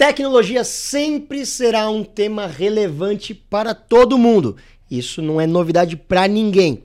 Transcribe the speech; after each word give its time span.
Tecnologia 0.00 0.64
sempre 0.64 1.44
será 1.44 1.90
um 1.90 2.02
tema 2.02 2.46
relevante 2.46 3.34
para 3.34 3.74
todo 3.74 4.16
mundo. 4.16 4.56
Isso 4.90 5.20
não 5.20 5.38
é 5.38 5.46
novidade 5.46 5.94
para 5.94 6.26
ninguém. 6.26 6.84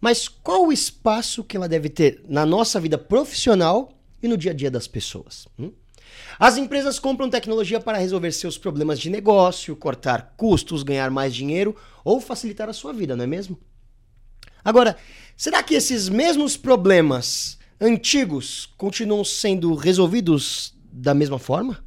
Mas 0.00 0.28
qual 0.28 0.66
o 0.66 0.72
espaço 0.72 1.42
que 1.42 1.56
ela 1.56 1.68
deve 1.68 1.88
ter 1.88 2.22
na 2.28 2.46
nossa 2.46 2.78
vida 2.78 2.96
profissional 2.96 3.90
e 4.22 4.28
no 4.28 4.36
dia 4.36 4.52
a 4.52 4.54
dia 4.54 4.70
das 4.70 4.86
pessoas? 4.86 5.48
Hum? 5.58 5.72
As 6.38 6.56
empresas 6.56 7.00
compram 7.00 7.28
tecnologia 7.28 7.80
para 7.80 7.98
resolver 7.98 8.30
seus 8.30 8.56
problemas 8.56 9.00
de 9.00 9.10
negócio, 9.10 9.74
cortar 9.74 10.34
custos, 10.36 10.84
ganhar 10.84 11.10
mais 11.10 11.34
dinheiro 11.34 11.74
ou 12.04 12.20
facilitar 12.20 12.68
a 12.68 12.72
sua 12.72 12.92
vida, 12.92 13.16
não 13.16 13.24
é 13.24 13.26
mesmo? 13.26 13.58
Agora, 14.64 14.96
será 15.36 15.60
que 15.60 15.74
esses 15.74 16.08
mesmos 16.08 16.56
problemas 16.56 17.58
antigos 17.80 18.72
continuam 18.78 19.24
sendo 19.24 19.74
resolvidos 19.74 20.72
da 20.92 21.12
mesma 21.14 21.40
forma? 21.40 21.82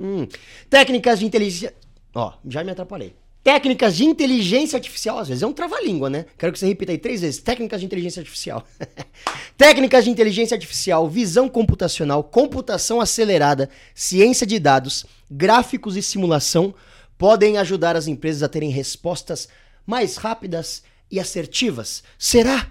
Hum. 0.00 0.26
Técnicas 0.70 1.18
de 1.18 1.26
inteligência. 1.26 1.74
Ó, 2.14 2.32
já 2.48 2.64
me 2.64 2.72
atrapalhei. 2.72 3.14
Técnicas 3.42 3.96
de 3.96 4.04
inteligência 4.04 4.76
artificial, 4.76 5.18
às 5.18 5.28
vezes 5.28 5.42
é 5.42 5.46
um 5.46 5.52
trava-língua, 5.52 6.10
né? 6.10 6.26
Quero 6.36 6.52
que 6.52 6.58
você 6.58 6.66
repita 6.66 6.92
aí 6.92 6.98
três 6.98 7.20
vezes. 7.20 7.40
Técnicas 7.40 7.80
de 7.80 7.86
inteligência 7.86 8.20
artificial. 8.20 8.66
Técnicas 9.56 10.04
de 10.04 10.10
inteligência 10.10 10.54
artificial, 10.54 11.08
visão 11.08 11.48
computacional, 11.48 12.22
computação 12.22 13.00
acelerada, 13.00 13.70
ciência 13.94 14.46
de 14.46 14.58
dados, 14.58 15.06
gráficos 15.30 15.96
e 15.96 16.02
simulação 16.02 16.74
podem 17.16 17.58
ajudar 17.58 17.96
as 17.96 18.06
empresas 18.06 18.42
a 18.42 18.48
terem 18.48 18.70
respostas 18.70 19.48
mais 19.86 20.16
rápidas 20.16 20.82
e 21.10 21.18
assertivas. 21.18 22.02
Será? 22.18 22.70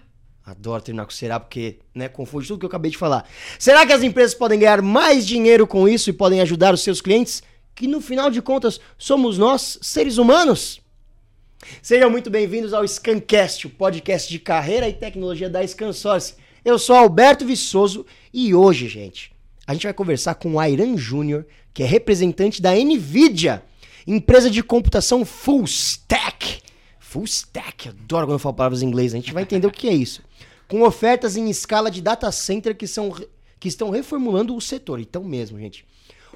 Adoro 0.49 0.81
terminar 0.81 1.05
com 1.05 1.11
será 1.11 1.39
porque, 1.39 1.77
né, 1.93 2.09
confunde 2.09 2.47
tudo 2.47 2.59
que 2.59 2.65
eu 2.65 2.69
acabei 2.69 2.89
de 2.89 2.97
falar. 2.97 3.29
Será 3.59 3.85
que 3.85 3.93
as 3.93 4.01
empresas 4.01 4.33
podem 4.33 4.57
ganhar 4.57 4.81
mais 4.81 5.27
dinheiro 5.27 5.67
com 5.67 5.87
isso 5.87 6.09
e 6.09 6.13
podem 6.13 6.41
ajudar 6.41 6.73
os 6.73 6.81
seus 6.81 7.01
clientes? 7.01 7.43
Que 7.75 7.87
no 7.87 8.01
final 8.01 8.31
de 8.31 8.41
contas 8.41 8.81
somos 8.97 9.37
nós, 9.37 9.77
seres 9.79 10.17
humanos? 10.17 10.81
Sejam 11.83 12.09
muito 12.09 12.31
bem-vindos 12.31 12.73
ao 12.73 12.87
Scancast, 12.87 13.67
o 13.67 13.69
podcast 13.69 14.27
de 14.27 14.39
carreira 14.39 14.89
e 14.89 14.93
tecnologia 14.93 15.47
da 15.47 15.65
Scansource. 15.65 16.33
Eu 16.65 16.79
sou 16.79 16.95
Alberto 16.95 17.45
Viçoso 17.45 18.03
e 18.33 18.55
hoje, 18.55 18.87
gente, 18.87 19.31
a 19.67 19.73
gente 19.73 19.83
vai 19.83 19.93
conversar 19.93 20.33
com 20.33 20.53
o 20.53 20.59
Airan 20.59 20.97
Júnior, 20.97 21.45
que 21.71 21.83
é 21.83 21.85
representante 21.85 22.59
da 22.59 22.73
NVIDIA, 22.73 23.61
empresa 24.07 24.49
de 24.49 24.63
computação 24.63 25.23
full 25.23 25.65
stack. 25.65 26.63
Full 26.97 27.25
stack, 27.25 27.89
adoro 27.89 28.25
quando 28.25 28.33
eu 28.33 28.39
falo 28.39 28.55
palavras 28.55 28.81
em 28.81 28.87
inglês, 28.87 29.13
a 29.13 29.17
gente 29.17 29.31
vai 29.31 29.43
entender 29.43 29.67
o 29.67 29.71
que 29.71 29.87
é 29.87 29.93
isso 29.93 30.27
com 30.69 30.83
ofertas 30.83 31.35
em 31.35 31.49
escala 31.49 31.89
de 31.89 32.01
data 32.01 32.31
center 32.31 32.77
que, 32.77 32.87
são, 32.87 33.11
que 33.59 33.67
estão 33.67 33.89
reformulando 33.89 34.55
o 34.55 34.61
setor. 34.61 34.99
Então 35.01 35.23
mesmo, 35.23 35.59
gente. 35.59 35.83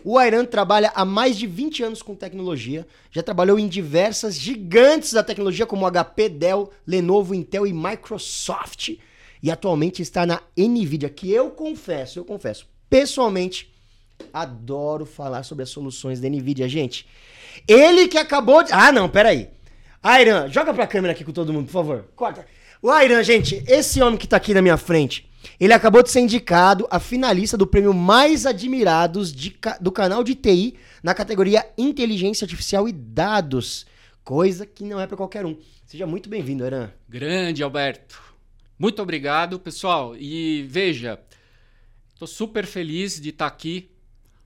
O 0.03 0.17
Airan 0.17 0.43
trabalha 0.43 0.91
há 0.93 1.05
mais 1.05 1.37
de 1.37 1.47
20 1.47 1.83
anos 1.83 2.01
com 2.01 2.13
tecnologia, 2.13 2.85
já 3.09 3.23
trabalhou 3.23 3.57
em 3.57 3.69
diversas 3.69 4.37
gigantes 4.37 5.13
da 5.13 5.23
tecnologia 5.23 5.65
como 5.65 5.89
HP, 5.89 6.27
Dell, 6.27 6.69
Lenovo, 6.85 7.33
Intel 7.33 7.65
e 7.65 7.71
Microsoft. 7.71 8.97
E 9.41 9.49
atualmente 9.51 10.01
está 10.01 10.25
na 10.25 10.41
Nvidia, 10.57 11.09
que 11.09 11.31
eu 11.31 11.51
confesso, 11.51 12.19
eu 12.19 12.25
confesso, 12.25 12.67
pessoalmente, 12.89 13.73
adoro 14.33 15.05
falar 15.05 15.43
sobre 15.43 15.63
as 15.63 15.69
soluções 15.69 16.19
da 16.19 16.27
Nvidia, 16.27 16.67
gente. 16.67 17.07
Ele 17.65 18.07
que 18.07 18.17
acabou 18.17 18.63
de. 18.63 18.73
Ah, 18.73 18.91
não, 18.91 19.07
peraí. 19.07 19.49
Airan, 20.01 20.49
joga 20.49 20.73
pra 20.73 20.87
câmera 20.87 21.13
aqui 21.13 21.23
com 21.23 21.31
todo 21.31 21.53
mundo, 21.53 21.67
por 21.67 21.71
favor. 21.73 22.05
Corta. 22.15 22.45
O 22.83 22.91
Airan, 22.91 23.23
gente, 23.23 23.63
esse 23.65 24.01
homem 24.01 24.19
que 24.19 24.27
tá 24.27 24.35
aqui 24.35 24.53
na 24.53 24.61
minha 24.61 24.75
frente, 24.75 25.25
ele 25.57 25.71
acabou 25.71 26.03
de 26.03 26.11
ser 26.11 26.19
indicado 26.19 26.85
a 26.91 26.99
finalista 26.99 27.55
do 27.55 27.65
prêmio 27.65 27.93
Mais 27.93 28.45
Admirados 28.45 29.31
de, 29.31 29.55
do 29.79 29.89
canal 29.89 30.21
de 30.21 30.35
TI 30.35 30.75
na 31.01 31.13
categoria 31.13 31.65
Inteligência 31.77 32.43
Artificial 32.43 32.85
e 32.85 32.91
Dados. 32.91 33.85
Coisa 34.21 34.65
que 34.65 34.83
não 34.83 34.99
é 34.99 35.07
para 35.07 35.15
qualquer 35.15 35.45
um. 35.45 35.57
Seja 35.85 36.05
muito 36.05 36.27
bem-vindo, 36.27 36.65
Airan. 36.65 36.91
Grande, 37.07 37.63
Alberto. 37.63 38.21
Muito 38.77 39.01
obrigado, 39.01 39.61
pessoal. 39.61 40.13
E 40.17 40.63
veja, 40.63 41.17
tô 42.19 42.27
super 42.27 42.65
feliz 42.65 43.17
de 43.17 43.29
estar 43.29 43.49
tá 43.49 43.55
aqui. 43.55 43.91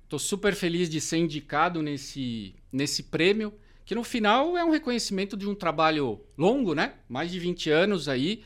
Tô 0.08 0.20
super 0.20 0.54
feliz 0.54 0.92
de 0.92 1.02
ser 1.02 1.18
indicado 1.18 1.82
nesse, 1.82 2.54
nesse 2.72 3.02
prêmio 3.02 3.52
que 3.88 3.96
no 3.96 4.04
final 4.04 4.58
é 4.58 4.66
um 4.66 4.70
reconhecimento 4.70 5.38
de 5.38 5.48
um 5.48 5.56
trabalho 5.56 6.20
longo, 6.38 6.76
né? 6.76 6.96
Mais 7.08 7.32
de 7.32 7.40
20 7.40 7.70
anos 7.70 8.10
aí. 8.10 8.44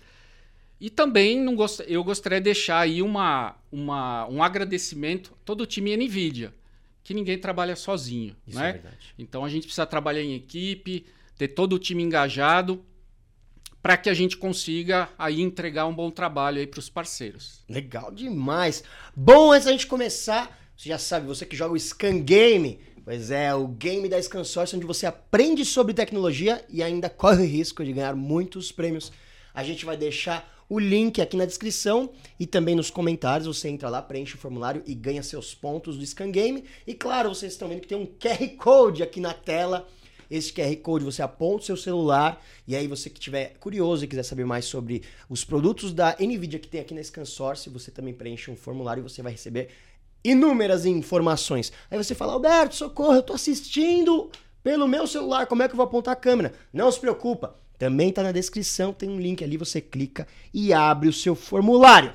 E 0.79 0.87
também 0.87 1.41
não 1.41 1.55
gost... 1.55 1.81
eu 1.87 2.03
gostaria 2.03 2.39
de 2.39 2.43
deixar 2.43 2.79
aí 2.79 3.01
uma, 3.01 3.55
uma, 3.71 4.27
um 4.27 4.43
agradecimento 4.43 5.33
a 5.33 5.43
todo 5.43 5.61
o 5.61 5.65
time 5.65 5.97
NVIDIA, 5.97 6.53
que 7.03 7.11
ninguém 7.15 7.39
trabalha 7.39 7.75
sozinho, 7.75 8.35
Isso 8.45 8.59
né? 8.59 8.69
É 8.69 8.73
verdade. 8.73 9.15
Então 9.17 9.43
a 9.43 9.49
gente 9.49 9.63
precisa 9.63 9.87
trabalhar 9.87 10.21
em 10.21 10.35
equipe, 10.35 11.07
ter 11.39 11.47
todo 11.47 11.73
o 11.73 11.79
time 11.79 12.03
engajado 12.03 12.85
para 13.81 13.97
que 13.97 14.11
a 14.11 14.13
gente 14.13 14.37
consiga 14.37 15.09
aí 15.17 15.41
entregar 15.41 15.87
um 15.87 15.93
bom 15.95 16.11
trabalho 16.11 16.59
aí 16.59 16.67
para 16.67 16.79
os 16.79 16.87
parceiros. 16.87 17.63
Legal 17.67 18.11
demais. 18.11 18.83
Bom, 19.15 19.51
antes 19.51 19.65
da 19.65 19.71
gente 19.71 19.87
começar, 19.87 20.55
você 20.77 20.89
já 20.89 20.99
sabe, 20.99 21.25
você 21.25 21.47
que 21.47 21.55
joga 21.55 21.73
o 21.73 21.79
Scan 21.79 22.19
Game, 22.19 22.79
Pois 23.03 23.31
é, 23.31 23.53
o 23.53 23.67
game 23.67 24.07
da 24.07 24.21
Scansource, 24.21 24.75
onde 24.75 24.85
você 24.85 25.07
aprende 25.07 25.65
sobre 25.65 25.93
tecnologia 25.93 26.63
e 26.69 26.83
ainda 26.83 27.09
corre 27.09 27.43
o 27.43 27.47
risco 27.47 27.83
de 27.83 27.93
ganhar 27.93 28.15
muitos 28.15 28.71
prêmios. 28.71 29.11
A 29.53 29.63
gente 29.63 29.85
vai 29.85 29.97
deixar 29.97 30.47
o 30.69 30.79
link 30.79 31.19
aqui 31.19 31.35
na 31.35 31.45
descrição 31.45 32.11
e 32.39 32.45
também 32.45 32.75
nos 32.75 32.91
comentários. 32.91 33.47
Você 33.47 33.67
entra 33.69 33.89
lá, 33.89 34.01
preenche 34.01 34.35
o 34.35 34.37
formulário 34.37 34.83
e 34.85 34.93
ganha 34.93 35.23
seus 35.23 35.53
pontos 35.53 35.97
do 35.97 36.05
Scan 36.05 36.29
Game. 36.29 36.63
E 36.85 36.93
claro, 36.93 37.29
vocês 37.29 37.53
estão 37.53 37.67
vendo 37.67 37.81
que 37.81 37.87
tem 37.87 37.97
um 37.97 38.05
QR 38.05 38.47
Code 38.57 39.01
aqui 39.01 39.19
na 39.19 39.33
tela. 39.33 39.87
Esse 40.29 40.53
QR 40.53 40.73
Code 40.77 41.03
você 41.03 41.21
aponta 41.21 41.63
o 41.63 41.65
seu 41.65 41.75
celular 41.75 42.41
e 42.65 42.73
aí 42.73 42.87
você 42.87 43.09
que 43.09 43.19
tiver 43.19 43.55
curioso 43.59 44.05
e 44.05 44.07
quiser 44.07 44.23
saber 44.23 44.45
mais 44.45 44.63
sobre 44.63 45.03
os 45.27 45.43
produtos 45.43 45.91
da 45.91 46.15
Nvidia 46.17 46.57
que 46.57 46.69
tem 46.69 46.79
aqui 46.79 46.93
na 46.93 47.03
Scansource, 47.03 47.69
você 47.69 47.91
também 47.91 48.13
preenche 48.13 48.49
um 48.49 48.55
formulário 48.55 49.01
e 49.01 49.03
você 49.03 49.21
vai 49.21 49.33
receber 49.33 49.67
inúmeras 50.23 50.85
informações. 50.85 51.71
Aí 51.89 51.97
você 51.97 52.13
fala, 52.13 52.33
Alberto, 52.33 52.75
socorro, 52.75 53.15
eu 53.15 53.23
tô 53.23 53.33
assistindo 53.33 54.29
pelo 54.63 54.87
meu 54.87 55.07
celular, 55.07 55.47
como 55.47 55.63
é 55.63 55.67
que 55.67 55.73
eu 55.73 55.77
vou 55.77 55.85
apontar 55.85 56.13
a 56.13 56.17
câmera? 56.17 56.53
Não 56.71 56.91
se 56.91 56.99
preocupa, 56.99 57.55
também 57.77 58.11
tá 58.11 58.21
na 58.21 58.31
descrição, 58.31 58.93
tem 58.93 59.09
um 59.09 59.19
link 59.19 59.43
ali, 59.43 59.57
você 59.57 59.81
clica 59.81 60.27
e 60.53 60.71
abre 60.71 61.09
o 61.09 61.13
seu 61.13 61.35
formulário. 61.35 62.13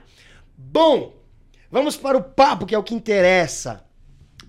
Bom, 0.56 1.14
vamos 1.70 1.96
para 1.96 2.16
o 2.16 2.22
papo, 2.22 2.66
que 2.66 2.74
é 2.74 2.78
o 2.78 2.84
que 2.84 2.94
interessa. 2.94 3.84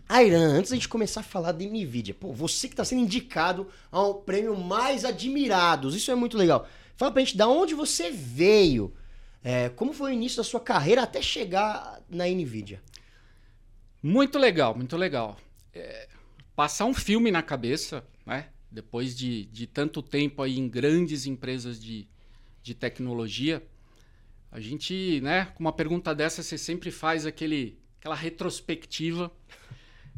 Airan, 0.07 0.53
antes 0.53 0.69
da 0.69 0.75
gente 0.77 0.87
começar 0.87 1.19
a 1.19 1.23
falar 1.23 1.51
da 1.51 1.65
NVIDIA, 1.65 2.13
pô, 2.13 2.31
você 2.31 2.67
que 2.67 2.73
está 2.73 2.85
sendo 2.85 3.01
indicado 3.01 3.67
ao 3.91 4.15
prêmio 4.15 4.55
Mais 4.55 5.03
Admirados, 5.03 5.95
isso 5.95 6.11
é 6.11 6.15
muito 6.15 6.37
legal. 6.37 6.65
Fala 6.95 7.11
pra 7.11 7.21
gente 7.21 7.35
de 7.35 7.43
onde 7.43 7.73
você 7.73 8.09
veio, 8.09 8.93
é, 9.43 9.69
como 9.69 9.91
foi 9.91 10.11
o 10.11 10.13
início 10.13 10.37
da 10.37 10.43
sua 10.43 10.59
carreira 10.59 11.03
até 11.03 11.21
chegar 11.21 11.99
na 12.09 12.25
NVIDIA. 12.25 12.81
Muito 14.01 14.37
legal, 14.37 14.75
muito 14.75 14.95
legal. 14.95 15.37
É, 15.73 16.07
passar 16.55 16.85
um 16.85 16.93
filme 16.93 17.31
na 17.31 17.41
cabeça, 17.41 18.05
né? 18.25 18.49
Depois 18.69 19.17
de, 19.17 19.45
de 19.45 19.65
tanto 19.65 20.01
tempo 20.01 20.41
aí 20.41 20.57
em 20.57 20.67
grandes 20.67 21.25
empresas 21.25 21.81
de, 21.81 22.07
de 22.61 22.73
tecnologia, 22.75 23.65
a 24.51 24.59
gente, 24.59 25.21
né, 25.21 25.45
com 25.55 25.59
uma 25.59 25.73
pergunta 25.73 26.15
dessa, 26.15 26.41
você 26.41 26.57
sempre 26.57 26.89
faz 26.89 27.25
aquele, 27.25 27.77
aquela 27.99 28.15
retrospectiva. 28.15 29.31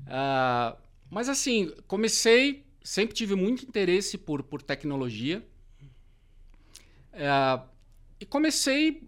Uh, 0.01 0.77
mas 1.09 1.29
assim, 1.29 1.73
comecei, 1.87 2.65
sempre 2.83 3.15
tive 3.15 3.35
muito 3.35 3.65
interesse 3.65 4.17
por, 4.17 4.43
por 4.43 4.61
tecnologia. 4.61 5.45
Uh, 7.13 7.67
e 8.19 8.25
comecei 8.25 9.03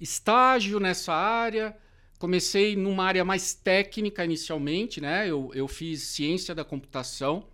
estágio 0.00 0.80
nessa 0.80 1.12
área, 1.12 1.76
Comecei 2.20 2.76
numa 2.76 3.06
área 3.06 3.24
mais 3.24 3.54
técnica 3.54 4.22
inicialmente, 4.22 5.00
né? 5.00 5.26
Eu, 5.26 5.50
eu 5.54 5.66
fiz 5.66 6.02
ciência 6.02 6.54
da 6.54 6.62
computação, 6.62 7.48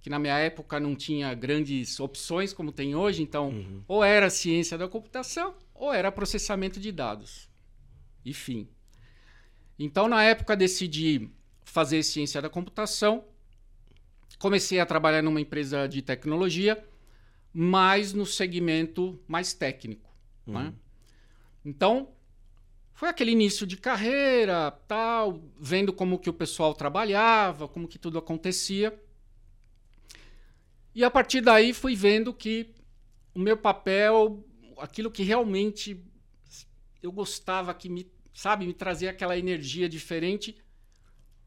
que 0.00 0.08
na 0.08 0.20
minha 0.20 0.38
época 0.38 0.78
não 0.78 0.94
tinha 0.94 1.34
grandes 1.34 1.98
opções 1.98 2.52
como 2.52 2.70
tem 2.70 2.94
hoje, 2.94 3.24
então 3.24 3.48
uhum. 3.48 3.82
ou 3.88 4.04
era 4.04 4.30
ciência 4.30 4.78
da 4.78 4.86
computação 4.86 5.52
ou 5.74 5.92
era 5.92 6.12
processamento 6.12 6.78
de 6.78 6.92
dados. 6.92 7.50
Enfim. 8.24 8.68
Então, 9.76 10.06
na 10.06 10.22
época, 10.22 10.56
decidi 10.56 11.28
fazer 11.64 12.04
ciência 12.04 12.40
da 12.40 12.48
computação. 12.48 13.24
Comecei 14.38 14.78
a 14.78 14.86
trabalhar 14.86 15.22
numa 15.22 15.40
empresa 15.40 15.88
de 15.88 16.02
tecnologia, 16.02 16.86
mas 17.52 18.12
no 18.12 18.24
segmento 18.24 19.20
mais 19.26 19.52
técnico. 19.52 20.08
Né? 20.46 20.54
Uhum. 20.54 20.64
Né? 20.66 20.74
Então, 21.64 22.12
foi 22.98 23.08
aquele 23.08 23.30
início 23.30 23.64
de 23.64 23.76
carreira, 23.76 24.72
tal, 24.88 25.40
vendo 25.56 25.92
como 25.92 26.18
que 26.18 26.28
o 26.28 26.32
pessoal 26.32 26.74
trabalhava, 26.74 27.68
como 27.68 27.86
que 27.86 27.96
tudo 27.96 28.18
acontecia. 28.18 29.00
E 30.92 31.04
a 31.04 31.08
partir 31.08 31.40
daí 31.40 31.72
fui 31.72 31.94
vendo 31.94 32.34
que 32.34 32.74
o 33.32 33.38
meu 33.38 33.56
papel, 33.56 34.44
aquilo 34.78 35.12
que 35.12 35.22
realmente 35.22 36.04
eu 37.00 37.12
gostava, 37.12 37.72
que 37.72 37.88
me, 37.88 38.10
sabe, 38.34 38.66
me 38.66 38.74
trazia 38.74 39.10
aquela 39.10 39.38
energia 39.38 39.88
diferente, 39.88 40.60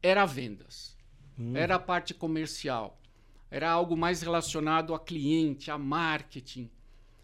era 0.02 0.24
vendas. 0.24 0.96
hum. 1.38 1.54
era 1.54 1.74
a 1.74 1.78
parte 1.78 2.14
comercial. 2.14 2.98
Era 3.50 3.70
algo 3.70 3.94
mais 3.94 4.22
relacionado 4.22 4.94
a 4.94 4.98
cliente, 4.98 5.70
a 5.70 5.76
marketing. 5.76 6.70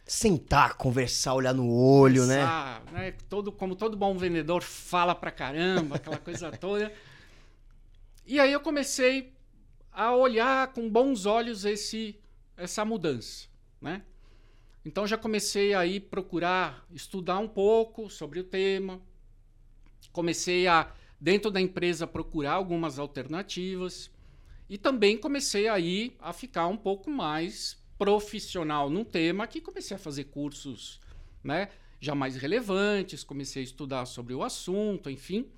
Sentar, 0.09 0.75
conversar, 0.79 1.35
olhar 1.35 1.53
no 1.53 1.71
olho, 1.71 2.25
né? 2.25 2.37
conversar, 2.37 2.83
né? 2.93 3.01
né? 3.11 3.15
Todo, 3.29 3.53
como 3.53 3.77
todo 3.77 3.95
bom 3.95 4.17
vendedor 4.17 4.63
fala 4.63 5.15
pra 5.15 5.31
caramba, 5.31 5.97
aquela 5.97 6.17
coisa 6.17 6.51
toda. 6.57 6.91
E 8.27 8.41
aí 8.41 8.51
eu 8.51 8.61
comecei 8.61 9.35
a 9.93 10.17
olhar 10.17 10.73
com 10.73 10.89
bons 10.89 11.27
olhos 11.27 11.65
esse, 11.67 12.19
essa 12.57 12.85
mudança, 12.85 13.49
né? 13.81 14.03
Então 14.85 15.07
já 15.07 15.19
comecei 15.19 15.75
aí 15.75 16.01
procurar 16.01 16.87
estudar 16.91 17.39
um 17.39 17.49
pouco 17.49 18.09
sobre 18.09 18.41
o 18.41 18.45
tema. 18.45 19.03
Comecei 20.11 20.67
a 20.67 20.91
dentro 21.21 21.51
da 21.51 21.61
empresa 21.61 22.07
procurar 22.07 22.53
algumas 22.53 22.99
alternativas 22.99 24.11
e 24.69 24.79
também 24.79 25.19
comecei 25.19 25.69
aí 25.69 26.17
a 26.19 26.33
ficar 26.33 26.67
um 26.69 26.77
pouco 26.77 27.11
mais 27.11 27.77
profissional 27.99 28.89
num 28.89 29.05
tema 29.05 29.47
que 29.47 29.61
comecei 29.61 29.97
a 29.97 29.99
fazer 29.99 30.25
cursos, 30.25 31.01
né, 31.43 31.69
já 32.01 32.15
mais 32.15 32.37
relevantes, 32.37 33.25
comecei 33.25 33.63
a 33.63 33.65
estudar 33.65 34.07
sobre 34.07 34.33
o 34.35 34.43
assunto, 34.43 35.11
enfim. 35.11 35.51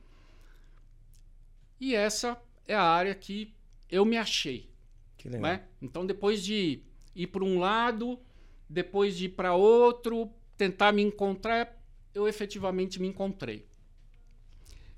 E 1.78 1.94
essa 1.94 2.40
é 2.66 2.74
a 2.74 2.82
área 2.82 3.14
que 3.14 3.54
eu 3.90 4.04
me 4.04 4.16
achei. 4.16 4.70
Que 5.16 5.28
legal. 5.28 5.42
Né? 5.42 5.64
Então, 5.82 6.06
depois 6.06 6.42
de 6.42 6.82
ir 7.14 7.26
para 7.26 7.44
um 7.44 7.58
lado, 7.58 8.18
depois 8.68 9.16
de 9.16 9.26
ir 9.26 9.30
para 9.30 9.54
outro, 9.54 10.30
tentar 10.56 10.92
me 10.92 11.02
encontrar, 11.02 11.78
eu 12.14 12.26
efetivamente 12.26 13.00
me 13.00 13.08
encontrei. 13.08 13.66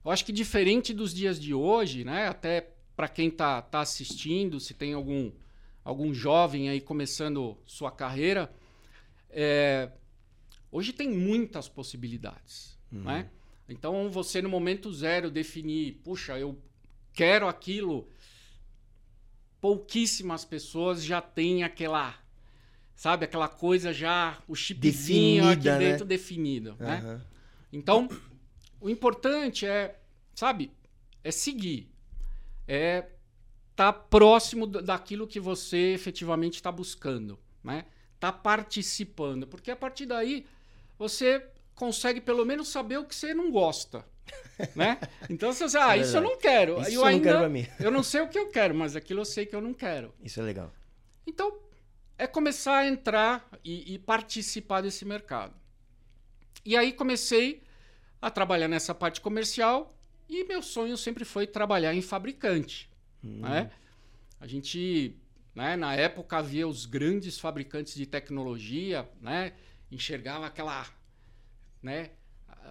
Eu 0.05 0.11
acho 0.11 0.25
que 0.25 0.33
diferente 0.33 0.93
dos 0.93 1.15
dias 1.15 1.41
de 1.41 1.55
hoje, 1.55 2.05
né? 2.05 2.27
Até 2.27 2.73
para 2.97 3.09
quem 3.09 3.29
está 3.29 3.63
tá 3.63 3.81
assistindo, 3.81 4.59
se 4.59 4.75
tem 4.75 4.93
algum, 4.93 5.31
algum 5.85 6.13
jovem 6.15 6.69
aí 6.69 6.81
começando 6.81 7.59
sua 7.67 7.91
carreira, 7.91 8.53
é, 9.31 9.91
hoje 10.71 10.93
tem 10.93 11.09
muitas 11.11 11.69
possibilidades, 11.69 12.79
uhum. 12.93 13.03
né? 13.03 13.31
Então 13.69 14.11
você 14.11 14.43
no 14.43 14.49
momento 14.49 14.93
zero 14.93 15.31
definir, 15.31 16.01
puxa, 16.05 16.39
eu 16.39 16.61
quero 17.13 17.49
aquilo, 17.49 18.09
pouquíssimas 19.61 20.45
pessoas 20.45 21.03
já 21.03 21.21
têm 21.21 21.63
aquela, 21.63 22.15
sabe, 22.95 23.25
aquela 23.25 23.49
coisa 23.49 23.93
já, 23.93 24.43
o 24.47 24.55
chipzinho 24.55 25.45
Definida, 25.45 25.77
aqui 25.77 25.85
dentro 25.85 26.05
né? 26.05 26.09
definido, 26.09 26.71
uhum. 26.73 26.87
né? 26.87 27.21
Então, 27.73 28.09
o 28.81 28.91
importante 28.91 29.65
é, 29.65 29.99
sabe, 30.35 30.71
é 31.25 31.31
seguir, 31.31 31.91
é 32.69 33.09
tá 33.75 33.93
próximo 33.93 34.67
daquilo 34.67 35.27
que 35.27 35.41
você 35.41 35.93
efetivamente 35.93 36.55
está 36.55 36.71
buscando, 36.71 37.39
né? 37.63 37.87
Tá 38.21 38.31
participando, 38.33 39.47
porque 39.47 39.71
a 39.71 39.77
partir 39.77 40.07
daí 40.07 40.47
você 40.99 41.45
consegue 41.75 42.21
pelo 42.21 42.45
menos 42.45 42.69
saber 42.69 42.99
o 42.99 43.05
que 43.05 43.15
você 43.15 43.35
não 43.35 43.51
gosta, 43.51 44.05
né? 44.77 44.99
Então 45.29 45.53
você 45.53 45.65
ah, 45.65 45.69
isso, 45.69 45.81
é 45.81 45.99
isso 45.99 46.17
eu 46.17 46.23
não 46.23 46.39
quero. 46.39 46.81
Isso 46.81 46.91
eu, 46.91 46.95
eu 46.95 47.05
ainda, 47.05 47.33
não 47.33 47.41
quero 47.41 47.51
mim. 47.51 47.67
eu 47.81 47.91
não 47.91 48.03
sei 48.03 48.21
o 48.21 48.29
que 48.29 48.39
eu 48.39 48.49
quero, 48.49 48.75
mas 48.75 48.95
aquilo 48.95 49.21
eu 49.21 49.25
sei 49.25 49.47
que 49.47 49.57
eu 49.57 49.61
não 49.61 49.75
quero. 49.75 50.15
Isso 50.23 50.41
é 50.41 50.43
legal. 50.43 50.73
Então, 51.27 51.59
é 52.19 52.27
começar 52.27 52.79
a 52.79 52.87
entrar 52.87 53.49
e, 53.65 53.95
e 53.95 53.99
participar 53.99 54.81
desse 54.83 55.05
mercado. 55.05 55.55
E 56.65 56.77
aí 56.77 56.93
comecei 56.93 57.63
a 58.21 58.31
trabalhar 58.31 58.69
nessa 58.69 58.95
parte 58.95 59.21
comercial 59.21 59.93
e 60.29 60.45
meu 60.45 60.63
sonho 60.63 60.97
sempre 60.97 61.25
foi 61.25 61.47
trabalhar 61.47 61.95
em 61.95 62.03
fabricante. 62.03 62.92
Hum. 63.25 63.41
Né? 63.41 63.71
A 64.41 64.47
gente, 64.47 65.17
né, 65.55 65.77
na 65.77 65.95
época, 65.95 66.39
havia 66.39 66.67
os 66.67 66.87
grandes 66.87 67.39
fabricantes 67.39 67.95
de 67.95 68.07
tecnologia, 68.07 69.09
né, 69.21 69.53
enxergava 69.91 70.47
aquela 70.47 70.87
né, 71.83 72.11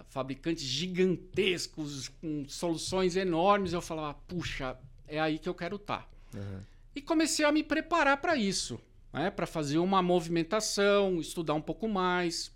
fabricantes 0.08 0.64
gigantescos, 0.64 2.08
com 2.08 2.44
soluções 2.48 3.16
enormes. 3.16 3.72
Eu 3.72 3.80
falava, 3.80 4.14
puxa, 4.26 4.76
é 5.06 5.20
aí 5.20 5.38
que 5.38 5.48
eu 5.48 5.54
quero 5.54 5.76
estar. 5.76 6.02
Tá. 6.02 6.38
Uhum. 6.38 6.60
E 6.94 7.00
comecei 7.00 7.44
a 7.44 7.52
me 7.52 7.62
preparar 7.62 8.18
para 8.18 8.36
isso, 8.36 8.80
né? 9.12 9.30
para 9.30 9.46
fazer 9.46 9.78
uma 9.78 10.02
movimentação, 10.02 11.20
estudar 11.20 11.54
um 11.54 11.60
pouco 11.62 11.88
mais, 11.88 12.52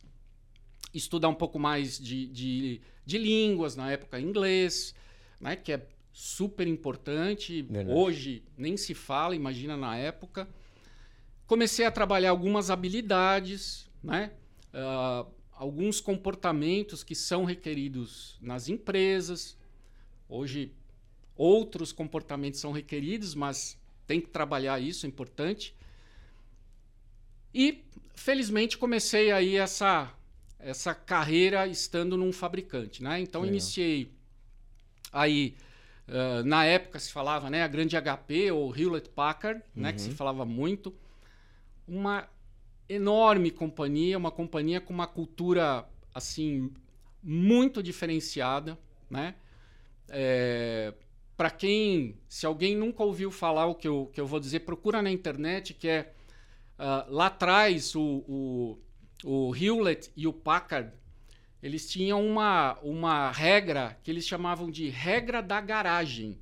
estudar 0.92 1.28
um 1.28 1.34
pouco 1.34 1.58
mais 1.58 1.98
de, 1.98 2.26
de, 2.26 2.80
de 3.04 3.18
línguas, 3.18 3.76
na 3.76 3.90
época 3.90 4.20
inglês, 4.20 4.94
né? 5.40 5.56
que 5.56 5.72
é 5.72 5.86
super 6.18 6.66
importante. 6.66 7.60
Verdade. 7.60 7.94
Hoje 7.94 8.42
nem 8.56 8.74
se 8.74 8.94
fala, 8.94 9.36
imagina 9.36 9.76
na 9.76 9.98
época. 9.98 10.48
Comecei 11.46 11.84
a 11.84 11.90
trabalhar 11.90 12.30
algumas 12.30 12.70
habilidades, 12.70 13.86
né? 14.02 14.32
Uh, 14.72 15.30
alguns 15.52 16.00
comportamentos 16.00 17.04
que 17.04 17.14
são 17.14 17.44
requeridos 17.44 18.38
nas 18.40 18.70
empresas. 18.70 19.58
Hoje, 20.26 20.72
outros 21.36 21.92
comportamentos 21.92 22.60
são 22.60 22.72
requeridos, 22.72 23.34
mas 23.34 23.78
tem 24.06 24.18
que 24.18 24.28
trabalhar 24.28 24.80
isso, 24.80 25.04
é 25.04 25.10
importante. 25.10 25.74
E, 27.52 27.84
felizmente, 28.14 28.78
comecei 28.78 29.30
aí 29.30 29.56
essa, 29.56 30.10
essa 30.58 30.94
carreira 30.94 31.66
estando 31.66 32.16
num 32.16 32.32
fabricante. 32.32 33.02
Né? 33.02 33.20
Então, 33.20 33.42
Legal. 33.42 33.52
iniciei 33.52 34.10
aí... 35.12 35.54
Uh, 36.08 36.44
na 36.44 36.64
época 36.64 36.98
se 36.98 37.12
falava, 37.12 37.50
né, 37.50 37.62
a 37.62 37.68
grande 37.68 37.96
HP 37.96 38.52
ou 38.52 38.74
Hewlett 38.76 39.08
Packard, 39.08 39.60
uhum. 39.74 39.82
né, 39.82 39.92
que 39.92 40.00
se 40.00 40.10
uhum. 40.10 40.16
falava 40.16 40.44
muito, 40.44 40.94
uma 41.86 42.28
enorme 42.88 43.50
companhia, 43.50 44.16
uma 44.16 44.30
companhia 44.30 44.80
com 44.80 44.92
uma 44.92 45.06
cultura 45.06 45.84
assim 46.14 46.70
muito 47.22 47.82
diferenciada, 47.82 48.78
né? 49.10 49.34
É, 50.08 50.94
para 51.36 51.50
quem, 51.50 52.16
se 52.28 52.46
alguém 52.46 52.76
nunca 52.76 53.02
ouviu 53.02 53.30
falar 53.30 53.66
o 53.66 53.74
que 53.74 53.86
eu, 53.86 54.08
que 54.12 54.20
eu 54.20 54.26
vou 54.26 54.40
dizer, 54.40 54.60
procura 54.60 55.02
na 55.02 55.10
internet, 55.10 55.74
que 55.74 55.88
é 55.88 56.12
uh, 56.78 57.12
lá 57.12 57.26
atrás 57.26 57.94
o, 57.94 58.24
o, 58.26 58.78
o 59.24 59.54
Hewlett 59.54 60.10
e 60.16 60.26
o 60.26 60.32
Packard, 60.32 60.92
eles 61.66 61.90
tinham 61.90 62.24
uma, 62.24 62.78
uma 62.80 63.32
regra 63.32 63.98
que 64.04 64.10
eles 64.10 64.24
chamavam 64.24 64.70
de 64.70 64.88
regra 64.88 65.42
da 65.42 65.60
garagem. 65.60 66.38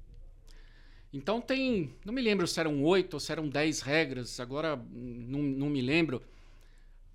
Então 1.10 1.40
tem, 1.40 1.94
não 2.04 2.12
me 2.12 2.20
lembro 2.20 2.46
se 2.46 2.60
eram 2.60 2.82
oito 2.82 3.14
ou 3.14 3.20
se 3.20 3.32
eram 3.32 3.48
dez 3.48 3.81
regras, 3.81 4.38
agora 4.38 4.76
não, 4.93 5.43
não 5.43 5.70
me 5.70 5.81
lembro, 5.81 6.22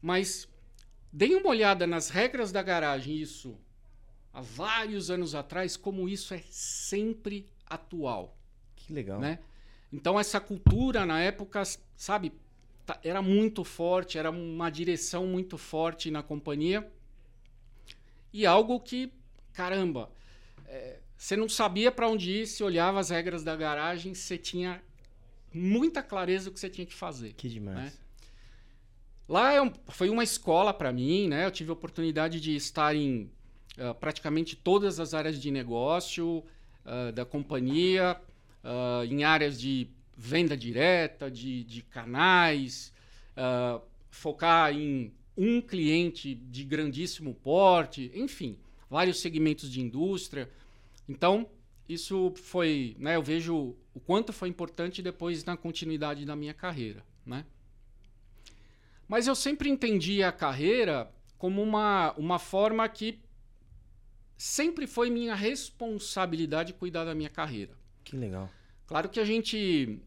mas 0.01 0.49
deem 1.13 1.35
uma 1.35 1.49
olhada 1.49 1.85
nas 1.85 2.09
regras 2.09 2.51
da 2.51 2.63
garagem, 2.63 3.15
isso 3.15 3.55
há 4.33 4.41
vários 4.41 5.11
anos 5.11 5.35
atrás, 5.35 5.77
como 5.77 6.09
isso 6.09 6.33
é 6.33 6.41
sempre 6.49 7.45
atual. 7.67 8.35
Que 8.75 8.91
legal. 8.91 9.19
Né? 9.19 9.37
Então, 9.93 10.19
essa 10.19 10.39
cultura 10.39 11.05
na 11.05 11.19
época, 11.19 11.61
sabe, 11.95 12.31
tá, 12.87 12.99
era 13.03 13.21
muito 13.21 13.63
forte, 13.63 14.17
era 14.17 14.31
uma 14.31 14.71
direção 14.71 15.27
muito 15.27 15.59
forte 15.59 16.09
na 16.09 16.23
companhia. 16.23 16.91
E 18.31 18.45
algo 18.45 18.79
que, 18.79 19.11
caramba, 19.53 20.09
é, 20.67 20.99
você 21.17 21.35
não 21.35 21.49
sabia 21.49 21.91
para 21.91 22.07
onde 22.07 22.31
ir, 22.31 22.47
se 22.47 22.63
olhava 22.63 22.99
as 22.99 23.09
regras 23.09 23.43
da 23.43 23.55
garagem, 23.55 24.13
você 24.13 24.37
tinha 24.37 24.81
muita 25.53 26.01
clareza 26.01 26.49
do 26.49 26.53
que 26.53 26.59
você 26.59 26.69
tinha 26.69 26.85
que 26.85 26.93
fazer. 26.93 27.33
Que 27.33 27.49
demais. 27.49 27.77
Né? 27.77 27.93
Lá 29.27 29.53
é 29.53 29.73
foi 29.89 30.09
uma 30.09 30.23
escola 30.23 30.73
para 30.73 30.91
mim, 30.91 31.27
né? 31.27 31.45
Eu 31.45 31.51
tive 31.51 31.69
a 31.69 31.73
oportunidade 31.73 32.39
de 32.39 32.55
estar 32.55 32.95
em 32.95 33.31
uh, 33.77 33.93
praticamente 33.99 34.55
todas 34.55 34.99
as 34.99 35.13
áreas 35.13 35.39
de 35.39 35.51
negócio 35.51 36.43
uh, 36.85 37.11
da 37.13 37.25
companhia, 37.25 38.19
uh, 38.63 39.05
em 39.05 39.23
áreas 39.23 39.59
de 39.59 39.87
venda 40.17 40.57
direta, 40.57 41.29
de, 41.29 41.63
de 41.63 41.81
canais, 41.81 42.91
focar 44.09 44.73
em 44.73 45.13
um 45.39 45.61
cliente 45.61 46.35
de 46.35 46.65
grandíssimo 46.65 47.33
porte, 47.33 48.11
enfim, 48.13 48.59
vários 48.89 49.21
segmentos 49.21 49.71
de 49.71 49.79
indústria. 49.79 50.51
Então, 51.07 51.49
isso 51.87 52.33
foi, 52.35 52.93
né, 52.99 53.15
eu 53.15 53.23
vejo 53.23 53.73
o 53.93 53.99
quanto 54.01 54.33
foi 54.33 54.49
importante 54.49 55.01
depois 55.01 55.45
na 55.45 55.55
continuidade 55.55 56.25
da 56.25 56.35
minha 56.35 56.53
carreira, 56.53 57.05
né? 57.25 57.45
Mas 59.07 59.27
eu 59.27 59.33
sempre 59.33 59.69
entendi 59.69 60.21
a 60.21 60.31
carreira 60.31 61.09
como 61.37 61.63
uma, 61.63 62.13
uma 62.17 62.37
forma 62.37 62.87
que 62.89 63.17
sempre 64.37 64.85
foi 64.85 65.09
minha 65.09 65.35
responsabilidade 65.35 66.73
cuidar 66.73 67.05
da 67.05 67.15
minha 67.15 67.29
carreira. 67.29 67.73
Que 68.03 68.17
legal. 68.17 68.49
Claro 68.85 69.07
que 69.07 69.21
a 69.21 69.25
gente 69.25 69.99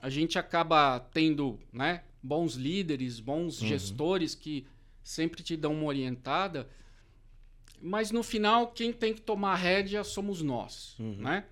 a 0.00 0.10
gente 0.10 0.38
acaba 0.38 1.00
tendo, 1.00 1.58
né, 1.72 2.04
bons 2.22 2.54
líderes, 2.54 3.20
bons 3.20 3.60
uhum. 3.60 3.68
gestores 3.68 4.34
que 4.34 4.66
sempre 5.04 5.42
te 5.42 5.56
dão 5.56 5.74
uma 5.74 5.84
orientada, 5.84 6.68
mas 7.80 8.10
no 8.10 8.22
final 8.22 8.68
quem 8.68 8.92
tem 8.92 9.12
que 9.12 9.20
tomar 9.20 9.52
a 9.52 9.56
rédea 9.56 10.02
somos 10.02 10.40
nós, 10.40 10.96
uhum. 10.98 11.16
né? 11.18 11.44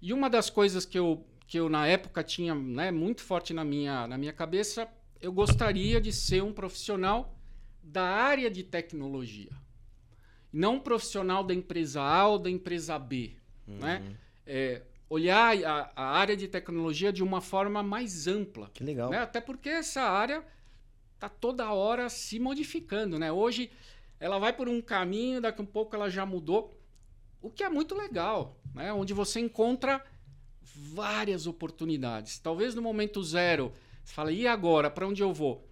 E 0.00 0.12
uma 0.12 0.28
das 0.28 0.50
coisas 0.50 0.84
que 0.84 0.98
eu, 0.98 1.26
que 1.46 1.58
eu 1.58 1.70
na 1.70 1.86
época 1.86 2.22
tinha 2.22 2.54
né, 2.54 2.90
muito 2.90 3.22
forte 3.22 3.54
na 3.54 3.64
minha, 3.64 4.06
na 4.06 4.18
minha 4.18 4.34
cabeça, 4.34 4.86
eu 5.18 5.32
gostaria 5.32 5.98
de 5.98 6.12
ser 6.12 6.42
um 6.42 6.52
profissional 6.52 7.34
da 7.82 8.04
área 8.04 8.50
de 8.50 8.62
tecnologia. 8.62 9.50
Não 10.52 10.74
um 10.74 10.80
profissional 10.80 11.42
da 11.42 11.54
empresa 11.54 12.02
A 12.02 12.28
ou 12.28 12.38
da 12.38 12.50
empresa 12.50 12.98
B. 12.98 13.34
Uhum. 13.66 13.78
Né? 13.78 14.16
É, 14.46 14.82
olhar 15.08 15.56
a, 15.64 15.90
a, 15.96 16.04
área 16.10 16.36
de 16.36 16.48
tecnologia 16.48 17.10
de 17.10 17.22
uma 17.22 17.40
forma 17.40 17.82
mais 17.82 18.26
ampla. 18.26 18.70
Que 18.74 18.84
legal. 18.84 19.10
Né? 19.10 19.18
Até 19.18 19.40
porque 19.40 19.70
essa 19.70 20.02
área 20.02 20.44
está 21.24 21.28
toda 21.28 21.72
hora 21.72 22.08
se 22.08 22.38
modificando. 22.38 23.18
Né? 23.18 23.32
Hoje 23.32 23.70
ela 24.20 24.38
vai 24.38 24.52
por 24.52 24.68
um 24.68 24.80
caminho, 24.80 25.40
daqui 25.40 25.60
a 25.60 25.64
um 25.64 25.66
pouco 25.66 25.94
ela 25.96 26.10
já 26.10 26.24
mudou. 26.26 26.74
O 27.40 27.50
que 27.50 27.62
é 27.62 27.68
muito 27.68 27.94
legal, 27.94 28.56
né? 28.74 28.92
onde 28.92 29.12
você 29.12 29.40
encontra 29.40 30.04
várias 30.62 31.46
oportunidades. 31.46 32.38
Talvez 32.38 32.74
no 32.74 32.82
momento 32.82 33.22
zero, 33.22 33.72
você 34.02 34.14
fala, 34.14 34.32
e 34.32 34.46
agora? 34.46 34.90
Para 34.90 35.06
onde 35.06 35.22
eu 35.22 35.32
vou? 35.32 35.66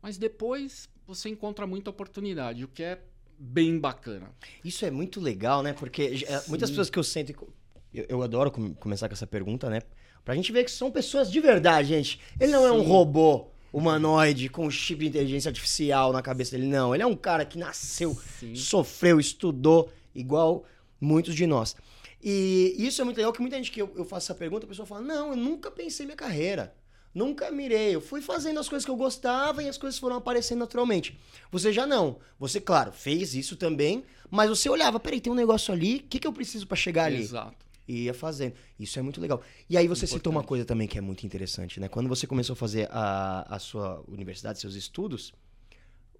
Mas 0.00 0.16
depois 0.16 0.88
você 1.06 1.28
encontra 1.28 1.66
muita 1.66 1.90
oportunidade, 1.90 2.64
o 2.64 2.68
que 2.68 2.82
é 2.82 3.00
bem 3.38 3.78
bacana. 3.78 4.30
Isso 4.64 4.84
é 4.84 4.90
muito 4.90 5.20
legal, 5.20 5.62
né? 5.62 5.72
Porque 5.72 6.18
Sim. 6.18 6.24
Eh, 6.26 6.42
muitas 6.48 6.70
pessoas 6.70 6.90
que 6.90 6.98
eu 6.98 7.04
sinto. 7.04 7.52
Eu, 7.92 8.06
eu 8.08 8.22
adoro 8.22 8.50
começar 8.50 9.08
com 9.08 9.14
essa 9.14 9.26
pergunta, 9.26 9.68
né? 9.68 9.82
Pra 10.24 10.34
gente 10.34 10.50
ver 10.52 10.64
que 10.64 10.70
são 10.70 10.90
pessoas 10.90 11.30
de 11.30 11.40
verdade, 11.40 11.88
gente. 11.88 12.20
Ele 12.40 12.52
não 12.52 12.62
Sim. 12.62 12.68
é 12.68 12.72
um 12.72 12.82
robô 12.82 13.51
humanoide 13.72 14.48
com 14.48 14.66
um 14.66 14.70
chip 14.70 15.00
de 15.00 15.06
inteligência 15.08 15.48
artificial 15.48 16.12
na 16.12 16.20
cabeça 16.20 16.52
dele, 16.52 16.68
não. 16.68 16.94
Ele 16.94 17.02
é 17.02 17.06
um 17.06 17.16
cara 17.16 17.44
que 17.44 17.58
nasceu, 17.58 18.16
Sim. 18.38 18.54
sofreu, 18.54 19.18
estudou, 19.18 19.90
igual 20.14 20.64
muitos 21.00 21.34
de 21.34 21.46
nós. 21.46 21.74
E 22.22 22.76
isso 22.78 23.00
é 23.00 23.04
muito 23.04 23.16
legal, 23.16 23.32
que 23.32 23.40
muita 23.40 23.56
gente 23.56 23.72
que 23.72 23.82
eu, 23.82 23.92
eu 23.96 24.04
faço 24.04 24.26
essa 24.26 24.38
pergunta, 24.38 24.66
a 24.66 24.68
pessoa 24.68 24.86
fala, 24.86 25.00
não, 25.00 25.30
eu 25.30 25.36
nunca 25.36 25.70
pensei 25.70 26.06
minha 26.06 26.16
carreira. 26.16 26.74
Nunca 27.14 27.50
mirei. 27.50 27.94
Eu 27.94 28.00
fui 28.00 28.22
fazendo 28.22 28.58
as 28.58 28.68
coisas 28.68 28.84
que 28.84 28.90
eu 28.90 28.96
gostava 28.96 29.62
e 29.62 29.68
as 29.68 29.76
coisas 29.76 29.98
foram 29.98 30.16
aparecendo 30.16 30.60
naturalmente. 30.60 31.18
Você 31.50 31.72
já 31.72 31.86
não. 31.86 32.18
Você, 32.38 32.60
claro, 32.60 32.92
fez 32.92 33.34
isso 33.34 33.56
também, 33.56 34.04
mas 34.30 34.48
você 34.48 34.68
olhava, 34.68 34.98
peraí, 34.98 35.20
tem 35.20 35.32
um 35.32 35.36
negócio 35.36 35.74
ali, 35.74 35.96
o 35.96 36.02
que, 36.08 36.18
que 36.18 36.26
eu 36.26 36.32
preciso 36.32 36.66
para 36.66 36.76
chegar 36.76 37.04
ali? 37.04 37.20
Exato. 37.20 37.66
E 37.86 38.04
ia 38.04 38.14
fazendo. 38.14 38.54
Isso 38.78 38.98
é 38.98 39.02
muito 39.02 39.20
legal. 39.20 39.42
E 39.68 39.76
aí 39.76 39.88
você 39.88 40.04
Importante. 40.04 40.18
citou 40.18 40.32
uma 40.32 40.44
coisa 40.44 40.64
também 40.64 40.86
que 40.86 40.96
é 40.96 41.00
muito 41.00 41.26
interessante, 41.26 41.80
né? 41.80 41.88
Quando 41.88 42.08
você 42.08 42.26
começou 42.26 42.54
a 42.54 42.56
fazer 42.56 42.88
a, 42.90 43.56
a 43.56 43.58
sua 43.58 44.04
universidade, 44.06 44.60
seus 44.60 44.74
estudos, 44.74 45.32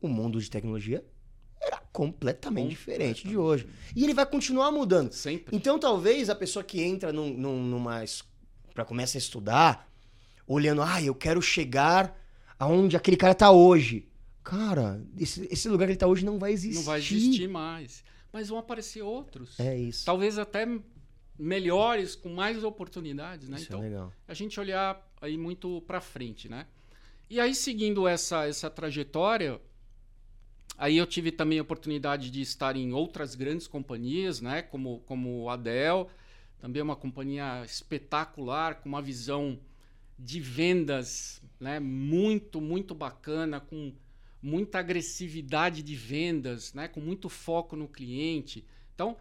o 0.00 0.09
mundo 0.09 0.40
de 0.40 0.50
tecnologia 0.50 1.04
era 1.61 1.78
completamente 1.92 2.71
diferente 2.71 3.26
de 3.26 3.37
hoje. 3.37 3.69
E 3.95 4.02
ele 4.02 4.12
vai 4.12 4.26
continuar 4.26 4.73
mudando. 4.73 5.12
Sempre. 5.12 5.57
Então, 5.57 5.78
talvez 5.78 6.28
a 6.28 6.35
pessoa 6.35 6.64
que 6.64 6.83
entra 6.83 7.12
num, 7.12 7.33
num, 7.33 7.62
numa. 7.62 8.02
para 8.75 8.85
começar 8.85 9.16
a 9.16 9.21
estudar, 9.21 9.88
olhando, 10.47 10.83
ah, 10.83 11.00
eu 11.00 11.14
quero 11.14 11.40
chegar 11.40 12.19
aonde 12.59 12.97
aquele 12.97 13.16
cara 13.16 13.35
tá 13.35 13.50
hoje. 13.52 14.09
Cara, 14.42 15.00
esse, 15.16 15.47
esse 15.50 15.69
lugar 15.69 15.87
que 15.87 15.92
ele 15.92 15.99
tá 15.99 16.09
hoje 16.09 16.25
não 16.25 16.38
vai 16.38 16.52
existir. 16.52 16.78
Não 16.78 16.85
vai 16.85 16.99
existir 16.99 17.49
mais. 17.49 18.02
Mas 18.33 18.49
vão 18.49 18.59
aparecer 18.59 19.02
outros. 19.02 19.61
É 19.61 19.76
isso. 19.76 20.04
Talvez 20.04 20.38
até 20.38 20.66
melhores, 21.38 22.14
com 22.14 22.28
mais 22.28 22.62
oportunidades, 22.62 23.48
né? 23.48 23.56
Isso 23.56 23.66
então, 23.66 23.80
é 23.80 23.88
legal. 23.88 24.12
a 24.28 24.34
gente 24.34 24.58
olhar 24.60 25.00
aí 25.20 25.36
muito 25.36 25.80
para 25.82 26.00
frente, 26.00 26.48
né? 26.48 26.66
E 27.28 27.40
aí, 27.40 27.54
seguindo 27.54 28.06
essa, 28.06 28.46
essa 28.46 28.68
trajetória, 28.68 29.60
aí 30.76 30.98
eu 30.98 31.06
tive 31.06 31.32
também 31.32 31.58
a 31.58 31.62
oportunidade 31.62 32.30
de 32.30 32.40
estar 32.40 32.76
em 32.76 32.92
outras 32.92 33.34
grandes 33.34 33.66
companhias, 33.66 34.40
né? 34.40 34.62
Como, 34.62 35.00
como 35.06 35.48
a 35.48 35.56
Dell, 35.56 36.08
também 36.60 36.82
uma 36.82 36.96
companhia 36.96 37.64
espetacular, 37.64 38.76
com 38.76 38.88
uma 38.88 39.02
visão 39.02 39.58
de 40.18 40.38
vendas 40.38 41.42
né, 41.58 41.80
muito, 41.80 42.60
muito 42.60 42.94
bacana, 42.94 43.58
com 43.58 43.92
muita 44.40 44.78
agressividade 44.78 45.82
de 45.82 45.94
vendas, 45.94 46.72
né, 46.74 46.88
com 46.88 47.00
muito 47.00 47.28
foco 47.28 47.76
no 47.76 47.88
cliente. 47.88 48.64
Então, 48.94 49.16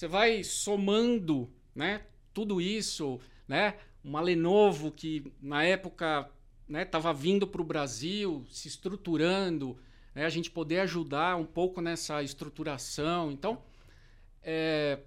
você 0.00 0.08
vai 0.08 0.42
somando 0.42 1.52
né, 1.74 2.00
tudo 2.32 2.58
isso, 2.58 3.20
né, 3.46 3.76
uma 4.02 4.22
Lenovo 4.22 4.90
que 4.90 5.30
na 5.42 5.62
época 5.62 6.26
estava 6.66 7.12
né, 7.12 7.18
vindo 7.20 7.46
para 7.46 7.60
o 7.60 7.64
Brasil, 7.64 8.46
se 8.50 8.66
estruturando, 8.66 9.76
né, 10.14 10.24
a 10.24 10.30
gente 10.30 10.50
poder 10.50 10.80
ajudar 10.80 11.36
um 11.36 11.44
pouco 11.44 11.82
nessa 11.82 12.22
estruturação. 12.22 13.30
Então, 13.30 13.62
é, 14.42 15.00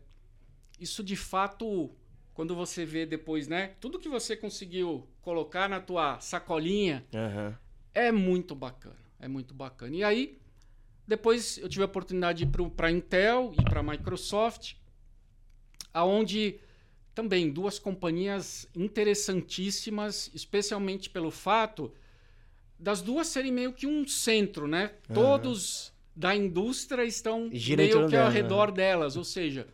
isso 0.80 1.04
de 1.04 1.16
fato 1.16 1.90
quando 2.36 2.56
você 2.56 2.86
vê 2.86 3.04
depois, 3.04 3.48
né? 3.48 3.74
Tudo 3.80 3.98
que 3.98 4.10
você 4.10 4.38
conseguiu 4.38 5.08
colocar 5.22 5.68
na 5.68 5.80
tua 5.80 6.20
sacolinha 6.20 7.04
uhum. 7.12 7.56
é 7.96 8.12
muito 8.12 8.54
bacana. 8.54 8.98
É 9.20 9.28
muito 9.28 9.56
bacana. 9.56 9.96
E 9.96 10.04
aí, 10.04 10.40
depois 11.08 11.58
eu 11.58 11.68
tive 11.68 11.82
a 11.82 11.88
oportunidade 11.88 12.46
de 12.46 12.46
ir 12.46 12.70
para 12.70 12.88
a 12.90 12.92
Intel 12.92 13.54
e 13.60 13.64
para 13.64 13.80
a 13.80 13.84
Microsoft, 13.84 14.76
aonde 15.94 16.60
também 17.14 17.52
duas 17.52 17.78
companhias 17.78 18.68
interessantíssimas, 18.76 20.32
especialmente 20.34 21.10
pelo 21.10 21.30
fato 21.30 21.94
das 22.80 23.02
duas 23.02 23.28
serem 23.28 23.52
meio 23.52 23.72
que 23.72 23.86
um 23.86 24.06
centro, 24.08 24.68
né? 24.68 24.92
Uhum. 25.08 25.16
Todos 25.16 25.94
da 26.16 26.36
indústria 26.36 27.04
estão 27.04 27.50
meio 27.50 28.08
que 28.08 28.16
ao 28.16 28.30
redor 28.30 28.68
né? 28.68 28.74
delas, 28.74 29.16
ou 29.16 29.24
seja, 29.24 29.68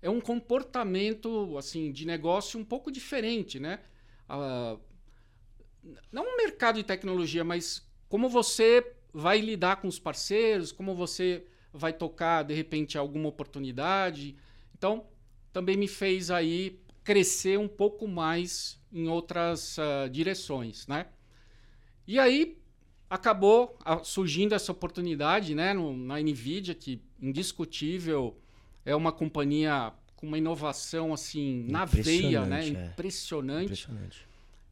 é 0.00 0.08
um 0.08 0.20
comportamento 0.20 1.56
assim 1.58 1.90
de 1.90 2.06
negócio 2.06 2.58
um 2.60 2.64
pouco 2.64 2.92
diferente, 2.92 3.58
né? 3.58 3.80
Uh, 4.28 4.78
não 6.12 6.24
um 6.24 6.36
mercado 6.36 6.76
de 6.76 6.84
tecnologia, 6.84 7.42
mas 7.44 7.86
como 8.08 8.28
você 8.28 8.94
vai 9.12 9.40
lidar 9.40 9.76
com 9.76 9.88
os 9.88 9.98
parceiros, 9.98 10.72
como 10.72 10.94
você 10.94 11.44
vai 11.72 11.92
tocar 11.92 12.42
de 12.42 12.54
repente 12.54 12.96
alguma 12.96 13.28
oportunidade. 13.28 14.36
Então, 14.76 15.06
também 15.54 15.76
me 15.76 15.86
fez 15.86 16.32
aí 16.32 16.80
crescer 17.04 17.58
um 17.58 17.68
pouco 17.68 18.08
mais 18.08 18.78
em 18.92 19.08
outras 19.08 19.78
uh, 19.78 20.10
direções, 20.10 20.86
né? 20.88 21.06
E 22.06 22.18
aí 22.18 22.58
acabou 23.08 23.78
surgindo 24.02 24.54
essa 24.54 24.72
oportunidade, 24.72 25.54
né, 25.54 25.72
no, 25.72 25.96
na 25.96 26.18
Nvidia 26.18 26.74
que 26.74 27.00
indiscutível 27.20 28.36
é 28.84 28.96
uma 28.96 29.12
companhia 29.12 29.92
com 30.16 30.26
uma 30.26 30.36
inovação 30.36 31.14
assim 31.14 31.64
na 31.70 31.84
veia, 31.84 32.44
né? 32.44 32.66
É. 32.66 32.86
Impressionante. 32.86 33.64
Impressionante. 33.64 34.26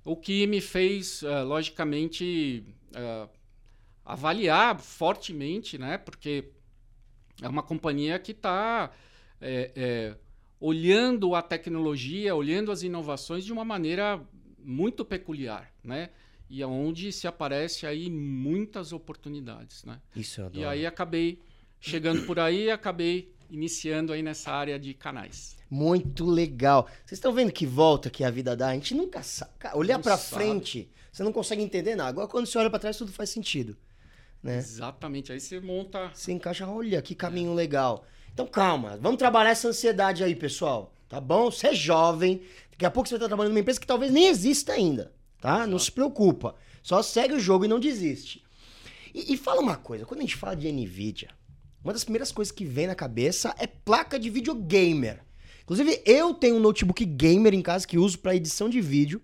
O 0.04 0.16
que 0.16 0.46
me 0.48 0.60
fez, 0.60 1.22
uh, 1.22 1.44
logicamente, 1.44 2.64
uh, 2.90 3.30
avaliar 4.04 4.80
fortemente, 4.80 5.78
né? 5.78 5.96
Porque 5.96 6.50
é 7.40 7.48
uma 7.48 7.62
companhia 7.62 8.18
que 8.18 8.32
está 8.32 8.90
é, 9.40 9.70
é, 9.76 10.16
olhando 10.62 11.34
a 11.34 11.42
tecnologia, 11.42 12.36
olhando 12.36 12.70
as 12.70 12.84
inovações 12.84 13.44
de 13.44 13.52
uma 13.52 13.64
maneira 13.64 14.22
muito 14.64 15.04
peculiar, 15.04 15.68
né? 15.82 16.10
E 16.48 16.62
onde 16.62 17.10
se 17.10 17.26
aparece 17.26 17.84
aí 17.84 18.08
muitas 18.08 18.92
oportunidades, 18.92 19.84
né? 19.84 20.00
Isso 20.14 20.40
eu 20.40 20.46
adoro. 20.46 20.60
E 20.60 20.64
aí 20.64 20.86
acabei 20.86 21.40
chegando 21.80 22.24
por 22.26 22.38
aí, 22.38 22.70
acabei 22.70 23.34
iniciando 23.50 24.12
aí 24.12 24.22
nessa 24.22 24.52
área 24.52 24.78
de 24.78 24.94
canais. 24.94 25.56
Muito 25.68 26.24
legal. 26.24 26.86
Vocês 27.04 27.18
estão 27.18 27.32
vendo 27.32 27.50
que 27.50 27.66
volta 27.66 28.08
que 28.08 28.22
a 28.22 28.30
vida 28.30 28.54
dá? 28.54 28.68
A 28.68 28.74
gente 28.74 28.94
nunca 28.94 29.20
sabe. 29.20 29.50
Olhar 29.74 29.98
para 29.98 30.16
frente, 30.16 30.88
você 31.10 31.24
não 31.24 31.32
consegue 31.32 31.62
entender 31.62 31.96
nada. 31.96 32.10
Agora, 32.10 32.28
quando 32.28 32.46
você 32.46 32.56
olha 32.56 32.70
para 32.70 32.78
trás, 32.78 32.96
tudo 32.96 33.10
faz 33.10 33.30
sentido. 33.30 33.76
Né? 34.40 34.58
Exatamente. 34.58 35.32
Aí 35.32 35.40
você 35.40 35.58
monta. 35.58 36.12
Você 36.14 36.30
encaixa, 36.30 36.68
olha 36.68 37.02
que 37.02 37.16
caminho 37.16 37.50
é. 37.50 37.54
legal. 37.56 38.06
Então, 38.32 38.46
calma. 38.46 38.98
Vamos 39.00 39.18
trabalhar 39.18 39.50
essa 39.50 39.68
ansiedade 39.68 40.24
aí, 40.24 40.34
pessoal. 40.34 40.94
Tá 41.08 41.20
bom? 41.20 41.50
Você 41.50 41.68
é 41.68 41.74
jovem. 41.74 42.42
Daqui 42.70 42.86
a 42.86 42.90
pouco 42.90 43.08
você 43.08 43.14
vai 43.14 43.18
estar 43.18 43.28
trabalhando 43.28 43.52
numa 43.52 43.60
empresa 43.60 43.80
que 43.80 43.86
talvez 43.86 44.10
nem 44.10 44.28
exista 44.28 44.72
ainda. 44.72 45.12
Tá? 45.40 45.66
Não 45.66 45.78
se 45.78 45.92
preocupa. 45.92 46.54
Só 46.82 47.02
segue 47.02 47.34
o 47.34 47.40
jogo 47.40 47.64
e 47.64 47.68
não 47.68 47.78
desiste. 47.78 48.42
E, 49.14 49.34
e 49.34 49.36
fala 49.36 49.60
uma 49.60 49.76
coisa. 49.76 50.06
Quando 50.06 50.20
a 50.20 50.22
gente 50.22 50.36
fala 50.36 50.56
de 50.56 50.70
NVIDIA, 50.72 51.28
uma 51.84 51.92
das 51.92 52.04
primeiras 52.04 52.32
coisas 52.32 52.52
que 52.52 52.64
vem 52.64 52.86
na 52.86 52.94
cabeça 52.94 53.54
é 53.58 53.66
placa 53.66 54.18
de 54.18 54.30
vídeo 54.30 54.54
gamer. 54.54 55.20
Inclusive, 55.62 56.02
eu 56.06 56.32
tenho 56.32 56.56
um 56.56 56.60
notebook 56.60 57.04
gamer 57.04 57.54
em 57.54 57.62
casa 57.62 57.86
que 57.86 57.98
uso 57.98 58.18
para 58.18 58.34
edição 58.34 58.68
de 58.68 58.80
vídeo, 58.80 59.20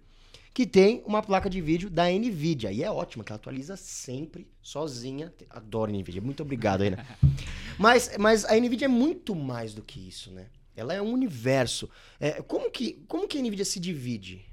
que 0.59 0.67
tem 0.67 1.05
uma 1.07 1.23
placa 1.23 1.49
de 1.49 1.61
vídeo 1.61 1.89
da 1.89 2.11
Nvidia. 2.11 2.73
E 2.73 2.83
é 2.83 2.91
ótima, 2.91 3.23
que 3.23 3.31
ela 3.31 3.37
atualiza 3.37 3.77
sempre, 3.77 4.45
sozinha. 4.61 5.33
Adoro 5.49 5.93
Nvidia. 5.93 6.21
Muito 6.21 6.43
obrigado 6.43 6.81
aí, 6.81 6.91
né? 6.91 7.07
mas, 7.79 8.17
mas 8.19 8.45
a 8.45 8.57
Nvidia 8.57 8.87
é 8.87 8.89
muito 8.89 9.37
mais 9.37 9.73
do 9.73 9.83
que 9.83 10.01
isso, 10.09 10.33
né? 10.33 10.49
Ela 10.75 10.93
é 10.93 11.01
um 11.01 11.13
universo. 11.13 11.89
É, 12.19 12.43
como, 12.43 12.73
que, 12.73 12.95
como 13.07 13.29
que 13.29 13.39
a 13.39 13.41
Nvidia 13.41 13.65
se 13.65 13.79
divide? 13.79 14.45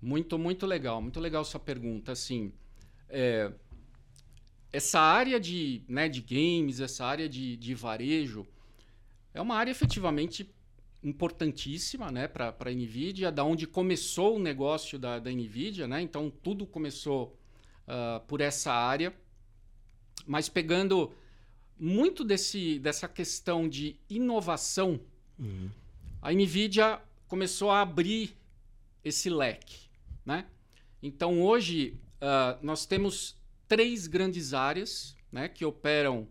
Muito, 0.00 0.38
muito 0.38 0.64
legal. 0.64 1.02
Muito 1.02 1.18
legal 1.18 1.44
sua 1.44 1.58
pergunta. 1.58 2.12
Assim, 2.12 2.52
é, 3.08 3.50
essa 4.72 5.00
área 5.00 5.40
de, 5.40 5.82
né, 5.88 6.08
de 6.08 6.20
games, 6.20 6.78
essa 6.78 7.04
área 7.04 7.28
de, 7.28 7.56
de 7.56 7.74
varejo, 7.74 8.46
é 9.34 9.40
uma 9.40 9.56
área 9.56 9.72
efetivamente 9.72 10.48
importantíssima 11.06 12.10
né, 12.10 12.26
para 12.26 12.54
a 12.58 12.70
NVIDIA, 12.70 13.30
da 13.30 13.44
onde 13.44 13.66
começou 13.66 14.36
o 14.36 14.38
negócio 14.40 14.98
da, 14.98 15.20
da 15.20 15.30
NVIDIA, 15.30 15.86
né? 15.86 16.02
então 16.02 16.28
tudo 16.42 16.66
começou 16.66 17.38
uh, 17.86 18.20
por 18.26 18.40
essa 18.40 18.72
área, 18.72 19.14
mas 20.26 20.48
pegando 20.48 21.12
muito 21.78 22.24
desse, 22.24 22.80
dessa 22.80 23.06
questão 23.06 23.68
de 23.68 23.96
inovação, 24.10 24.98
uhum. 25.38 25.70
a 26.20 26.32
NVIDIA 26.32 27.00
começou 27.28 27.70
a 27.70 27.82
abrir 27.82 28.36
esse 29.04 29.30
leque. 29.30 29.86
Né? 30.24 30.44
Então 31.00 31.40
hoje 31.40 32.00
uh, 32.16 32.58
nós 32.60 32.84
temos 32.84 33.36
três 33.68 34.08
grandes 34.08 34.52
áreas 34.52 35.16
né, 35.30 35.48
que 35.48 35.64
operam 35.64 36.26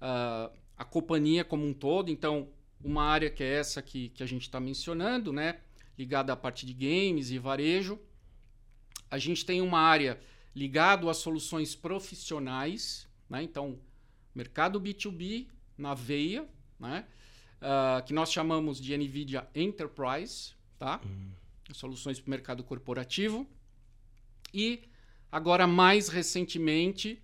uh, 0.00 0.50
a 0.76 0.84
companhia 0.84 1.44
como 1.44 1.66
um 1.66 1.74
todo. 1.74 2.10
Então, 2.10 2.48
uma 2.84 3.02
área 3.02 3.30
que 3.30 3.42
é 3.42 3.54
essa 3.54 3.80
que, 3.80 4.10
que 4.10 4.22
a 4.22 4.26
gente 4.26 4.42
está 4.42 4.60
mencionando, 4.60 5.32
né, 5.32 5.58
ligada 5.98 6.32
à 6.32 6.36
parte 6.36 6.66
de 6.66 6.74
games 6.74 7.30
e 7.30 7.38
varejo. 7.38 7.98
A 9.10 9.18
gente 9.18 9.44
tem 9.44 9.62
uma 9.62 9.80
área 9.80 10.20
ligada 10.54 11.10
a 11.10 11.14
soluções 11.14 11.74
profissionais, 11.74 13.08
né, 13.28 13.42
então, 13.42 13.78
mercado 14.34 14.78
B2B 14.80 15.48
na 15.78 15.94
veia, 15.94 16.46
né, 16.78 17.06
uh, 17.62 18.04
que 18.04 18.12
nós 18.12 18.30
chamamos 18.30 18.78
de 18.78 18.96
NVIDIA 18.96 19.48
Enterprise, 19.54 20.52
tá? 20.78 21.00
Uhum. 21.02 21.30
soluções 21.72 22.20
para 22.20 22.28
o 22.28 22.30
mercado 22.30 22.62
corporativo. 22.62 23.48
E 24.52 24.82
agora, 25.32 25.66
mais 25.66 26.08
recentemente, 26.08 27.22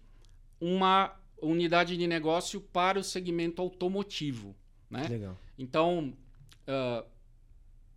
uma 0.59 1.14
unidade 1.40 1.97
de 1.97 2.07
negócio 2.07 2.61
para 2.61 2.99
o 2.99 3.05
segmento 3.05 3.61
automotivo. 3.61 4.57
Né? 4.90 5.07
Legal. 5.07 5.38
Então, 5.61 6.14
uh, 6.67 7.07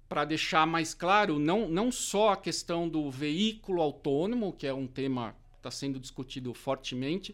para 0.10 0.26
deixar 0.26 0.68
mais 0.68 0.94
claro, 0.94 1.40
não, 1.40 1.70
não 1.70 1.94
só 1.94 2.34
a 2.34 2.38
questão 2.38 2.90
do 2.90 3.10
veículo 3.10 3.82
autônomo, 3.82 4.52
que 4.52 4.68
é 4.68 4.74
um 4.74 4.86
tema 4.86 5.32
que 5.54 5.60
está 5.60 5.72
sendo 5.72 5.98
discutido 5.98 6.54
fortemente, 6.54 7.34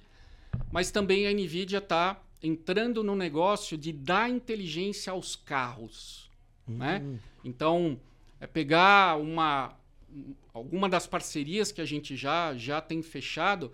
mas 0.71 0.91
também 0.91 1.25
a 1.25 1.33
NVIDIA 1.33 1.79
está 1.79 2.21
entrando 2.43 3.03
no 3.03 3.15
negócio 3.15 3.75
de 3.75 3.91
dar 3.91 4.29
inteligência 4.29 5.11
aos 5.11 5.35
carros. 5.35 6.29
Né? 6.67 7.01
Hum. 7.03 7.13
Né? 7.13 7.19
Então, 7.43 7.99
é 8.39 8.45
pegar 8.45 9.19
uma, 9.19 9.75
alguma 10.53 10.87
das 10.87 11.07
parcerias 11.07 11.71
que 11.71 11.81
a 11.81 11.85
gente 11.85 12.15
já, 12.15 12.55
já 12.55 12.79
tem 12.79 13.01
fechado 13.01 13.71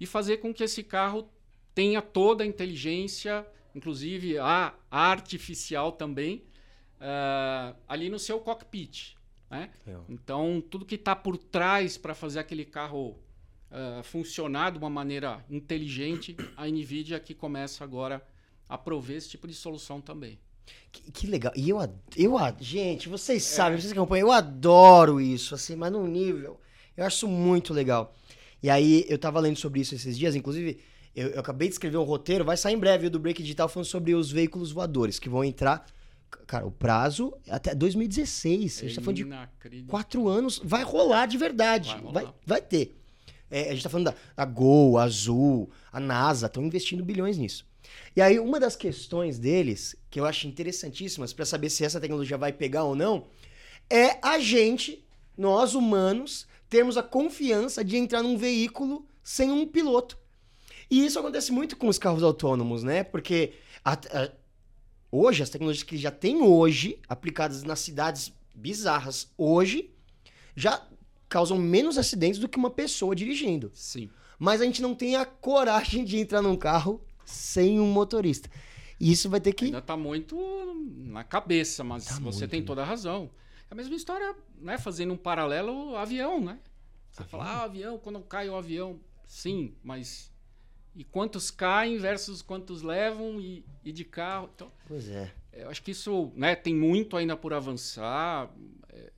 e 0.00 0.04
fazer 0.04 0.38
com 0.38 0.52
que 0.52 0.64
esse 0.64 0.82
carro 0.82 1.28
tenha 1.72 2.02
toda 2.02 2.42
a 2.42 2.46
inteligência, 2.46 3.46
inclusive 3.74 4.38
a 4.38 4.74
artificial 4.90 5.92
também, 5.92 6.44
uh, 7.00 7.76
ali 7.88 8.08
no 8.08 8.18
seu 8.18 8.40
cockpit. 8.40 9.16
Né? 9.50 9.70
Então, 10.08 10.62
tudo 10.70 10.86
que 10.86 10.94
está 10.94 11.14
por 11.14 11.36
trás 11.36 11.98
para 11.98 12.14
fazer 12.14 12.38
aquele 12.38 12.64
carro 12.64 13.18
uh, 13.70 14.02
funcionar 14.02 14.70
de 14.70 14.78
uma 14.78 14.88
maneira 14.88 15.44
inteligente, 15.50 16.36
a 16.56 16.66
NVIDIA 16.66 17.20
que 17.20 17.34
começa 17.34 17.84
agora 17.84 18.26
a 18.68 18.78
prover 18.78 19.16
esse 19.16 19.28
tipo 19.28 19.46
de 19.46 19.54
solução 19.54 20.00
também. 20.00 20.38
Que, 20.90 21.10
que, 21.10 21.26
legal. 21.26 21.52
E 21.56 21.68
eu, 21.68 21.78
eu, 22.16 22.36
gente, 22.60 23.08
vocês 23.08 23.42
é. 23.42 23.46
sabem, 23.46 23.78
vocês 23.78 23.92
acompanham, 23.92 24.28
eu 24.28 24.32
adoro 24.32 25.20
isso, 25.20 25.54
assim, 25.54 25.76
mas 25.76 25.92
num 25.92 26.06
nível. 26.06 26.60
Eu 26.96 27.04
acho 27.04 27.26
muito 27.26 27.74
legal. 27.74 28.14
E 28.62 28.70
aí, 28.70 29.04
eu 29.08 29.18
tava 29.18 29.40
lendo 29.40 29.56
sobre 29.56 29.80
isso 29.80 29.94
esses 29.94 30.16
dias, 30.16 30.36
inclusive, 30.36 30.80
eu, 31.14 31.28
eu, 31.28 31.40
acabei 31.40 31.68
de 31.68 31.74
escrever 31.74 31.96
um 31.96 32.04
roteiro, 32.04 32.44
vai 32.44 32.56
sair 32.56 32.74
em 32.74 32.78
breve 32.78 33.08
do 33.08 33.18
Break 33.18 33.42
Digital 33.42 33.68
falando 33.68 33.86
sobre 33.86 34.14
os 34.14 34.30
veículos 34.30 34.72
voadores 34.72 35.18
que 35.18 35.28
vão 35.28 35.44
entrar. 35.44 35.86
Cara, 36.46 36.66
o 36.66 36.70
prazo 36.70 37.34
é 37.46 37.54
até 37.54 37.74
2016. 37.74 38.82
É 38.82 38.84
a 38.84 38.88
gente 38.88 38.96
tá 38.96 39.02
falando 39.02 39.16
de 39.16 39.82
quatro 39.84 40.28
anos. 40.28 40.60
Vai 40.64 40.82
rolar 40.82 41.26
de 41.26 41.36
verdade. 41.36 41.90
Vai, 41.90 42.00
rolar. 42.00 42.12
vai, 42.12 42.34
vai 42.46 42.62
ter. 42.62 42.98
É, 43.50 43.68
a 43.68 43.74
gente 43.74 43.82
tá 43.82 43.90
falando 43.90 44.06
da, 44.06 44.14
da 44.34 44.44
Gol, 44.46 44.96
a 44.96 45.04
Azul, 45.04 45.70
a 45.92 46.00
NASA, 46.00 46.46
estão 46.46 46.64
investindo 46.64 47.04
bilhões 47.04 47.36
nisso. 47.36 47.66
E 48.16 48.22
aí, 48.22 48.38
uma 48.38 48.58
das 48.58 48.74
questões 48.74 49.38
deles, 49.38 49.94
que 50.10 50.18
eu 50.18 50.24
acho 50.24 50.46
interessantíssimas 50.46 51.34
para 51.34 51.44
saber 51.44 51.68
se 51.68 51.84
essa 51.84 52.00
tecnologia 52.00 52.38
vai 52.38 52.52
pegar 52.52 52.84
ou 52.84 52.94
não, 52.94 53.26
é 53.90 54.18
a 54.22 54.38
gente, 54.38 55.04
nós 55.36 55.74
humanos, 55.74 56.46
termos 56.70 56.96
a 56.96 57.02
confiança 57.02 57.84
de 57.84 57.98
entrar 57.98 58.22
num 58.22 58.38
veículo 58.38 59.06
sem 59.22 59.50
um 59.50 59.66
piloto. 59.66 60.18
E 60.92 61.06
isso 61.06 61.18
acontece 61.18 61.50
muito 61.50 61.74
com 61.74 61.88
os 61.88 61.96
carros 61.96 62.22
autônomos, 62.22 62.82
né? 62.82 63.02
Porque 63.02 63.54
a, 63.82 63.94
a, 63.94 64.30
hoje, 65.10 65.42
as 65.42 65.48
tecnologias 65.48 65.82
que 65.82 65.96
já 65.96 66.10
tem 66.10 66.42
hoje, 66.42 66.98
aplicadas 67.08 67.62
nas 67.62 67.80
cidades 67.80 68.30
bizarras 68.54 69.32
hoje, 69.38 69.90
já 70.54 70.86
causam 71.30 71.56
menos 71.56 71.96
acidentes 71.96 72.38
do 72.38 72.46
que 72.46 72.58
uma 72.58 72.68
pessoa 72.68 73.16
dirigindo. 73.16 73.70
Sim. 73.72 74.10
Mas 74.38 74.60
a 74.60 74.66
gente 74.66 74.82
não 74.82 74.94
tem 74.94 75.16
a 75.16 75.24
coragem 75.24 76.04
de 76.04 76.18
entrar 76.18 76.42
num 76.42 76.58
carro 76.58 77.02
sem 77.24 77.80
um 77.80 77.90
motorista. 77.90 78.50
E 79.00 79.10
isso 79.12 79.30
vai 79.30 79.40
ter 79.40 79.54
que. 79.54 79.64
Ainda 79.64 79.80
tá 79.80 79.96
muito 79.96 80.36
na 81.06 81.24
cabeça, 81.24 81.82
mas 81.82 82.04
tá 82.04 82.14
você 82.16 82.40
muito, 82.40 82.50
tem 82.50 82.60
né? 82.60 82.66
toda 82.66 82.82
a 82.82 82.84
razão. 82.84 83.30
É 83.70 83.72
a 83.72 83.74
mesma 83.74 83.94
história, 83.94 84.36
né? 84.60 84.76
Fazendo 84.76 85.14
um 85.14 85.16
paralelo 85.16 85.96
avião, 85.96 86.38
né? 86.38 86.58
Você 87.10 87.22
avião? 87.22 87.40
fala, 87.40 87.50
ah, 87.50 87.64
avião, 87.64 87.96
quando 87.96 88.20
cai 88.20 88.50
o 88.50 88.56
avião. 88.56 89.00
Sim, 89.24 89.74
mas 89.82 90.30
e 90.94 91.04
quantos 91.04 91.50
caem 91.50 91.98
versus 91.98 92.42
quantos 92.42 92.82
levam 92.82 93.40
e, 93.40 93.64
e 93.84 93.92
de 93.92 94.04
carro. 94.04 94.50
Então, 94.54 94.70
pois 94.86 95.08
é. 95.08 95.32
Eu 95.52 95.68
acho 95.68 95.82
que 95.82 95.90
isso 95.90 96.32
né, 96.34 96.54
tem 96.54 96.74
muito 96.74 97.16
ainda 97.16 97.36
por 97.36 97.52
avançar. 97.52 98.50
É, 98.90 99.12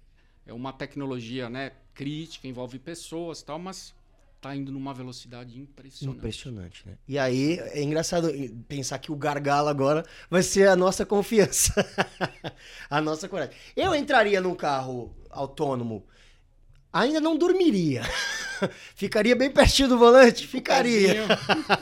é 0.47 0.53
uma 0.53 0.73
tecnologia 0.73 1.49
né, 1.49 1.73
crítica, 1.93 2.49
envolve 2.49 2.79
pessoas 2.79 3.43
tal, 3.43 3.59
mas 3.59 3.95
está 4.37 4.55
indo 4.55 4.71
numa 4.71 4.93
velocidade 4.93 5.59
impressionante. 5.59 6.19
Impressionante, 6.19 6.87
né? 6.87 6.99
E 7.09 7.19
aí 7.19 7.59
é 7.59 7.83
engraçado 7.83 8.31
pensar 8.69 8.99
que 8.99 9.11
o 9.11 9.17
gargalo 9.17 9.69
agora 9.69 10.05
vai 10.29 10.43
ser 10.43 10.69
a 10.69 10.77
nossa 10.77 11.07
confiança. 11.07 11.73
a 12.91 13.01
nossa 13.01 13.29
coragem. 13.29 13.55
Eu 13.75 13.95
entraria 13.95 14.41
num 14.41 14.55
carro 14.55 15.17
autônomo 15.31 16.05
ainda 16.95 17.21
não 17.21 17.37
dormiria. 17.37 18.03
Ficaria 18.95 19.35
bem 19.35 19.51
pertinho 19.51 19.89
do 19.89 19.99
volante? 19.99 20.47
Ficaria. 20.47 21.27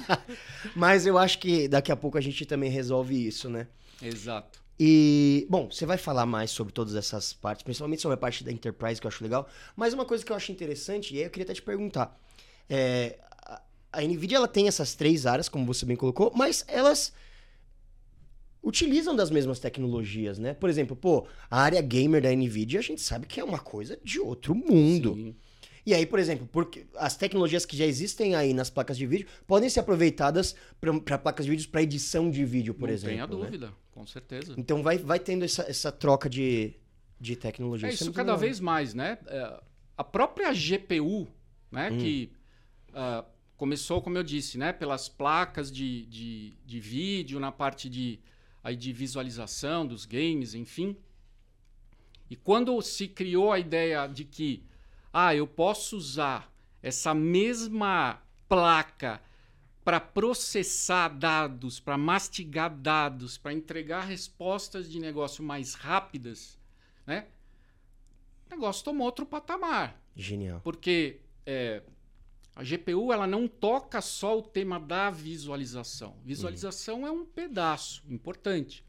Mas 0.75 1.05
eu 1.05 1.19
acho 1.19 1.39
que 1.39 1.69
daqui 1.69 1.93
a 1.93 1.97
pouco 1.97 2.17
a 2.17 2.21
gente 2.21 2.47
também 2.47 2.71
resolve 2.71 3.15
isso, 3.27 3.51
né? 3.51 3.69
Exato. 4.01 4.63
E, 4.81 5.47
bom, 5.51 5.71
você 5.71 5.85
vai 5.85 5.99
falar 5.99 6.25
mais 6.25 6.51
sobre 6.51 6.73
todas 6.73 6.97
essas 6.97 7.33
partes, 7.33 7.63
principalmente 7.63 8.01
sobre 8.01 8.15
a 8.15 8.19
parte 8.19 8.43
da 8.43 8.51
Enterprise, 8.51 9.01
que 9.01 9.07
eu 9.07 9.11
acho 9.11 9.23
legal. 9.23 9.47
Mas 9.77 9.93
uma 9.93 10.07
coisa 10.07 10.25
que 10.25 10.33
eu 10.33 10.37
acho 10.37 10.51
interessante, 10.51 11.15
e 11.15 11.19
aí 11.19 11.25
eu 11.25 11.31
queria 11.31 11.45
até 11.45 11.55
te 11.55 11.63
perguntar. 11.63 12.19
É, 12.69 13.19
a 13.93 14.01
NVIDIA 14.01 14.39
ela 14.39 14.49
tem 14.49 14.67
essas 14.67 14.95
três 14.95 15.27
áreas, 15.27 15.49
como 15.49 15.67
você 15.67 15.85
bem 15.85 15.95
colocou, 15.95 16.33
mas 16.35 16.65
elas 16.67 17.13
utilizam 18.63 19.17
das 19.17 19.31
mesmas 19.31 19.59
tecnologias, 19.59 20.39
né? 20.39 20.55
Por 20.55 20.71
exemplo, 20.71 20.95
pô, 20.95 21.27
a 21.51 21.61
área 21.61 21.81
gamer 21.83 22.23
da 22.23 22.31
Nvidia 22.31 22.79
a 22.79 22.83
gente 22.83 23.01
sabe 23.01 23.27
que 23.27 23.41
é 23.41 23.45
uma 23.45 23.59
coisa 23.59 23.99
de 24.05 24.21
outro 24.21 24.55
mundo. 24.55 25.15
Sim. 25.15 25.35
E 25.85 25.93
aí, 25.93 26.07
por 26.07 26.21
exemplo, 26.21 26.49
porque 26.51 26.87
as 26.95 27.17
tecnologias 27.17 27.67
que 27.67 27.77
já 27.77 27.85
existem 27.85 28.37
aí 28.37 28.55
nas 28.55 28.71
placas 28.71 28.97
de 28.97 29.05
vídeo 29.05 29.27
podem 29.49 29.69
ser 29.69 29.81
aproveitadas 29.81 30.55
para 30.81 31.19
placas 31.19 31.45
de 31.45 31.51
vídeo 31.51 31.69
para 31.69 31.83
edição 31.83 32.31
de 32.31 32.45
vídeo, 32.45 32.73
por 32.73 32.87
Não 32.87 32.95
exemplo. 32.95 33.17
Não 33.17 33.27
tenha 33.27 33.39
né? 33.39 33.45
dúvida, 33.45 33.73
com 33.91 34.07
certeza. 34.07 34.55
Então 34.57 34.81
vai, 34.81 34.97
vai 34.99 35.19
tendo 35.19 35.45
essa, 35.45 35.63
essa 35.63 35.91
troca 35.91 36.31
de, 36.31 36.75
de 37.21 37.35
tecnologia. 37.35 37.89
É 37.89 37.93
isso, 37.93 38.09
é 38.09 38.13
cada 38.13 38.37
vez 38.37 38.61
mais, 38.61 38.95
né? 38.95 39.19
É, 39.27 39.61
a 39.97 40.05
própria 40.05 40.53
GPU, 40.53 41.27
né, 41.71 41.91
hum. 41.91 41.99
que 41.99 42.33
uh, 42.91 43.25
começou, 43.57 44.01
como 44.01 44.17
eu 44.17 44.23
disse, 44.23 44.59
né, 44.59 44.73
pelas 44.73 45.09
placas 45.09 45.71
de, 45.71 46.07
de, 46.07 46.57
de 46.65 46.81
vídeo, 46.81 47.41
na 47.41 47.51
parte 47.51 47.89
de 47.89 48.21
aí 48.63 48.77
de 48.77 48.93
visualização 48.93 49.87
dos 49.87 50.05
games, 50.05 50.55
enfim. 50.55 50.97
E 52.31 52.37
quando 52.37 52.81
se 52.81 53.09
criou 53.09 53.53
a 53.53 53.59
ideia 53.59 54.07
de 54.07 54.25
que 54.25 54.65
ah, 55.13 55.35
eu 55.35 55.47
posso 55.47 55.97
usar 55.97 56.51
essa 56.83 57.13
mesma 57.15 58.23
placa 58.49 59.21
para 59.85 60.01
processar 60.01 61.09
dados, 61.09 61.81
para 61.81 61.99
mastigar 61.99 62.75
dados, 62.75 63.37
para 63.37 63.53
entregar 63.53 64.03
respostas 64.03 64.91
de 64.91 65.01
negócio 65.01 65.43
mais 65.43 65.75
rápidas, 65.75 66.59
né? 67.07 67.27
O 68.47 68.55
negócio 68.55 68.85
tomou 68.85 69.07
outro 69.07 69.27
patamar. 69.27 70.01
Genial. 70.15 70.61
Porque 70.63 71.21
é, 71.45 71.83
a 72.55 72.63
GPU 72.63 73.13
ela 73.13 73.27
não 73.27 73.49
toca 73.49 74.01
só 74.01 74.39
o 74.39 74.43
tema 74.43 74.79
da 74.79 75.11
visualização. 75.11 76.17
Visualização 76.25 77.01
uhum. 77.01 77.07
é 77.07 77.11
um 77.11 77.25
pedaço 77.25 78.03
importante. 78.09 78.85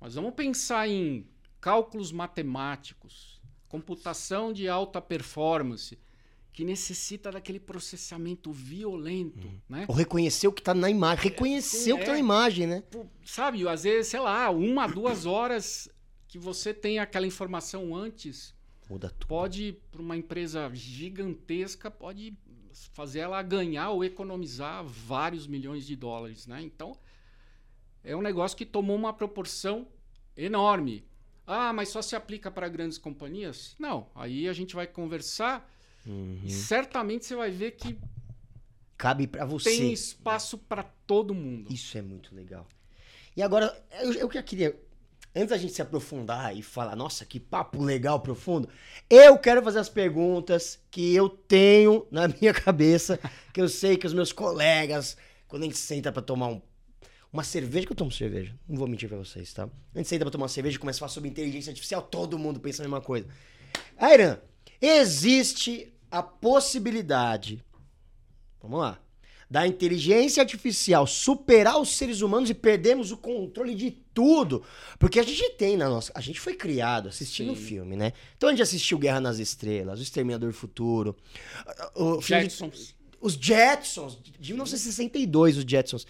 Mas 0.00 0.14
vamos 0.14 0.34
pensar 0.34 0.88
em 0.88 1.26
cálculos 1.60 2.10
matemáticos, 2.10 3.38
computação 3.68 4.50
de 4.50 4.66
alta 4.66 5.00
performance, 5.00 5.98
que 6.52 6.64
necessita 6.64 7.30
daquele 7.30 7.60
processamento 7.60 8.50
violento, 8.50 9.46
uhum. 9.46 9.60
né? 9.68 9.84
Ou 9.86 9.94
reconhecer 9.94 10.48
o 10.48 10.52
que 10.52 10.62
está 10.62 10.74
na 10.74 10.90
imagem, 10.90 11.24
reconhecer 11.24 11.90
é, 11.90 11.94
o 11.94 11.96
que 11.96 12.02
está 12.02 12.14
na 12.14 12.18
imagem, 12.18 12.66
né? 12.66 12.82
Sabe, 13.24 13.68
às 13.68 13.84
vezes, 13.84 14.08
sei 14.08 14.20
lá, 14.20 14.50
uma, 14.50 14.86
duas 14.86 15.26
horas 15.26 15.88
que 16.26 16.38
você 16.38 16.72
tem 16.72 16.98
aquela 16.98 17.26
informação 17.26 17.94
antes, 17.94 18.54
Muda 18.88 19.10
tudo. 19.10 19.26
pode, 19.26 19.76
para 19.92 20.00
uma 20.00 20.16
empresa 20.16 20.70
gigantesca, 20.72 21.90
pode 21.90 22.36
fazer 22.88 23.20
ela 23.20 23.42
ganhar 23.42 23.90
ou 23.90 24.04
economizar 24.04 24.84
vários 24.84 25.46
milhões 25.46 25.86
de 25.86 25.94
dólares, 25.96 26.46
né? 26.46 26.60
Então, 26.62 26.96
é 28.02 28.14
um 28.16 28.22
negócio 28.22 28.56
que 28.56 28.64
tomou 28.66 28.96
uma 28.96 29.12
proporção 29.12 29.86
enorme. 30.36 31.04
Ah, 31.46 31.72
mas 31.72 31.88
só 31.88 32.00
se 32.00 32.14
aplica 32.14 32.50
para 32.50 32.68
grandes 32.68 32.96
companhias? 32.98 33.74
Não. 33.78 34.08
Aí 34.14 34.48
a 34.48 34.52
gente 34.52 34.74
vai 34.74 34.86
conversar 34.86 35.68
Uhum. 36.06 36.40
e 36.44 36.50
certamente 36.50 37.26
você 37.26 37.36
vai 37.36 37.50
ver 37.50 37.72
que 37.72 37.98
Cabe 38.96 39.26
pra 39.26 39.44
você. 39.44 39.70
tem 39.70 39.92
espaço 39.92 40.56
para 40.56 40.82
todo 40.82 41.34
mundo. 41.34 41.72
Isso 41.72 41.96
é 41.98 42.02
muito 42.02 42.34
legal. 42.34 42.66
E 43.36 43.42
agora, 43.42 43.74
eu, 44.02 44.12
eu 44.14 44.28
que 44.28 44.42
queria. 44.42 44.78
Antes 45.34 45.50
da 45.50 45.56
gente 45.58 45.72
se 45.72 45.80
aprofundar 45.82 46.56
e 46.56 46.62
falar, 46.62 46.96
nossa, 46.96 47.24
que 47.24 47.38
papo 47.38 47.80
legal, 47.82 48.18
profundo, 48.20 48.68
eu 49.08 49.38
quero 49.38 49.62
fazer 49.62 49.78
as 49.78 49.88
perguntas 49.88 50.78
que 50.90 51.14
eu 51.14 51.28
tenho 51.28 52.04
na 52.10 52.26
minha 52.40 52.52
cabeça, 52.52 53.18
que 53.52 53.60
eu 53.60 53.68
sei 53.68 53.96
que 53.96 54.06
os 54.06 54.12
meus 54.12 54.32
colegas, 54.32 55.16
quando 55.46 55.62
a 55.62 55.66
gente 55.66 55.78
senta 55.78 56.10
pra 56.10 56.20
tomar 56.20 56.48
um- 56.48 56.60
uma 57.32 57.44
cerveja, 57.44 57.86
que 57.86 57.92
eu 57.92 57.96
tomo 57.96 58.10
cerveja, 58.10 58.52
não 58.68 58.76
vou 58.76 58.88
mentir 58.88 59.08
pra 59.08 59.18
vocês, 59.18 59.52
tá? 59.52 59.68
A 59.94 59.98
gente 59.98 60.08
senta 60.08 60.24
pra 60.24 60.32
tomar 60.32 60.42
uma 60.44 60.48
cerveja 60.48 60.76
e 60.76 60.80
começa 60.80 60.98
a 60.98 61.00
falar 61.00 61.10
sobre 61.10 61.30
inteligência 61.30 61.70
artificial, 61.70 62.02
todo 62.02 62.36
mundo 62.36 62.58
pensa 62.58 62.82
a 62.82 62.84
mesma 62.84 63.00
coisa. 63.00 63.28
Airan, 63.96 64.36
existe 64.82 65.92
a 66.10 66.24
possibilidade, 66.24 67.64
vamos 68.60 68.80
lá, 68.80 68.98
da 69.50 69.66
inteligência 69.66 70.40
artificial 70.40 71.06
superar 71.08 71.80
os 71.80 71.96
seres 71.96 72.20
humanos 72.20 72.48
e 72.50 72.54
perdermos 72.54 73.10
o 73.10 73.16
controle 73.16 73.74
de 73.74 73.90
tudo. 73.90 74.62
Porque 74.98 75.18
a 75.18 75.24
gente 75.24 75.50
tem 75.54 75.76
na 75.76 75.88
nossa. 75.88 76.12
A 76.14 76.20
gente 76.20 76.38
foi 76.38 76.54
criado 76.54 77.08
assistindo 77.08 77.56
Sim. 77.56 77.60
filme, 77.64 77.96
né? 77.96 78.12
Então 78.36 78.48
a 78.48 78.52
gente 78.52 78.62
assistiu 78.62 78.96
Guerra 78.98 79.20
nas 79.20 79.38
Estrelas, 79.40 79.98
O 79.98 80.02
Exterminador 80.02 80.50
do 80.50 80.54
Futuro, 80.56 81.16
o 81.96 82.20
filme 82.20 82.44
de- 82.44 82.50
Jetsons. 82.50 82.94
os 83.20 83.34
Jetsons, 83.34 84.18
de 84.38 84.52
1962, 84.52 85.56
os 85.56 85.64
Jetsons. 85.64 86.06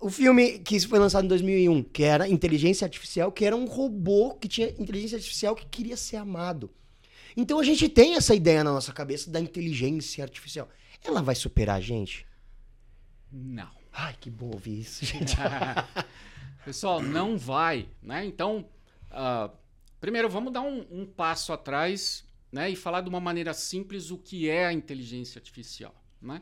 O 0.00 0.10
filme 0.10 0.58
que 0.60 0.78
foi 0.80 0.98
lançado 0.98 1.24
em 1.24 1.28
2001, 1.28 1.82
que 1.82 2.04
era 2.04 2.28
Inteligência 2.28 2.84
Artificial, 2.84 3.32
que 3.32 3.44
era 3.44 3.56
um 3.56 3.64
robô 3.64 4.34
que 4.34 4.46
tinha 4.46 4.68
inteligência 4.78 5.16
artificial 5.16 5.56
que 5.56 5.66
queria 5.66 5.96
ser 5.96 6.16
amado. 6.16 6.70
Então 7.36 7.58
a 7.58 7.64
gente 7.64 7.88
tem 7.88 8.14
essa 8.14 8.34
ideia 8.34 8.62
na 8.62 8.72
nossa 8.72 8.92
cabeça 8.92 9.30
da 9.30 9.40
inteligência 9.40 10.22
artificial. 10.22 10.68
Ela 11.02 11.22
vai 11.22 11.34
superar 11.34 11.76
a 11.76 11.80
gente? 11.80 12.27
Não. 13.30 13.70
Ai, 13.92 14.16
que 14.20 14.30
bom 14.30 14.50
ouvir 14.52 14.80
isso, 14.80 15.04
gente. 15.06 15.36
Pessoal, 16.64 17.02
não 17.02 17.38
vai, 17.38 17.88
né? 18.02 18.24
Então, 18.24 18.68
ah, 19.10 19.50
primeiro 20.00 20.28
vamos 20.28 20.52
dar 20.52 20.62
um, 20.62 20.86
um 20.90 21.06
passo 21.06 21.52
atrás, 21.52 22.24
né, 22.50 22.70
e 22.70 22.76
falar 22.76 23.00
de 23.00 23.08
uma 23.08 23.20
maneira 23.20 23.52
simples 23.52 24.10
o 24.10 24.18
que 24.18 24.48
é 24.48 24.66
a 24.66 24.72
inteligência 24.72 25.38
artificial, 25.38 25.94
né? 26.20 26.40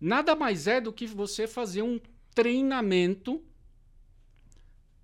Nada 0.00 0.34
mais 0.34 0.66
é 0.66 0.80
do 0.80 0.92
que 0.92 1.06
você 1.06 1.46
fazer 1.46 1.82
um 1.82 2.00
treinamento 2.34 3.42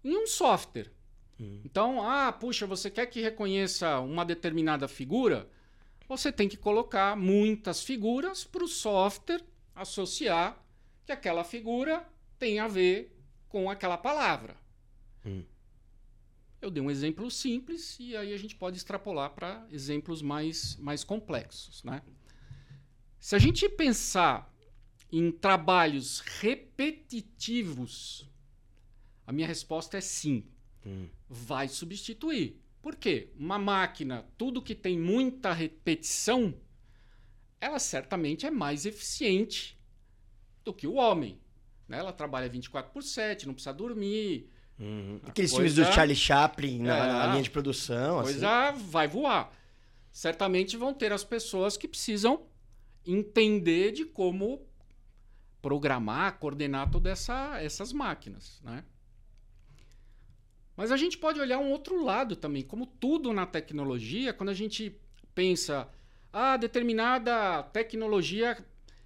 em 0.03 0.17
um 0.17 0.27
software. 0.27 0.91
Então, 1.39 2.03
ah, 2.03 2.33
puxa, 2.33 2.67
você 2.67 2.91
quer 2.91 3.07
que 3.07 3.21
reconheça 3.21 4.01
uma 4.01 4.25
determinada 4.25 4.89
figura? 4.89 5.49
Você 6.09 6.33
tem 6.33 6.49
que 6.49 6.57
colocar 6.57 7.17
muitas 7.17 7.83
figuras 7.83 8.43
para 8.43 8.65
o 8.65 8.69
software 8.69 9.45
associar 9.81 10.65
que 11.05 11.13
aquela 11.13 11.45
figura 11.45 12.07
tem 12.39 12.59
a 12.59 12.69
ver 12.69 13.17
com 13.49 13.71
aquela 13.71 13.97
palavra. 13.97 14.57
Hum. 15.25 15.45
Eu 16.61 16.71
dei 16.71 16.83
um 16.83 16.91
exemplo 16.91 17.31
simples 17.31 17.97
e 18.01 18.17
aí 18.17 18.33
a 18.33 18.37
gente 18.37 18.57
pode 18.57 18.77
extrapolar 18.77 19.31
para 19.31 19.67
exemplos 19.71 20.21
mais, 20.21 20.77
mais 20.77 21.05
complexos. 21.05 21.83
Né? 21.85 22.03
Se 23.19 23.37
a 23.37 23.39
gente 23.39 23.69
pensar 23.69 24.53
em 25.11 25.31
trabalhos 25.31 26.21
repetitivos, 26.21 28.29
a 29.27 29.33
minha 29.33 29.47
resposta 29.47 29.97
é 29.97 30.01
sim 30.01 30.45
Hum. 30.87 31.09
vai 31.29 31.69
substituir. 31.69 32.63
Por 32.81 32.97
quê? 32.97 33.31
Uma 33.37 33.59
máquina, 33.59 34.25
tudo 34.39 34.63
que 34.63 34.75
tem 34.75 34.99
muita 34.99 35.53
repetição, 35.53 36.55
ela 37.61 37.79
certamente 37.79 38.47
é 38.47 38.51
mais 38.51 38.87
eficiente 38.87 39.79
do 40.65 40.73
que 40.73 40.87
o 40.87 40.95
homem. 40.95 41.39
né? 41.89 41.99
Ela 41.99 42.13
trabalha 42.13 42.49
24 42.49 42.93
por 42.93 43.03
7, 43.03 43.47
não 43.47 43.55
precisa 43.55 43.73
dormir, 43.73 44.51
Uhum. 44.81 45.19
Aqueles 45.27 45.51
Coisa- 45.51 45.57
filmes 45.75 45.75
do 45.75 45.93
Charlie 45.93 46.15
Chaplin 46.15 46.79
na, 46.83 46.97
É. 46.97 47.13
na 47.13 47.27
linha 47.33 47.43
de 47.43 47.51
produção. 47.51 48.21
assim. 48.21 48.33
coisa 48.35 48.71
vai 48.73 49.09
voar. 49.09 49.53
Certamente 50.13 50.77
vão 50.77 50.95
ter 50.95 51.13
as 51.13 51.25
pessoas 51.25 51.77
que 51.77 51.89
precisam 51.89 52.47
entender 53.05 53.91
de 53.91 54.05
como 54.05 54.61
programar, 55.61 56.39
coordenar 56.39 56.91
todas 56.93 57.13
essa, 57.15 57.61
essas 57.61 57.93
máquinas. 57.93 58.61
Né? 58.63 58.85
Mas 60.77 60.93
a 60.93 60.97
gente 60.97 61.19
pode 61.19 61.41
olhar 61.41 61.59
um 61.59 61.73
outro 61.73 62.05
lado 62.05 62.37
também, 62.37 62.63
como 62.63 62.87
tudo 62.87 63.33
na 63.33 63.47
tecnologia, 63.47 64.33
quando 64.33 64.51
a 64.51 64.55
gente 64.55 64.95
pensa, 65.35 65.89
ah, 66.33 66.57
determinada 66.57 67.63
tecnologia 67.65 68.57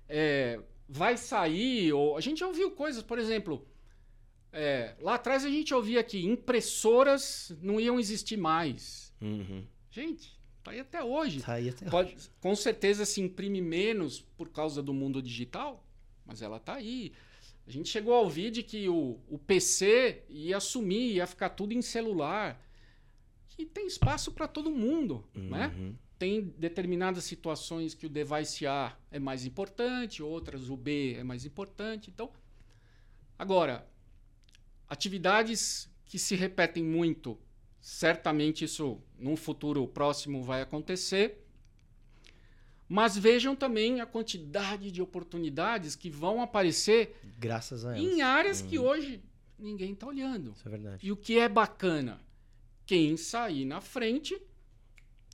é, 0.08 0.60
vai 0.88 1.16
sair, 1.16 1.92
ou 1.92 2.16
a 2.16 2.20
gente 2.20 2.40
já 2.40 2.46
ouviu 2.46 2.70
coisas, 2.70 3.02
por 3.02 3.18
exemplo, 3.18 3.66
é, 4.52 4.94
lá 5.00 5.14
atrás 5.14 5.44
a 5.44 5.48
gente 5.48 5.72
ouvia 5.72 6.04
que 6.04 6.22
impressoras 6.24 7.56
não 7.62 7.80
iam 7.80 7.98
existir 7.98 8.36
mais. 8.36 9.12
Uhum. 9.20 9.64
Gente, 9.90 10.38
tá 10.62 10.72
aí 10.72 10.80
até 10.80 11.02
hoje. 11.02 11.40
Tá 11.40 11.54
aí 11.54 11.70
até 11.70 11.88
Pode, 11.88 12.16
com 12.40 12.54
certeza 12.54 13.06
se 13.06 13.20
imprime 13.20 13.62
menos 13.62 14.20
por 14.20 14.50
causa 14.50 14.82
do 14.82 14.92
mundo 14.92 15.22
digital, 15.22 15.82
mas 16.26 16.42
ela 16.42 16.58
tá 16.60 16.74
aí. 16.74 17.12
A 17.66 17.70
gente 17.70 17.88
chegou 17.88 18.12
a 18.12 18.20
ouvir 18.20 18.50
de 18.50 18.62
que 18.62 18.88
o, 18.88 19.18
o 19.28 19.38
PC 19.38 20.24
ia 20.28 20.60
sumir, 20.60 21.14
ia 21.14 21.26
ficar 21.26 21.50
tudo 21.50 21.72
em 21.72 21.80
celular. 21.80 22.60
E 23.58 23.64
tem 23.64 23.86
espaço 23.86 24.32
para 24.32 24.48
todo 24.48 24.70
mundo, 24.70 25.24
né? 25.34 25.72
Uhum. 26.22 26.40
Tem 26.40 26.54
determinadas 26.56 27.24
situações 27.24 27.94
que 27.94 28.06
o 28.06 28.08
device 28.08 28.66
A 28.66 28.96
é 29.10 29.18
mais 29.18 29.44
importante, 29.44 30.22
outras 30.22 30.70
o 30.70 30.76
B 30.76 31.14
é 31.18 31.24
mais 31.24 31.44
importante. 31.44 32.10
Então, 32.10 32.30
agora, 33.38 33.86
atividades 34.88 35.90
que 36.04 36.18
se 36.18 36.36
repetem 36.36 36.84
muito, 36.84 37.38
certamente 37.80 38.64
isso 38.64 39.00
num 39.18 39.36
futuro 39.36 39.86
próximo 39.88 40.42
vai 40.42 40.62
acontecer. 40.62 41.38
Mas 42.88 43.16
vejam 43.16 43.56
também 43.56 44.00
a 44.00 44.06
quantidade 44.06 44.90
de 44.90 45.00
oportunidades 45.00 45.96
que 45.96 46.10
vão 46.10 46.42
aparecer 46.42 47.16
Graças 47.38 47.86
a 47.86 47.96
elas. 47.96 48.02
em 48.02 48.20
áreas 48.20 48.60
que 48.60 48.78
hoje 48.78 49.22
ninguém 49.58 49.94
está 49.94 50.06
olhando. 50.06 50.52
Isso 50.54 50.68
é 50.68 50.70
verdade. 50.70 51.06
E 51.06 51.10
o 51.10 51.16
que 51.16 51.38
é 51.38 51.48
bacana? 51.48 52.20
Quem 52.84 53.16
sair 53.16 53.64
na 53.64 53.80
frente 53.80 54.38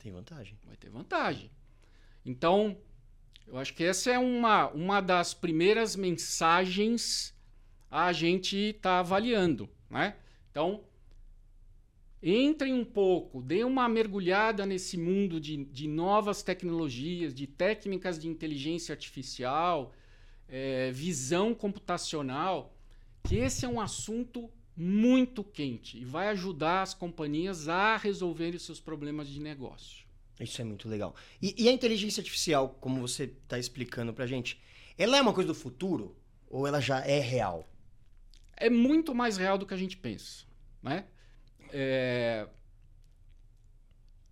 Tem 0.09 0.15
vantagem. 0.15 0.59
vai 0.65 0.77
ter 0.77 0.89
vantagem. 0.89 1.51
Então, 2.25 2.79
eu 3.47 3.59
acho 3.59 3.75
que 3.75 3.85
essa 3.85 4.11
é 4.11 4.19
uma, 4.19 4.69
uma 4.69 5.03
das 5.03 5.35
primeiras 5.35 5.95
mensagens 5.95 7.35
a 7.91 8.11
gente 8.11 8.57
está 8.57 9.01
avaliando. 9.01 9.69
Né? 9.91 10.17
Então, 10.51 10.83
entrem 12.23 12.73
um 12.73 12.87
pouco, 12.87 13.43
deem 13.43 13.65
uma 13.65 13.87
mergulhada 13.87 14.65
nesse 14.65 14.97
mundo 14.97 15.39
de, 15.39 15.65
de 15.67 15.87
novas 15.87 16.43
tecnologias, 16.43 17.35
de 17.35 17.47
técnicas 17.47 18.19
de 18.19 18.29
inteligência 18.29 18.95
artificial, 18.95 19.93
eh, 20.49 20.91
visão 20.91 21.55
computacional, 21.55 22.75
que 23.25 23.37
esse 23.37 23.67
é 23.67 23.69
um 23.69 23.79
assunto 23.79 24.51
muito 24.81 25.43
quente 25.43 25.99
e 25.99 26.05
vai 26.05 26.29
ajudar 26.29 26.83
as 26.83 26.95
companhias 26.95 27.69
a 27.69 27.97
resolverem 27.97 28.57
os 28.57 28.63
seus 28.65 28.81
problemas 28.81 29.29
de 29.29 29.41
negócio. 29.41 30.07
Isso 30.39 30.61
é 30.61 30.65
muito 30.65 30.89
legal. 30.89 31.15
E, 31.43 31.65
e 31.65 31.69
a 31.69 31.73
inteligência 31.73 32.21
artificial, 32.21 32.77
como 32.81 33.01
você 33.01 33.25
está 33.25 33.59
explicando 33.59 34.15
pra 34.15 34.27
gente, 34.27 34.61
ela 34.97 35.17
é 35.17 35.21
uma 35.21 35.35
coisa 35.35 35.49
do 35.49 35.55
futuro 35.55 36.17
ou 36.49 36.67
ela 36.67 36.81
já 36.81 37.01
é 37.01 37.19
real? 37.19 37.69
é 38.61 38.69
muito 38.69 39.15
mais 39.15 39.37
real 39.37 39.57
do 39.57 39.65
que 39.65 39.75
a 39.75 39.77
gente 39.77 39.97
pensa, 39.97 40.45
né? 40.83 41.05
É... 41.71 42.47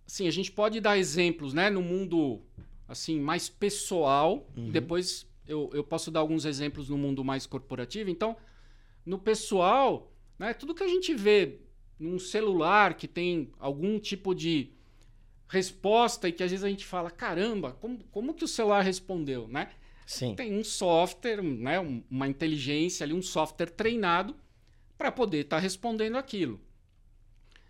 Assim, 0.05 0.27
a 0.27 0.31
gente 0.31 0.51
pode 0.51 0.79
dar 0.79 0.97
exemplos, 0.97 1.53
né, 1.53 1.69
no 1.69 1.81
mundo 1.81 2.41
assim 2.87 3.19
mais 3.19 3.49
pessoal. 3.49 4.47
Uhum. 4.55 4.69
Depois 4.69 5.27
eu, 5.45 5.69
eu 5.73 5.83
posso 5.83 6.11
dar 6.11 6.21
alguns 6.21 6.45
exemplos 6.45 6.89
no 6.89 6.97
mundo 6.97 7.23
mais 7.23 7.45
corporativo. 7.45 8.09
Então, 8.09 8.37
no 9.05 9.17
pessoal, 9.17 10.11
né, 10.39 10.53
tudo 10.53 10.75
que 10.75 10.83
a 10.83 10.87
gente 10.87 11.13
vê 11.13 11.59
num 11.99 12.19
celular 12.19 12.93
que 12.95 13.07
tem 13.07 13.51
algum 13.59 13.99
tipo 13.99 14.33
de 14.35 14.71
resposta 15.49 16.27
e 16.27 16.31
que 16.31 16.43
às 16.43 16.51
vezes 16.51 16.63
a 16.63 16.69
gente 16.69 16.85
fala, 16.85 17.09
caramba, 17.09 17.71
como, 17.73 18.03
como 18.11 18.33
que 18.33 18.43
o 18.43 18.47
celular 18.47 18.81
respondeu, 18.81 19.47
né? 19.47 19.69
Sim. 20.05 20.35
tem 20.35 20.57
um 20.57 20.63
software, 20.63 21.41
né, 21.43 21.79
um- 21.81 22.01
uma 22.09 22.27
inteligência 22.29 23.03
ali, 23.03 23.13
um 23.13 23.21
software 23.21 23.69
treinado 23.69 24.33
para 24.97 25.11
poder 25.11 25.39
estar 25.41 25.59
respondendo 25.59 26.15
aquilo. 26.17 26.61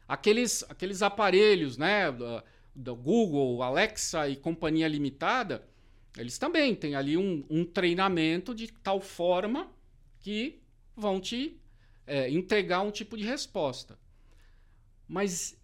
aqueles, 0.08 0.64
aqueles 0.70 1.02
aparelhos, 1.02 1.78
né? 1.78 2.12
Do, 2.12 2.44
do 2.76 2.96
Google, 2.96 3.62
Alexa 3.64 4.28
e 4.30 4.36
companhia 4.36 4.88
limitada, 4.88 5.68
eles 6.18 6.38
também 6.38 6.76
têm 6.76 6.96
ali 6.96 7.18
um, 7.18 7.44
um 7.50 7.66
treinamento 7.66 8.54
de 8.54 8.68
tal 8.68 9.02
forma 9.02 9.70
que 10.20 10.62
vão 10.96 11.20
te 11.20 11.60
é, 12.08 12.30
entregar 12.32 12.82
um 12.82 12.90
tipo 12.90 13.18
de 13.18 13.24
resposta. 13.24 14.00
Mas 15.08 15.56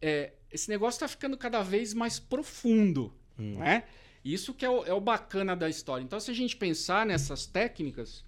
é, 0.00 0.34
esse 0.52 0.68
negócio 0.68 0.96
está 0.96 1.08
ficando 1.08 1.36
cada 1.36 1.62
vez 1.62 1.92
mais 1.92 2.20
profundo, 2.20 3.12
hum. 3.38 3.58
né? 3.58 3.84
Isso 4.24 4.52
que 4.52 4.64
é 4.64 4.70
o, 4.70 4.84
é 4.84 4.92
o 4.92 5.00
bacana 5.00 5.56
da 5.56 5.68
história. 5.68 6.04
Então, 6.04 6.20
se 6.20 6.30
a 6.30 6.34
gente 6.34 6.56
pensar 6.56 7.06
nessas 7.06 7.46
técnicas, 7.46 8.24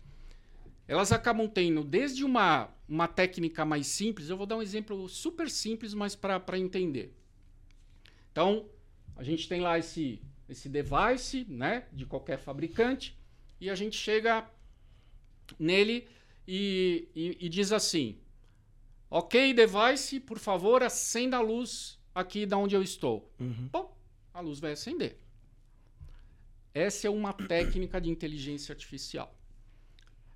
elas 0.89 1.13
acabam 1.13 1.49
tendo 1.49 1.85
desde 1.85 2.25
uma, 2.25 2.69
uma 2.89 3.07
técnica 3.07 3.65
mais 3.65 3.87
simples, 3.87 4.29
eu 4.29 4.37
vou 4.37 4.47
dar 4.47 4.57
um 4.57 4.63
exemplo 4.63 5.09
super 5.09 5.51
simples, 5.51 5.93
mas 5.93 6.17
para 6.17 6.59
entender. 6.59 7.15
Então, 8.33 8.69
a 9.17 9.23
gente 9.23 9.49
tem 9.49 9.61
lá 9.61 9.79
esse, 9.79 10.23
esse 10.49 10.69
device 10.69 11.45
né, 11.49 11.87
de 11.93 12.07
qualquer 12.07 12.39
fabricante 12.39 13.19
e 13.61 13.69
a 13.69 13.75
gente 13.75 13.97
chega 13.97 14.49
nele 15.59 16.09
e, 16.47 17.09
e, 17.15 17.47
e 17.47 17.49
diz 17.49 17.73
assim: 17.73 18.19
Ok, 19.11 19.55
device, 19.55 20.21
por 20.21 20.39
favor, 20.39 20.83
acenda 20.83 21.37
a 21.37 21.41
luz 21.41 21.99
aqui 22.15 22.47
da 22.47 22.57
onde 22.57 22.75
eu 22.75 22.83
estou. 22.83 23.33
Uhum. 23.41 23.69
Bom, 23.71 23.97
a 24.33 24.41
luz 24.41 24.61
vai 24.61 24.73
acender. 24.73 25.19
Essa 26.73 27.09
é 27.09 27.11
uma 27.11 27.33
técnica 27.33 28.01
de 28.01 28.09
inteligência 28.09 28.73
artificial. 28.73 29.35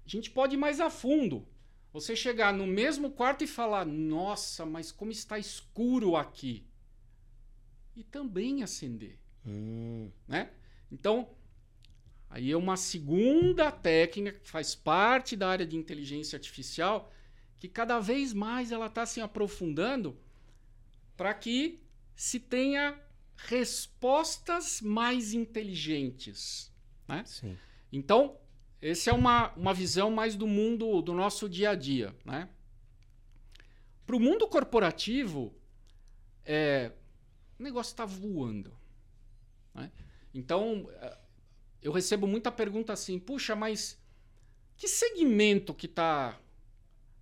A 0.05 0.09
gente 0.09 0.31
pode 0.31 0.55
ir 0.55 0.59
mais 0.59 0.81
a 0.81 0.91
fundo. 0.91 1.47
Você 1.93 2.17
chegar 2.17 2.53
no 2.53 2.67
mesmo 2.67 3.11
quarto 3.11 3.45
e 3.45 3.47
falar: 3.47 3.87
Nossa, 3.87 4.67
mas 4.67 4.91
como 4.91 5.13
está 5.13 5.39
escuro 5.39 6.17
aqui. 6.17 6.67
E 7.95 8.03
também 8.03 8.65
acender. 8.65 9.19
Hum. 9.47 10.11
Né? 10.27 10.51
Então, 10.91 11.29
aí 12.35 12.51
é 12.51 12.57
uma 12.57 12.77
segunda 12.77 13.71
técnica 13.71 14.41
que 14.41 14.51
faz 14.51 14.75
parte 14.75 15.37
da 15.37 15.49
área 15.49 15.65
de 15.65 15.77
inteligência 15.77 16.37
artificial, 16.37 17.13
que 17.57 17.69
cada 17.69 18.01
vez 18.01 18.33
mais 18.33 18.73
ela 18.73 18.87
está 18.87 19.07
se 19.07 19.21
aprofundando 19.21 20.19
para 21.17 21.33
que 21.33 21.81
se 22.17 22.41
tenha 22.41 23.01
respostas 23.37 24.81
mais 24.81 25.33
inteligentes. 25.33 26.73
Né? 27.07 27.23
Sim. 27.25 27.57
Então, 27.93 28.37
essa 28.83 29.11
é 29.11 29.13
uma, 29.13 29.53
uma 29.53 29.73
visão 29.73 30.11
mais 30.11 30.35
do 30.35 30.49
mundo, 30.49 31.01
do 31.03 31.15
nosso 31.15 31.49
dia 31.49 31.71
a 31.71 31.75
dia. 31.77 32.13
Né? 32.25 32.49
Para 34.05 34.17
o 34.17 34.21
mundo 34.21 34.49
corporativo, 34.49 35.55
é, 36.45 36.91
o 37.61 37.63
negócio 37.63 37.93
está 37.93 38.05
voando. 38.05 38.77
Né? 39.73 39.93
Então, 40.35 40.91
é, 40.95 41.19
eu 41.85 41.93
recebo 41.93 42.27
muita 42.27 42.51
pergunta 42.51 42.95
assim: 42.95 43.19
puxa, 43.19 43.55
mas 43.55 44.03
que 44.75 44.89
segmento 44.89 45.75
que 45.75 45.85
está 45.85 46.41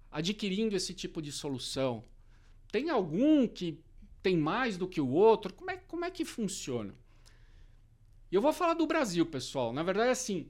adquirindo 0.08 0.76
esse 0.76 0.94
tipo 0.94 1.20
de 1.20 1.32
solução? 1.32 2.04
Tem 2.70 2.88
algum 2.88 3.46
que 3.48 3.82
tem 4.22 4.36
mais 4.36 4.78
do 4.78 4.86
que 4.86 5.00
o 5.00 5.08
outro? 5.10 5.52
Como 5.52 5.70
é, 5.70 5.76
como 5.76 6.04
é 6.04 6.10
que 6.10 6.24
funciona? 6.24 6.94
Eu 8.30 8.40
vou 8.40 8.52
falar 8.52 8.74
do 8.74 8.86
Brasil, 8.86 9.26
pessoal. 9.26 9.72
Na 9.72 9.82
verdade, 9.82 10.08
é 10.08 10.12
assim, 10.12 10.48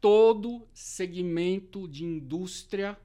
todo 0.00 0.66
segmento 0.72 1.88
de 1.88 2.04
indústria 2.04 2.96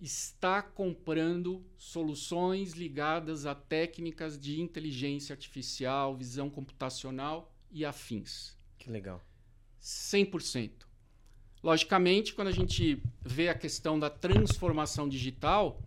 está 0.00 0.62
comprando 0.62 1.64
soluções 1.76 2.72
ligadas 2.72 3.46
a 3.46 3.54
técnicas 3.54 4.38
de 4.38 4.60
inteligência 4.60 5.34
artificial, 5.34 6.16
visão 6.16 6.48
computacional 6.48 7.54
e 7.70 7.84
afins. 7.84 8.56
Que 8.78 8.90
legal. 8.90 9.22
100%. 9.86 10.70
Logicamente, 11.62 12.34
quando 12.34 12.48
a 12.48 12.52
gente 12.52 13.02
vê 13.24 13.48
a 13.48 13.54
questão 13.54 13.98
da 13.98 14.10
transformação 14.10 15.08
digital, 15.08 15.80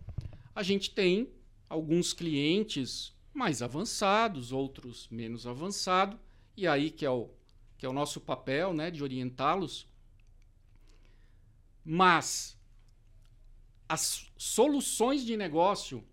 a 0.54 0.62
gente 0.62 0.90
tem 0.90 1.30
alguns 1.68 2.12
clientes 2.12 3.14
mais 3.32 3.62
avançados, 3.62 4.52
outros 4.52 5.08
menos 5.10 5.46
avançados, 5.46 6.18
e 6.56 6.66
aí 6.66 6.90
que 6.90 7.04
é 7.04 7.10
o, 7.10 7.30
que 7.78 7.86
é 7.86 7.88
o 7.88 7.92
nosso 7.92 8.20
papel 8.20 8.74
né, 8.74 8.90
de 8.90 9.02
orientá-los 9.02 9.88
mas 11.84 12.56
as 13.88 14.30
soluções 14.36 15.24
de 15.24 15.36
negócio, 15.36 16.04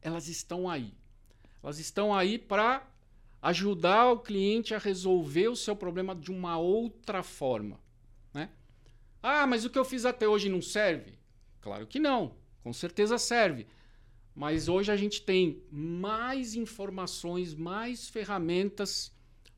elas 0.00 0.28
estão 0.28 0.68
aí. 0.68 0.94
Elas 1.62 1.78
estão 1.78 2.14
aí 2.14 2.38
para 2.38 2.86
ajudar 3.44 4.10
o 4.10 4.20
cliente 4.20 4.74
a 4.74 4.78
resolver 4.78 5.48
o 5.48 5.56
seu 5.56 5.76
problema 5.76 6.14
de 6.14 6.32
uma 6.32 6.56
outra 6.56 7.22
forma. 7.22 7.78
Né? 8.32 8.48
Ah, 9.22 9.46
mas 9.46 9.66
o 9.66 9.70
que 9.70 9.78
eu 9.78 9.84
fiz 9.84 10.06
até 10.06 10.26
hoje 10.26 10.48
não 10.48 10.62
serve? 10.62 11.18
Claro 11.60 11.86
que 11.86 11.98
não, 11.98 12.36
com 12.62 12.72
certeza 12.72 13.18
serve. 13.18 13.66
Mas 14.34 14.66
hoje 14.66 14.90
a 14.90 14.96
gente 14.96 15.20
tem 15.20 15.62
mais 15.70 16.54
informações, 16.54 17.54
mais 17.54 18.08
ferramentas 18.08 19.12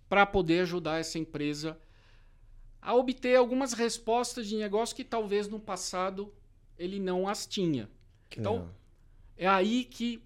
para 0.08 0.26
poder 0.26 0.62
ajudar 0.62 0.98
essa 0.98 1.16
empresa 1.16 1.78
a 2.82 2.92
obter 2.92 3.36
algumas 3.36 3.72
respostas 3.72 4.48
de 4.48 4.56
negócio 4.56 4.96
que 4.96 5.04
talvez 5.04 5.46
no 5.46 5.60
passado 5.60 6.34
ele 6.76 6.98
não 6.98 7.28
as 7.28 7.46
tinha. 7.46 7.88
Que 8.28 8.40
então, 8.40 8.68
é 9.36 9.46
aí 9.46 9.84
que 9.84 10.20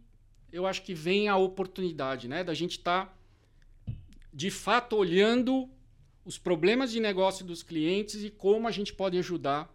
eu 0.51 0.67
acho 0.67 0.83
que 0.83 0.95
vem 0.95 1.29
a 1.29 1.37
oportunidade, 1.37 2.27
né? 2.27 2.43
Da 2.43 2.55
gente 2.55 2.79
estar 2.79 3.07
tá, 3.07 3.20
de 4.33 4.51
fato 4.51 4.97
olhando 4.97 5.69
os 6.25 6.39
problemas 6.39 6.93
de 6.93 7.01
negócio 7.01 7.45
dos 7.45 7.63
clientes 7.63 8.23
e 8.23 8.31
como 8.31 8.69
a 8.69 8.71
gente 8.71 8.93
pode 8.93 9.19
ajudar 9.19 9.75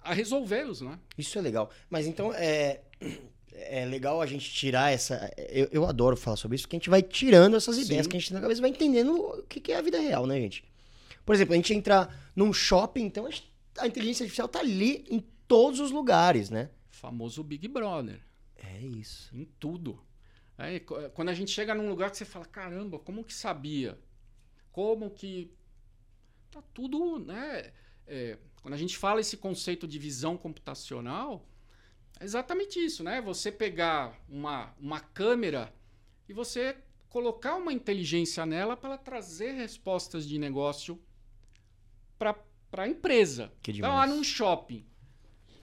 a 0.00 0.12
resolvê-los, 0.12 0.80
né? 0.80 0.98
Isso 1.16 1.38
é 1.38 1.40
legal. 1.40 1.70
Mas 1.88 2.06
então 2.06 2.32
é, 2.34 2.82
é 3.52 3.84
legal 3.84 4.20
a 4.20 4.26
gente 4.26 4.52
tirar 4.52 4.92
essa. 4.92 5.32
Eu, 5.36 5.68
eu 5.72 5.86
adoro 5.86 6.16
falar 6.16 6.36
sobre 6.36 6.56
isso, 6.56 6.64
porque 6.64 6.76
a 6.76 6.78
gente 6.78 6.90
vai 6.90 7.02
tirando 7.02 7.56
essas 7.56 7.78
ideias 7.78 8.04
Sim. 8.04 8.10
que 8.10 8.16
a 8.16 8.20
gente 8.20 8.28
tem 8.28 8.34
na 8.34 8.42
cabeça, 8.42 8.60
vai 8.60 8.70
entendendo 8.70 9.14
o 9.14 9.42
que, 9.44 9.60
que 9.60 9.72
é 9.72 9.76
a 9.76 9.82
vida 9.82 9.98
real, 9.98 10.26
né, 10.26 10.40
gente? 10.40 10.64
Por 11.24 11.34
exemplo, 11.34 11.54
a 11.54 11.56
gente 11.56 11.72
entra 11.72 12.08
num 12.36 12.52
shopping, 12.52 13.04
então 13.04 13.26
a 13.78 13.86
inteligência 13.86 14.24
artificial 14.24 14.48
tá 14.48 14.60
ali 14.60 15.04
em 15.08 15.24
todos 15.48 15.80
os 15.80 15.90
lugares, 15.90 16.50
né? 16.50 16.68
Famoso 16.90 17.42
Big 17.42 17.66
Brother. 17.68 18.20
É 18.56 18.78
isso. 18.80 19.34
Em 19.34 19.44
tudo. 19.58 19.98
É, 20.56 20.78
quando 20.78 21.28
a 21.28 21.34
gente 21.34 21.50
chega 21.50 21.74
num 21.74 21.88
lugar 21.88 22.10
que 22.10 22.16
você 22.16 22.24
fala, 22.24 22.44
caramba, 22.44 22.98
como 22.98 23.24
que 23.24 23.34
sabia? 23.34 23.98
Como 24.70 25.10
que. 25.10 25.52
Tá 26.50 26.62
tudo, 26.72 27.18
né? 27.18 27.72
É, 28.06 28.38
quando 28.62 28.74
a 28.74 28.76
gente 28.76 28.96
fala 28.96 29.20
esse 29.20 29.36
conceito 29.36 29.88
de 29.88 29.98
visão 29.98 30.36
computacional, 30.36 31.46
é 32.20 32.24
exatamente 32.24 32.78
isso, 32.78 33.02
né? 33.02 33.20
Você 33.20 33.50
pegar 33.50 34.18
uma, 34.28 34.72
uma 34.78 35.00
câmera 35.00 35.74
e 36.28 36.32
você 36.32 36.76
colocar 37.08 37.56
uma 37.56 37.72
inteligência 37.72 38.46
nela 38.46 38.76
para 38.76 38.96
trazer 38.96 39.52
respostas 39.52 40.26
de 40.26 40.38
negócio 40.38 41.00
para 42.16 42.36
a 42.72 42.88
empresa. 42.88 43.52
Que 43.62 43.72
então, 43.72 43.94
lá 43.94 44.06
num 44.06 44.24
shopping, 44.24 44.86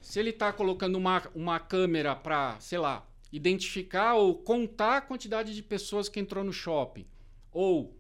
se 0.02 0.20
ele 0.20 0.30
está 0.32 0.52
colocando 0.54 0.96
uma, 0.96 1.22
uma 1.34 1.60
câmera 1.60 2.16
para, 2.16 2.60
sei 2.60 2.78
lá, 2.78 3.08
identificar 3.32 4.16
ou 4.16 4.36
contar 4.36 4.98
a 4.98 5.02
quantidade 5.02 5.56
de 5.56 5.64
pessoas 5.64 6.10
que 6.10 6.20
entrou 6.20 6.44
no 6.44 6.52
shopping, 6.52 7.06
ou 7.52 7.96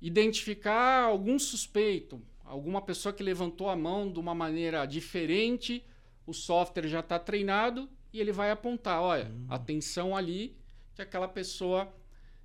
identificar 0.00 1.04
algum 1.04 1.38
suspeito, 1.38 2.20
alguma 2.44 2.82
pessoa 2.82 3.12
que 3.12 3.22
levantou 3.22 3.68
a 3.68 3.76
mão 3.76 4.12
de 4.12 4.18
uma 4.18 4.34
maneira 4.34 4.84
diferente, 4.84 5.84
o 6.26 6.32
software 6.32 6.88
já 6.88 7.00
está 7.00 7.18
treinado 7.18 7.88
e 8.12 8.20
ele 8.20 8.32
vai 8.32 8.50
apontar, 8.50 9.00
olha, 9.00 9.26
hum. 9.26 9.46
atenção 9.48 10.16
ali 10.16 10.56
que 10.94 11.02
aquela 11.02 11.28
pessoa. 11.28 11.92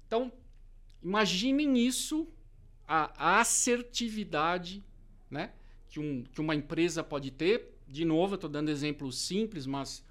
Então, 0.06 0.32
imaginem 1.04 1.78
isso, 1.78 2.28
a 2.88 3.40
assertividade 3.40 4.84
né? 5.30 5.52
que, 5.90 6.00
um, 6.00 6.24
que 6.24 6.40
uma 6.40 6.56
empresa 6.56 7.04
pode 7.04 7.32
ter. 7.32 7.76
De 7.88 8.06
novo, 8.06 8.34
eu 8.34 8.36
estou 8.36 8.50
dando 8.50 8.70
exemplos 8.70 9.20
simples, 9.20 9.66
mas 9.66 10.04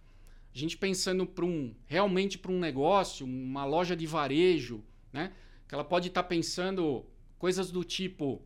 a 0.57 0.61
gente 0.61 0.77
pensando 0.77 1.27
para 1.27 1.45
um 1.45 1.75
realmente 1.87 2.39
para 2.39 2.51
um 2.51 2.59
negócio, 2.59 3.27
uma 3.27 3.65
loja 3.65 3.97
de 3.97 4.07
varejo, 4.07 4.83
né? 5.13 5.33
que 5.69 5.75
ela 5.75 5.85
pode 5.85 6.09
estar 6.09 6.23
tá 6.23 6.29
pensando 6.29 7.05
coisas 7.39 7.71
do 7.71 7.85
tipo: 7.85 8.43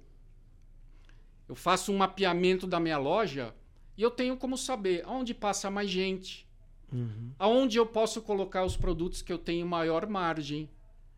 eu 1.48 1.54
faço 1.54 1.92
um 1.92 1.96
mapeamento 1.96 2.66
da 2.66 2.80
minha 2.80 2.98
loja 2.98 3.54
e 3.96 4.02
eu 4.02 4.10
tenho 4.10 4.36
como 4.36 4.56
saber 4.56 5.02
aonde 5.04 5.34
passa 5.34 5.70
mais 5.70 5.90
gente, 5.90 6.48
uhum. 6.92 7.32
aonde 7.38 7.78
eu 7.78 7.86
posso 7.86 8.22
colocar 8.22 8.64
os 8.64 8.76
produtos 8.76 9.22
que 9.22 9.32
eu 9.32 9.38
tenho 9.38 9.66
maior 9.66 10.06
margem. 10.06 10.68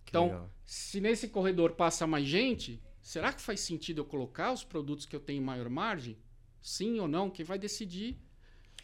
Que 0.05 0.11
então, 0.11 0.27
legal. 0.27 0.51
se 0.65 1.01
nesse 1.01 1.29
corredor 1.29 1.73
passa 1.73 2.07
mais 2.07 2.27
gente, 2.27 2.83
Será 3.03 3.33
que 3.33 3.43
faz 3.43 3.61
sentido 3.61 4.01
eu 4.01 4.05
colocar 4.05 4.53
os 4.53 4.63
produtos 4.63 5.05
que 5.05 5.15
eu 5.15 5.21
tenho 5.21 5.43
maior 5.43 5.69
margem? 5.69 6.17
Sim 6.63 7.01
ou 7.01 7.09
não? 7.09 7.29
Quem 7.29 7.45
vai 7.45 7.59
decidir 7.59 8.17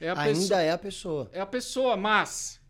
é 0.00 0.10
a 0.10 0.20
Ainda 0.20 0.38
pessoa. 0.38 0.60
é 0.62 0.70
a 0.70 0.78
pessoa. 0.78 1.30
É 1.32 1.40
a 1.40 1.46
pessoa, 1.46 1.96
mas 1.96 2.60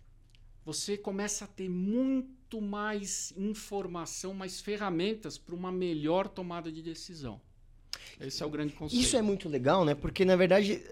você 0.64 0.96
começa 0.96 1.44
a 1.44 1.48
ter 1.48 1.68
muito 1.68 2.60
mais 2.60 3.32
informação, 3.36 4.34
mais 4.34 4.60
ferramentas 4.60 5.36
para 5.38 5.54
uma 5.54 5.70
melhor 5.72 6.28
tomada 6.28 6.70
de 6.70 6.82
decisão. 6.82 7.40
Esse 8.20 8.42
é 8.42 8.46
o 8.46 8.50
grande 8.50 8.72
conceito. 8.72 9.00
Isso 9.00 9.16
é 9.16 9.22
muito 9.22 9.48
legal, 9.48 9.84
né? 9.84 9.94
Porque 9.94 10.24
na 10.24 10.36
verdade 10.36 10.82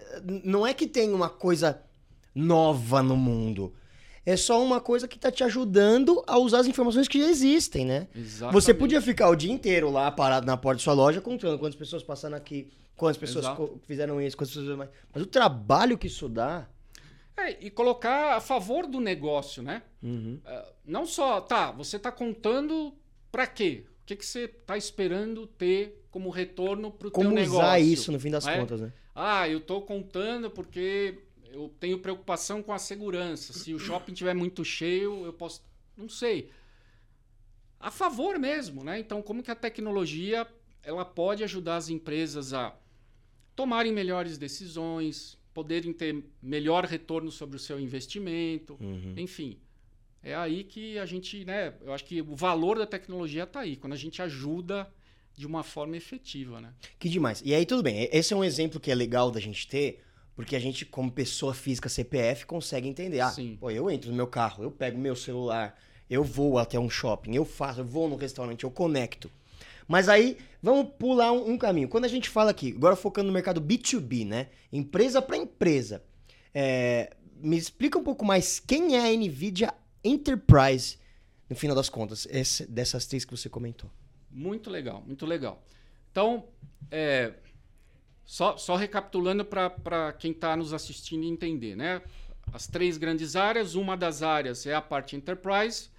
não 0.43 0.65
é 0.65 0.73
que 0.73 0.87
tem 0.87 1.13
uma 1.13 1.29
coisa 1.29 1.81
nova 2.33 3.01
no 3.03 3.15
mundo. 3.17 3.73
É 4.25 4.35
só 4.35 4.61
uma 4.63 4.81
coisa 4.81 5.07
que 5.07 5.15
está 5.15 5.31
te 5.31 5.43
ajudando 5.43 6.21
a 6.27 6.37
usar 6.37 6.59
as 6.59 6.67
informações 6.67 7.07
que 7.07 7.19
já 7.19 7.29
existem, 7.29 7.85
né? 7.85 8.07
Exatamente. 8.13 8.53
Você 8.53 8.73
podia 8.73 9.01
ficar 9.01 9.29
o 9.29 9.35
dia 9.35 9.51
inteiro 9.51 9.89
lá 9.89 10.11
parado 10.11 10.45
na 10.45 10.57
porta 10.57 10.77
de 10.77 10.83
sua 10.83 10.93
loja 10.93 11.21
contando 11.21 11.57
quantas 11.57 11.77
pessoas 11.79 12.03
passaram 12.03 12.35
aqui, 12.35 12.69
quantas 12.97 13.17
pessoas 13.17 13.45
Exato. 13.45 13.79
fizeram 13.85 14.19
isso, 14.21 14.35
quantas 14.35 14.53
pessoas. 14.53 14.89
Mas 15.13 15.23
o 15.23 15.27
trabalho 15.27 15.97
que 15.97 16.07
isso 16.07 16.27
dá. 16.27 16.67
É, 17.37 17.63
e 17.63 17.69
colocar 17.69 18.35
a 18.35 18.41
favor 18.41 18.87
do 18.87 18.99
negócio, 18.99 19.61
né? 19.61 19.83
Uhum. 20.01 20.41
Uh, 20.43 20.73
não 20.83 21.05
só, 21.05 21.39
tá, 21.39 21.71
você 21.71 21.97
está 21.97 22.11
contando 22.11 22.93
para 23.31 23.45
quê? 23.45 23.85
O 24.01 24.05
que, 24.07 24.15
que 24.15 24.25
você 24.25 24.45
está 24.45 24.75
esperando 24.75 25.45
ter 25.45 26.03
como 26.09 26.31
retorno 26.31 26.91
para 26.91 27.07
o 27.09 27.11
teu 27.11 27.23
Como 27.23 27.35
negócio? 27.35 27.59
usar 27.59 27.79
isso 27.79 28.11
no 28.11 28.19
fim 28.19 28.31
das 28.31 28.47
É? 28.47 28.57
contas, 28.57 28.81
né? 28.81 28.91
Ah, 29.13 29.47
eu 29.47 29.59
estou 29.59 29.81
contando 29.83 30.49
porque 30.49 31.19
eu 31.51 31.71
tenho 31.79 31.99
preocupação 31.99 32.63
com 32.63 32.73
a 32.73 32.79
segurança. 32.79 33.53
Se 33.53 33.73
o 33.73 33.79
shopping 33.79 34.13
tiver 34.13 34.33
muito 34.33 34.65
cheio, 34.65 35.23
eu 35.25 35.33
posso. 35.33 35.61
Não 35.95 36.09
sei. 36.09 36.49
A 37.79 37.91
favor 37.91 38.39
mesmo, 38.39 38.83
né? 38.83 38.99
Então, 38.99 39.21
como 39.21 39.43
que 39.43 39.51
a 39.51 39.55
tecnologia 39.55 40.47
ela 40.81 41.05
pode 41.05 41.43
ajudar 41.43 41.75
as 41.75 41.89
empresas 41.89 42.53
a 42.53 42.73
tomarem 43.57 43.91
melhores 43.91 44.37
decisões, 44.37 45.37
poderem 45.53 45.91
ter 45.91 46.23
melhor 46.41 46.85
retorno 46.85 47.31
sobre 47.31 47.57
o 47.57 47.59
seu 47.59 47.79
investimento, 47.79 48.77
Uhum. 48.79 49.15
enfim. 49.17 49.57
É 50.23 50.35
aí 50.35 50.63
que 50.63 50.97
a 50.99 51.05
gente, 51.05 51.43
né? 51.43 51.73
Eu 51.81 51.91
acho 51.91 52.05
que 52.05 52.21
o 52.21 52.35
valor 52.35 52.77
da 52.77 52.85
tecnologia 52.85 53.43
está 53.43 53.61
aí, 53.61 53.75
quando 53.75 53.93
a 53.93 53.97
gente 53.97 54.21
ajuda 54.21 54.87
de 55.35 55.47
uma 55.47 55.63
forma 55.63 55.97
efetiva, 55.97 56.61
né? 56.61 56.73
Que 56.99 57.09
demais. 57.09 57.41
E 57.43 57.53
aí, 57.53 57.65
tudo 57.65 57.81
bem. 57.81 58.07
Esse 58.11 58.33
é 58.33 58.37
um 58.37 58.43
exemplo 58.43 58.79
que 58.79 58.91
é 58.91 58.95
legal 58.95 59.31
da 59.31 59.39
gente 59.39 59.67
ter, 59.67 60.03
porque 60.35 60.55
a 60.55 60.59
gente, 60.59 60.85
como 60.85 61.11
pessoa 61.11 61.53
física 61.53 61.89
CPF, 61.89 62.45
consegue 62.45 62.87
entender. 62.87 63.19
Ah, 63.21 63.29
Sim. 63.31 63.57
pô, 63.59 63.71
eu 63.71 63.89
entro 63.89 64.09
no 64.11 64.15
meu 64.15 64.27
carro, 64.27 64.63
eu 64.63 64.69
pego 64.71 64.99
meu 64.99 65.15
celular, 65.15 65.79
eu 66.09 66.23
vou 66.23 66.59
até 66.59 66.77
um 66.79 66.89
shopping, 66.89 67.33
eu 67.35 67.45
faço, 67.45 67.79
eu 67.79 67.85
vou 67.85 68.07
no 68.07 68.15
restaurante, 68.15 68.63
eu 68.63 68.71
conecto. 68.71 69.31
Mas 69.87 70.09
aí, 70.09 70.37
vamos 70.61 70.91
pular 70.99 71.31
um, 71.31 71.51
um 71.51 71.57
caminho. 71.57 71.87
Quando 71.87 72.05
a 72.05 72.09
gente 72.09 72.29
fala 72.29 72.51
aqui, 72.51 72.73
agora 72.75 72.95
focando 72.95 73.27
no 73.27 73.33
mercado 73.33 73.61
B2B, 73.61 74.25
né? 74.27 74.49
Empresa 74.71 75.21
para 75.21 75.37
empresa. 75.37 76.03
É, 76.53 77.15
me 77.39 77.57
explica 77.57 77.97
um 77.97 78.03
pouco 78.03 78.25
mais 78.25 78.59
quem 78.59 78.95
é 78.95 79.07
a 79.07 79.15
NVIDIA 79.17 79.73
Enterprise, 80.03 80.97
no 81.49 81.55
final 81.55 81.75
das 81.75 81.87
contas, 81.89 82.27
esse- 82.29 82.65
dessas 82.65 83.05
três 83.05 83.23
que 83.23 83.31
você 83.35 83.47
comentou. 83.49 83.89
Muito 84.29 84.69
legal, 84.69 85.01
muito 85.05 85.25
legal. 85.25 85.63
Então, 86.11 86.45
é, 86.91 87.33
só, 88.25 88.57
só 88.57 88.75
recapitulando 88.75 89.45
para 89.45 90.13
quem 90.19 90.31
está 90.31 90.55
nos 90.57 90.73
assistindo 90.73 91.23
entender, 91.23 91.75
né? 91.75 92.01
As 92.51 92.67
três 92.67 92.97
grandes 92.97 93.35
áreas, 93.35 93.75
uma 93.75 93.95
das 93.95 94.21
áreas 94.23 94.65
é 94.65 94.73
a 94.73 94.81
parte 94.81 95.15
enterprise. 95.15 95.89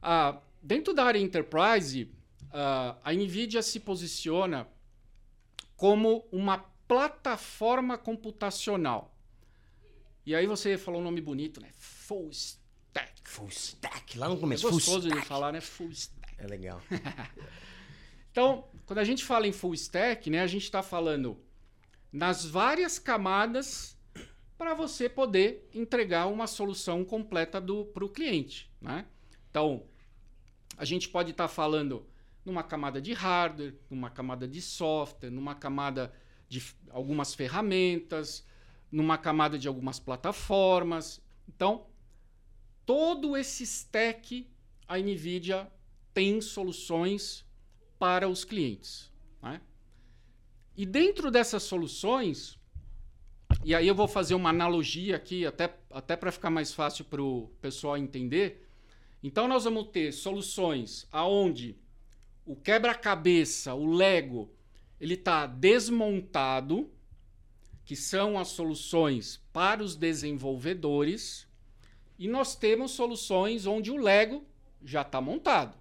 Ah, 0.00 0.40
dentro 0.62 0.92
da 0.94 1.04
área 1.04 1.18
enterprise, 1.18 2.08
ah, 2.52 2.96
a 3.02 3.12
NVIDIA 3.12 3.62
se 3.62 3.80
posiciona 3.80 4.68
como 5.76 6.26
uma 6.30 6.58
plataforma 6.86 7.96
computacional. 7.98 9.16
E 10.24 10.34
aí 10.34 10.46
você 10.46 10.78
falou 10.78 11.00
um 11.00 11.04
nome 11.04 11.20
bonito, 11.20 11.60
né? 11.60 11.70
Full 11.72 12.30
Stack. 12.30 13.22
Full 13.24 13.48
stack, 13.48 14.18
lá 14.18 14.28
no 14.28 14.36
É 14.36 14.38
começo. 14.38 14.62
full 14.62 14.72
gostoso 14.72 15.10
de 15.10 15.20
falar, 15.22 15.52
né? 15.52 15.60
Full 15.60 15.90
Stack. 15.90 16.34
É 16.38 16.46
legal. 16.46 16.80
Então, 18.32 18.64
quando 18.86 18.98
a 18.98 19.04
gente 19.04 19.22
fala 19.22 19.46
em 19.46 19.52
full 19.52 19.74
stack, 19.74 20.30
né, 20.30 20.40
a 20.40 20.46
gente 20.46 20.64
está 20.64 20.82
falando 20.82 21.38
nas 22.10 22.46
várias 22.46 22.98
camadas 22.98 23.94
para 24.56 24.72
você 24.72 25.06
poder 25.06 25.68
entregar 25.74 26.26
uma 26.28 26.46
solução 26.46 27.04
completa 27.04 27.60
para 27.60 28.04
o 28.04 28.08
cliente. 28.08 28.70
Né? 28.80 29.04
Então, 29.50 29.84
a 30.78 30.84
gente 30.86 31.10
pode 31.10 31.32
estar 31.32 31.46
falando 31.46 32.06
numa 32.44 32.62
camada 32.62 33.00
de 33.00 33.12
hardware, 33.12 33.74
numa 33.88 34.10
camada 34.10 34.48
de 34.48 34.60
software, 34.60 35.30
numa 35.30 35.54
camada 35.54 36.12
de 36.48 36.62
algumas 36.90 37.34
ferramentas, 37.34 38.44
numa 38.90 39.16
camada 39.16 39.58
de 39.58 39.68
algumas 39.68 39.98
plataformas. 39.98 41.22
Então, 41.48 41.86
todo 42.84 43.36
esse 43.36 43.64
stack, 43.64 44.46
a 44.86 44.98
NVIDIA 44.98 45.70
tem 46.12 46.40
soluções 46.40 47.44
para 47.98 48.28
os 48.28 48.44
clientes. 48.44 49.10
né? 49.40 49.60
E 50.76 50.84
dentro 50.84 51.30
dessas 51.30 51.62
soluções, 51.62 52.58
e 53.64 53.74
aí 53.74 53.86
eu 53.86 53.94
vou 53.94 54.08
fazer 54.08 54.34
uma 54.34 54.50
analogia 54.50 55.16
aqui, 55.16 55.46
até, 55.46 55.74
até 55.90 56.16
para 56.16 56.32
ficar 56.32 56.50
mais 56.50 56.74
fácil 56.74 57.04
para 57.04 57.22
o 57.22 57.48
pessoal 57.60 57.96
entender. 57.96 58.68
Então, 59.22 59.46
nós 59.46 59.64
vamos 59.64 59.88
ter 59.88 60.12
soluções 60.12 61.06
aonde 61.12 61.76
o 62.44 62.56
quebra-cabeça, 62.56 63.74
o 63.74 63.86
Lego, 63.86 64.50
ele 65.00 65.14
está 65.14 65.46
desmontado, 65.46 66.90
que 67.84 67.96
são 67.96 68.38
as 68.38 68.48
soluções 68.48 69.42
para 69.52 69.82
os 69.82 69.96
desenvolvedores, 69.96 71.46
e 72.18 72.28
nós 72.28 72.54
temos 72.54 72.92
soluções 72.92 73.66
onde 73.66 73.90
o 73.90 73.96
Lego 73.96 74.44
já 74.84 75.02
está 75.02 75.20
montado. 75.20 75.76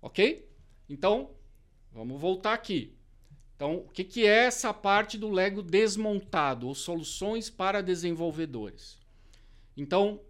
Ok? 0.00 0.48
Então, 0.88 1.30
vamos 1.92 2.20
voltar 2.20 2.54
aqui. 2.54 2.96
Então, 3.54 3.76
o 3.76 3.88
que, 3.88 4.04
que 4.04 4.26
é 4.26 4.44
essa 4.44 4.72
parte 4.72 5.16
do 5.16 5.30
Lego 5.30 5.62
desmontado, 5.62 6.68
ou 6.68 6.74
soluções 6.74 7.48
para 7.48 7.82
desenvolvedores? 7.82 8.98
Então, 9.76 10.20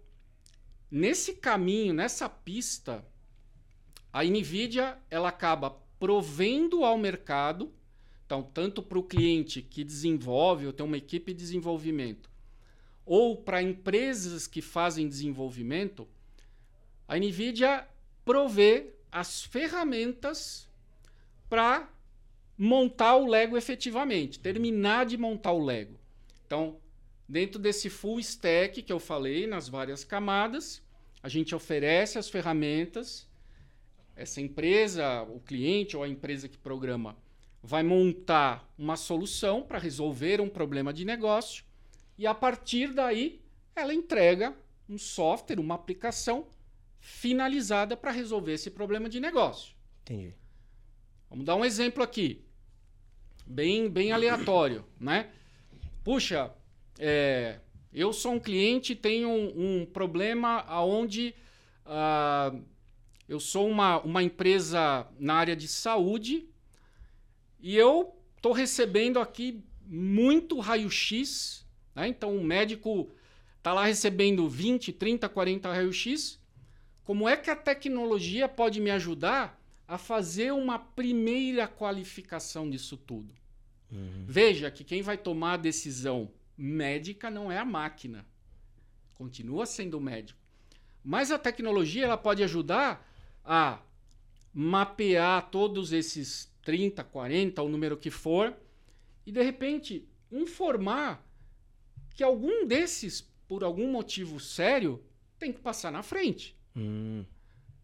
nesse 0.89 1.33
caminho, 1.33 1.93
nessa 1.93 2.29
pista, 2.29 3.05
a 4.11 4.23
NVIDIA 4.23 4.97
ela 5.09 5.29
acaba 5.29 5.71
provendo 5.99 6.83
ao 6.83 6.97
mercado, 6.97 7.73
então, 8.25 8.43
tanto 8.43 8.83
para 8.83 8.99
o 8.99 9.03
cliente 9.03 9.61
que 9.61 9.83
desenvolve 9.83 10.65
ou 10.65 10.73
tem 10.73 10.85
uma 10.85 10.97
equipe 10.97 11.33
de 11.33 11.39
desenvolvimento, 11.39 12.29
ou 13.05 13.37
para 13.37 13.61
empresas 13.61 14.47
que 14.47 14.61
fazem 14.61 15.07
desenvolvimento, 15.07 16.07
a 17.07 17.17
NVIDIA 17.17 17.87
provê 18.25 18.93
as 19.09 19.43
ferramentas 19.43 20.67
para 21.49 21.89
montar 22.57 23.15
o 23.15 23.27
Lego 23.27 23.55
efetivamente, 23.55 24.39
terminar 24.39 25.05
de 25.05 25.15
montar 25.17 25.53
o 25.53 25.63
Lego. 25.63 25.97
Então, 26.45 26.77
dentro 27.27 27.59
desse 27.59 27.89
full 27.89 28.19
stack 28.19 28.81
que 28.81 28.91
eu 28.91 28.99
falei, 28.99 29.47
nas 29.47 29.69
várias 29.69 30.03
camadas, 30.03 30.81
a 31.21 31.29
gente 31.29 31.53
oferece 31.53 32.17
as 32.17 32.29
ferramentas. 32.29 33.27
Essa 34.17 34.41
empresa, 34.41 35.21
o 35.21 35.39
cliente 35.39 35.95
ou 35.95 36.01
a 36.01 36.09
empresa 36.09 36.49
que 36.49 36.57
programa, 36.57 37.15
vai 37.61 37.83
montar 37.83 38.67
uma 38.75 38.97
solução 38.97 39.61
para 39.61 39.77
resolver 39.77 40.41
um 40.41 40.49
problema 40.49 40.91
de 40.91 41.05
negócio 41.05 41.63
e 42.17 42.25
a 42.25 42.33
partir 42.33 42.93
daí 42.93 43.39
ela 43.75 43.93
entrega 43.93 44.55
um 44.89 44.97
software, 44.97 45.59
uma 45.59 45.75
aplicação 45.75 46.47
finalizada 46.99 47.95
para 47.95 48.09
resolver 48.09 48.53
esse 48.53 48.71
problema 48.71 49.07
de 49.07 49.19
negócio. 49.19 49.75
Entendi. 50.01 50.33
Vamos 51.29 51.45
dar 51.45 51.55
um 51.55 51.63
exemplo 51.63 52.01
aqui, 52.01 52.43
bem, 53.45 53.87
bem 53.87 54.11
aleatório, 54.11 54.83
né? 54.99 55.29
Puxa, 56.03 56.51
é, 56.97 57.59
eu 57.93 58.11
sou 58.11 58.33
um 58.33 58.39
cliente 58.39 58.93
e 58.93 58.95
tenho 58.95 59.29
um, 59.29 59.81
um 59.81 59.85
problema 59.85 60.61
aonde 60.61 61.35
ah, 61.85 62.55
eu 63.27 63.39
sou 63.39 63.67
uma, 63.67 63.99
uma 64.01 64.23
empresa 64.23 65.07
na 65.19 65.33
área 65.33 65.55
de 65.55 65.67
saúde 65.67 66.47
e 67.59 67.75
eu 67.75 68.15
estou 68.37 68.53
recebendo 68.53 69.19
aqui 69.19 69.63
muito 69.85 70.59
raio-x, 70.59 71.65
né? 71.93 72.07
Então 72.07 72.35
o 72.35 72.43
médico 72.43 73.11
está 73.57 73.73
lá 73.73 73.85
recebendo 73.85 74.47
20, 74.47 74.93
30, 74.93 75.27
40 75.27 75.73
raio-x. 75.73 76.39
Como 77.03 77.27
é 77.27 77.35
que 77.35 77.49
a 77.49 77.55
tecnologia 77.55 78.47
pode 78.47 78.79
me 78.79 78.91
ajudar 78.91 79.61
a 79.87 79.97
fazer 79.97 80.51
uma 80.51 80.77
primeira 80.77 81.67
qualificação 81.67 82.69
disso 82.69 82.97
tudo? 82.97 83.33
Veja 84.25 84.69
que 84.69 84.83
quem 84.83 85.01
vai 85.01 85.17
tomar 85.17 85.53
a 85.53 85.57
decisão 85.57 86.29
médica 86.57 87.29
não 87.29 87.51
é 87.51 87.57
a 87.57 87.65
máquina. 87.65 88.25
Continua 89.13 89.65
sendo 89.65 89.97
o 89.97 90.01
médico. 90.01 90.39
Mas 91.03 91.31
a 91.31 91.39
tecnologia 91.39 92.03
ela 92.03 92.17
pode 92.17 92.43
ajudar 92.43 93.05
a 93.47 93.81
mapear 94.53 95.49
todos 95.49 95.93
esses 95.93 96.51
30, 96.61 97.03
40, 97.03 97.63
o 97.63 97.69
número 97.69 97.97
que 97.97 98.11
for, 98.11 98.55
e 99.25 99.31
de 99.31 99.41
repente 99.41 100.07
informar 100.31 101.25
que 102.15 102.23
algum 102.23 102.65
desses 102.67 103.27
por 103.47 103.63
algum 103.63 103.89
motivo 103.89 104.39
sério, 104.39 105.01
tem 105.39 105.53
que 105.53 105.59
passar 105.59 105.91
na 105.91 106.03
frente. 106.03 106.55
Hum, 106.75 107.25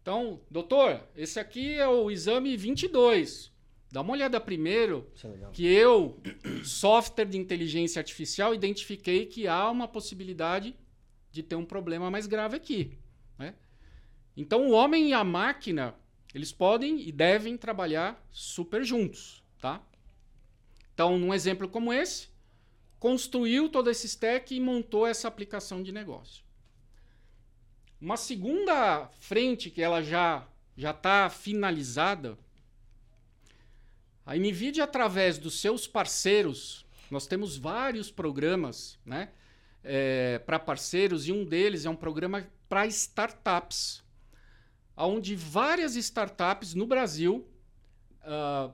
Então, 0.02 0.42
doutor, 0.50 1.02
esse 1.16 1.40
aqui 1.40 1.74
é 1.78 1.88
o 1.88 2.10
exame 2.10 2.56
22. 2.56 3.50
Dá 3.90 4.02
uma 4.02 4.12
olhada 4.12 4.38
primeiro 4.40 5.08
é 5.24 5.48
que 5.52 5.66
eu, 5.66 6.20
software 6.62 7.24
de 7.24 7.38
inteligência 7.38 8.00
artificial, 8.00 8.54
identifiquei 8.54 9.24
que 9.24 9.46
há 9.48 9.70
uma 9.70 9.88
possibilidade 9.88 10.76
de 11.30 11.42
ter 11.42 11.56
um 11.56 11.64
problema 11.64 12.10
mais 12.10 12.26
grave 12.26 12.56
aqui. 12.56 12.98
né? 13.38 13.54
Então, 14.36 14.68
o 14.68 14.72
homem 14.72 15.10
e 15.10 15.12
a 15.12 15.22
máquina, 15.22 15.94
eles 16.34 16.52
podem 16.52 17.00
e 17.06 17.12
devem 17.12 17.56
trabalhar 17.56 18.22
super 18.30 18.84
juntos. 18.84 19.42
Tá? 19.60 19.80
Então, 20.92 21.18
num 21.18 21.32
exemplo 21.32 21.68
como 21.68 21.92
esse, 21.92 22.28
construiu 22.98 23.68
todo 23.68 23.90
esse 23.90 24.06
stack 24.06 24.54
e 24.54 24.60
montou 24.60 25.06
essa 25.06 25.28
aplicação 25.28 25.82
de 25.82 25.92
negócio. 25.92 26.44
Uma 28.00 28.16
segunda 28.16 29.08
frente 29.18 29.70
que 29.70 29.82
ela 29.82 30.02
já 30.02 30.46
já 30.76 30.90
está 30.90 31.30
finalizada 31.30 32.36
a 34.26 34.36
NVIDIA, 34.36 34.84
através 34.84 35.36
dos 35.36 35.60
seus 35.60 35.86
parceiros, 35.86 36.86
nós 37.10 37.26
temos 37.26 37.56
vários 37.56 38.10
programas 38.10 38.98
né, 39.04 39.30
para 40.46 40.58
parceiros, 40.58 41.28
e 41.28 41.32
um 41.32 41.44
deles 41.44 41.84
é 41.84 41.90
um 41.90 41.96
programa 41.96 42.48
para 42.68 42.86
startups, 42.86 44.02
onde 44.96 45.34
várias 45.34 45.96
startups 45.96 46.74
no 46.74 46.86
Brasil 46.86 47.46
ah, 48.22 48.70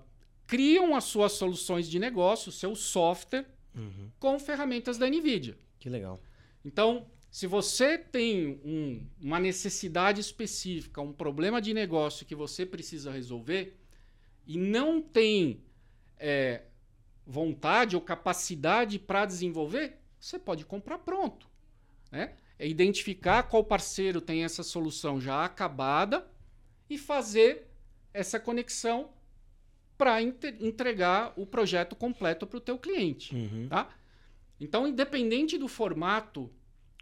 criam 0.46 0.94
as 0.96 1.04
suas 1.04 1.32
soluções 1.32 1.88
de 1.88 1.98
negócio, 1.98 2.50
seu 2.52 2.74
software, 2.74 3.46
Uhum, 3.72 4.10
com 4.18 4.36
ferramentas 4.38 4.98
da 4.98 5.06
NVIDIA. 5.08 5.56
que 5.78 5.88
legal. 5.88 6.20
Então, 6.64 7.06
se 7.30 7.46
você 7.46 7.96
tem 7.96 8.60
um- 8.64 9.06
uma 9.20 9.38
necessidade 9.38 10.20
específica, 10.20 11.00
um 11.00 11.12
problema 11.12 11.60
de 11.62 11.72
negócio 11.72 12.26
que 12.26 12.34
você 12.34 12.66
precisa 12.66 13.12
resolver 13.12 13.78
e 14.46 14.58
não 14.58 15.00
tem 15.00 15.62
é, 16.18 16.64
vontade 17.24 17.94
ou 17.96 18.02
capacidade 18.02 18.98
para 18.98 19.24
desenvolver, 19.24 19.98
você 20.18 20.38
pode 20.38 20.66
comprar 20.66 20.98
pronto. 20.98 21.48
Né? 22.10 22.34
É 22.60 22.68
identificar 22.68 23.44
qual 23.44 23.64
parceiro 23.64 24.20
tem 24.20 24.44
essa 24.44 24.62
solução 24.62 25.18
já 25.18 25.46
acabada 25.46 26.30
e 26.90 26.98
fazer 26.98 27.66
essa 28.12 28.38
conexão 28.38 29.08
para 29.96 30.20
entregar 30.20 31.32
o 31.36 31.46
projeto 31.46 31.96
completo 31.96 32.46
para 32.46 32.58
o 32.58 32.60
teu 32.60 32.78
cliente. 32.78 33.34
Uhum. 33.34 33.66
Tá? 33.66 33.88
Então, 34.60 34.86
independente 34.86 35.56
do 35.56 35.68
formato, 35.68 36.52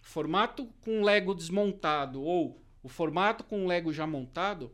formato 0.00 0.72
com 0.80 1.02
Lego 1.02 1.34
desmontado 1.34 2.22
ou 2.22 2.62
o 2.80 2.88
formato 2.88 3.42
com 3.42 3.66
Lego 3.66 3.92
já 3.92 4.06
montado, 4.06 4.72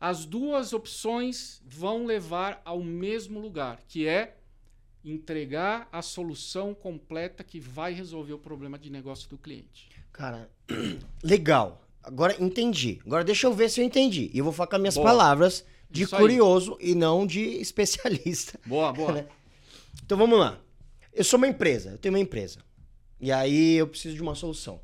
as 0.00 0.24
duas 0.24 0.72
opções 0.72 1.62
vão 1.64 2.04
levar 2.04 2.60
ao 2.64 2.82
mesmo 2.82 3.38
lugar, 3.38 3.80
que 3.86 4.08
é 4.08 4.38
entregar 5.04 5.88
a 5.92 6.00
solução 6.00 6.74
completa 6.74 7.44
que 7.44 7.60
vai 7.60 7.92
resolver 7.92 8.32
o 8.32 8.38
problema 8.38 8.78
de 8.78 8.90
negócio 8.90 9.28
do 9.28 9.36
cliente. 9.36 9.90
Cara, 10.12 10.48
legal. 11.22 11.82
Agora 12.02 12.36
entendi. 12.42 13.00
Agora 13.04 13.24
deixa 13.24 13.46
eu 13.46 13.52
ver 13.52 13.68
se 13.68 13.80
eu 13.80 13.84
entendi. 13.84 14.30
E 14.32 14.38
eu 14.38 14.44
vou 14.44 14.52
falar 14.52 14.68
com 14.68 14.76
as 14.76 14.80
minhas 14.80 14.94
Boa. 14.94 15.06
palavras 15.06 15.64
de 15.90 16.02
Isso 16.02 16.14
aí. 16.14 16.20
curioso 16.20 16.76
e 16.80 16.94
não 16.94 17.26
de 17.26 17.40
especialista. 17.40 18.58
Boa, 18.66 18.92
boa. 18.92 19.12
Né? 19.14 19.26
Então 20.04 20.18
vamos 20.18 20.38
lá. 20.38 20.58
Eu 21.12 21.22
sou 21.22 21.36
uma 21.36 21.46
empresa, 21.46 21.90
eu 21.90 21.98
tenho 21.98 22.12
uma 22.14 22.20
empresa. 22.20 22.58
E 23.20 23.30
aí 23.30 23.74
eu 23.76 23.86
preciso 23.86 24.16
de 24.16 24.22
uma 24.22 24.34
solução. 24.34 24.80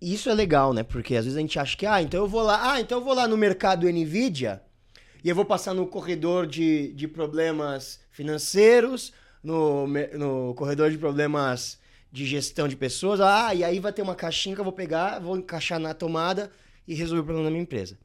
E 0.00 0.14
isso 0.14 0.30
é 0.30 0.34
legal, 0.34 0.72
né? 0.72 0.82
Porque 0.82 1.14
às 1.14 1.24
vezes 1.24 1.36
a 1.36 1.40
gente 1.40 1.58
acha 1.58 1.76
que, 1.76 1.84
ah, 1.84 2.00
então 2.00 2.20
eu 2.20 2.28
vou 2.28 2.42
lá, 2.42 2.72
ah, 2.72 2.80
então 2.80 2.98
eu 2.98 3.04
vou 3.04 3.12
lá 3.12 3.28
no 3.28 3.36
mercado 3.36 3.88
Nvidia 3.88 4.62
e 5.24 5.28
eu 5.28 5.34
vou 5.34 5.44
passar 5.44 5.74
no 5.74 5.86
corredor 5.86 6.46
de, 6.46 6.92
de 6.94 7.06
problemas 7.08 8.00
financeiros, 8.10 9.12
no, 9.42 9.86
no 9.86 10.54
corredor 10.54 10.90
de 10.90 10.98
problemas 10.98 11.78
de 12.10 12.26
gestão 12.26 12.68
de 12.68 12.76
pessoas, 12.76 13.20
ah, 13.20 13.54
e 13.54 13.64
aí 13.64 13.80
vai 13.80 13.92
ter 13.92 14.02
uma 14.02 14.14
caixinha 14.14 14.54
que 14.54 14.60
eu 14.60 14.64
vou 14.64 14.72
pegar, 14.72 15.18
vou 15.18 15.36
encaixar 15.36 15.78
na 15.78 15.94
tomada 15.94 16.52
e 16.86 16.94
resolver 16.94 17.22
o 17.22 17.24
problema 17.24 17.46
da 17.46 17.50
minha 17.50 17.62
empresa. 17.62 17.98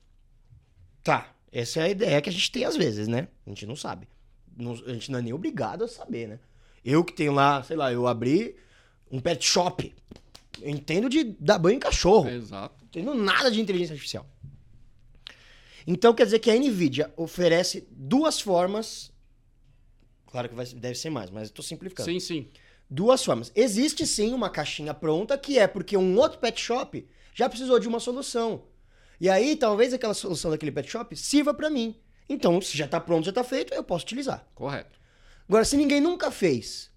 Tá, 1.04 1.34
essa 1.52 1.80
é 1.82 1.84
a 1.84 1.90
ideia 1.90 2.22
que 2.22 2.30
a 2.30 2.34
gente 2.34 2.52
tem 2.52 2.64
às 2.66 2.76
vezes, 2.78 3.08
né? 3.08 3.28
A 3.46 3.50
gente 3.50 3.66
não 3.66 3.76
sabe. 3.76 4.08
Não- 4.56 4.74
a 4.74 4.94
gente 4.94 5.12
não 5.12 5.20
é 5.20 5.22
nem 5.22 5.34
obrigado 5.34 5.84
a 5.84 5.88
saber, 5.88 6.28
né? 6.28 6.40
Eu 6.84 7.04
que 7.04 7.14
tenho 7.14 7.34
lá, 7.34 7.62
sei 7.64 7.76
lá, 7.76 7.92
eu 7.92 8.08
abri 8.08 8.56
um 9.12 9.20
pet 9.20 9.44
shop. 9.46 9.94
Eu 10.62 10.70
entendo 10.70 11.10
de 11.10 11.24
dar 11.40 11.60
banho 11.60 11.76
em 11.76 11.80
cachorro. 11.80 12.30
Exato. 12.30 12.76
Não 12.82 12.88
entendo 12.88 13.14
nada 13.14 13.52
de 13.52 13.60
inteligência 13.62 13.94
artificial. 13.94 14.26
Então 15.88 16.14
quer 16.14 16.26
dizer 16.26 16.40
que 16.40 16.52
a 16.52 16.56
Nvidia 16.56 17.14
oferece 17.16 17.88
duas 17.90 18.42
formas. 18.42 19.10
Claro 20.28 20.50
que 20.50 20.56
vai- 20.56 20.66
deve 20.66 20.96
ser 20.96 21.10
mais, 21.10 21.30
mas 21.32 21.44
estou 21.48 21.64
simplificando. 21.64 22.10
Sim, 22.12 22.20
sim. 22.20 22.50
Duas 22.90 23.24
formas. 23.24 23.52
Existe 23.56 24.06
sim 24.06 24.34
uma 24.34 24.50
caixinha 24.50 24.94
pronta 24.94 25.38
que 25.38 25.58
é 25.58 25.66
porque 25.66 25.96
um 25.96 26.18
outro 26.18 26.40
pet 26.40 26.60
shop 26.60 27.08
já 27.34 27.48
precisou 27.48 27.80
de 27.80 27.88
uma 27.88 28.00
solução. 28.02 28.66
E 29.20 29.30
aí 29.30 29.56
talvez 29.56 29.94
aquela 29.94 30.14
solução 30.14 30.52
daquele 30.52 30.72
pet 30.72 30.90
shop 30.90 31.16
sirva 31.16 31.54
para 31.54 31.70
mim. 31.70 31.96
Então, 32.30 32.62
se 32.62 32.78
já 32.78 32.86
está 32.86 33.00
pronto, 33.00 33.24
já 33.24 33.32
está 33.32 33.44
feito, 33.44 33.74
eu 33.74 33.84
posso 33.84 34.04
utilizar. 34.04 34.46
Correto. 34.54 35.00
Agora, 35.48 35.64
se 35.64 35.78
ninguém 35.78 36.02
nunca 36.02 36.30
fez, 36.30 36.92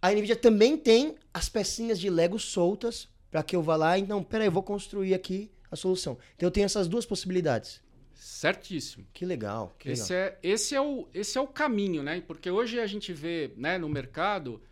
a 0.00 0.10
Nvidia 0.12 0.36
também 0.36 0.76
tem 0.76 1.16
as 1.32 1.48
pecinhas 1.48 1.98
de 1.98 2.10
Lego 2.10 2.38
soltas 2.38 3.08
para 3.30 3.42
que 3.42 3.56
eu 3.56 3.62
vá 3.62 3.76
lá 3.76 3.96
e 3.98 4.06
não, 4.06 4.22
peraí, 4.22 4.46
eu 4.48 4.52
vou 4.52 4.62
construir 4.62 5.14
aqui 5.14 5.50
a 5.70 5.76
solução. 5.76 6.18
Então 6.36 6.46
eu 6.46 6.50
tenho 6.50 6.66
essas 6.66 6.86
duas 6.86 7.06
possibilidades. 7.06 7.80
Certíssimo. 8.24 9.04
Que 9.12 9.24
legal, 9.24 9.74
que 9.80 9.88
legal. 9.88 10.04
Esse 10.04 10.14
é, 10.14 10.38
esse, 10.44 10.74
é 10.76 10.80
o, 10.80 11.08
esse 11.12 11.36
é 11.36 11.40
o 11.40 11.46
caminho, 11.46 12.04
né? 12.04 12.20
Porque 12.20 12.48
hoje 12.48 12.78
a 12.78 12.86
gente 12.86 13.12
vê 13.12 13.52
né, 13.56 13.78
no 13.78 13.88
mercado, 13.88 14.62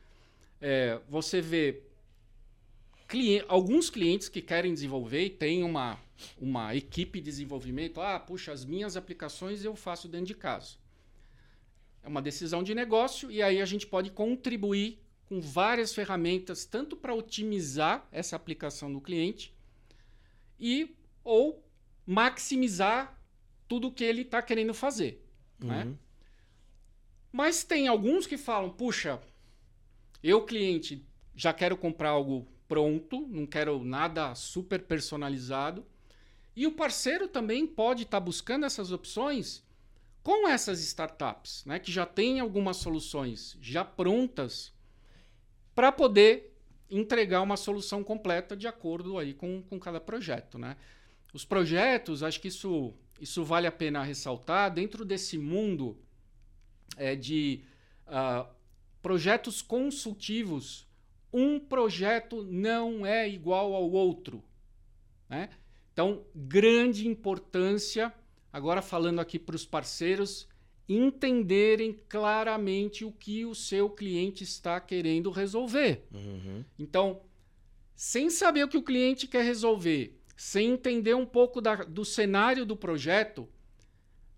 é, 0.60 1.00
você 1.08 1.40
vê 1.40 1.82
clien- 3.08 3.44
alguns 3.48 3.90
clientes 3.90 4.28
que 4.28 4.40
querem 4.40 4.72
desenvolver 4.72 5.24
e 5.24 5.30
tem 5.30 5.64
uma, 5.64 5.98
uma 6.40 6.76
equipe 6.76 7.18
de 7.18 7.24
desenvolvimento. 7.24 8.00
Ah, 8.00 8.20
puxa, 8.20 8.52
as 8.52 8.64
minhas 8.64 8.96
aplicações 8.96 9.64
eu 9.64 9.74
faço 9.74 10.06
dentro 10.06 10.26
de 10.26 10.34
casa. 10.36 10.76
É 12.04 12.08
uma 12.08 12.22
decisão 12.22 12.62
de 12.62 12.72
negócio 12.72 13.32
e 13.32 13.42
aí 13.42 13.60
a 13.60 13.66
gente 13.66 13.84
pode 13.84 14.10
contribuir 14.12 15.00
com 15.26 15.40
várias 15.40 15.92
ferramentas, 15.92 16.64
tanto 16.64 16.96
para 16.96 17.12
otimizar 17.14 18.06
essa 18.12 18.36
aplicação 18.36 18.92
do 18.92 19.00
cliente 19.00 19.52
e 20.58 20.94
ou 21.24 21.64
maximizar 22.06 23.19
tudo 23.70 23.92
que 23.92 24.02
ele 24.02 24.22
está 24.22 24.42
querendo 24.42 24.74
fazer. 24.74 25.24
né? 25.60 25.84
Uhum. 25.84 25.96
Mas 27.30 27.62
tem 27.62 27.86
alguns 27.86 28.26
que 28.26 28.36
falam, 28.36 28.68
puxa, 28.68 29.20
eu 30.20 30.44
cliente 30.44 31.06
já 31.36 31.52
quero 31.52 31.76
comprar 31.76 32.10
algo 32.10 32.48
pronto, 32.66 33.28
não 33.28 33.46
quero 33.46 33.84
nada 33.84 34.34
super 34.34 34.82
personalizado. 34.82 35.86
E 36.56 36.66
o 36.66 36.72
parceiro 36.72 37.28
também 37.28 37.64
pode 37.64 38.02
estar 38.02 38.18
buscando 38.18 38.66
essas 38.66 38.90
opções 38.90 39.64
com 40.20 40.48
essas 40.48 40.80
startups, 40.80 41.64
né, 41.64 41.78
que 41.78 41.92
já 41.92 42.04
têm 42.04 42.40
algumas 42.40 42.76
soluções 42.76 43.56
já 43.60 43.84
prontas 43.84 44.72
para 45.76 45.92
poder 45.92 46.56
entregar 46.90 47.40
uma 47.40 47.56
solução 47.56 48.02
completa 48.02 48.56
de 48.56 48.66
acordo 48.66 49.16
aí 49.16 49.32
com, 49.32 49.62
com 49.62 49.78
cada 49.78 50.00
projeto, 50.00 50.58
né? 50.58 50.76
Os 51.32 51.44
projetos, 51.44 52.22
acho 52.24 52.40
que 52.40 52.48
isso, 52.48 52.92
isso 53.20 53.44
vale 53.44 53.66
a 53.66 53.72
pena 53.72 54.02
ressaltar, 54.02 54.72
dentro 54.72 55.04
desse 55.04 55.36
mundo 55.36 55.98
é, 56.96 57.14
de 57.14 57.62
ah, 58.06 58.48
projetos 59.02 59.62
consultivos, 59.62 60.88
um 61.32 61.60
projeto 61.60 62.42
não 62.42 63.04
é 63.04 63.28
igual 63.28 63.74
ao 63.74 63.90
outro. 63.90 64.42
Né? 65.28 65.50
Então, 65.92 66.24
grande 66.34 67.06
importância, 67.06 68.12
agora 68.52 68.82
falando 68.82 69.20
aqui 69.20 69.38
para 69.38 69.56
os 69.56 69.66
parceiros, 69.66 70.48
entenderem 70.88 71.92
claramente 72.08 73.04
o 73.04 73.12
que 73.12 73.44
o 73.44 73.54
seu 73.54 73.88
cliente 73.88 74.42
está 74.42 74.80
querendo 74.80 75.30
resolver. 75.30 76.04
Uhum. 76.12 76.64
Então, 76.76 77.20
sem 77.94 78.28
saber 78.28 78.64
o 78.64 78.68
que 78.68 78.76
o 78.76 78.82
cliente 78.82 79.28
quer 79.28 79.44
resolver, 79.44 80.19
sem 80.42 80.70
entender 80.70 81.12
um 81.14 81.26
pouco 81.26 81.60
da- 81.60 81.84
do 81.84 82.02
cenário 82.02 82.64
do 82.64 82.74
projeto, 82.74 83.46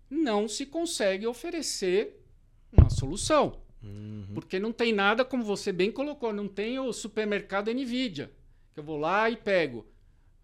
não 0.09 0.49
se 0.49 0.65
consegue 0.65 1.25
oferecer 1.25 2.21
uma 2.73 2.89
solução. 2.89 3.61
Uhum. 3.81 4.27
Porque 4.33 4.59
não 4.59 4.73
tem 4.73 4.91
nada, 4.91 5.23
como 5.23 5.45
você 5.45 5.71
bem 5.71 5.89
colocou, 5.89 6.33
não 6.33 6.45
tem 6.45 6.77
o 6.77 6.91
supermercado 6.91 7.71
Nvidia, 7.73 8.29
que 8.73 8.81
eu 8.81 8.83
vou 8.83 8.97
lá 8.97 9.29
e 9.29 9.37
pego. 9.37 9.85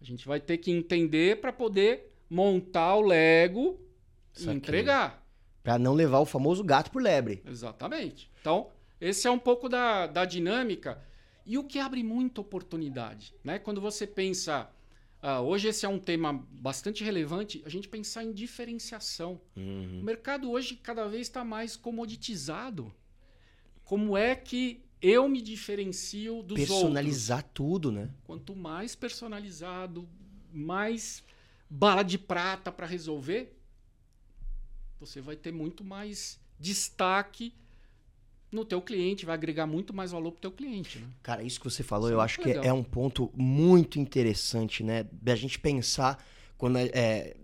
A 0.00 0.04
gente 0.04 0.26
vai 0.26 0.40
ter 0.40 0.56
que 0.56 0.70
entender 0.70 1.42
para 1.42 1.52
poder 1.52 2.10
montar 2.30 2.94
o 2.96 3.02
Lego 3.02 3.78
e 4.34 4.38
Saquei. 4.40 4.54
entregar. 4.54 5.22
Pra 5.62 5.78
não 5.78 5.92
levar 5.92 6.20
o 6.20 6.24
famoso 6.26 6.64
gato 6.64 6.90
por 6.90 7.02
lebre. 7.02 7.42
Exatamente. 7.46 8.30
Então, 8.40 8.70
esse 8.98 9.28
é 9.28 9.30
um 9.30 9.38
pouco 9.38 9.68
da, 9.68 10.06
da 10.06 10.24
dinâmica. 10.24 11.02
E 11.44 11.58
o 11.58 11.64
que 11.64 11.78
abre 11.78 12.02
muita 12.02 12.40
oportunidade, 12.40 13.34
né? 13.44 13.58
Quando 13.58 13.78
você 13.78 14.06
pensa, 14.06 14.70
ah, 15.22 15.40
hoje 15.40 15.68
esse 15.68 15.84
é 15.84 15.88
um 15.88 15.98
tema 15.98 16.32
bastante 16.50 17.04
relevante, 17.04 17.62
a 17.66 17.68
gente 17.68 17.88
pensar 17.88 18.24
em 18.24 18.32
diferenciação. 18.32 19.40
Uhum. 19.54 20.00
O 20.00 20.04
mercado 20.04 20.50
hoje 20.50 20.76
cada 20.76 21.06
vez 21.06 21.26
está 21.26 21.44
mais 21.44 21.76
comoditizado. 21.76 22.92
Como 23.84 24.16
é 24.16 24.34
que 24.34 24.82
eu 25.02 25.28
me 25.28 25.42
diferencio 25.42 26.42
dos 26.42 26.58
Personalizar 26.58 27.38
outros? 27.38 27.52
tudo, 27.54 27.92
né? 27.92 28.10
Quanto 28.24 28.54
mais 28.56 28.94
personalizado, 28.94 30.08
mais 30.52 31.22
bala 31.68 32.02
de 32.02 32.18
prata 32.18 32.72
para 32.72 32.86
resolver, 32.86 33.56
você 34.98 35.20
vai 35.20 35.36
ter 35.36 35.52
muito 35.52 35.84
mais 35.84 36.40
destaque 36.58 37.54
no 38.50 38.64
teu 38.64 38.82
cliente, 38.82 39.24
vai 39.24 39.34
agregar 39.34 39.66
muito 39.66 39.94
mais 39.94 40.10
valor 40.10 40.32
pro 40.32 40.40
teu 40.40 40.50
cliente, 40.50 40.98
né? 40.98 41.06
Cara, 41.22 41.42
isso 41.42 41.60
que 41.60 41.70
você 41.70 41.82
falou, 41.82 42.08
Isso 42.08 42.12
é 42.12 42.14
eu 42.14 42.18
muito 42.18 42.24
acho 42.24 42.40
que 42.40 42.48
legal. 42.48 42.64
é 42.64 42.72
um 42.72 42.82
ponto 42.82 43.30
muito 43.34 43.98
interessante, 43.98 44.82
né? 44.82 45.06
Da 45.12 45.36
gente 45.36 45.58
pensar 45.58 46.24
quando 46.58 46.78
é, 46.78 46.90
é, 46.92 47.36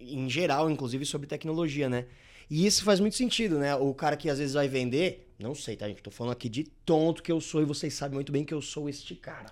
em 0.00 0.28
geral, 0.30 0.70
inclusive 0.70 1.04
sobre 1.04 1.26
tecnologia, 1.26 1.88
né? 1.88 2.06
E 2.48 2.64
isso 2.64 2.84
faz 2.84 3.00
muito 3.00 3.16
sentido, 3.16 3.58
né? 3.58 3.74
O 3.74 3.92
cara 3.92 4.16
que 4.16 4.30
às 4.30 4.38
vezes 4.38 4.54
vai 4.54 4.68
vender, 4.68 5.32
não 5.38 5.54
sei, 5.54 5.76
tá, 5.76 5.88
gente? 5.88 6.02
Tô 6.02 6.10
falando 6.12 6.32
aqui 6.32 6.48
de 6.48 6.62
tonto 6.62 7.22
que 7.22 7.32
eu 7.32 7.40
sou 7.40 7.60
e 7.60 7.64
vocês 7.64 7.92
sabem 7.94 8.14
muito 8.14 8.30
bem 8.30 8.44
que 8.44 8.54
eu 8.54 8.62
sou 8.62 8.88
este 8.88 9.16
cara. 9.16 9.50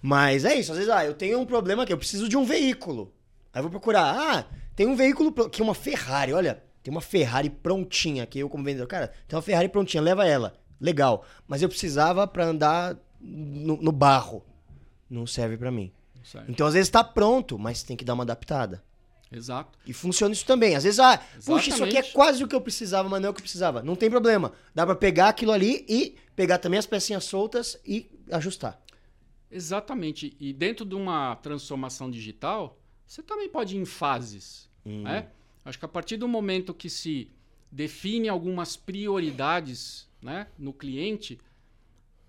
Mas 0.00 0.44
é 0.44 0.54
isso, 0.54 0.72
às 0.72 0.78
vezes, 0.78 0.92
ah, 0.92 1.04
eu 1.04 1.14
tenho 1.14 1.38
um 1.38 1.44
problema 1.46 1.82
aqui, 1.82 1.92
eu 1.92 1.98
preciso 1.98 2.28
de 2.28 2.36
um 2.36 2.44
veículo. 2.44 3.12
Aí 3.52 3.58
eu 3.58 3.62
vou 3.62 3.70
procurar, 3.70 4.14
ah, 4.14 4.46
tem 4.74 4.86
um 4.86 4.96
veículo 4.96 5.32
que 5.50 5.60
é 5.60 5.64
uma 5.64 5.74
Ferrari, 5.74 6.32
olha, 6.32 6.62
tem 6.86 6.92
uma 6.92 7.00
Ferrari 7.00 7.50
prontinha 7.50 8.22
aqui, 8.22 8.38
eu 8.38 8.48
como 8.48 8.62
vendedor, 8.62 8.86
cara, 8.86 9.12
tem 9.26 9.36
uma 9.36 9.42
Ferrari 9.42 9.68
prontinha, 9.68 10.00
leva 10.00 10.24
ela. 10.24 10.56
Legal, 10.80 11.26
mas 11.48 11.60
eu 11.60 11.68
precisava 11.68 12.28
pra 12.28 12.44
andar 12.44 12.96
no, 13.20 13.76
no 13.78 13.90
barro. 13.90 14.44
Não 15.10 15.26
serve 15.26 15.56
pra 15.56 15.72
mim. 15.72 15.90
Então 16.48 16.64
às 16.64 16.74
vezes 16.74 16.88
tá 16.88 17.02
pronto, 17.02 17.58
mas 17.58 17.82
tem 17.82 17.96
que 17.96 18.04
dar 18.04 18.14
uma 18.14 18.22
adaptada. 18.22 18.84
Exato. 19.32 19.76
E 19.84 19.92
funciona 19.92 20.32
isso 20.32 20.46
também. 20.46 20.76
Às 20.76 20.84
vezes, 20.84 21.00
ah, 21.00 21.20
puxa, 21.44 21.70
isso 21.70 21.82
aqui 21.82 21.96
é 21.96 21.98
Exatamente. 21.98 22.12
quase 22.12 22.44
o 22.44 22.46
que 22.46 22.54
eu 22.54 22.60
precisava, 22.60 23.08
mas 23.08 23.20
não 23.20 23.26
é 23.26 23.30
o 23.30 23.34
que 23.34 23.40
eu 23.40 23.42
precisava. 23.42 23.82
Não 23.82 23.96
tem 23.96 24.08
problema. 24.08 24.52
Dá 24.72 24.86
pra 24.86 24.94
pegar 24.94 25.30
aquilo 25.30 25.50
ali 25.50 25.84
e 25.88 26.14
pegar 26.36 26.58
também 26.58 26.78
as 26.78 26.86
pecinhas 26.86 27.24
soltas 27.24 27.76
e 27.84 28.08
ajustar. 28.30 28.80
Exatamente. 29.50 30.36
E 30.38 30.52
dentro 30.52 30.84
de 30.86 30.94
uma 30.94 31.34
transformação 31.34 32.08
digital, 32.08 32.78
você 33.04 33.24
também 33.24 33.48
pode 33.48 33.74
ir 33.74 33.80
em 33.80 33.84
fases. 33.84 34.70
Hum. 34.84 35.02
Né? 35.02 35.30
Acho 35.66 35.78
que 35.80 35.84
a 35.84 35.88
partir 35.88 36.16
do 36.16 36.28
momento 36.28 36.72
que 36.72 36.88
se 36.88 37.28
define 37.70 38.28
algumas 38.28 38.76
prioridades 38.76 40.08
né, 40.22 40.46
no 40.56 40.72
cliente, 40.72 41.40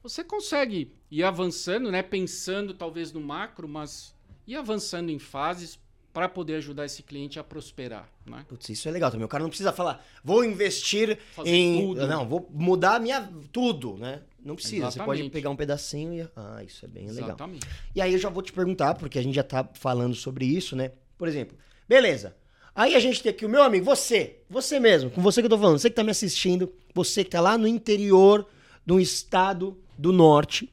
você 0.01 0.23
consegue 0.23 0.91
ir 1.11 1.23
avançando, 1.23 1.91
né, 1.91 2.01
pensando 2.01 2.73
talvez 2.73 3.13
no 3.13 3.21
macro, 3.21 3.67
mas 3.67 4.15
ir 4.47 4.55
avançando 4.55 5.11
em 5.11 5.19
fases 5.19 5.79
para 6.11 6.27
poder 6.27 6.55
ajudar 6.55 6.85
esse 6.85 7.03
cliente 7.03 7.37
a 7.37 7.43
prosperar. 7.43 8.09
Né? 8.25 8.43
Putz, 8.49 8.69
isso 8.69 8.89
é 8.89 8.91
legal 8.91 9.11
também. 9.11 9.23
O 9.23 9.29
cara 9.29 9.43
não 9.43 9.49
precisa 9.49 9.71
falar, 9.71 10.03
vou 10.23 10.43
investir 10.43 11.19
Fazer 11.35 11.51
em. 11.51 11.89
tudo. 11.89 12.07
Não, 12.07 12.27
vou 12.27 12.49
mudar 12.51 12.99
minha. 12.99 13.29
tudo, 13.51 13.97
né? 13.97 14.23
Não 14.43 14.55
precisa. 14.55 14.89
Você 14.89 14.97
pode 14.97 15.19
Exatamente. 15.19 15.31
pegar 15.31 15.51
um 15.51 15.55
pedacinho 15.55 16.23
e. 16.23 16.27
Ah, 16.35 16.63
isso 16.63 16.83
é 16.83 16.87
bem 16.87 17.07
legal. 17.11 17.29
Exatamente. 17.29 17.67
E 17.93 18.01
aí 18.01 18.13
eu 18.13 18.17
já 18.19 18.29
vou 18.29 18.41
te 18.41 18.51
perguntar, 18.51 18.95
porque 18.95 19.19
a 19.19 19.21
gente 19.21 19.35
já 19.35 19.43
tá 19.43 19.69
falando 19.75 20.15
sobre 20.15 20.43
isso, 20.43 20.75
né? 20.75 20.91
Por 21.19 21.27
exemplo, 21.27 21.55
beleza. 21.87 22.35
Aí 22.77 22.93
a 22.93 22.99
gente 22.99 23.23
tem 23.23 23.31
aqui 23.31 23.43
o 23.43 23.49
meu 23.49 23.63
amigo, 23.63 23.83
você, 23.83 24.37
você 24.47 24.79
mesmo, 24.79 25.09
com 25.09 25.19
você 25.19 25.41
que 25.41 25.47
eu 25.47 25.49
tô 25.49 25.57
falando, 25.57 25.79
você 25.79 25.89
que 25.89 25.95
tá 25.95 26.03
me 26.03 26.11
assistindo, 26.11 26.71
você 26.93 27.23
que 27.23 27.31
tá 27.31 27.41
lá 27.41 27.57
no 27.57 27.67
interior 27.67 28.47
do 28.85 28.99
estado 28.99 29.81
do 29.97 30.13
norte. 30.13 30.71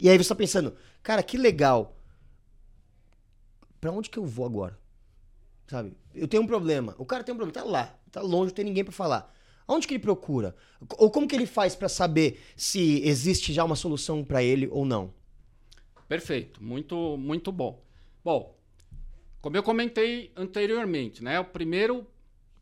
E 0.00 0.10
aí 0.10 0.18
você 0.18 0.28
tá 0.28 0.34
pensando, 0.34 0.74
cara, 1.04 1.22
que 1.22 1.38
legal. 1.38 1.96
Pra 3.80 3.92
onde 3.92 4.10
que 4.10 4.18
eu 4.18 4.26
vou 4.26 4.44
agora? 4.44 4.76
Sabe? 5.68 5.96
Eu 6.12 6.26
tenho 6.26 6.42
um 6.42 6.46
problema. 6.46 6.96
O 6.98 7.06
cara 7.06 7.22
tem 7.22 7.32
um 7.32 7.38
problema, 7.38 7.64
tá 7.64 7.70
lá, 7.70 7.96
tá 8.10 8.20
longe, 8.20 8.46
não 8.46 8.56
tem 8.56 8.64
ninguém 8.64 8.82
pra 8.82 8.92
falar. 8.92 9.32
Aonde 9.68 9.86
que 9.86 9.94
ele 9.94 10.02
procura? 10.02 10.56
Ou 10.98 11.08
como 11.08 11.28
que 11.28 11.36
ele 11.36 11.46
faz 11.46 11.76
pra 11.76 11.88
saber 11.88 12.40
se 12.56 13.00
existe 13.06 13.52
já 13.52 13.62
uma 13.62 13.76
solução 13.76 14.24
pra 14.24 14.42
ele 14.42 14.66
ou 14.72 14.84
não? 14.84 15.14
Perfeito, 16.08 16.60
muito, 16.60 17.16
muito 17.16 17.52
bom. 17.52 17.80
Bom, 18.24 18.55
como 19.40 19.56
eu 19.56 19.62
comentei 19.62 20.32
anteriormente, 20.36 21.22
né, 21.22 21.38
o 21.38 21.44
primeiro 21.44 22.06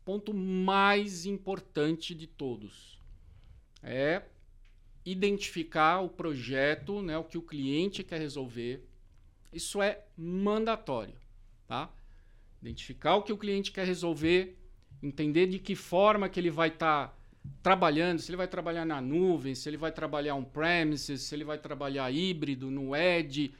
ponto 0.03 0.33
mais 0.33 1.25
importante 1.25 2.13
de 2.13 2.27
todos 2.27 2.99
é 3.81 4.23
identificar 5.05 6.01
o 6.01 6.09
projeto, 6.09 7.01
né, 7.01 7.17
o 7.17 7.23
que 7.23 7.37
o 7.37 7.41
cliente 7.41 8.03
quer 8.03 8.19
resolver. 8.19 8.83
Isso 9.53 9.81
é 9.81 10.03
mandatório, 10.17 11.13
tá? 11.67 11.91
Identificar 12.61 13.15
o 13.15 13.21
que 13.21 13.31
o 13.31 13.37
cliente 13.37 13.71
quer 13.71 13.85
resolver, 13.85 14.57
entender 15.01 15.45
de 15.45 15.59
que 15.59 15.75
forma 15.75 16.27
que 16.27 16.39
ele 16.39 16.49
vai 16.49 16.69
estar 16.69 17.15
trabalhando, 17.61 18.19
se 18.19 18.31
ele 18.31 18.37
vai 18.37 18.47
trabalhar 18.47 18.85
na 18.85 18.99
nuvem, 18.99 19.53
se 19.53 19.69
ele 19.69 19.77
vai 19.77 19.91
trabalhar 19.91 20.33
on-premises, 20.33 21.21
se 21.21 21.35
ele 21.35 21.43
vai 21.43 21.59
trabalhar 21.59 22.11
híbrido, 22.11 22.71
no 22.71 22.95
edge. 22.95 23.53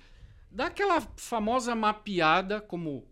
Dá 0.55 0.67
aquela 0.67 1.01
famosa 1.17 1.75
mapeada, 1.75 2.61
como 2.61 3.05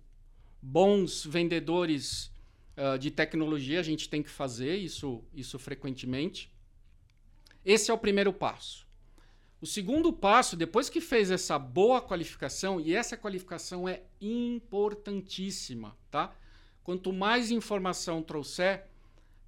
bons 0.62 1.26
vendedores 1.26 2.32
ah, 2.78 2.96
de 2.96 3.12
tecnologia, 3.12 3.82
a 3.82 3.84
gente 3.84 4.08
tem 4.08 4.24
que 4.24 4.30
fazer 4.30 4.78
isso, 4.78 5.22
isso 5.34 5.60
frequentemente. 5.60 6.50
Esse 7.66 7.92
é 7.92 7.94
o 7.94 7.98
primeiro 7.98 8.32
passo. 8.32 8.88
O 9.60 9.66
segundo 9.66 10.14
passo, 10.14 10.56
depois 10.56 10.90
que 10.90 11.02
fez 11.02 11.32
essa 11.32 11.60
boa 11.60 12.02
qualificação, 12.02 12.80
e 12.80 12.96
essa 12.96 13.18
qualificação 13.18 13.90
é 13.90 14.04
importantíssima, 14.22 15.98
tá? 16.10 16.34
Quanto 16.82 17.12
mais 17.12 17.52
informação 17.52 18.24
trouxer, 18.24 18.86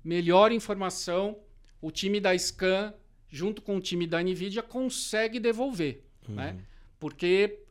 melhor 0.03 0.51
informação 0.51 1.39
o 1.81 1.91
time 1.91 2.19
da 2.19 2.37
Scan, 2.37 2.93
junto 3.29 3.61
com 3.61 3.77
o 3.77 3.81
time 3.81 4.05
da 4.05 4.21
NVIDIA, 4.21 4.61
consegue 4.61 5.39
devolver. 5.39 6.03
Né? 6.27 6.59
Porque 6.99 7.64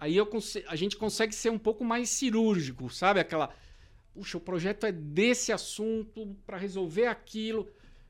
aí 0.00 0.16
eu 0.16 0.28
a 0.66 0.76
gente 0.76 0.96
consegue 0.96 1.34
ser 1.34 1.50
um 1.50 1.58
pouco 1.58 1.84
mais 1.84 2.08
cirúrgico, 2.08 2.88
sabe? 2.88 3.20
Aquela, 3.20 3.54
puxa, 4.14 4.38
o 4.38 4.40
projeto 4.40 4.86
é 4.86 4.90
desse 4.90 5.52
assunto 5.52 6.34
para 6.46 6.56
resolver 6.56 7.06
aquilo. 7.06 7.68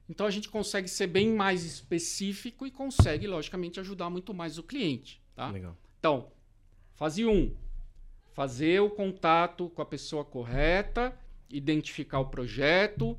Então 0.08 0.24
a 0.26 0.30
gente 0.30 0.48
consegue 0.48 0.88
ser 0.88 1.08
bem 1.08 1.28
mais 1.32 1.64
específico 1.64 2.64
e 2.64 2.70
consegue, 2.70 3.26
logicamente, 3.26 3.80
ajudar 3.80 4.08
muito 4.08 4.32
mais 4.32 4.56
o 4.56 4.62
cliente. 4.62 5.20
Tá? 5.34 5.50
Legal. 5.50 5.76
Então, 5.98 6.30
fase 6.94 7.24
1. 7.24 7.30
Um, 7.30 7.56
fazer 8.32 8.80
o 8.80 8.88
contato 8.88 9.68
com 9.70 9.82
a 9.82 9.86
pessoa 9.86 10.24
correta, 10.24 11.14
identificar 11.50 12.20
o 12.20 12.26
projeto, 12.26 13.18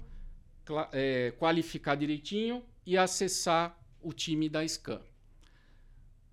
eh, 0.94 1.34
qualificar 1.38 1.96
direitinho 1.96 2.64
e 2.86 2.98
acessar 2.98 3.78
o 4.02 4.14
time 4.14 4.48
da 4.50 4.66
Scan. 4.68 5.02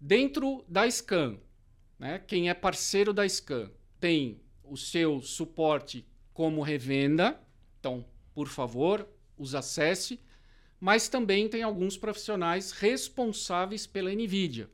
Dentro 0.00 0.64
da 0.68 0.88
Scan, 0.88 1.38
né, 1.98 2.18
quem 2.18 2.48
é 2.48 2.54
parceiro 2.54 3.12
da 3.12 3.28
Scan 3.28 3.70
tem 4.00 4.40
o 4.62 4.76
seu 4.76 5.20
suporte 5.22 6.06
como 6.32 6.62
revenda, 6.62 7.40
então, 7.80 8.04
por 8.34 8.48
favor, 8.48 9.08
os 9.36 9.54
acesse, 9.54 10.20
mas 10.78 11.08
também 11.08 11.48
tem 11.48 11.62
alguns 11.62 11.96
profissionais 11.96 12.70
responsáveis 12.70 13.86
pela 13.86 14.12
NVIDIA. 14.12 14.70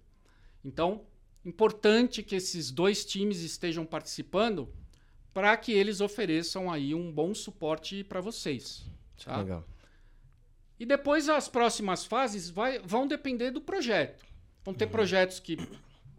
Então, 0.63 1.07
importante 1.45 2.23
que 2.23 2.35
esses 2.37 2.71
dois 2.71 3.05
times 3.05 3.41
estejam 3.41 3.87
participando 3.87 4.69
para 5.33 5.57
que 5.57 5.73
eles 5.73 6.01
ofereçam 6.01 6.71
aí 6.71 6.95
um 6.95 7.11
bom 7.11 7.35
suporte 7.35 8.05
para 8.05 8.21
vocês. 8.21 8.85
Tá? 9.25 9.39
Legal. 9.39 9.67
E 10.79 10.85
depois 10.85 11.29
as 11.29 11.49
próximas 11.49 12.05
fases 12.05 12.51
vai- 12.51 12.79
vão 12.81 13.07
depender 13.07 13.51
do 13.51 13.61
projeto. 13.61 14.25
Vão 14.65 14.75
ter 14.75 14.87
projetos 14.89 15.39
que 15.41 15.57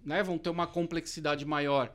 né, 0.06 0.22
vão 0.24 0.38
ter 0.38 0.50
uma 0.50 0.68
complexidade 0.68 1.44
maior 1.46 1.92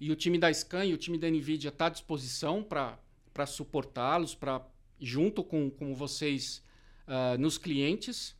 e 0.00 0.10
o 0.10 0.16
time 0.16 0.38
da 0.38 0.52
Scan 0.52 0.86
e 0.86 0.94
o 0.94 0.96
time 0.96 1.18
da 1.18 1.28
NVIDIA 1.28 1.68
está 1.68 1.86
à 1.86 1.88
disposição 1.90 2.62
para 2.62 3.46
suportá-los, 3.46 4.34
para 4.34 4.62
junto 4.98 5.44
com, 5.44 5.70
com 5.70 5.94
vocês 5.94 6.62
ah, 7.06 7.36
nos 7.38 7.58
clientes. 7.58 8.34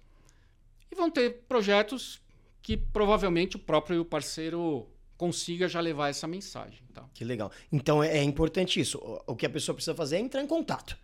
E 0.91 0.95
vão 0.95 1.11
ter 1.11 1.43
projetos 1.47 2.19
que 2.63 2.79
provavelmente 2.79 3.57
o 3.57 3.59
próprio 3.59 4.05
parceiro 4.05 4.89
consiga 5.19 5.69
já 5.69 5.81
levar 5.81 6.09
essa 6.09 6.27
mensagem. 6.27 6.83
Tá? 6.95 7.05
Que 7.13 7.25
legal. 7.25 7.53
Então 7.71 8.03
é, 8.03 8.19
é 8.19 8.23
importante 8.23 8.81
isso. 8.81 8.97
O, 8.99 9.33
o 9.33 9.37
que 9.37 9.45
a 9.45 9.51
pessoa 9.51 9.75
precisa 9.75 9.95
fazer 9.95 10.17
é 10.17 10.21
entrar 10.21 10.43
em 10.43 10.47
contato. 10.47 10.97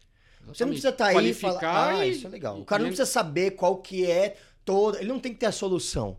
Você 0.46 0.64
não 0.64 0.72
Exatamente. 0.72 0.80
precisa 0.80 0.88
estar 0.88 1.06
aí 1.08 1.30
e 1.30 1.34
falar, 1.34 1.98
ah, 1.98 2.06
e- 2.06 2.12
isso 2.12 2.26
é 2.26 2.30
legal. 2.30 2.58
O 2.58 2.64
cara 2.64 2.82
não 2.82 2.88
precisa 2.88 3.04
saber 3.04 3.52
qual 3.52 3.76
que 3.76 4.06
é 4.06 4.38
toda... 4.64 5.00
Ele 5.00 5.08
não 5.08 5.20
tem 5.20 5.34
que 5.34 5.40
ter 5.40 5.46
a 5.46 5.52
solução. 5.52 6.16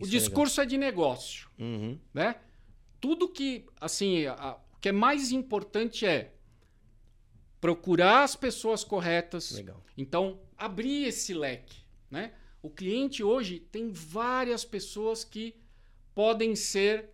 O 0.00 0.04
Isso 0.04 0.16
é 0.16 0.18
discurso 0.18 0.60
é 0.60 0.66
de 0.66 0.76
negócio. 0.78 1.48
Uhum. 1.58 1.98
né? 2.14 2.36
Tudo 3.00 3.28
que, 3.28 3.66
assim, 3.80 4.26
a- 4.26 4.58
o 4.74 4.78
que 4.80 4.88
é 4.88 4.92
mais 4.92 5.30
importante 5.30 6.04
é 6.06 6.32
procurar 7.60 8.22
as 8.24 8.34
pessoas 8.36 8.82
corretas. 8.84 9.50
Legal. 9.52 9.82
Então, 9.96 10.40
abrir 10.56 11.04
esse 11.04 11.34
leque, 11.34 11.78
né? 12.10 12.32
O 12.62 12.70
cliente 12.70 13.22
hoje 13.22 13.58
tem 13.60 13.90
várias 13.92 14.64
pessoas 14.64 15.24
que 15.24 15.54
podem 16.14 16.54
ser 16.56 17.10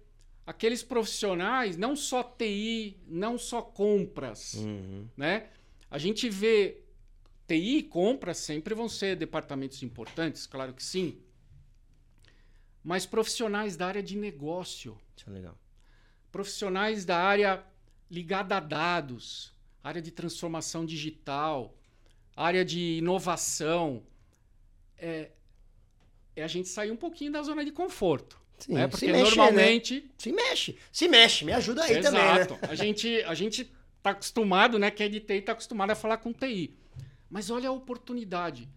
aqueles 0.47 0.83
profissionais, 0.83 1.77
não 1.77 1.97
só 1.97 2.23
TI, 2.23 2.99
não 3.07 3.37
só 3.39 3.61
compras, 3.63 4.55
Uhum. 4.55 5.09
né? 5.17 5.49
A 5.91 5.99
gente 5.99 6.29
vê 6.29 6.83
TI 7.47 7.79
e 7.79 7.83
compras 7.83 8.39
sempre 8.39 8.75
vão 8.75 8.89
ser 8.89 9.17
departamentos 9.17 9.83
importantes, 9.83 10.47
claro 10.47 10.73
que 10.73 10.83
sim. 10.83 11.19
Mas 12.87 13.05
profissionais 13.05 13.77
da 13.77 13.89
área 13.89 14.03
de 14.03 14.17
negócio, 14.17 14.97
Isso 15.17 15.29
é 15.29 15.33
legal. 15.33 15.59
profissionais 16.31 17.05
da 17.05 17.19
área 17.19 17.65
ligada 18.09 18.59
a 18.59 18.61
dados, 18.61 19.53
área 19.83 20.01
de 20.01 20.13
transformação 20.13 20.87
digital, 20.87 21.77
área 22.37 22.65
de 22.65 22.99
inovação, 22.99 24.05
é, 24.97 25.33
é 26.37 26.45
a 26.45 26.47
gente 26.47 26.69
sair 26.69 26.93
um 26.93 26.97
pouquinho 26.97 27.33
da 27.33 27.43
zona 27.43 27.65
de 27.65 27.73
conforto. 27.73 28.41
Sim, 28.57 28.75
né? 28.75 28.85
se 28.85 28.89
Porque 28.91 29.07
mexer, 29.11 29.37
normalmente. 29.37 30.09
Se 30.17 30.31
mexe. 30.31 30.79
Se 30.93 31.09
mexe, 31.09 31.45
me 31.45 31.53
ajuda 31.53 31.83
aí 31.83 32.01
também, 32.01 32.23
né? 32.23 32.41
Exato. 32.43 32.59
A 32.63 32.77
gente, 32.77 33.21
a 33.23 33.35
gente 33.35 33.65
tá 34.01 34.11
acostumado, 34.11 34.79
né? 34.79 34.93
Quem 34.93 35.07
é 35.07 35.09
de 35.09 35.19
TI 35.19 35.43
tá 35.43 35.51
acostumado 35.51 35.91
a 35.91 35.97
falar 35.97 36.19
com 36.19 36.33
TI. 36.33 36.73
Mas 37.29 37.51
olha 37.51 37.69
a 37.69 37.73
oportunidade. 37.73 38.69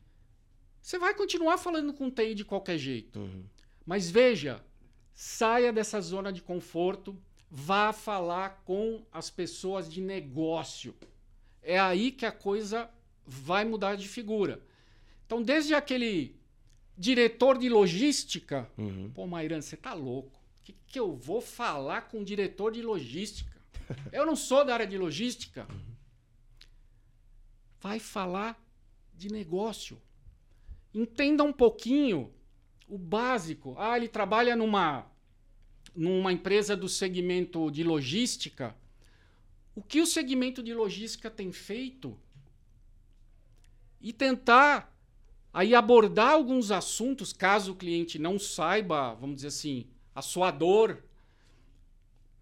Você 0.82 0.98
vai 0.98 1.14
continuar 1.14 1.60
falando 1.60 1.94
com 1.94 2.10
TI 2.10 2.34
de 2.34 2.44
qualquer 2.44 2.80
jeito. 2.80 3.20
Uhum. 3.20 3.44
Mas 3.90 4.08
veja, 4.08 4.64
saia 5.16 5.74
dessa 5.74 6.00
zona 6.00 6.32
de 6.32 6.44
conforto, 6.44 7.18
vá 7.50 7.92
falar 7.92 8.62
com 8.64 9.04
as 9.12 9.32
pessoas 9.32 9.92
de 9.92 10.00
negócio. 10.00 10.94
É 11.64 11.80
aí 11.80 12.12
que 12.12 12.24
a 12.24 12.32
coisa 12.32 12.88
vai 13.26 13.66
mudar 13.66 13.96
de 13.96 14.08
figura. 14.08 14.62
Então, 15.26 15.42
desde 15.42 15.74
aquele 15.74 16.40
diretor 16.96 17.58
de 17.58 17.68
logística, 17.68 18.70
Uhum. 18.78 19.10
pô, 19.10 19.26
Mairan, 19.26 19.60
você 19.60 19.76
tá 19.76 19.96
louco. 19.96 20.38
O 20.38 20.64
que, 20.66 20.76
que 20.86 21.00
eu 21.00 21.16
vou 21.16 21.42
falar 21.42 22.02
com 22.10 22.22
o 22.22 22.24
diretor 22.24 22.72
de 22.72 22.84
logística? 22.84 23.60
Eu 24.14 24.24
não 24.24 24.36
sou 24.36 24.64
da 24.64 24.76
área 24.76 24.86
de 24.86 25.00
logística. 25.00 25.68
Vai 27.82 27.98
falar 27.98 28.64
de 29.16 29.32
negócio. 29.32 30.00
Entenda 30.94 31.44
um 31.44 31.52
pouquinho 31.52 32.32
o 32.90 32.98
básico. 32.98 33.76
Ah, 33.78 33.96
ele 33.96 34.08
trabalha 34.08 34.56
numa, 34.56 35.06
numa 35.96 36.34
empresa 36.34 36.76
do 36.76 36.90
segmento 36.90 37.70
de 37.70 37.84
logística. 37.84 38.76
O 39.76 39.82
que 39.82 40.02
o 40.02 40.06
segmento 40.06 40.64
de 40.64 40.74
logística 40.74 41.30
tem 41.30 41.52
feito? 41.52 42.18
E 44.02 44.12
tentar 44.12 44.94
aí 45.54 45.76
abordar 45.76 46.32
alguns 46.32 46.72
assuntos, 46.72 47.32
caso 47.32 47.74
o 47.74 47.76
cliente 47.76 48.18
não 48.18 48.40
saiba, 48.40 49.14
vamos 49.14 49.38
dizer 49.38 49.50
assim, 49.50 49.88
a 50.16 50.22
sua 50.22 50.52
dor. 50.52 51.04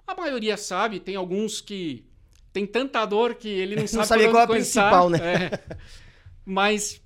A 0.06 0.16
maioria 0.16 0.56
sabe, 0.56 1.00
tem 1.00 1.16
alguns 1.16 1.60
que 1.60 2.06
tem 2.54 2.66
tanta 2.66 3.06
dor 3.06 3.36
que 3.36 3.50
ele 3.50 3.76
não 3.76 3.86
sabe 3.88 4.08
sabia 4.08 4.26
por 4.28 4.34
qual 4.34 4.42
é 4.42 4.46
a 4.46 4.48
começar. 4.48 4.90
principal, 4.90 5.10
né? 5.10 5.46
É. 5.46 5.78
Mas 6.46 7.02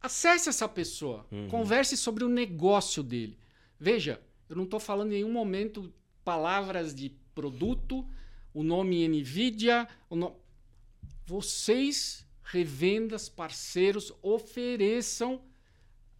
acesse 0.00 0.48
essa 0.48 0.68
pessoa, 0.68 1.26
Uhum. 1.30 1.48
converse 1.48 1.96
sobre 1.96 2.24
o 2.24 2.28
negócio 2.28 3.02
dele. 3.02 3.38
Veja, 3.78 4.20
eu 4.48 4.56
não 4.56 4.64
estou 4.64 4.80
falando 4.80 5.12
em 5.12 5.16
nenhum 5.16 5.32
momento 5.32 5.92
palavras 6.24 6.94
de 6.94 7.10
produto, 7.34 8.06
o 8.52 8.62
nome 8.62 9.06
Nvidia, 9.08 9.86
o 10.08 10.16
no... 10.16 10.36
vocês 11.26 12.26
revendas, 12.42 13.28
parceiros 13.28 14.12
ofereçam 14.22 15.40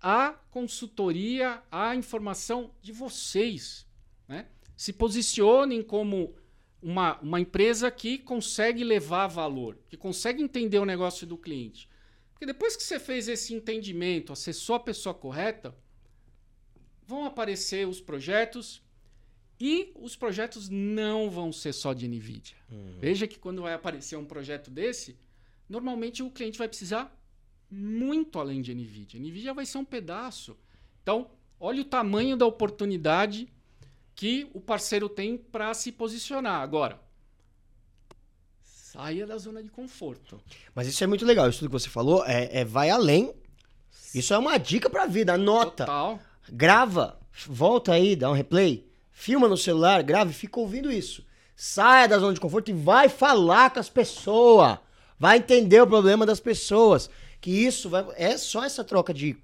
a 0.01 0.31
consultoria, 0.51 1.63
a 1.71 1.95
informação 1.95 2.71
de 2.81 2.93
vocês, 2.93 3.87
né? 4.29 4.47
Se 4.77 4.93
posicionem 4.93 5.83
como 5.83 6.35
uma, 6.81 7.19
uma 7.21 7.39
empresa 7.41 7.91
que 7.91 8.17
consegue 8.17 8.83
levar 8.83 9.27
valor, 9.27 9.77
que 9.89 9.97
consegue 9.97 10.43
entender 10.43 10.79
o 10.79 10.87
negócio 10.87 11.27
do 11.27 11.37
cliente. 11.37 11.89
Porque 12.41 12.55
depois 12.55 12.75
que 12.75 12.83
você 12.83 12.99
fez 12.99 13.29
esse 13.29 13.53
entendimento, 13.53 14.33
acessou 14.33 14.77
a 14.77 14.81
pessoa 14.81 15.15
correta, 15.15 15.77
vão 17.07 17.27
aparecer 17.27 17.87
os 17.87 18.01
projetos 18.01 18.83
e 19.61 19.93
os 19.95 20.17
projetos 20.17 20.71
não 20.71 21.29
vão 21.29 21.53
ser 21.53 21.75
só 21.75 21.93
de 21.93 22.09
NVIDIA. 22.09 22.57
Veja 22.99 23.27
que 23.27 23.39
quando 23.39 23.61
vai 23.61 23.75
aparecer 23.75 24.17
um 24.17 24.25
projeto 24.25 24.71
desse, 24.71 25.19
normalmente 25.69 26.23
o 26.23 26.31
cliente 26.31 26.57
vai 26.57 26.67
precisar 26.67 27.15
muito 27.71 28.39
além 28.39 28.63
de 28.63 28.75
NVIDIA. 28.75 29.21
NVIDIA 29.21 29.53
vai 29.53 29.67
ser 29.67 29.77
um 29.77 29.85
pedaço. 29.85 30.57
Então, 31.03 31.31
olha 31.61 31.83
o 31.83 31.85
tamanho 31.85 32.39
da 32.39 32.47
oportunidade 32.47 33.53
que 34.15 34.49
o 34.55 34.63
parceiro 34.63 35.11
tem 35.11 35.37
para 35.37 35.75
se 35.75 35.93
posicionar. 35.93 36.63
Agora, 36.63 36.99
saia 38.93 39.25
da 39.25 39.39
zona 39.39 39.63
de 39.63 39.71
conforto. 39.71 40.41
Mas 40.75 40.89
isso 40.89 41.05
é 41.05 41.07
muito 41.07 41.25
legal. 41.25 41.49
Isso 41.49 41.61
tudo 41.61 41.69
que 41.69 41.79
você 41.79 41.89
falou 41.89 42.25
é, 42.27 42.49
é 42.51 42.65
vai 42.65 42.91
além. 42.91 43.33
Isso 44.13 44.35
é 44.35 44.39
uma 44.39 44.59
dica 44.59 44.91
pra 44.91 45.07
vida. 45.07 45.35
Anota. 45.35 45.85
Total. 45.85 46.19
Grava. 46.51 47.19
Volta 47.47 47.93
aí, 47.93 48.17
dá 48.17 48.29
um 48.29 48.35
replay. 48.35 48.85
Filma 49.13 49.47
no 49.47 49.57
celular, 49.57 50.03
grava 50.03 50.31
e 50.31 50.35
fica 50.35 50.59
ouvindo 50.59 50.91
isso. 50.91 51.25
Saia 51.55 52.09
da 52.09 52.19
zona 52.19 52.35
de 52.35 52.41
conforto 52.41 52.71
e 52.71 52.75
vai 52.75 53.09
falar 53.09 53.71
com 53.71 53.79
as 53.79 53.89
pessoas. 53.89 54.79
Vai 55.17 55.39
entender 55.39 55.81
o 55.81 55.87
problema 55.87 56.27
das 56.27 56.41
pessoas. 56.41 57.09
Que 57.41 57.51
isso 57.51 57.89
vai. 57.89 58.05
É 58.17 58.37
só 58.37 58.65
essa 58.65 58.83
troca 58.83 59.15
de, 59.15 59.37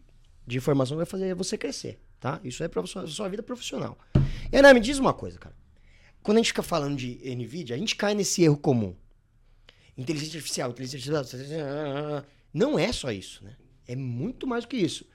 de 0.45 0.57
informação 0.57 0.97
que 0.97 1.05
vai 1.05 1.07
fazer 1.07 1.35
você 1.37 1.57
crescer, 1.57 2.01
tá? 2.19 2.41
Isso 2.43 2.65
é 2.65 2.69
pra 2.69 2.85
sua, 2.85 3.07
sua 3.07 3.29
vida 3.29 3.45
profissional. 3.45 3.97
E 4.51 4.57
Ana, 4.57 4.75
me 4.75 4.81
diz 4.81 4.99
uma 4.99 5.15
coisa, 5.15 5.39
cara. 5.39 5.55
Quando 6.21 6.39
a 6.39 6.41
gente 6.41 6.49
fica 6.49 6.65
falando 6.65 6.97
de 6.97 7.21
NVIDIA, 7.37 7.77
a 7.77 7.79
gente 7.79 7.95
cai 7.95 8.13
nesse 8.13 8.43
erro 8.43 8.57
comum. 8.57 8.95
Inteligência 9.97 10.39
artificial, 10.39 10.71
inteligência 10.71 11.19
artificial. 11.19 12.25
Não 12.53 12.79
é 12.79 12.93
só 12.93 13.11
isso, 13.11 13.45
né? 13.45 13.57
É 13.87 13.95
muito 13.97 14.47
mais 14.47 14.65
do 14.65 14.69
que 14.69 14.77
isso. 14.77 15.07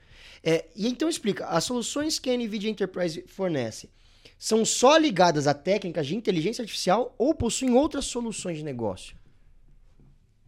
É, 0.42 0.66
e 0.74 0.88
então 0.88 1.08
explica, 1.08 1.46
as 1.46 1.64
soluções 1.64 2.18
que 2.18 2.30
a 2.30 2.36
NVIDIA 2.36 2.70
Enterprise 2.70 3.24
fornece 3.28 3.90
são 4.38 4.64
só 4.64 4.96
ligadas 4.96 5.46
a 5.46 5.54
técnicas 5.54 6.06
de 6.06 6.16
inteligência 6.16 6.62
artificial 6.62 7.14
ou 7.16 7.34
possuem 7.34 7.74
outras 7.74 8.06
soluções 8.06 8.58
de 8.58 8.64
negócio? 8.64 9.16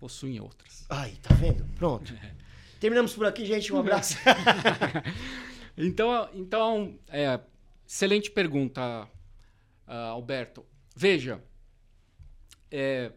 Possuem 0.01 0.41
outras. 0.41 0.85
Ai, 0.89 1.14
tá 1.22 1.35
vendo? 1.35 1.64
Pronto. 1.76 2.12
Terminamos 2.80 3.14
por 3.14 3.26
aqui, 3.26 3.47
gente. 3.47 3.72
Um 3.72 3.78
abraço. 3.78 4.16
Então, 5.76 6.28
então 6.35 6.99
é, 7.09 7.41
excelente 7.87 8.30
pergunta, 8.30 9.09
ah, 9.87 10.07
Alberto. 10.09 10.64
Veja, 10.97 11.43
é, 12.70 13.11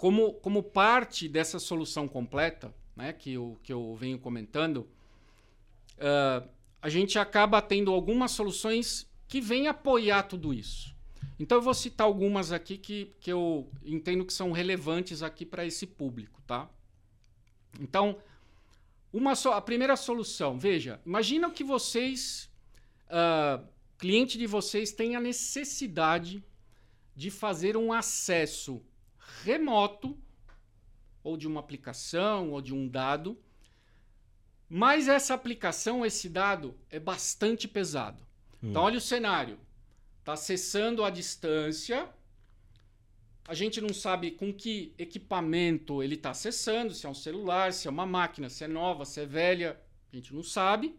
como, 0.00 0.32
como 0.32 0.62
parte 0.62 1.28
dessa 1.28 1.58
solução 1.58 2.08
completa, 2.08 2.74
né, 2.96 3.12
que, 3.12 3.34
eu, 3.34 3.60
que 3.62 3.70
eu 3.70 3.94
venho 3.94 4.18
comentando, 4.18 4.88
ah, 5.98 6.42
a 6.80 6.88
gente 6.88 7.18
acaba 7.18 7.60
tendo 7.60 7.92
algumas 7.92 8.30
soluções 8.30 9.06
que 9.28 9.42
vêm 9.42 9.68
apoiar 9.68 10.22
tudo 10.22 10.54
isso. 10.54 10.96
Então 11.38 11.58
eu 11.58 11.62
vou 11.62 11.74
citar 11.74 12.06
algumas 12.06 12.50
aqui 12.50 12.78
que, 12.78 13.14
que 13.20 13.30
eu 13.30 13.70
entendo 13.84 14.24
que 14.24 14.32
são 14.32 14.52
relevantes 14.52 15.22
aqui 15.22 15.44
para 15.44 15.66
esse 15.66 15.86
público, 15.86 16.40
tá? 16.46 16.66
Então, 17.78 18.16
uma 19.12 19.34
só, 19.34 19.52
a 19.52 19.60
primeira 19.60 19.96
solução, 19.96 20.58
veja, 20.58 20.98
imagina 21.04 21.50
que 21.50 21.62
vocês, 21.62 22.50
ah, 23.10 23.62
cliente 23.98 24.38
de 24.38 24.46
vocês, 24.46 24.92
tem 24.92 25.14
a 25.14 25.20
necessidade 25.20 26.42
de 27.14 27.30
fazer 27.30 27.76
um 27.76 27.92
acesso 27.92 28.82
remoto, 29.42 30.16
ou 31.22 31.36
de 31.36 31.46
uma 31.46 31.60
aplicação, 31.60 32.50
ou 32.50 32.60
de 32.60 32.74
um 32.74 32.88
dado, 32.88 33.38
mas 34.68 35.08
essa 35.08 35.34
aplicação, 35.34 36.06
esse 36.06 36.28
dado, 36.28 36.78
é 36.88 37.00
bastante 37.00 37.66
pesado. 37.66 38.24
Então, 38.62 38.82
olha 38.82 38.98
o 38.98 39.00
cenário. 39.00 39.58
Está 40.20 40.34
acessando 40.34 41.02
à 41.02 41.10
distância. 41.10 42.08
A 43.48 43.54
gente 43.54 43.80
não 43.80 43.92
sabe 43.92 44.30
com 44.30 44.52
que 44.52 44.94
equipamento 44.96 46.02
ele 46.04 46.14
está 46.14 46.30
acessando, 46.30 46.94
se 46.94 47.04
é 47.04 47.08
um 47.08 47.14
celular, 47.14 47.72
se 47.72 47.88
é 47.88 47.90
uma 47.90 48.06
máquina, 48.06 48.48
se 48.48 48.62
é 48.62 48.68
nova, 48.68 49.04
se 49.04 49.20
é 49.20 49.26
velha, 49.26 49.80
a 50.12 50.16
gente 50.16 50.32
não 50.32 50.42
sabe. 50.42 50.94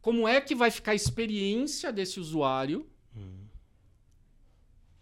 Como 0.00 0.26
é 0.26 0.40
que 0.40 0.54
vai 0.54 0.70
ficar 0.70 0.92
a 0.92 0.96
experiência 0.96 1.92
desse 1.92 2.18
usuário? 2.18 2.88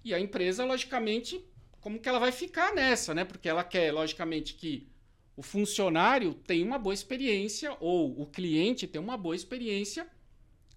E 0.04 0.12
a 0.12 0.20
empresa, 0.20 0.64
logicamente, 0.64 1.42
como 1.86 2.00
que 2.00 2.08
ela 2.08 2.18
vai 2.18 2.32
ficar 2.32 2.74
nessa, 2.74 3.14
né? 3.14 3.24
Porque 3.24 3.48
ela 3.48 3.62
quer, 3.62 3.92
logicamente, 3.92 4.54
que 4.54 4.88
o 5.36 5.42
funcionário 5.42 6.34
tenha 6.34 6.66
uma 6.66 6.80
boa 6.80 6.92
experiência 6.92 7.76
ou 7.78 8.20
o 8.20 8.26
cliente 8.26 8.88
tenha 8.88 9.00
uma 9.00 9.16
boa 9.16 9.36
experiência 9.36 10.04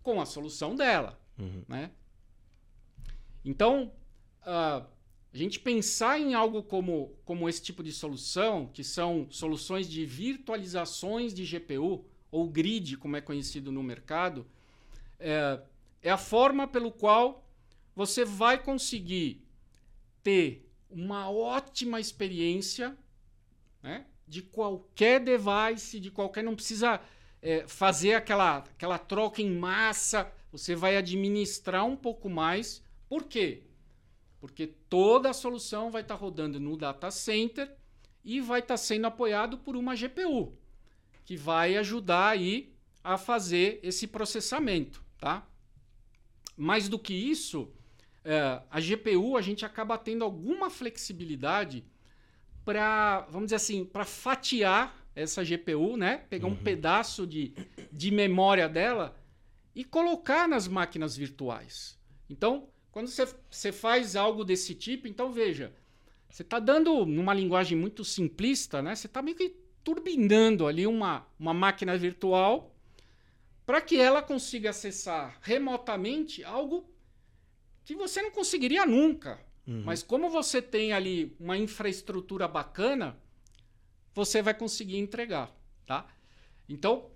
com 0.04 0.22
a 0.22 0.26
solução 0.28 0.76
dela, 0.76 1.20
né? 1.68 1.90
Então, 3.44 3.92
ah, 4.44 4.86
a 5.34 5.36
gente 5.36 5.60
pensar 5.60 6.20
em 6.20 6.36
algo 6.36 6.62
como, 6.62 7.18
como 7.26 7.50
esse 7.50 7.64
tipo 7.64 7.82
de 7.82 7.92
solução, 7.92 8.68
que 8.68 8.84
são 8.84 9.26
soluções 9.32 9.90
de 9.90 10.06
virtualizações 10.06 11.34
de 11.34 11.44
GPU, 11.44 12.06
ou 12.30 12.48
grid, 12.48 12.98
como 12.98 13.18
é 13.18 13.22
conhecido 13.22 13.72
no 13.72 13.82
mercado, 13.82 14.46
é, 15.20 15.60
é 16.04 16.12
a 16.12 16.20
forma 16.20 16.68
pelo 16.68 16.92
qual 16.92 17.50
você 17.96 18.24
vai 18.24 18.62
conseguir 18.62 19.44
ter 20.22 20.69
uma 20.90 21.30
ótima 21.30 22.00
experiência 22.00 22.98
né, 23.82 24.06
de 24.28 24.42
qualquer 24.42 25.20
device, 25.20 26.00
de 26.00 26.10
qualquer. 26.10 26.44
Não 26.44 26.56
precisa 26.56 27.00
é, 27.42 27.68
fazer 27.68 28.16
aquela, 28.16 28.58
aquela 28.58 28.98
troca 28.98 29.42
em 29.42 29.52
massa, 29.52 30.32
você 30.52 30.76
vai 30.76 30.98
administrar 30.98 31.86
um 31.86 31.96
pouco 31.96 32.30
mais. 32.30 32.84
Por 33.08 33.24
quê? 33.24 33.64
Porque 34.40 34.68
toda 34.68 35.30
a 35.30 35.34
solução 35.34 35.92
vai 35.92 36.02
estar 36.02 36.16
tá 36.16 36.20
rodando 36.20 36.60
no 36.60 36.78
data 36.78 37.12
center 37.12 37.72
e 38.24 38.42
vai 38.42 38.60
estar 38.60 38.74
tá 38.74 38.78
sendo 38.78 39.06
apoiado 39.06 39.58
por 39.58 39.76
uma 39.76 39.96
GPU, 39.96 40.54
que 41.26 41.36
vai 41.36 41.78
ajudar 41.78 42.30
aí 42.30 42.74
a 43.04 43.18
fazer 43.18 43.80
esse 43.84 44.08
processamento, 44.08 45.04
tá? 45.18 45.48
Mais 46.56 46.90
do 46.90 47.00
que 47.00 47.14
isso, 47.14 47.72
é, 48.24 48.62
a 48.70 48.80
GPU 48.80 49.38
a 49.38 49.42
gente 49.42 49.66
acaba 49.66 49.98
tendo 49.98 50.24
alguma 50.24 50.70
flexibilidade 50.70 51.86
para, 52.66 53.22
vamos 53.30 53.48
dizer 53.48 53.56
assim, 53.56 53.86
para 53.86 54.06
fatiar 54.06 54.96
essa 55.16 55.44
GPU, 55.44 55.98
né? 55.98 56.18
Pegar 56.30 56.48
uhum. 56.48 56.54
um 56.54 56.64
pedaço 56.64 57.26
de, 57.26 57.54
de 57.92 58.12
memória 58.12 58.70
dela 58.70 59.18
e 59.74 59.84
colocar 59.84 60.48
nas 60.48 60.68
máquinas 60.68 61.16
virtuais. 61.16 61.98
Então, 62.30 62.70
quando 62.92 63.08
você, 63.08 63.28
você 63.50 63.72
faz 63.72 64.16
algo 64.16 64.44
desse 64.44 64.76
tipo, 64.76 65.08
então 65.08 65.32
veja, 65.32 65.74
você 66.30 66.44
está 66.44 66.60
dando, 66.60 67.06
numa 67.06 67.34
linguagem 67.34 67.78
muito 67.78 68.04
simplista, 68.04 68.82
né? 68.82 68.96
Você 68.96 69.08
está 69.08 69.22
meio 69.22 69.36
que 69.36 69.56
turbinando 69.84 70.68
ali 70.68 70.86
uma, 70.86 71.26
uma 71.40 71.54
máquina 71.54 71.98
virtual 71.98 72.76
para 73.66 73.82
que 73.82 73.98
ela 73.98 74.22
consiga 74.22 74.72
acessar 74.72 75.38
remotamente 75.42 76.44
algo 76.44 76.90
que 77.90 77.96
você 77.96 78.22
não 78.22 78.30
conseguiria 78.30 78.86
nunca. 78.86 79.40
Uhum. 79.66 79.82
Mas 79.84 80.04
como 80.04 80.30
você 80.30 80.62
tem 80.62 80.94
ali 80.94 81.36
uma 81.40 81.58
infraestrutura 81.58 82.48
bacana, 82.48 83.18
você 84.14 84.44
vai 84.44 84.54
conseguir 84.54 84.98
entregar, 84.98 85.52
tá? 85.88 86.06
Então, 86.68 87.10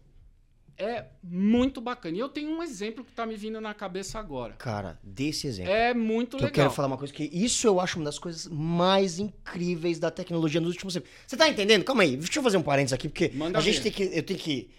é 0.76 1.06
muito 1.22 1.80
bacana. 1.80 2.18
E 2.18 2.20
eu 2.20 2.28
tenho 2.28 2.50
um 2.50 2.64
exemplo 2.64 3.04
que 3.04 3.12
está 3.12 3.24
me 3.24 3.36
vindo 3.36 3.62
na 3.62 3.72
cabeça 3.76 4.18
agora. 4.18 4.54
Cara, 4.54 5.00
desse 5.04 5.46
exemplo. 5.46 5.72
É 5.72 5.94
muito 5.94 6.38
que 6.38 6.44
legal. 6.44 6.50
Eu 6.50 6.54
quero 6.54 6.72
falar 6.72 6.88
uma 6.88 6.98
coisa 6.98 7.14
que 7.14 7.30
isso 7.32 7.68
eu 7.68 7.80
acho 7.80 8.00
uma 8.00 8.06
das 8.06 8.18
coisas 8.18 8.48
mais 8.48 9.20
incríveis 9.20 10.00
da 10.00 10.10
tecnologia 10.10 10.60
nos 10.60 10.72
últimos 10.72 10.96
tempos. 10.96 11.12
Você 11.28 11.38
tá 11.38 11.48
entendendo? 11.48 11.84
Calma 11.84 12.02
aí, 12.02 12.18
deixa 12.18 12.40
eu 12.40 12.44
fazer 12.44 12.58
um 12.58 12.64
parênteses 12.64 12.94
aqui, 12.94 13.08
porque 13.08 13.30
Manda 13.30 13.60
a 13.60 13.62
gente 13.62 13.76
ver. 13.76 13.84
tem 13.84 13.92
que. 13.92 14.18
Eu 14.18 14.24
tenho 14.24 14.40
que 14.40 14.72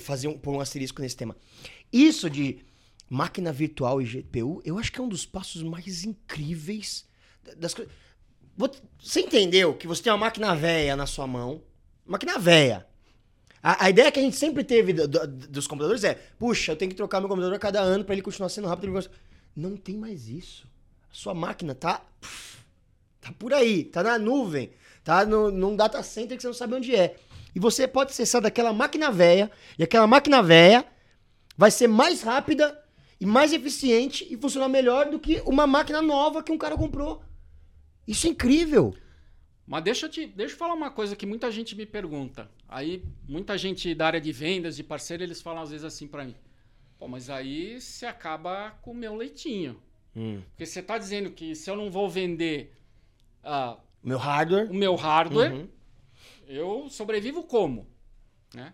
fazer 0.00 0.26
um, 0.26 0.36
pôr 0.36 0.56
um 0.56 0.60
asterisco 0.60 1.00
nesse 1.00 1.16
tema. 1.16 1.36
Isso 1.92 2.28
de 2.28 2.68
máquina 3.10 3.52
virtual 3.52 4.00
e 4.00 4.06
GPU, 4.06 4.62
eu 4.64 4.78
acho 4.78 4.90
que 4.90 4.98
é 4.98 5.02
um 5.02 5.08
dos 5.08 5.26
passos 5.26 5.62
mais 5.62 6.04
incríveis 6.04 7.06
das 7.58 7.74
coisas. 7.74 7.92
Você 8.98 9.20
entendeu 9.20 9.74
que 9.74 9.86
você 9.86 10.02
tem 10.02 10.12
uma 10.12 10.18
máquina 10.18 10.54
velha 10.54 10.96
na 10.96 11.06
sua 11.06 11.26
mão? 11.26 11.62
Máquina 12.06 12.38
velha 12.38 12.86
a, 13.62 13.86
a, 13.86 13.90
ideia 13.90 14.10
que 14.10 14.18
a 14.18 14.22
gente 14.22 14.36
sempre 14.36 14.64
teve 14.64 14.92
do, 14.92 15.06
do, 15.06 15.26
dos 15.26 15.66
computadores 15.66 16.02
é: 16.02 16.14
puxa, 16.38 16.72
eu 16.72 16.76
tenho 16.76 16.90
que 16.90 16.96
trocar 16.96 17.20
meu 17.20 17.28
computador 17.28 17.54
a 17.54 17.58
cada 17.58 17.80
ano 17.80 18.04
para 18.04 18.14
ele 18.14 18.22
continuar 18.22 18.48
sendo 18.48 18.68
rápido. 18.68 18.92
Não 19.54 19.76
tem 19.76 19.96
mais 19.96 20.28
isso. 20.28 20.66
A 21.10 21.14
sua 21.14 21.34
máquina 21.34 21.74
tá. 21.74 22.02
Tá 23.20 23.32
por 23.38 23.52
aí, 23.52 23.84
tá 23.84 24.02
na 24.02 24.18
nuvem, 24.18 24.70
tá 25.04 25.26
no, 25.26 25.50
num 25.50 25.76
data 25.76 26.02
center 26.02 26.38
que 26.38 26.42
você 26.42 26.46
não 26.46 26.54
sabe 26.54 26.74
onde 26.74 26.96
é. 26.96 27.16
E 27.54 27.60
você 27.60 27.86
pode 27.86 28.12
acessar 28.12 28.40
daquela 28.40 28.72
máquina 28.72 29.10
velha, 29.10 29.50
e 29.78 29.82
aquela 29.82 30.06
máquina 30.06 30.42
velha 30.42 30.86
vai 31.54 31.70
ser 31.70 31.86
mais 31.86 32.22
rápida 32.22 32.79
e 33.20 33.26
mais 33.26 33.52
eficiente 33.52 34.26
e 34.30 34.36
funcionar 34.36 34.68
melhor 34.68 35.10
do 35.10 35.20
que 35.20 35.42
uma 35.44 35.66
máquina 35.66 36.00
nova 36.00 36.42
que 36.42 36.50
um 36.50 36.56
cara 36.56 36.76
comprou. 36.76 37.22
Isso 38.08 38.26
é 38.26 38.30
incrível. 38.30 38.96
Mas 39.66 39.84
deixa 39.84 40.06
eu, 40.06 40.10
te, 40.10 40.26
deixa 40.26 40.54
eu 40.54 40.58
falar 40.58 40.74
uma 40.74 40.90
coisa 40.90 41.14
que 41.14 41.26
muita 41.26 41.50
gente 41.50 41.76
me 41.76 41.84
pergunta. 41.84 42.50
Aí, 42.66 43.04
muita 43.28 43.56
gente 43.58 43.94
da 43.94 44.06
área 44.06 44.20
de 44.20 44.32
vendas, 44.32 44.74
de 44.74 44.82
parceiro, 44.82 45.22
eles 45.22 45.42
falam 45.42 45.62
às 45.62 45.70
vezes 45.70 45.84
assim 45.84 46.08
para 46.08 46.24
mim: 46.24 46.34
Pô, 46.98 47.06
mas 47.06 47.30
aí 47.30 47.80
você 47.80 48.06
acaba 48.06 48.70
com 48.82 48.90
o 48.92 48.94
meu 48.94 49.14
leitinho. 49.14 49.80
Hum. 50.16 50.42
Porque 50.50 50.66
você 50.66 50.80
está 50.80 50.98
dizendo 50.98 51.30
que 51.30 51.54
se 51.54 51.70
eu 51.70 51.76
não 51.76 51.90
vou 51.90 52.08
vender 52.08 52.74
uh, 53.44 53.78
meu 54.02 54.18
hardware. 54.18 54.70
o 54.70 54.74
meu 54.74 54.96
hardware, 54.96 55.52
uhum. 55.52 55.68
eu 56.48 56.88
sobrevivo 56.88 57.44
como? 57.44 57.86
Né? 58.54 58.72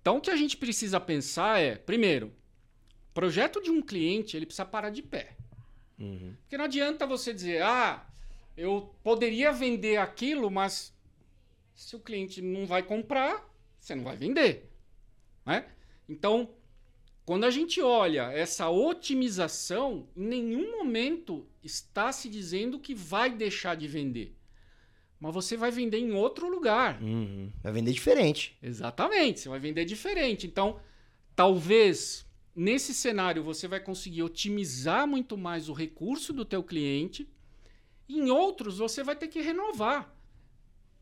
Então, 0.00 0.16
o 0.18 0.20
que 0.20 0.30
a 0.30 0.36
gente 0.36 0.56
precisa 0.56 0.98
pensar 0.98 1.60
é, 1.60 1.76
primeiro, 1.76 2.32
projeto 3.12 3.62
de 3.62 3.70
um 3.70 3.82
cliente 3.82 4.36
ele 4.36 4.46
precisa 4.46 4.64
parar 4.64 4.90
de 4.90 5.02
pé. 5.02 5.36
Uhum. 5.98 6.34
Porque 6.40 6.56
não 6.56 6.64
adianta 6.64 7.06
você 7.06 7.32
dizer, 7.32 7.62
ah, 7.62 8.06
eu 8.56 8.94
poderia 9.02 9.52
vender 9.52 9.96
aquilo, 9.96 10.50
mas 10.50 10.94
se 11.74 11.96
o 11.96 12.00
cliente 12.00 12.40
não 12.40 12.66
vai 12.66 12.82
comprar, 12.82 13.48
você 13.78 13.94
não 13.94 14.04
vai 14.04 14.16
vender. 14.16 14.70
Né? 15.44 15.66
Então, 16.08 16.50
quando 17.24 17.44
a 17.44 17.50
gente 17.50 17.80
olha 17.80 18.32
essa 18.32 18.68
otimização, 18.68 20.08
em 20.16 20.24
nenhum 20.24 20.78
momento 20.78 21.46
está 21.62 22.12
se 22.12 22.28
dizendo 22.28 22.78
que 22.78 22.94
vai 22.94 23.30
deixar 23.30 23.76
de 23.76 23.86
vender. 23.86 24.36
Mas 25.18 25.34
você 25.34 25.56
vai 25.56 25.70
vender 25.70 25.98
em 25.98 26.12
outro 26.12 26.48
lugar. 26.48 27.00
Uhum. 27.02 27.52
Vai 27.62 27.72
vender 27.72 27.92
diferente. 27.92 28.56
Exatamente, 28.62 29.40
você 29.40 29.48
vai 29.48 29.60
vender 29.60 29.84
diferente. 29.84 30.46
Então, 30.46 30.80
talvez 31.36 32.26
nesse 32.60 32.92
cenário 32.92 33.42
você 33.42 33.66
vai 33.66 33.80
conseguir 33.80 34.22
otimizar 34.22 35.06
muito 35.06 35.38
mais 35.38 35.70
o 35.70 35.72
recurso 35.72 36.30
do 36.30 36.44
teu 36.44 36.62
cliente 36.62 37.26
em 38.06 38.28
outros, 38.30 38.76
você 38.76 39.02
vai 39.02 39.16
ter 39.16 39.28
que 39.28 39.40
renovar 39.40 40.14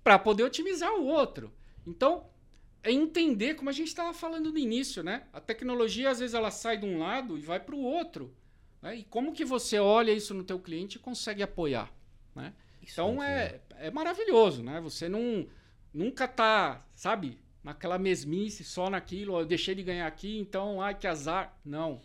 para 0.05 0.19
poder 0.21 0.45
otimizar 0.45 0.93
o 0.95 1.05
outro. 1.05 1.53
Então, 1.85 2.27
é 2.81 2.93
entender, 2.93 3.55
como 3.55 3.71
a 3.71 3.73
gente 3.73 3.89
estava 3.89 4.15
falando 4.15 4.53
no 4.53 4.59
início, 4.59 5.03
né? 5.03 5.27
A 5.33 5.41
tecnologia, 5.41 6.11
às 6.11 6.21
vezes, 6.21 6.35
ela 6.35 6.53
sai 6.53 6.77
de 6.77 6.87
um 6.87 7.01
lado 7.01 7.37
e 7.37 7.41
vai 7.41 7.59
para 7.59 7.75
o 7.75 7.83
outro. 7.83 8.33
Né? 8.81 8.99
E 8.99 9.05
como 9.05 9.33
que 9.33 9.45
você 9.45 9.81
olha 9.81 10.13
isso 10.13 10.33
no 10.35 10.45
teu 10.45 10.61
cliente 10.61 10.97
e 10.97 11.01
consegue 11.01 11.43
apoiar, 11.43 11.93
né? 12.37 12.55
então, 12.81 13.21
é, 13.21 13.61
é 13.79 13.91
maravilhoso, 13.91 14.63
né? 14.63 14.81
Você 14.81 15.09
não, 15.09 15.45
nunca 15.93 16.29
tá, 16.29 16.87
sabe, 16.95 17.41
naquela 17.69 17.99
mesmice, 17.99 18.65
só 18.65 18.89
naquilo, 18.89 19.39
eu 19.39 19.45
deixei 19.45 19.75
de 19.75 19.83
ganhar 19.83 20.07
aqui, 20.07 20.39
então, 20.39 20.81
ai, 20.81 20.95
que 20.95 21.07
azar. 21.07 21.55
Não. 21.63 22.01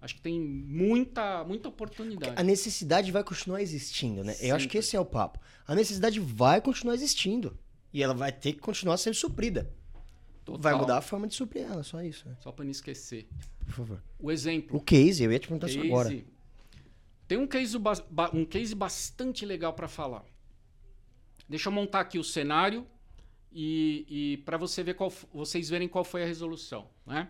Acho 0.00 0.16
que 0.16 0.20
tem 0.20 0.40
muita, 0.40 1.44
muita 1.44 1.68
oportunidade. 1.68 2.34
A 2.36 2.42
necessidade 2.42 3.12
vai 3.12 3.22
continuar 3.22 3.62
existindo, 3.62 4.24
né? 4.24 4.32
Sempre. 4.32 4.48
Eu 4.48 4.56
acho 4.56 4.68
que 4.68 4.78
esse 4.78 4.96
é 4.96 5.00
o 5.00 5.04
papo. 5.04 5.38
A 5.64 5.76
necessidade 5.76 6.18
vai 6.18 6.60
continuar 6.60 6.94
existindo. 6.94 7.56
E 7.92 8.02
ela 8.02 8.14
vai 8.14 8.32
ter 8.32 8.52
que 8.54 8.58
continuar 8.58 8.96
sendo 8.96 9.14
suprida. 9.14 9.72
Total. 10.44 10.60
Vai 10.60 10.74
mudar 10.74 10.98
a 10.98 11.00
forma 11.00 11.28
de 11.28 11.36
suprir 11.36 11.62
ela, 11.62 11.84
só 11.84 12.02
isso. 12.02 12.28
Né? 12.28 12.36
Só 12.40 12.50
para 12.50 12.64
não 12.64 12.72
esquecer. 12.72 13.28
Por 13.64 13.74
favor. 13.74 14.02
O 14.18 14.32
exemplo. 14.32 14.76
O 14.76 14.80
case, 14.80 15.22
eu 15.22 15.30
ia 15.30 15.38
te 15.38 15.46
perguntar 15.46 15.68
isso 15.68 15.80
agora. 15.80 16.20
Tem 17.28 17.38
um 17.38 17.46
case, 17.46 17.76
um 18.34 18.44
case 18.44 18.74
bastante 18.74 19.46
legal 19.46 19.72
para 19.72 19.86
falar. 19.86 20.24
Deixa 21.48 21.68
eu 21.68 21.72
montar 21.72 22.00
aqui 22.00 22.18
o 22.18 22.24
cenário 22.24 22.84
e, 23.52 24.06
e 24.08 24.36
para 24.38 24.56
você 24.56 24.82
ver 24.82 24.94
qual, 24.94 25.12
vocês 25.32 25.68
verem 25.68 25.88
qual 25.88 26.04
foi 26.04 26.22
a 26.22 26.26
resolução. 26.26 26.88
Né? 27.06 27.28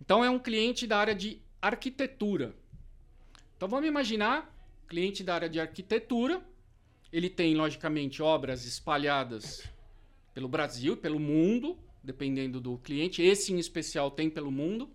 Então 0.00 0.24
é 0.24 0.30
um 0.30 0.38
cliente 0.38 0.86
da 0.86 0.98
área 0.98 1.14
de 1.14 1.40
arquitetura. 1.60 2.54
Então 3.56 3.68
vamos 3.68 3.88
imaginar, 3.88 4.54
cliente 4.86 5.24
da 5.24 5.34
área 5.34 5.48
de 5.48 5.58
arquitetura, 5.58 6.42
ele 7.12 7.30
tem 7.30 7.54
logicamente 7.54 8.22
obras 8.22 8.64
espalhadas 8.64 9.68
pelo 10.38 10.48
Brasil 10.48 10.96
pelo 10.96 11.18
mundo, 11.18 11.76
dependendo 12.00 12.60
do 12.60 12.78
cliente. 12.78 13.20
Esse 13.20 13.52
em 13.52 13.58
especial 13.58 14.08
tem 14.08 14.30
pelo 14.30 14.52
mundo. 14.52 14.88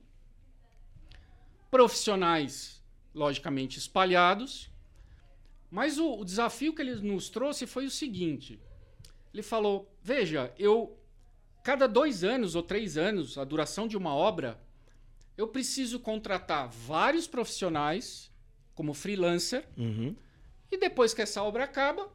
Profissionais, 1.70 2.82
logicamente, 3.14 3.78
espalhados. 3.78 4.72
Mas 5.70 5.98
o, 5.98 6.20
o 6.20 6.24
desafio 6.24 6.74
que 6.74 6.82
ele 6.82 6.96
nos 6.96 7.30
trouxe 7.30 7.68
foi 7.68 7.86
o 7.86 7.92
seguinte: 7.92 8.58
ele 9.34 9.44
falou, 9.44 9.93
veja, 10.04 10.54
eu 10.60 10.98
cada 11.64 11.88
dois 11.88 12.24
anos 12.24 12.56
ou 12.56 12.62
três 12.62 12.98
anos, 12.98 13.38
a 13.38 13.46
duração 13.46 13.88
de 13.88 13.96
uma 13.96 14.14
obra, 14.14 14.62
eu 15.38 15.48
preciso 15.48 16.00
contratar 16.00 16.68
vários 16.68 17.26
profissionais 17.26 18.30
como 18.76 18.94
freelancer 18.94 19.66
uhum. 19.78 20.16
e 20.70 20.78
depois 20.78 21.14
que 21.14 21.22
essa 21.22 21.42
obra 21.42 21.64
acaba, 21.64 22.12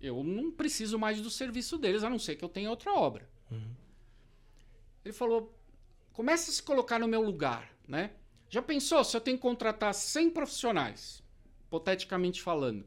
eu 0.00 0.22
não 0.22 0.50
preciso 0.50 0.98
mais 0.98 1.20
do 1.20 1.30
serviço 1.30 1.78
deles, 1.78 2.04
a 2.04 2.10
não 2.10 2.18
ser 2.18 2.36
que 2.36 2.44
eu 2.44 2.48
tenha 2.48 2.68
outra 2.68 2.92
obra. 2.92 3.28
Uhum. 3.50 3.74
Ele 5.04 5.14
falou: 5.14 5.56
começa 6.12 6.50
a 6.50 6.54
se 6.54 6.62
colocar 6.62 6.98
no 6.98 7.08
meu 7.08 7.22
lugar, 7.22 7.72
né? 7.88 8.10
Já 8.48 8.60
pensou 8.60 9.02
se 9.02 9.16
eu 9.16 9.20
tenho 9.20 9.38
que 9.38 9.42
contratar 9.42 9.94
100 9.94 10.30
profissionais 10.30 11.22
hipoteticamente 11.64 12.42
falando, 12.42 12.84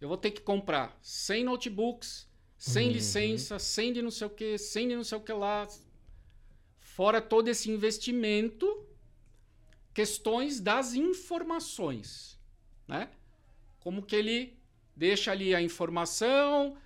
eu 0.00 0.08
vou 0.08 0.16
ter 0.16 0.30
que 0.30 0.40
comprar 0.40 0.98
100 1.02 1.44
notebooks, 1.44 2.28
100 2.58 2.86
Uhum. 2.86 2.92
licenças, 2.92 3.62
100 3.62 3.92
de 3.94 4.02
não 4.02 4.10
sei 4.10 4.26
o 4.26 4.30
que, 4.30 4.58
100 4.58 4.88
de 4.88 4.96
não 4.96 5.04
sei 5.04 5.18
o 5.18 5.20
que 5.20 5.32
lá. 5.32 5.66
Fora 6.80 7.20
todo 7.20 7.48
esse 7.48 7.70
investimento, 7.70 8.86
questões 9.94 10.60
das 10.60 10.94
informações, 10.94 12.38
né? 12.86 13.08
Como 13.80 14.02
que 14.02 14.14
ele 14.16 14.58
deixa 14.94 15.32
ali 15.32 15.54
a 15.54 15.62
informação, 15.62 16.76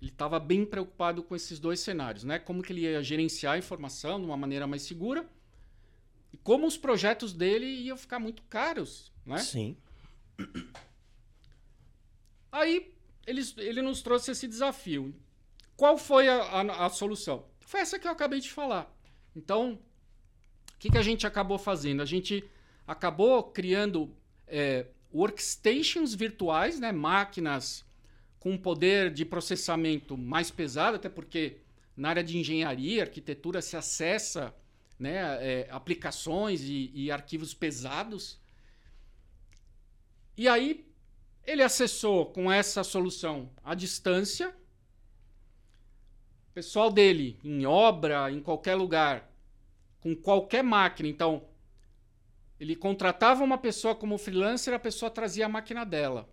ele 0.00 0.10
estava 0.10 0.38
bem 0.38 0.64
preocupado 0.64 1.22
com 1.22 1.34
esses 1.34 1.58
dois 1.58 1.80
cenários, 1.80 2.22
né? 2.24 2.38
Como 2.38 2.62
que 2.62 2.72
ele 2.72 2.82
ia 2.82 3.02
gerenciar 3.02 3.54
a 3.54 3.58
informação 3.58 4.18
de 4.20 4.26
uma 4.26 4.36
maneira 4.36 4.66
mais 4.66 4.82
segura 4.82 5.28
e 6.32 6.36
como 6.36 6.66
os 6.66 6.76
projetos 6.76 7.32
dele 7.32 7.66
iam 7.66 7.96
ficar 7.96 8.18
muito 8.20 8.42
caros, 8.44 9.12
né? 9.26 9.38
Sim. 9.38 9.76
Aí 12.52 12.92
ele, 13.26 13.42
ele 13.58 13.82
nos 13.82 14.02
trouxe 14.02 14.30
esse 14.32 14.46
desafio. 14.48 15.14
Qual 15.76 15.96
foi 15.96 16.28
a, 16.28 16.42
a- 16.42 16.86
a 16.86 16.90
solução? 16.90 17.44
Foi 17.60 17.80
essa 17.80 17.98
que 17.98 18.06
eu 18.06 18.10
acabei 18.12 18.40
de 18.40 18.50
falar. 18.50 18.92
Então, 19.34 19.78
o 20.74 20.78
que, 20.78 20.90
que 20.90 20.98
a 20.98 21.02
gente 21.02 21.26
acabou 21.26 21.58
fazendo? 21.58 22.02
A 22.02 22.06
gente 22.06 22.44
acabou 22.86 23.42
criando 23.44 24.14
é, 24.46 24.86
workstations 25.12 26.14
virtuais, 26.14 26.80
né? 26.80 26.92
máquinas 26.92 27.84
com 28.38 28.56
poder 28.56 29.12
de 29.12 29.24
processamento 29.24 30.16
mais 30.16 30.50
pesado, 30.50 30.96
até 30.96 31.08
porque 31.08 31.58
na 31.96 32.08
área 32.08 32.24
de 32.24 32.38
engenharia, 32.38 33.02
arquitetura, 33.02 33.60
se 33.60 33.76
acessa 33.76 34.54
né, 34.98 35.18
é, 35.40 35.68
aplicações 35.70 36.62
e, 36.62 36.90
e 36.94 37.10
arquivos 37.10 37.52
pesados. 37.52 38.40
E 40.36 40.48
aí 40.48 40.89
ele 41.46 41.62
acessou 41.62 42.26
com 42.26 42.50
essa 42.50 42.82
solução 42.84 43.50
à 43.64 43.74
distância. 43.74 44.54
O 46.50 46.52
pessoal 46.52 46.90
dele, 46.90 47.38
em 47.44 47.64
obra, 47.66 48.30
em 48.30 48.40
qualquer 48.40 48.74
lugar, 48.74 49.30
com 50.00 50.14
qualquer 50.16 50.62
máquina. 50.62 51.08
Então, 51.08 51.44
ele 52.58 52.76
contratava 52.76 53.42
uma 53.42 53.56
pessoa 53.58 53.94
como 53.94 54.18
freelancer, 54.18 54.74
a 54.74 54.78
pessoa 54.78 55.10
trazia 55.10 55.46
a 55.46 55.48
máquina 55.48 55.84
dela. 55.84 56.28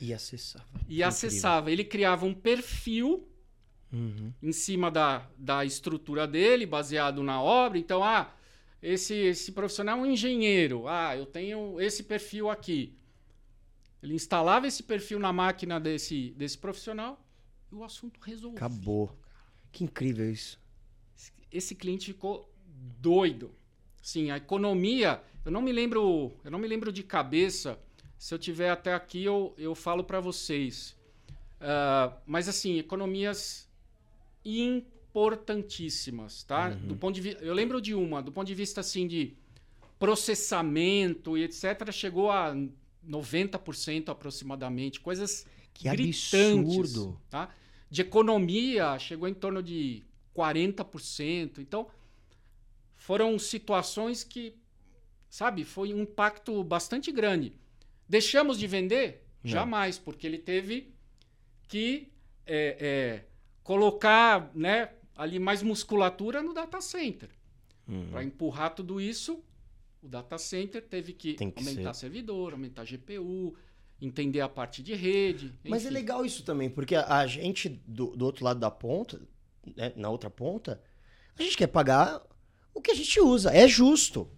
E 0.00 0.12
acessava. 0.12 0.64
E 0.74 0.78
Incrível. 0.82 1.08
acessava. 1.08 1.70
Ele 1.70 1.84
criava 1.84 2.26
um 2.26 2.34
perfil 2.34 3.28
Uhum. 3.92 4.32
em 4.42 4.52
cima 4.52 4.90
da, 4.90 5.28
da 5.36 5.66
estrutura 5.66 6.26
dele, 6.26 6.64
baseado 6.64 7.22
na 7.22 7.42
obra. 7.42 7.76
Então, 7.78 8.02
ah, 8.02 8.32
esse, 8.82 9.14
esse 9.14 9.52
profissional 9.52 9.98
é 9.98 10.00
um 10.02 10.06
engenheiro. 10.06 10.88
Ah, 10.88 11.14
eu 11.16 11.26
tenho 11.26 11.78
esse 11.78 12.02
perfil 12.02 12.48
aqui. 12.48 12.96
Ele 14.02 14.14
instalava 14.14 14.66
esse 14.66 14.82
perfil 14.82 15.18
na 15.18 15.32
máquina 15.32 15.78
desse, 15.78 16.30
desse 16.30 16.58
profissional 16.58 17.24
e 17.70 17.74
o 17.74 17.84
assunto 17.84 18.18
resolvido. 18.20 18.58
Acabou. 18.58 19.16
Que 19.70 19.84
incrível 19.84 20.30
isso. 20.30 20.60
Esse 21.50 21.74
cliente 21.74 22.06
ficou 22.06 22.52
doido. 23.00 23.54
Sim, 24.02 24.30
a 24.30 24.36
economia, 24.36 25.22
eu 25.44 25.52
não 25.52 25.62
me 25.62 25.72
lembro, 25.72 26.32
eu 26.44 26.50
não 26.50 26.58
me 26.58 26.66
lembro 26.66 26.92
de 26.92 27.02
cabeça. 27.02 27.78
Se 28.18 28.34
eu 28.34 28.38
tiver 28.38 28.70
até 28.70 28.92
aqui, 28.92 29.24
eu, 29.24 29.54
eu 29.56 29.74
falo 29.74 30.02
para 30.02 30.20
vocês. 30.20 30.96
Ah, 31.62 32.12
mas 32.26 32.48
assim, 32.48 32.78
economias 32.78 33.68
importantíssimas, 34.44 36.42
tá? 36.42 36.70
Do 36.70 36.96
ponto 36.96 37.20
de 37.20 37.36
eu 37.40 37.54
lembro 37.54 37.80
de 37.80 37.94
uma, 37.94 38.20
do 38.20 38.32
ponto 38.32 38.48
de 38.48 38.54
vista 38.54 38.80
assim 38.80 39.06
de 39.06 39.36
processamento 40.00 41.38
e 41.38 41.44
etc, 41.44 41.92
chegou 41.92 42.28
a 42.32 42.52
90% 43.08 44.08
aproximadamente, 44.08 45.00
coisas 45.00 45.46
Que 45.74 45.88
gritantes, 45.88 46.78
absurdo. 46.78 47.20
tá? 47.28 47.48
De 47.90 48.00
economia, 48.02 48.98
chegou 48.98 49.28
em 49.28 49.34
torno 49.34 49.62
de 49.62 50.02
40%. 50.34 51.58
Então, 51.58 51.88
foram 52.96 53.38
situações 53.38 54.24
que, 54.24 54.54
sabe, 55.28 55.64
foi 55.64 55.92
um 55.92 56.02
impacto 56.02 56.62
bastante 56.64 57.10
grande. 57.12 57.52
Deixamos 58.08 58.58
de 58.58 58.66
vender? 58.66 59.26
Não. 59.42 59.50
Jamais, 59.50 59.98
porque 59.98 60.26
ele 60.26 60.38
teve 60.38 60.94
que 61.68 62.12
é, 62.46 62.76
é, 62.80 63.24
colocar 63.62 64.50
né, 64.54 64.90
ali 65.16 65.38
mais 65.38 65.62
musculatura 65.62 66.42
no 66.42 66.52
data 66.54 66.80
center. 66.80 67.30
Uhum. 67.88 68.10
Para 68.10 68.24
empurrar 68.24 68.74
tudo 68.74 69.00
isso, 69.00 69.42
o 70.02 70.08
data 70.08 70.36
center 70.36 70.82
teve 70.82 71.12
que, 71.12 71.34
que 71.34 71.44
aumentar 71.56 71.94
ser. 71.94 72.00
servidor, 72.00 72.52
aumentar 72.52 72.84
GPU, 72.84 73.54
entender 74.00 74.40
a 74.40 74.48
parte 74.48 74.82
de 74.82 74.94
rede. 74.94 75.54
Mas 75.64 75.82
é 75.82 75.86
enfim. 75.86 75.94
legal 75.94 76.26
isso 76.26 76.42
também, 76.42 76.68
porque 76.68 76.96
a, 76.96 77.24
gente 77.26 77.68
do, 77.86 78.16
do 78.16 78.24
outro 78.24 78.44
lado 78.44 78.58
da 78.58 78.70
ponta, 78.70 79.20
né, 79.76 79.92
na 79.94 80.10
outra 80.10 80.28
ponta, 80.28 80.82
a 81.38 81.42
gente 81.42 81.56
quer 81.56 81.68
pagar 81.68 82.20
o 82.74 82.80
que 82.80 82.90
a 82.90 82.94
gente 82.94 83.20
usa. 83.20 83.50
É 83.54 83.68
justo. 83.68 84.28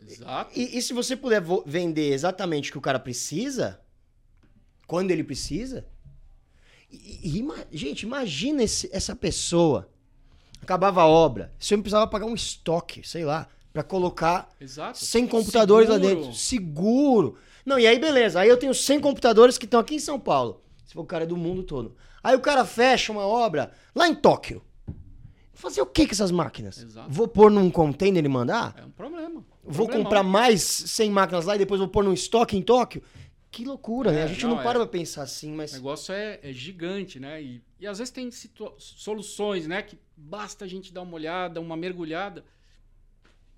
Exato. 0.00 0.58
E, 0.58 0.78
e 0.78 0.82
se 0.82 0.92
você 0.94 1.14
puder 1.14 1.42
vender 1.66 2.12
exatamente 2.12 2.70
o 2.70 2.72
que 2.72 2.78
o 2.78 2.82
cara 2.82 2.98
precisa, 2.98 3.80
quando 4.86 5.10
ele 5.10 5.22
precisa. 5.22 5.86
E, 6.90 7.38
e 7.38 7.76
gente, 7.76 8.02
imagina 8.02 8.62
esse- 8.62 8.88
essa 8.92 9.14
pessoa. 9.14 9.90
Acabava 10.60 11.02
a 11.02 11.06
obra. 11.06 11.52
Se 11.58 11.74
eu 11.74 11.78
precisava 11.80 12.06
pagar 12.06 12.26
um 12.26 12.34
estoque, 12.34 13.06
sei 13.06 13.24
lá, 13.24 13.48
pra 13.72 13.82
colocar 13.82 14.48
Exato. 14.60 14.98
100 14.98 15.26
computadores 15.26 15.88
lá 15.88 15.96
Seguro. 15.96 16.14
dentro. 16.16 16.34
Seguro. 16.34 17.36
Não, 17.64 17.78
e 17.78 17.86
aí 17.86 17.98
beleza. 17.98 18.40
Aí 18.40 18.48
eu 18.48 18.56
tenho 18.56 18.74
100 18.74 19.00
computadores 19.00 19.56
que 19.56 19.64
estão 19.64 19.80
aqui 19.80 19.94
em 19.94 19.98
São 20.00 20.18
Paulo. 20.18 20.62
Se 20.84 20.94
for 20.94 21.02
o 21.02 21.06
cara 21.06 21.24
é 21.24 21.26
do 21.26 21.36
mundo 21.36 21.62
todo. 21.62 21.96
Aí 22.22 22.34
o 22.36 22.40
cara 22.40 22.64
fecha 22.64 23.10
uma 23.12 23.26
obra 23.26 23.72
lá 23.94 24.08
em 24.08 24.14
Tóquio. 24.14 24.62
Fazer 25.54 25.80
o 25.80 25.86
que 25.86 26.06
com 26.06 26.12
essas 26.12 26.30
máquinas? 26.30 26.82
Exato. 26.82 27.08
Vou 27.10 27.28
pôr 27.28 27.50
num 27.50 27.70
container 27.70 28.24
e 28.24 28.28
mandar? 28.28 28.74
É 28.76 28.84
um 28.84 28.90
problema. 28.90 29.44
Vou 29.64 29.86
Problemão. 29.86 30.04
comprar 30.04 30.22
mais 30.24 30.60
100 30.62 31.10
máquinas 31.10 31.44
lá 31.44 31.54
e 31.54 31.58
depois 31.58 31.78
vou 31.78 31.88
pôr 31.88 32.02
num 32.02 32.12
estoque 32.12 32.56
em 32.56 32.62
Tóquio? 32.62 33.02
Que 33.50 33.64
loucura, 33.64 34.10
né? 34.10 34.20
É, 34.20 34.22
A 34.24 34.26
gente 34.26 34.42
não, 34.44 34.56
não, 34.56 34.62
para 34.62 34.78
é. 34.78 34.82
pra 34.82 34.86
pensar 34.86 35.22
assim, 35.22 35.52
O 35.52 35.56
mas. 35.56 35.72
negócio 35.72 36.12
é, 36.12 36.40
é 36.42 36.52
gigante, 36.52 37.20
né? 37.20 37.40
E, 37.40 37.62
e 37.78 37.86
às 37.86 37.98
vezes 37.98 38.10
tem 38.10 38.28
soluções, 38.78 39.66
né? 39.66 39.82
Que 39.82 39.98
basta 40.16 40.64
a 40.64 40.68
gente 40.68 40.92
dar 40.92 41.02
uma 41.02 41.14
olhada, 41.14 41.60
uma 41.60 41.76
mergulhada. 41.76 42.44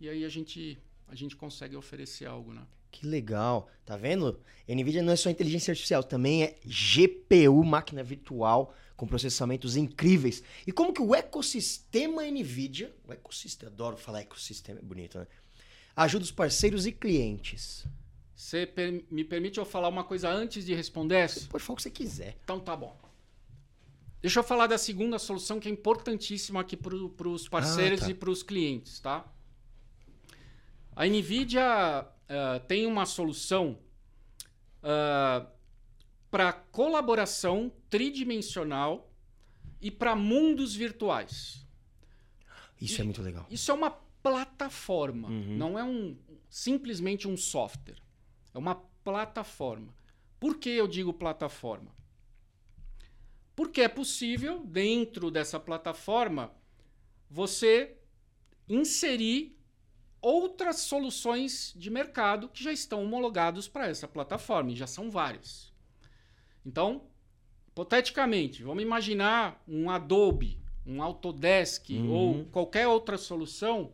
E 0.01 0.09
aí 0.09 0.25
a 0.25 0.29
gente, 0.29 0.79
a 1.09 1.15
gente 1.15 1.37
consegue 1.37 1.77
oferecer 1.77 2.27
algo, 2.27 2.53
né? 2.53 2.63
Que 2.91 3.07
legal. 3.07 3.69
Tá 3.85 3.97
vendo? 3.97 4.41
NVIDIA 4.69 5.03
não 5.03 5.13
é 5.13 5.17
só 5.17 5.29
inteligência 5.31 5.73
artificial, 5.73 6.03
também 6.03 6.43
é 6.45 6.57
GPU, 6.65 7.65
máquina 7.65 8.03
virtual, 8.03 8.75
com 8.97 9.07
processamentos 9.07 9.77
incríveis. 9.77 10.43
E 10.67 10.73
como 10.73 10.93
que 10.93 11.03
o 11.03 11.15
ecossistema 11.15 12.23
NVIDIA, 12.31 12.95
o 13.07 13.13
ecossistema, 13.13 13.71
adoro 13.73 13.97
falar 13.97 14.21
ecossistema, 14.21 14.79
é 14.79 14.83
bonito, 14.83 15.19
né? 15.19 15.27
Ajuda 15.97 16.25
os 16.25 16.31
parceiros 16.33 16.87
e 16.87 16.93
clientes. 16.93 17.85
Você 18.35 18.67
per- 18.67 19.05
me 19.11 19.25
permite 19.25 19.59
eu 19.59 19.65
falar 19.65 19.89
uma 19.89 20.05
coisa 20.05 20.29
antes 20.29 20.65
de 20.65 20.75
responder 20.75 21.17
essa? 21.17 21.47
Pode 21.49 21.63
falar 21.63 21.75
o 21.75 21.77
que 21.77 21.83
você 21.83 21.91
quiser. 21.91 22.37
Então 22.45 22.59
tá 22.61 22.77
bom. 22.77 22.97
Deixa 24.21 24.41
eu 24.41 24.45
falar 24.45 24.67
da 24.67 24.79
segunda 24.79 25.19
solução 25.19 25.61
que 25.61 25.69
é 25.69 25.71
importantíssima 25.71 26.61
aqui 26.61 26.77
para 26.77 26.95
os 27.29 27.49
parceiros 27.49 28.01
Ah, 28.03 28.05
tá. 28.07 28.11
e 28.11 28.15
para 28.15 28.31
os 28.31 28.43
clientes, 28.43 28.99
tá? 29.01 29.25
A 30.97 31.07
NVIDIA 31.07 32.07
eh, 32.29 32.59
tem 32.61 32.87
uma 32.87 33.05
solução 33.07 33.79
para 36.31 36.53
colaboração 36.53 37.73
tridimensional 37.89 39.11
e 39.81 39.91
para 39.91 40.15
mundos 40.15 40.75
virtuais. 40.75 41.67
Isso 42.81 43.01
é 43.01 43.05
muito 43.05 43.23
legal. 43.23 43.47
Isso 43.51 43.71
é 43.71 43.75
uma 43.75 43.91
plataforma, 43.91 45.29
Uhum. 45.29 45.57
não 45.57 45.79
é 45.79 45.85
um 45.85 46.17
simplesmente 46.51 47.27
um 47.27 47.37
software. 47.37 47.97
É 48.53 48.59
uma 48.59 48.75
plataforma. 49.03 49.95
Por 50.39 50.57
que 50.59 50.69
eu 50.71 50.87
digo 50.87 51.13
plataforma? 51.13 51.91
Porque 53.57 53.81
é 53.81 53.89
possível, 53.89 54.65
dentro 54.67 55.31
dessa 55.31 55.59
plataforma, 55.61 56.53
você 57.31 57.97
inserir 58.69 59.57
outras 60.25 60.81
soluções 60.81 61.75
de 61.77 61.91
mercado 61.91 62.49
que 62.49 62.64
já 62.64 62.72
estão 62.72 63.05
homologados 63.05 63.68
para 63.68 63.89
essa 63.89 64.09
plataforma, 64.09 64.72
e 64.72 64.77
já 64.77 64.87
são 64.87 65.11
várias. 65.11 65.70
Então, 66.64 67.09
hipoteticamente, 67.68 68.62
vamos 68.62 68.83
imaginar 68.83 69.62
um 69.68 69.91
Adobe, 69.91 70.59
um 70.87 71.03
Autodesk 71.03 71.91
Uhum. 71.91 72.11
ou 72.11 72.45
qualquer 72.47 72.89
outra 72.89 73.18
solução 73.18 73.93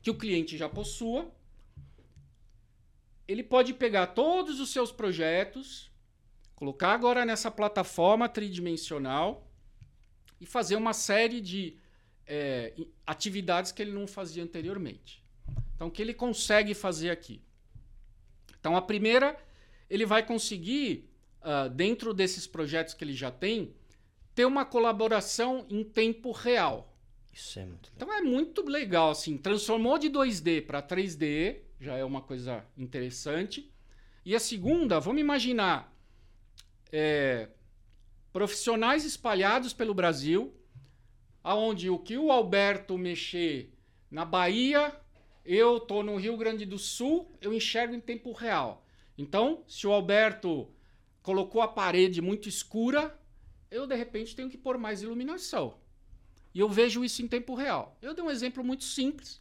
que 0.00 0.10
o 0.10 0.14
cliente 0.14 0.56
já 0.56 0.68
possua. 0.68 1.28
Ele 3.26 3.42
pode 3.42 3.74
pegar 3.74 4.08
todos 4.08 4.60
os 4.60 4.70
seus 4.70 4.92
projetos, 4.92 5.90
colocar 6.54 6.92
agora 6.92 7.24
nessa 7.24 7.50
plataforma 7.50 8.28
tridimensional 8.28 9.50
e 10.40 10.46
fazer 10.46 10.76
uma 10.76 10.92
série 10.92 11.40
de 11.40 11.76
é, 12.26 12.74
atividades 13.04 13.72
que 13.72 13.82
ele 13.82 13.92
não 13.92 14.06
fazia 14.06 14.42
anteriormente. 14.42 15.26
Então, 15.78 15.86
o 15.86 15.90
que 15.92 16.02
ele 16.02 16.12
consegue 16.12 16.74
fazer 16.74 17.08
aqui? 17.08 17.40
Então, 18.58 18.74
a 18.74 18.82
primeira, 18.82 19.38
ele 19.88 20.04
vai 20.04 20.26
conseguir, 20.26 21.08
uh, 21.40 21.70
dentro 21.70 22.12
desses 22.12 22.48
projetos 22.48 22.94
que 22.94 23.04
ele 23.04 23.12
já 23.12 23.30
tem, 23.30 23.72
ter 24.34 24.44
uma 24.44 24.64
colaboração 24.64 25.64
em 25.70 25.84
tempo 25.84 26.32
real. 26.32 26.92
Isso 27.32 27.60
é 27.60 27.64
muito 27.64 27.90
legal. 27.90 27.94
Então 27.94 28.12
é 28.12 28.20
muito 28.20 28.68
legal, 28.68 29.10
assim, 29.10 29.38
transformou 29.38 29.98
de 29.98 30.10
2D 30.10 30.66
para 30.66 30.82
3D, 30.82 31.60
já 31.80 31.96
é 31.96 32.04
uma 32.04 32.20
coisa 32.20 32.64
interessante. 32.76 33.72
E 34.24 34.34
a 34.34 34.40
segunda, 34.40 34.98
vamos 34.98 35.20
imaginar 35.20 35.96
é, 36.90 37.48
profissionais 38.32 39.04
espalhados 39.04 39.72
pelo 39.72 39.94
Brasil, 39.94 40.52
aonde 41.44 41.88
o 41.88 41.98
que 42.00 42.18
o 42.18 42.32
Alberto 42.32 42.98
mexer 42.98 43.72
na 44.10 44.24
Bahia, 44.24 44.92
eu 45.48 45.80
tô 45.80 46.02
no 46.02 46.16
Rio 46.16 46.36
Grande 46.36 46.66
do 46.66 46.78
Sul, 46.78 47.34
eu 47.40 47.54
enxergo 47.54 47.94
em 47.94 48.00
tempo 48.00 48.32
real. 48.32 48.84
Então, 49.16 49.64
se 49.66 49.86
o 49.86 49.92
Alberto 49.92 50.68
colocou 51.22 51.62
a 51.62 51.68
parede 51.68 52.20
muito 52.20 52.50
escura, 52.50 53.18
eu 53.70 53.86
de 53.86 53.96
repente 53.96 54.36
tenho 54.36 54.50
que 54.50 54.58
pôr 54.58 54.76
mais 54.76 55.00
iluminação. 55.00 55.78
E 56.54 56.60
eu 56.60 56.68
vejo 56.68 57.02
isso 57.02 57.22
em 57.22 57.26
tempo 57.26 57.54
real. 57.54 57.96
Eu 58.02 58.12
dei 58.12 58.22
um 58.22 58.30
exemplo 58.30 58.62
muito 58.62 58.84
simples. 58.84 59.40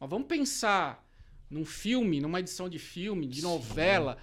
Mas 0.00 0.08
vamos 0.08 0.26
pensar 0.26 1.06
num 1.50 1.66
filme, 1.66 2.18
numa 2.18 2.40
edição 2.40 2.66
de 2.66 2.78
filme, 2.78 3.26
de 3.26 3.42
novela, 3.42 4.16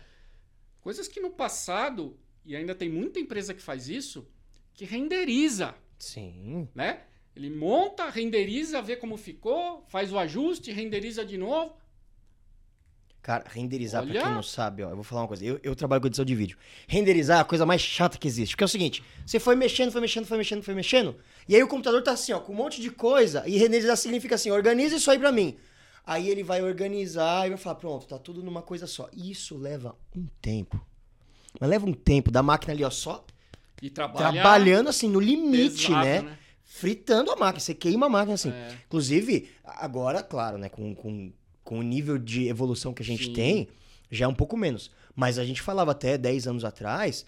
coisas 0.82 1.08
que 1.08 1.20
no 1.20 1.30
passado, 1.30 2.18
e 2.44 2.56
ainda 2.56 2.74
tem 2.74 2.90
muita 2.90 3.20
empresa 3.20 3.54
que 3.54 3.62
faz 3.62 3.88
isso, 3.88 4.28
que 4.74 4.84
renderiza. 4.84 5.76
Sim. 6.00 6.68
Né? 6.74 7.04
Ele 7.40 7.50
monta, 7.50 8.10
renderiza, 8.10 8.82
vê 8.82 8.98
como 8.98 9.16
ficou, 9.16 9.82
faz 9.88 10.12
o 10.12 10.20
ajuste, 10.20 10.74
renderiza 10.74 11.24
de 11.24 11.38
novo. 11.38 11.72
Cara, 13.22 13.46
renderizar, 13.48 14.02
Olha. 14.02 14.12
pra 14.12 14.24
quem 14.24 14.34
não 14.34 14.44
sabe, 14.44 14.84
ó, 14.84 14.90
eu 14.90 14.96
vou 14.96 15.06
falar 15.06 15.22
uma 15.22 15.28
coisa. 15.30 15.46
Eu, 15.46 15.58
eu 15.64 15.74
trabalho 15.74 16.02
com 16.02 16.08
edição 16.08 16.26
de 16.26 16.36
vídeo. 16.36 16.58
Renderizar 16.86 17.38
é 17.38 17.42
a 17.42 17.46
coisa 17.46 17.66
mais 17.66 17.80
chata 17.80 18.18
que 18.18 18.28
existe. 18.28 18.56
Porque 18.56 18.64
é 18.64 18.66
o 18.66 18.70
seguinte: 18.70 19.02
você 19.26 19.40
foi 19.40 19.56
mexendo, 19.56 19.90
foi 19.90 20.02
mexendo, 20.02 20.26
foi 20.26 20.38
mexendo, 20.38 20.64
foi 20.64 20.74
mexendo. 20.76 21.16
E 21.48 21.56
aí 21.56 21.64
o 21.64 21.68
computador 21.68 22.04
tá 22.04 22.12
assim, 22.12 22.34
ó, 22.34 22.42
com 22.42 22.52
um 22.52 22.56
monte 22.58 22.82
de 22.82 22.90
coisa. 22.90 23.48
E 23.48 23.58
renderizar 23.58 23.96
significa 23.96 24.36
assim: 24.36 24.52
organiza 24.52 24.98
isso 24.98 25.10
aí 25.10 25.18
pra 25.18 25.32
mim. 25.32 25.58
Aí 26.06 26.28
ele 26.28 26.44
vai 26.44 26.62
organizar 26.62 27.48
e 27.48 27.52
vai 27.52 27.58
falar: 27.58 27.76
pronto, 27.76 28.06
tá 28.06 28.20
tudo 28.20 28.44
numa 28.44 28.62
coisa 28.62 28.86
só. 28.86 29.10
E 29.14 29.32
isso 29.32 29.58
leva 29.58 29.96
um 30.14 30.28
tempo. 30.42 30.78
Mas 31.58 31.70
leva 31.70 31.86
um 31.86 31.94
tempo 31.94 32.32
da 32.32 32.44
máquina 32.44 32.74
ali, 32.74 32.84
ó, 32.84 32.90
só 32.90 33.24
E 33.82 33.90
trabalha 33.90 34.42
trabalhando 34.42 34.90
assim, 34.90 35.08
no 35.08 35.22
limite, 35.22 35.88
pesado, 35.88 36.06
né? 36.06 36.39
Fritando 36.72 37.32
a 37.32 37.36
máquina. 37.36 37.60
Você 37.60 37.74
queima 37.74 38.06
a 38.06 38.10
máquina 38.10 38.36
assim. 38.36 38.52
É. 38.52 38.78
Inclusive, 38.86 39.50
agora, 39.66 40.22
claro, 40.22 40.60
né, 40.60 40.70
com, 40.70 40.94
com, 40.94 41.34
com 41.64 41.80
o 41.80 41.82
nível 41.82 42.20
de 42.20 42.48
evolução 42.48 42.94
que 42.94 43.02
a 43.02 43.06
gente 43.06 43.26
Sim. 43.26 43.34
tem, 43.34 43.68
já 44.12 44.26
é 44.26 44.28
um 44.28 44.36
pouco 44.36 44.56
menos. 44.56 44.92
Mas 45.16 45.40
a 45.40 45.44
gente 45.44 45.64
falava 45.64 45.92
até 45.92 46.16
10 46.16 46.48
anos 46.48 46.64
atrás, 46.64 47.26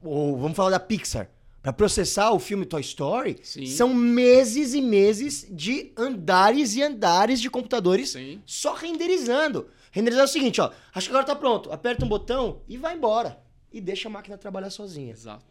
ou 0.00 0.38
vamos 0.38 0.56
falar 0.56 0.70
da 0.70 0.78
Pixar. 0.78 1.28
Pra 1.60 1.72
processar 1.72 2.30
o 2.30 2.38
filme 2.38 2.64
Toy 2.64 2.80
Story, 2.80 3.38
Sim. 3.42 3.66
são 3.66 3.92
meses 3.92 4.72
e 4.72 4.80
meses 4.80 5.46
de 5.50 5.92
andares 5.98 6.76
e 6.76 6.82
andares 6.82 7.40
de 7.40 7.50
computadores 7.50 8.10
Sim. 8.10 8.40
só 8.46 8.74
renderizando. 8.74 9.66
Renderizar 9.90 10.22
é 10.22 10.28
o 10.28 10.32
seguinte, 10.32 10.60
ó. 10.60 10.70
Acho 10.94 11.08
que 11.08 11.12
agora 11.12 11.26
tá 11.26 11.34
pronto. 11.34 11.72
Aperta 11.72 12.04
um 12.04 12.08
botão 12.08 12.60
e 12.68 12.76
vai 12.76 12.94
embora. 12.94 13.42
E 13.72 13.80
deixa 13.80 14.08
a 14.08 14.12
máquina 14.12 14.38
trabalhar 14.38 14.70
sozinha. 14.70 15.10
Exato. 15.10 15.44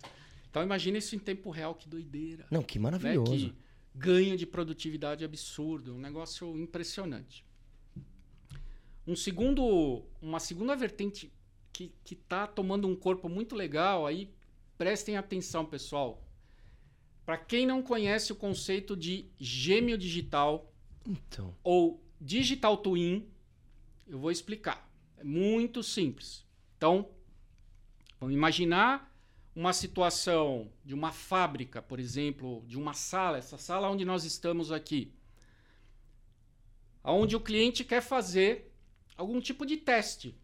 Então 0.53 0.61
imagina 0.61 0.99
isso 0.99 1.15
em 1.15 1.19
tempo 1.19 1.49
real, 1.49 1.73
que 1.73 1.89
doideira. 1.89 2.45
Não, 2.51 2.61
que 2.61 2.77
né? 2.77 2.83
maravilhoso. 2.83 3.49
Que 3.49 3.55
ganho 3.95 4.37
de 4.37 4.45
produtividade 4.45 5.25
absurdo, 5.25 5.95
um 5.95 5.97
negócio 5.97 6.55
impressionante. 6.55 7.43
Um 9.07 9.15
segundo, 9.15 10.05
uma 10.21 10.39
segunda 10.39 10.75
vertente 10.75 11.33
que 11.73 11.91
que 12.03 12.13
está 12.13 12.45
tomando 12.45 12.87
um 12.87 12.95
corpo 12.95 13.27
muito 13.27 13.55
legal, 13.55 14.05
aí 14.05 14.31
prestem 14.77 15.17
atenção, 15.17 15.65
pessoal. 15.65 16.23
Para 17.25 17.39
quem 17.39 17.65
não 17.65 17.81
conhece 17.81 18.31
o 18.31 18.35
conceito 18.35 18.95
de 18.95 19.25
gêmeo 19.39 19.97
digital 19.97 20.71
Então. 21.03 21.55
ou 21.63 21.99
digital 22.21 22.77
twin, 22.77 23.27
eu 24.05 24.19
vou 24.19 24.29
explicar. 24.29 24.87
É 25.17 25.23
muito 25.23 25.81
simples. 25.81 26.45
Então, 26.77 27.09
vamos 28.19 28.35
imaginar 28.35 29.11
uma 29.55 29.71
situação 29.71 30.71
de 30.83 30.93
uma 30.93 31.11
fábrica, 31.11 31.81
por 31.81 31.99
exemplo, 31.99 32.63
de 32.67 32.77
uma 32.77 32.93
sala, 32.93 33.37
essa 33.37 33.57
sala 33.57 33.89
onde 33.89 34.03
nós 34.03 34.23
estamos 34.23 34.71
aqui, 34.71 35.11
onde 37.03 37.35
o 37.35 37.39
cliente 37.39 37.83
quer 37.83 38.01
fazer 38.01 38.71
algum 39.15 39.39
tipo 39.39 39.65
de 39.65 39.77
teste. 39.77 40.35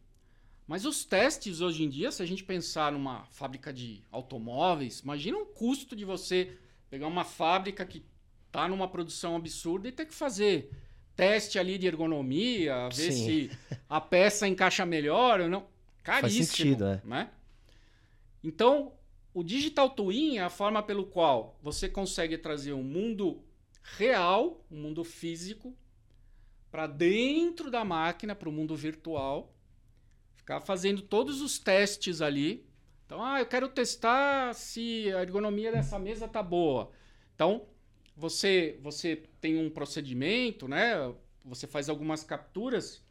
Mas 0.68 0.86
os 0.86 1.04
testes 1.04 1.62
hoje 1.62 1.84
em 1.84 1.90
dia, 1.90 2.12
se 2.12 2.22
a 2.22 2.26
gente 2.26 2.44
pensar 2.44 2.92
numa 2.92 3.26
fábrica 3.32 3.74
de 3.74 4.04
automóveis, 4.12 5.00
imagina 5.00 5.38
o 5.38 5.46
custo 5.48 5.96
de 5.96 6.06
você 6.06 6.56
pegar 6.90 7.08
uma 7.08 7.26
fábrica 7.26 7.84
que 7.86 8.06
está 8.46 8.68
numa 8.68 8.88
produção 8.88 9.36
absurda 9.36 9.88
e 9.88 9.92
ter 9.92 10.06
que 10.06 10.14
fazer 10.14 10.70
teste 11.16 11.58
ali 11.58 11.78
de 11.78 11.88
ergonomia, 11.88 12.88
ver 12.90 13.12
Sim. 13.12 13.26
se 13.26 13.52
a 13.90 14.00
peça 14.00 14.48
encaixa 14.48 14.86
melhor 14.86 15.42
ou 15.42 15.50
não. 15.50 15.68
Caríssimo, 16.04 16.46
sentido, 16.46 16.86
é. 16.86 17.02
né? 17.04 17.30
Então, 18.44 18.94
o 19.40 19.44
digital 19.44 19.90
twin 19.90 20.38
é 20.38 20.44
a 20.44 20.50
forma 20.50 20.84
pelo 20.84 21.06
qual 21.06 21.58
você 21.62 21.88
consegue 21.88 22.38
trazer 22.38 22.74
um 22.74 22.84
mundo 22.84 23.42
real, 23.98 24.66
um 24.70 24.82
mundo 24.82 25.02
físico, 25.06 25.74
para 26.70 26.86
dentro 26.86 27.72
da 27.72 27.86
máquina, 27.86 28.36
para 28.36 28.50
o 28.50 28.52
mundo 28.52 28.76
virtual, 28.76 29.56
ficar 30.36 30.60
fazendo 30.60 31.02
todos 31.02 31.40
os 31.42 31.58
testes 31.58 32.22
ali. 32.22 32.68
Então, 33.06 33.24
ah, 33.24 33.40
eu 33.40 33.46
quero 33.46 33.70
testar 33.70 34.54
se 34.54 35.10
a 35.14 35.22
ergonomia 35.22 35.72
dessa 35.72 35.98
mesa 35.98 36.28
tá 36.28 36.44
boa. 36.44 36.92
Então, 37.34 37.66
você 38.18 38.78
você 38.82 39.24
tem 39.40 39.58
um 39.58 39.70
procedimento, 39.70 40.68
né? 40.68 41.14
Você 41.46 41.66
faz 41.66 41.88
algumas 41.88 42.24
capturas 42.26 43.02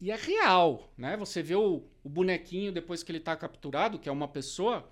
e 0.00 0.12
é 0.12 0.14
real, 0.14 0.92
né? 0.96 1.16
Você 1.16 1.42
vê 1.42 1.56
o, 1.56 1.82
o 2.04 2.08
bonequinho 2.08 2.70
depois 2.70 3.02
que 3.02 3.10
ele 3.10 3.18
está 3.18 3.34
capturado, 3.34 3.98
que 3.98 4.08
é 4.08 4.12
uma 4.12 4.28
pessoa, 4.28 4.88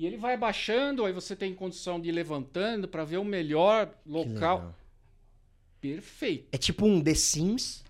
e 0.00 0.06
ele 0.06 0.16
vai 0.16 0.32
abaixando, 0.32 1.04
aí 1.04 1.12
você 1.12 1.36
tem 1.36 1.54
condição 1.54 2.00
de 2.00 2.08
ir 2.08 2.12
levantando 2.12 2.88
para 2.88 3.04
ver 3.04 3.18
o 3.18 3.24
melhor 3.24 3.94
local. 4.06 4.74
Perfeito. 5.78 6.48
É 6.52 6.56
tipo 6.56 6.86
um 6.86 7.02
The 7.02 7.14
Sims. 7.14 7.84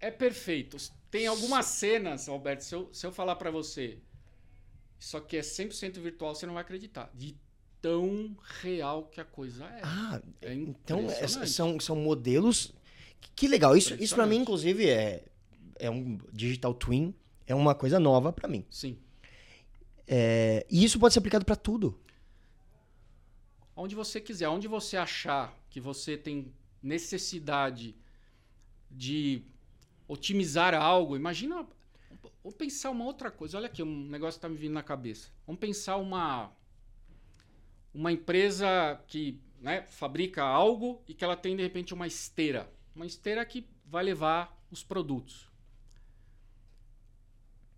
É 0.00 0.10
perfeito. 0.10 0.76
Tem 1.08 1.28
algumas 1.28 1.66
cenas, 1.66 2.28
Alberto, 2.28 2.64
se 2.64 2.74
eu, 2.74 2.88
se 2.92 3.06
eu 3.06 3.12
falar 3.12 3.36
para 3.36 3.52
você, 3.52 3.98
isso 4.98 5.16
aqui 5.16 5.36
é 5.36 5.40
100% 5.40 6.00
virtual, 6.00 6.34
você 6.34 6.46
não 6.46 6.54
vai 6.54 6.62
acreditar. 6.62 7.08
De 7.14 7.36
tão 7.80 8.36
real 8.60 9.04
que 9.04 9.20
a 9.20 9.24
coisa 9.24 9.66
é. 9.66 9.80
Ah, 9.84 10.20
É 10.42 10.52
então 10.52 11.08
é- 11.08 11.28
são, 11.46 11.78
são 11.78 11.94
modelos. 11.94 12.72
Que, 13.20 13.30
que 13.36 13.46
legal. 13.48 13.76
Isso, 13.76 13.94
isso 14.02 14.16
para 14.16 14.26
mim, 14.26 14.38
inclusive, 14.38 14.88
é, 14.90 15.24
é 15.78 15.88
um 15.88 16.18
digital 16.32 16.74
twin. 16.74 17.14
É 17.46 17.54
uma 17.54 17.72
coisa 17.76 18.00
nova 18.00 18.32
para 18.32 18.48
mim. 18.48 18.64
Sim. 18.68 18.98
É, 20.06 20.66
e 20.70 20.84
isso 20.84 20.98
pode 20.98 21.14
ser 21.14 21.18
aplicado 21.18 21.44
para 21.44 21.56
tudo. 21.56 21.98
Onde 23.74 23.94
você 23.94 24.20
quiser, 24.20 24.48
onde 24.48 24.68
você 24.68 24.96
achar 24.96 25.54
que 25.68 25.80
você 25.80 26.16
tem 26.16 26.52
necessidade 26.82 27.96
de 28.90 29.42
otimizar 30.08 30.74
algo, 30.74 31.16
imagina. 31.16 31.66
Vamos 32.42 32.56
pensar 32.56 32.90
uma 32.90 33.04
outra 33.04 33.30
coisa. 33.30 33.58
Olha 33.58 33.66
aqui, 33.66 33.82
um 33.82 34.08
negócio 34.08 34.38
está 34.38 34.48
me 34.48 34.56
vindo 34.56 34.72
na 34.72 34.82
cabeça. 34.82 35.30
Vamos 35.46 35.60
pensar 35.60 35.96
uma 35.96 36.52
uma 37.92 38.12
empresa 38.12 39.02
que 39.08 39.40
né, 39.58 39.82
fabrica 39.88 40.42
algo 40.42 41.02
e 41.08 41.14
que 41.14 41.24
ela 41.24 41.34
tem 41.34 41.56
de 41.56 41.62
repente 41.62 41.94
uma 41.94 42.06
esteira, 42.06 42.70
uma 42.94 43.06
esteira 43.06 43.44
que 43.44 43.66
vai 43.86 44.04
levar 44.04 44.54
os 44.70 44.82
produtos. 44.82 45.50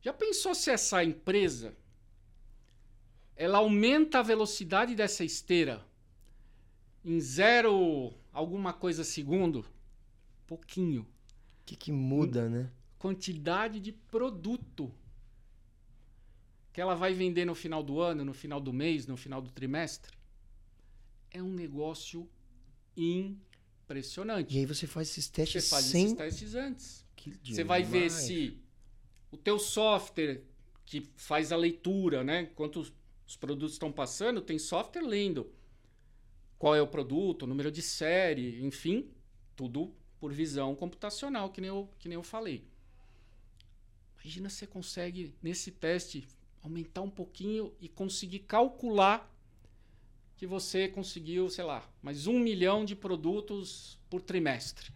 Já 0.01 0.13
pensou 0.13 0.55
se 0.55 0.71
essa 0.71 1.05
empresa 1.05 1.77
ela 3.39 3.59
aumenta 3.59 4.19
a 4.19 4.23
velocidade 4.23 4.97
dessa 4.97 5.25
esteira 5.25 5.87
em 7.05 7.21
zero 7.21 8.13
alguma 8.33 8.73
coisa 8.73 9.05
segundo? 9.05 9.65
Pouquinho. 10.45 11.03
O 11.03 11.07
que, 11.65 11.77
que 11.77 11.93
muda, 11.93 12.49
né? 12.49 12.69
Quantidade 12.99 13.79
de 13.79 13.93
produto 13.93 14.93
que 16.73 16.81
ela 16.81 16.97
vai 16.97 17.15
vender 17.15 17.45
no 17.45 17.55
final 17.55 17.81
do 17.81 18.01
ano, 18.01 18.25
no 18.25 18.35
final 18.35 18.61
do 18.61 18.73
mês, 18.73 19.07
no 19.07 19.17
final 19.17 19.41
do 19.41 19.51
trimestre. 19.53 20.17
É 21.31 21.41
um 21.41 21.53
negócio 21.53 22.29
impressionante. 22.97 24.57
E 24.57 24.59
aí 24.59 24.67
você 24.67 24.87
faz 24.89 25.11
esses 25.11 25.27
Você 25.27 25.33
testes 25.33 25.69
faz 25.69 25.85
sem. 25.85 26.05
esses 26.07 26.17
testes 26.17 26.55
antes. 26.57 27.07
Que 27.15 27.33
Você 27.45 27.63
vai 27.63 27.85
ver 27.85 28.11
se 28.11 28.59
o 29.31 29.37
teu 29.37 29.61
software 29.61 30.43
que 30.85 31.09
faz 31.17 31.53
a 31.53 31.57
leitura, 31.57 32.25
né? 32.25 32.43
Enquanto 32.51 32.91
os, 33.29 33.33
os 33.33 33.37
produtos 33.37 33.75
estão 33.75 33.93
passando, 33.93 34.41
tem 34.41 34.59
software 34.59 35.03
lendo 35.03 35.53
qual 36.59 36.75
é 36.75 36.83
o 36.83 36.87
produto, 36.87 37.43
o 37.43 37.47
número 37.47 37.71
de 37.71 37.83
série, 37.83 38.65
enfim, 38.65 39.11
tudo 39.55 39.95
por 40.19 40.33
visão 40.33 40.75
computacional, 40.75 41.51
que 41.51 41.61
nem 41.61 41.69
eu, 41.69 41.89
que 41.99 42.09
nem 42.09 42.17
eu 42.17 42.23
falei. 42.23 42.67
Imagina 44.15 44.49
se 44.49 44.57
você 44.57 44.67
consegue, 44.67 45.35
nesse 45.43 45.71
teste, 45.71 46.27
aumentar 46.63 47.03
um 47.03 47.11
pouquinho 47.11 47.73
e 47.81 47.89
conseguir 47.89 48.41
calcular 48.41 49.33
que 50.37 50.47
você 50.47 50.89
conseguiu, 50.89 51.49
sei 51.49 51.65
lá, 51.65 51.89
mais 52.03 52.27
um 52.27 52.39
milhão 52.39 52.85
de 52.85 52.97
produtos 52.97 53.99
por 54.09 54.21
trimestre. 54.21 54.93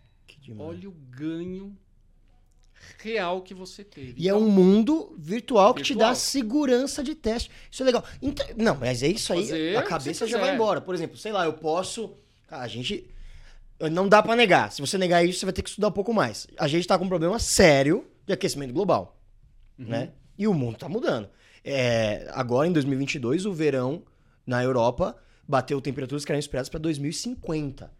Olha 0.58 0.88
o 0.88 0.92
ganho 0.92 1.76
real 2.98 3.42
que 3.42 3.54
você 3.54 3.84
teve. 3.84 4.14
E 4.16 4.28
é 4.28 4.32
então, 4.32 4.38
é 4.38 4.40
um 4.40 4.48
mundo 4.48 5.14
virtual 5.18 5.74
que 5.74 5.82
virtual. 5.82 6.08
te 6.08 6.10
dá 6.10 6.14
segurança 6.14 7.02
de 7.02 7.14
teste. 7.14 7.50
Isso 7.70 7.82
é 7.82 7.86
legal. 7.86 8.04
Então, 8.20 8.46
não, 8.56 8.76
mas 8.76 9.02
é 9.02 9.08
isso 9.08 9.32
aí, 9.32 9.76
a 9.76 9.82
cabeça 9.82 10.26
já 10.26 10.38
vai 10.38 10.54
embora. 10.54 10.80
Por 10.80 10.94
exemplo, 10.94 11.16
sei 11.16 11.32
lá, 11.32 11.44
eu 11.44 11.54
posso. 11.54 12.14
a 12.50 12.66
gente. 12.68 13.08
Não 13.90 14.08
dá 14.08 14.22
para 14.22 14.36
negar. 14.36 14.70
Se 14.70 14.80
você 14.80 14.96
negar 14.96 15.24
isso, 15.24 15.40
você 15.40 15.46
vai 15.46 15.52
ter 15.52 15.62
que 15.62 15.68
estudar 15.68 15.88
um 15.88 15.92
pouco 15.92 16.14
mais. 16.14 16.46
A 16.56 16.68
gente 16.68 16.86
tá 16.86 16.96
com 16.96 17.04
um 17.04 17.08
problema 17.08 17.38
sério 17.38 18.06
de 18.24 18.32
aquecimento 18.32 18.72
global. 18.72 19.20
Uhum. 19.76 19.86
Né? 19.86 20.12
E 20.38 20.46
o 20.46 20.54
mundo 20.54 20.78
tá 20.78 20.88
mudando. 20.88 21.28
É, 21.64 22.28
agora, 22.32 22.68
em 22.68 22.72
2022, 22.72 23.44
o 23.44 23.52
verão 23.52 24.04
na 24.46 24.62
Europa 24.62 25.16
bateu 25.46 25.80
temperaturas 25.80 26.24
que 26.24 26.32
eram 26.32 26.38
esperadas 26.38 26.68
para 26.68 26.80
2050. 26.80 27.90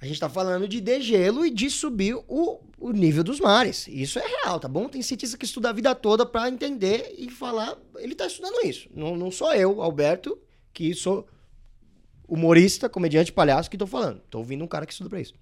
A 0.00 0.04
gente 0.04 0.14
está 0.14 0.28
falando 0.28 0.68
de 0.68 0.80
degelo 0.80 1.44
e 1.44 1.50
de 1.50 1.70
subir 1.70 2.14
o, 2.28 2.60
o 2.78 2.92
nível 2.92 3.24
dos 3.24 3.40
mares. 3.40 3.88
Isso 3.88 4.18
é 4.18 4.26
real, 4.26 4.60
tá 4.60 4.68
bom? 4.68 4.88
Tem 4.88 5.00
cientista 5.00 5.38
que 5.38 5.46
estuda 5.46 5.70
a 5.70 5.72
vida 5.72 5.94
toda 5.94 6.26
para 6.26 6.48
entender 6.50 7.14
e 7.16 7.30
falar. 7.30 7.78
Ele 7.96 8.12
está 8.12 8.26
estudando 8.26 8.66
isso. 8.66 8.88
Não, 8.94 9.16
não 9.16 9.30
sou 9.30 9.52
eu, 9.54 9.80
Alberto, 9.80 10.38
que 10.72 10.94
sou 10.94 11.26
humorista, 12.28 12.88
comediante, 12.88 13.32
palhaço, 13.32 13.70
que 13.70 13.76
estou 13.76 13.86
falando. 13.86 14.20
Estou 14.22 14.40
ouvindo 14.40 14.62
um 14.62 14.68
cara 14.68 14.84
que 14.84 14.92
estuda 14.92 15.08
para 15.08 15.20
isso. 15.20 15.34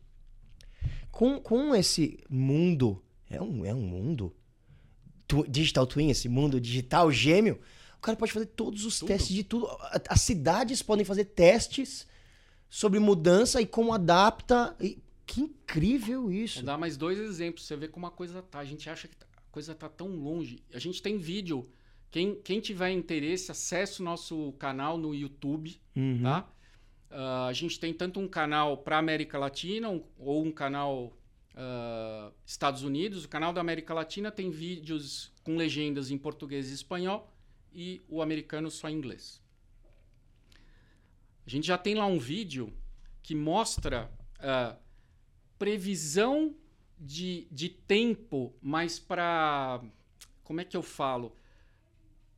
Com, 1.11 1.41
com 1.41 1.75
esse 1.75 2.19
mundo. 2.31 3.03
É 3.29 3.43
um, 3.43 3.65
é 3.65 3.75
um 3.75 3.83
mundo. 3.83 4.37
Tu, 5.27 5.45
digital 5.49 5.87
Twin, 5.87 6.11
esse 6.11 6.29
mundo 6.29 6.61
digital 6.61 7.11
gêmeo. 7.11 7.59
O 7.99 8.01
cara 8.01 8.17
pode 8.17 8.33
fazer 8.33 8.47
todos 8.47 8.85
os 8.85 9.01
tudo. 9.01 9.09
testes 9.09 9.35
de 9.35 9.43
tudo. 9.43 9.69
As 10.09 10.21
cidades 10.21 10.81
podem 10.81 11.05
fazer 11.05 11.25
testes 11.25 12.07
sobre 12.75 12.99
mudança 12.99 13.63
e 13.63 13.67
como 13.67 13.93
adapta. 13.93 14.75
E, 14.81 14.99
que 15.25 15.43
incrível 15.43 16.33
isso. 16.33 16.57
Vou 16.57 16.67
dar 16.67 16.77
mais 16.77 16.97
dois 16.97 17.21
exemplos. 17.21 17.65
Você 17.65 17.77
vê 17.77 17.87
como 17.87 18.05
a 18.05 18.11
coisa 18.11 18.43
tá. 18.43 18.59
A 18.59 18.65
gente 18.65 18.91
acha 18.91 19.07
que 19.07 19.15
a 19.15 19.53
coisa 19.53 19.77
tá 19.77 19.89
tão 19.89 20.09
longe. 20.09 20.61
A 20.75 20.81
gente 20.81 21.01
tem 21.01 21.17
vídeo. 21.17 21.71
Quem, 22.11 22.35
quem 22.35 22.59
tiver 22.59 22.91
interesse, 22.91 23.53
acesse 23.53 24.01
o 24.01 24.05
nosso 24.05 24.53
canal 24.59 24.99
no 24.99 25.15
YouTube, 25.15 25.81
uhum. 25.95 26.21
tá? 26.21 26.49
Uh, 27.13 27.47
a 27.49 27.53
gente 27.53 27.79
tem 27.79 27.95
tanto 27.95 28.19
um 28.19 28.27
canal 28.27 28.77
para 28.79 28.99
América 28.99 29.39
Latina 29.39 29.89
um, 29.89 30.03
ou 30.19 30.45
um 30.45 30.51
canal 30.51 31.17
uh, 31.55 32.35
Estados 32.45 32.83
Unidos. 32.83 33.25
O 33.25 33.29
canal 33.29 33.53
da 33.53 33.61
América 33.61 33.95
Latina 33.95 34.33
tem 34.33 34.51
vídeos 34.51 35.33
com 35.45 35.57
legendas 35.57 36.11
em 36.11 36.19
português 36.19 36.73
e 36.73 36.75
espanhol 36.75 37.33
e 37.73 38.03
o 38.09 38.21
americano 38.21 38.69
só 38.69 38.89
em 38.89 38.97
inglês. 38.97 39.44
A 41.47 41.51
gente 41.51 41.67
já 41.67 41.77
tem 41.77 41.95
lá 41.95 42.07
um 42.07 42.19
vídeo 42.19 42.73
que 43.23 43.35
mostra 43.35 44.11
uh, 44.39 44.77
previsão 45.59 46.55
de, 46.99 47.47
de 47.51 47.69
tempo, 47.69 48.55
mas 48.61 48.99
para. 48.99 49.83
Como 50.43 50.61
é 50.61 50.65
que 50.65 50.77
eu 50.77 50.83
falo? 50.83 51.37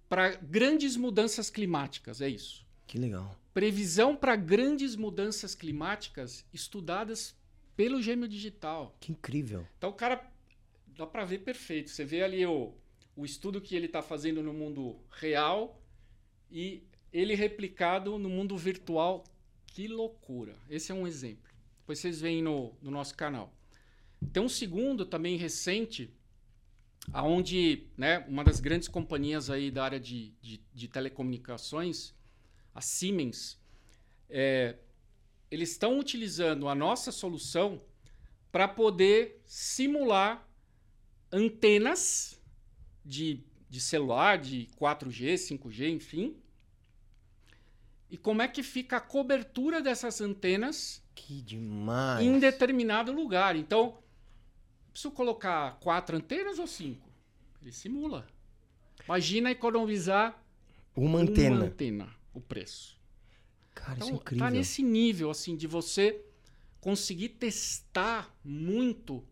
Para 0.08 0.36
grandes 0.36 0.96
mudanças 0.96 1.50
climáticas, 1.50 2.20
é 2.20 2.28
isso. 2.28 2.64
Que 2.86 2.98
legal. 2.98 3.36
Previsão 3.52 4.14
para 4.14 4.36
grandes 4.36 4.94
mudanças 4.94 5.54
climáticas 5.54 6.44
estudadas 6.52 7.36
pelo 7.74 8.00
gêmeo 8.00 8.28
digital. 8.28 8.96
Que 9.00 9.12
incrível. 9.12 9.66
Então 9.76 9.90
o 9.90 9.94
cara 9.94 10.24
dá 10.86 11.06
para 11.06 11.24
ver 11.24 11.38
perfeito. 11.38 11.90
Você 11.90 12.04
vê 12.04 12.22
ali 12.22 12.46
o, 12.46 12.72
o 13.16 13.24
estudo 13.24 13.60
que 13.60 13.74
ele 13.74 13.86
está 13.86 14.02
fazendo 14.02 14.42
no 14.42 14.52
mundo 14.52 15.00
real 15.10 15.82
e 16.50 16.84
ele 17.16 17.34
replicado 17.34 18.18
no 18.18 18.28
mundo 18.28 18.56
virtual. 18.58 19.24
Que 19.66 19.88
loucura. 19.88 20.54
Esse 20.68 20.92
é 20.92 20.94
um 20.94 21.06
exemplo. 21.06 21.50
Depois 21.78 21.98
vocês 21.98 22.20
veem 22.20 22.42
no, 22.42 22.74
no 22.82 22.90
nosso 22.90 23.14
canal. 23.16 23.54
Tem 24.32 24.42
um 24.42 24.48
segundo 24.48 25.06
também 25.06 25.36
recente, 25.36 26.12
aonde 27.12 27.86
né, 27.96 28.18
uma 28.28 28.44
das 28.44 28.60
grandes 28.60 28.86
companhias 28.86 29.48
aí 29.48 29.70
da 29.70 29.84
área 29.84 30.00
de, 30.00 30.32
de, 30.42 30.60
de 30.74 30.88
telecomunicações, 30.88 32.14
a 32.74 32.82
Siemens, 32.82 33.58
é, 34.28 34.76
eles 35.50 35.70
estão 35.70 35.98
utilizando 35.98 36.68
a 36.68 36.74
nossa 36.74 37.10
solução 37.10 37.80
para 38.52 38.68
poder 38.68 39.40
simular 39.46 40.46
antenas 41.32 42.38
de, 43.04 43.42
de 43.70 43.80
celular, 43.80 44.38
de 44.38 44.68
4G, 44.78 45.34
5G, 45.34 45.90
enfim, 45.90 46.36
e 48.10 48.16
como 48.16 48.42
é 48.42 48.48
que 48.48 48.62
fica 48.62 48.98
a 48.98 49.00
cobertura 49.00 49.82
dessas 49.82 50.20
antenas 50.20 51.02
que 51.14 51.42
demais. 51.42 52.24
em 52.24 52.38
determinado 52.38 53.12
lugar. 53.12 53.56
Então, 53.56 53.98
preciso 54.92 55.12
colocar 55.12 55.78
quatro 55.80 56.16
antenas 56.16 56.58
ou 56.58 56.66
cinco? 56.66 57.08
Ele 57.60 57.72
simula. 57.72 58.26
Imagina 59.04 59.50
economizar 59.50 60.40
uma 60.94 61.18
antena. 61.18 61.56
Uma 61.56 61.64
antena, 61.66 62.08
o 62.32 62.40
preço. 62.40 62.96
Cara, 63.74 63.94
então, 63.96 64.08
isso 64.08 64.16
é 64.16 64.20
incrível. 64.20 64.46
Tá 64.46 64.50
nesse 64.50 64.82
nível 64.82 65.30
assim 65.30 65.56
de 65.56 65.66
você 65.66 66.24
conseguir 66.80 67.30
testar 67.30 68.34
muito 68.44 69.24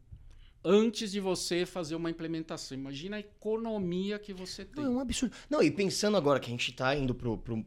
antes 0.65 1.13
de 1.13 1.21
você 1.21 1.65
fazer 1.65 1.95
uma 1.95 2.11
implementação. 2.11 2.77
Imagina 2.77 3.17
a 3.17 3.21
economia 3.21 4.19
que 4.19 4.33
você 4.33 4.65
tem. 4.65 4.85
Não, 4.85 4.93
é 4.93 4.97
um 4.97 5.01
absurdo. 5.01 5.35
Não, 5.49 5.63
e 5.63 5.71
pensando 5.71 6.17
agora 6.17 6.41
que 6.41 6.47
a 6.47 6.51
gente 6.51 6.71
está 6.71 6.95
indo 6.97 7.15
pro, 7.15 7.39
pro, 7.39 7.65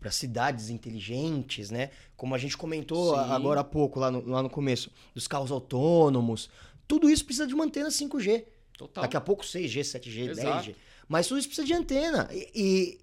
para 0.00 0.10
cidades 0.10 0.70
inteligentes, 0.70 1.70
né? 1.70 1.90
Como 2.16 2.34
a 2.34 2.38
gente 2.38 2.56
comentou 2.56 3.14
Sim. 3.14 3.30
agora 3.30 3.60
há 3.60 3.64
pouco, 3.64 3.98
lá 3.98 4.10
no, 4.10 4.26
lá 4.26 4.42
no 4.42 4.50
começo, 4.50 4.90
dos 5.14 5.26
carros 5.26 5.50
autônomos. 5.50 6.48
Tudo 6.86 7.10
isso 7.10 7.24
precisa 7.24 7.46
de 7.46 7.54
uma 7.54 7.64
antena 7.64 7.88
5G. 7.88 8.44
Total. 8.76 9.02
Daqui 9.02 9.16
a 9.16 9.20
pouco 9.20 9.44
6G, 9.44 9.80
7G, 9.80 10.30
Exato. 10.30 10.70
10G. 10.70 10.74
Mas 11.08 11.26
tudo 11.26 11.38
isso 11.38 11.48
precisa 11.48 11.66
de 11.66 11.74
antena. 11.74 12.28
E, 12.32 13.00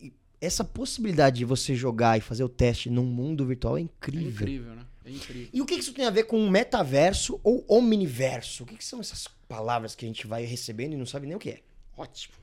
e, 0.00 0.12
essa 0.40 0.64
possibilidade 0.64 1.38
de 1.38 1.44
você 1.44 1.74
jogar 1.74 2.18
e 2.18 2.20
fazer 2.20 2.42
o 2.42 2.48
teste 2.48 2.90
num 2.90 3.04
mundo 3.04 3.46
virtual 3.46 3.78
é 3.78 3.82
incrível. 3.82 4.26
É 4.26 4.30
incrível, 4.30 4.74
né? 4.74 4.86
É 5.04 5.10
incrível. 5.10 5.48
E 5.52 5.62
o 5.62 5.66
que 5.66 5.74
isso 5.74 5.92
tem 5.92 6.04
a 6.04 6.10
ver 6.10 6.24
com 6.24 6.48
metaverso 6.50 7.40
ou 7.44 7.64
omniverso? 7.68 8.64
O 8.64 8.66
que 8.66 8.84
são 8.84 8.98
essas 8.98 9.28
palavras 9.48 9.94
que 9.94 10.04
a 10.04 10.08
gente 10.08 10.26
vai 10.26 10.44
recebendo 10.44 10.94
e 10.94 10.96
não 10.96 11.06
sabe 11.06 11.28
nem 11.28 11.36
o 11.36 11.38
que 11.38 11.50
é? 11.50 11.60
Ótimo. 11.96 12.34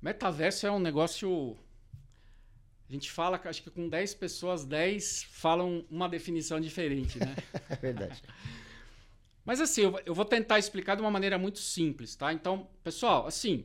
Metaverso 0.00 0.66
é 0.66 0.70
um 0.70 0.78
negócio 0.78 1.56
a 2.92 2.94
gente 2.94 3.10
fala, 3.10 3.40
acho 3.42 3.62
que 3.62 3.70
com 3.70 3.88
10 3.88 4.12
pessoas, 4.16 4.66
10 4.66 5.22
falam 5.30 5.82
uma 5.90 6.06
definição 6.10 6.60
diferente, 6.60 7.18
né? 7.18 7.34
é 7.70 7.76
verdade. 7.76 8.22
Mas 9.46 9.62
assim, 9.62 9.80
eu, 10.04 10.14
vou 10.14 10.26
tentar 10.26 10.58
explicar 10.58 10.94
de 10.94 11.00
uma 11.00 11.10
maneira 11.10 11.38
muito 11.38 11.58
simples, 11.58 12.14
tá? 12.14 12.34
Então, 12.34 12.68
pessoal, 12.84 13.26
assim, 13.26 13.64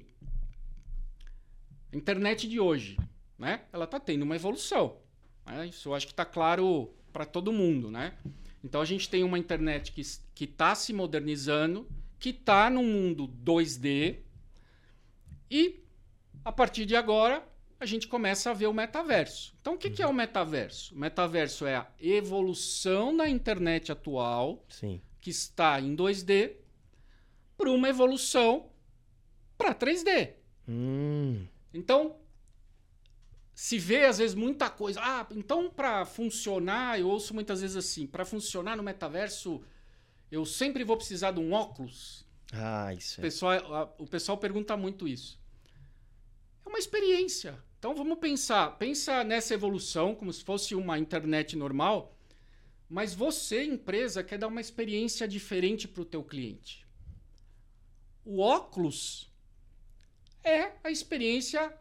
a 1.92 1.98
internet 1.98 2.48
de 2.48 2.58
hoje, 2.58 2.98
né? 3.38 3.66
Ela 3.74 3.84
está 3.84 4.00
tendo 4.00 4.22
uma 4.22 4.34
evolução. 4.38 4.98
Né? 5.46 5.68
Isso 5.68 5.90
eu 5.90 5.94
acho 5.94 6.06
que 6.06 6.14
está 6.14 6.24
claro 6.24 6.90
para 7.12 7.26
todo 7.26 7.52
mundo, 7.52 7.92
né? 7.92 8.18
Então 8.64 8.80
a 8.80 8.86
gente 8.86 9.10
tem 9.10 9.26
uma 9.26 9.38
internet 9.38 9.92
que 9.92 10.46
está 10.46 10.74
se 10.74 10.94
modernizando, 10.94 11.86
que 12.18 12.30
está 12.30 12.70
no 12.70 12.82
mundo 12.82 13.28
2D 13.44 14.20
e 15.52 15.84
a 16.46 16.52
partir 16.54 16.86
de 16.86 16.96
agora 16.96 17.46
a 17.80 17.86
gente 17.86 18.08
começa 18.08 18.50
a 18.50 18.54
ver 18.54 18.68
o 18.68 18.74
metaverso. 18.74 19.56
Então, 19.62 19.76
o 19.76 19.78
que, 19.78 19.90
que 19.90 20.02
é 20.02 20.08
o 20.08 20.14
metaverso? 20.14 20.96
O 20.96 20.98
metaverso 20.98 21.66
é 21.66 21.76
a 21.76 21.88
evolução 22.00 23.16
da 23.16 23.30
internet 23.30 23.92
atual, 23.92 24.66
Sim. 24.70 25.02
que 25.20 25.30
está 25.30 25.80
em 25.80 25.96
2D, 25.96 26.56
para 27.56 27.70
uma 27.70 27.90
evolução 27.90 28.70
para 29.58 29.74
3D. 29.74 30.34
Hum. 30.68 31.46
Então, 31.74 32.18
se 33.54 33.80
vê 33.80 34.06
às 34.06 34.20
vezes 34.20 34.36
muita 34.36 34.70
coisa. 34.70 35.00
Ah, 35.02 35.28
então 35.32 35.70
para 35.70 36.06
funcionar, 36.06 37.00
eu 37.00 37.10
ouço 37.10 37.34
muitas 37.34 37.62
vezes 37.62 37.76
assim: 37.76 38.06
para 38.06 38.24
funcionar 38.24 38.76
no 38.76 38.84
metaverso, 38.84 39.64
eu 40.32 40.46
sempre 40.46 40.84
vou 40.84 40.96
precisar 40.96 41.32
de 41.32 41.40
um 41.40 41.54
óculos. 41.54 42.24
Ah, 42.54 42.94
isso 42.94 43.20
é. 43.20 43.22
O 43.22 43.22
pessoal, 43.24 43.74
a, 43.74 43.84
o 43.98 44.06
pessoal 44.06 44.38
pergunta 44.38 44.78
muito 44.78 45.08
isso. 45.08 45.40
É 46.64 46.70
uma 46.70 46.78
experiência. 46.78 47.58
Então 47.88 47.96
vamos 47.96 48.20
pensar, 48.20 48.78
pensa 48.78 49.24
nessa 49.24 49.54
evolução 49.54 50.14
como 50.14 50.34
se 50.34 50.44
fosse 50.44 50.76
uma 50.76 51.00
internet 51.00 51.56
normal, 51.56 52.14
mas 52.90 53.14
você, 53.14 53.64
empresa, 53.64 54.22
quer 54.22 54.38
dar 54.38 54.50
uma 54.50 54.60
experiência 54.60 55.26
diferente 55.26 55.88
para 55.88 56.02
o 56.02 56.06
teu 56.06 56.22
cliente. 56.22 56.86
O 58.26 58.42
óculos 58.42 59.32
é 60.44 60.74
a 60.84 60.92
experiência, 60.92 61.72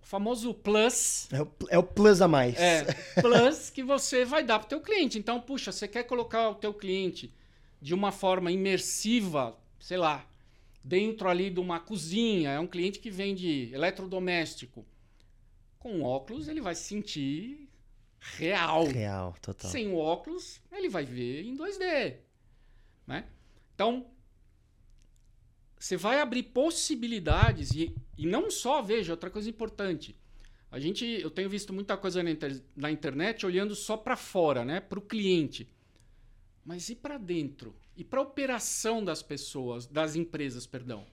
o 0.00 0.06
famoso 0.06 0.54
plus. 0.54 1.26
É 1.32 1.42
o, 1.42 1.52
é 1.68 1.78
o 1.78 1.82
plus 1.82 2.22
a 2.22 2.28
mais. 2.28 2.56
É, 2.56 2.84
plus 3.20 3.70
que 3.70 3.82
você 3.82 4.24
vai 4.24 4.44
dar 4.44 4.60
para 4.60 4.66
o 4.66 4.68
teu 4.68 4.80
cliente. 4.80 5.18
Então, 5.18 5.40
puxa, 5.40 5.72
você 5.72 5.88
quer 5.88 6.04
colocar 6.04 6.48
o 6.48 6.54
teu 6.54 6.72
cliente 6.72 7.34
de 7.82 7.92
uma 7.92 8.12
forma 8.12 8.52
imersiva, 8.52 9.58
sei 9.80 9.96
lá, 9.96 10.24
dentro 10.84 11.28
ali 11.28 11.50
de 11.50 11.58
uma 11.58 11.80
cozinha, 11.80 12.50
é 12.50 12.60
um 12.60 12.68
cliente 12.68 13.00
que 13.00 13.10
vende 13.10 13.68
eletrodoméstico. 13.74 14.86
Com 15.78 16.02
óculos, 16.02 16.48
ele 16.48 16.60
vai 16.60 16.74
se 16.74 16.84
sentir 16.84 17.68
real. 18.20 18.86
Real, 18.86 19.34
total. 19.40 19.70
Sem 19.70 19.88
o 19.88 19.96
óculos, 19.96 20.60
ele 20.72 20.88
vai 20.88 21.04
ver 21.04 21.44
em 21.44 21.56
2D. 21.56 22.16
Né? 23.06 23.24
Então, 23.74 24.06
você 25.78 25.96
vai 25.96 26.20
abrir 26.20 26.42
possibilidades 26.44 27.70
e, 27.72 27.94
e 28.16 28.26
não 28.26 28.50
só, 28.50 28.82
veja, 28.82 29.12
outra 29.12 29.30
coisa 29.30 29.48
importante. 29.48 30.16
A 30.70 30.78
gente, 30.78 31.04
eu 31.04 31.30
tenho 31.30 31.48
visto 31.48 31.72
muita 31.72 31.96
coisa 31.96 32.22
na, 32.22 32.30
inter, 32.30 32.60
na 32.76 32.90
internet 32.90 33.46
olhando 33.46 33.74
só 33.74 33.96
para 33.96 34.16
fora, 34.16 34.64
né, 34.64 34.80
para 34.80 34.98
o 34.98 35.02
cliente. 35.02 35.68
Mas 36.64 36.90
e 36.90 36.94
para 36.94 37.16
dentro? 37.16 37.74
E 37.96 38.04
para 38.04 38.18
a 38.18 38.22
operação 38.22 39.02
das 39.02 39.22
pessoas, 39.22 39.86
das 39.86 40.14
empresas, 40.14 40.66
perdão? 40.66 41.06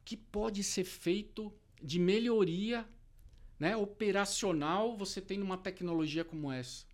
O 0.00 0.04
que 0.04 0.16
pode 0.16 0.64
ser 0.64 0.84
feito 0.84 1.52
de 1.80 2.00
melhoria 2.00 2.88
né, 3.64 3.74
operacional 3.74 4.94
você 4.94 5.22
tem 5.22 5.40
uma 5.40 5.56
tecnologia 5.56 6.22
como 6.22 6.52
essa? 6.52 6.84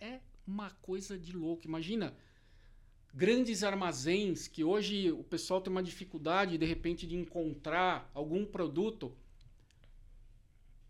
É 0.00 0.18
uma 0.44 0.68
coisa 0.82 1.16
de 1.16 1.32
louco. 1.32 1.68
Imagina 1.68 2.12
grandes 3.14 3.62
armazéns 3.62 4.48
que 4.48 4.64
hoje 4.64 5.12
o 5.12 5.22
pessoal 5.22 5.60
tem 5.60 5.70
uma 5.70 5.84
dificuldade 5.84 6.58
de 6.58 6.66
repente 6.66 7.06
de 7.06 7.14
encontrar 7.14 8.10
algum 8.12 8.44
produto. 8.44 9.16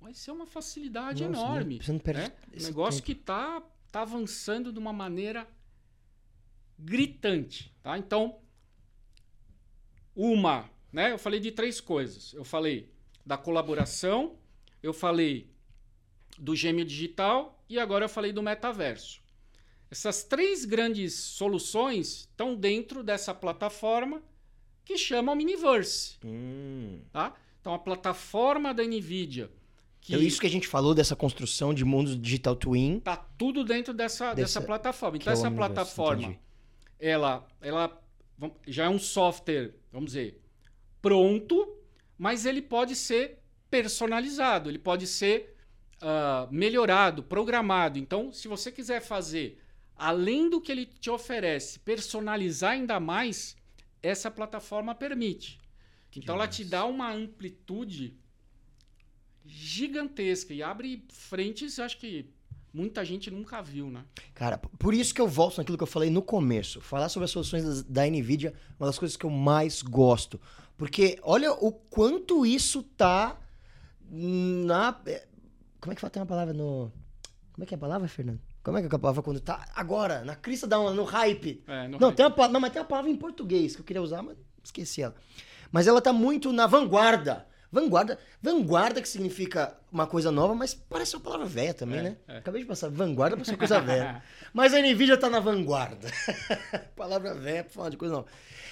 Vai 0.00 0.14
ser 0.14 0.30
uma 0.30 0.46
facilidade 0.46 1.22
Nossa, 1.22 1.38
enorme. 1.38 1.82
Você 1.82 1.92
não 1.92 1.98
perde 1.98 2.22
né? 2.22 2.32
Um 2.58 2.62
negócio 2.62 3.02
tempo. 3.02 3.06
que 3.06 3.12
está 3.12 3.62
tá 3.92 4.00
avançando 4.00 4.72
de 4.72 4.78
uma 4.78 4.94
maneira 4.94 5.46
gritante. 6.78 7.76
Tá? 7.82 7.98
Então, 7.98 8.40
uma, 10.16 10.70
né? 10.90 11.12
Eu 11.12 11.18
falei 11.18 11.40
de 11.40 11.52
três 11.52 11.78
coisas. 11.78 12.32
Eu 12.32 12.42
falei 12.42 12.90
da 13.26 13.36
colaboração, 13.36 14.39
eu 14.82 14.92
falei 14.92 15.48
do 16.38 16.54
gêmeo 16.56 16.84
digital 16.84 17.62
e 17.68 17.78
agora 17.78 18.04
eu 18.04 18.08
falei 18.08 18.32
do 18.32 18.42
metaverso. 18.42 19.20
Essas 19.90 20.22
três 20.22 20.64
grandes 20.64 21.14
soluções 21.14 22.20
estão 22.20 22.54
dentro 22.54 23.02
dessa 23.02 23.34
plataforma 23.34 24.22
que 24.84 24.96
chama 24.96 25.34
Miniverse. 25.34 26.16
Hum. 26.24 27.00
Tá? 27.12 27.34
Então, 27.60 27.74
a 27.74 27.78
plataforma 27.78 28.72
da 28.72 28.82
NVIDIA, 28.84 29.50
que 30.00 30.14
Então, 30.14 30.24
isso 30.24 30.40
que 30.40 30.46
a 30.46 30.50
gente 30.50 30.66
falou 30.66 30.94
dessa 30.94 31.14
construção 31.14 31.74
de 31.74 31.84
mundos 31.84 32.18
digital 32.20 32.56
twin. 32.56 33.00
tá 33.00 33.16
tudo 33.16 33.62
dentro 33.64 33.92
dessa, 33.92 34.28
dessa, 34.32 34.36
Dessa- 34.36 34.60
plataforma. 34.62 35.16
Então, 35.18 35.32
é 35.32 35.36
o 35.36 35.38
essa 35.38 35.50
plataforma, 35.50 36.22
entendi. 36.22 36.38
ela, 36.98 37.46
ela 37.60 38.00
já 38.66 38.84
é 38.84 38.88
um 38.88 38.98
software, 38.98 39.74
vamos 39.92 40.12
dizer, 40.12 40.40
pronto, 41.02 41.76
mas 42.16 42.46
ele 42.46 42.62
pode 42.62 42.94
ser 42.96 43.39
personalizado, 43.70 44.68
ele 44.68 44.78
pode 44.78 45.06
ser 45.06 45.56
ah, 46.00 46.48
melhorado, 46.50 47.22
programado. 47.22 47.98
Então, 47.98 48.32
se 48.32 48.48
você 48.48 48.72
quiser 48.72 49.00
fazer, 49.02 49.58
além 49.94 50.48
do 50.48 50.60
que 50.60 50.72
ele 50.72 50.86
te 50.86 51.10
oferece, 51.10 51.78
personalizar 51.78 52.72
ainda 52.72 52.98
mais, 52.98 53.56
essa 54.02 54.30
plataforma 54.30 54.94
permite. 54.94 55.58
Então, 56.16 56.34
ela 56.34 56.48
te 56.48 56.64
dá 56.64 56.84
uma 56.84 57.12
amplitude 57.12 58.18
gigantesca 59.44 60.52
e 60.52 60.62
abre 60.62 61.04
frentes, 61.10 61.78
acho 61.78 61.98
que 61.98 62.30
muita 62.72 63.04
gente 63.04 63.30
nunca 63.30 63.60
viu, 63.60 63.90
né? 63.90 64.04
Cara, 64.34 64.58
por 64.58 64.94
isso 64.94 65.14
que 65.14 65.20
eu 65.20 65.28
volto 65.28 65.58
naquilo 65.58 65.76
que 65.76 65.82
eu 65.82 65.88
falei 65.88 66.08
no 66.10 66.22
começo. 66.22 66.80
Falar 66.80 67.08
sobre 67.08 67.24
as 67.24 67.30
soluções 67.30 67.82
da 67.84 68.06
NVIDIA 68.06 68.50
é 68.50 68.74
uma 68.78 68.86
das 68.86 68.98
coisas 68.98 69.16
que 69.16 69.26
eu 69.26 69.30
mais 69.30 69.82
gosto. 69.82 70.40
Porque 70.76 71.18
olha 71.22 71.52
o 71.52 71.72
quanto 71.72 72.46
isso 72.46 72.82
tá 72.82 73.38
na. 74.10 74.98
é, 75.06 75.26
Como 75.80 75.92
é 75.92 75.94
que 75.94 76.00
fala? 76.00 76.10
Tem 76.10 76.20
uma 76.20 76.26
palavra 76.26 76.52
no. 76.54 76.92
Como 77.52 77.64
é 77.64 77.66
que 77.66 77.74
é 77.74 77.76
a 77.76 77.80
palavra, 77.80 78.08
Fernando? 78.08 78.40
Como 78.62 78.76
é 78.76 78.80
que 78.82 78.86
é 78.86 78.96
a 78.96 78.98
palavra 78.98 79.22
quando 79.22 79.40
tá 79.40 79.66
agora, 79.74 80.22
na 80.24 80.36
crista 80.36 80.66
da 80.66 80.78
onda, 80.78 80.92
no 80.94 81.04
hype? 81.04 81.62
É, 81.66 81.88
no 81.88 81.98
Não, 81.98 82.08
hype. 82.08 82.16
tem 82.16 82.26
uma, 82.26 82.48
não, 82.48 82.60
mas 82.60 82.72
tem 82.72 82.82
uma 82.82 82.88
palavra 82.88 83.10
em 83.10 83.16
português 83.16 83.74
que 83.74 83.80
eu 83.80 83.84
queria 83.86 84.02
usar, 84.02 84.22
mas 84.22 84.36
esqueci 84.62 85.02
ela. 85.02 85.14
Mas 85.72 85.86
ela 85.86 86.00
tá 86.02 86.12
muito 86.12 86.52
na 86.52 86.66
vanguarda. 86.66 87.46
Vanguarda, 87.72 88.18
vanguarda 88.42 89.00
que 89.00 89.08
significa 89.08 89.78
uma 89.92 90.06
coisa 90.06 90.30
nova, 90.30 90.54
mas 90.54 90.72
parece 90.74 91.16
uma 91.16 91.22
palavra 91.22 91.46
velha 91.46 91.74
também, 91.74 91.98
É, 91.98 92.02
né? 92.02 92.16
é. 92.28 92.36
Acabei 92.38 92.62
de 92.62 92.66
passar, 92.68 92.88
vanguarda 92.90 93.36
parece 93.36 93.50
uma 93.52 93.58
coisa 93.58 93.80
velha. 93.80 94.22
Mas 94.52 94.72
a 94.74 94.80
Nvidia 94.80 95.16
tá 95.16 95.28
na 95.30 95.40
vanguarda. 95.40 96.08
palavra 96.96 97.34
velha 97.34 97.64
pra 97.64 97.72
falar 97.72 97.88
de 97.90 97.96
coisa 97.96 98.14
nova. 98.14 98.26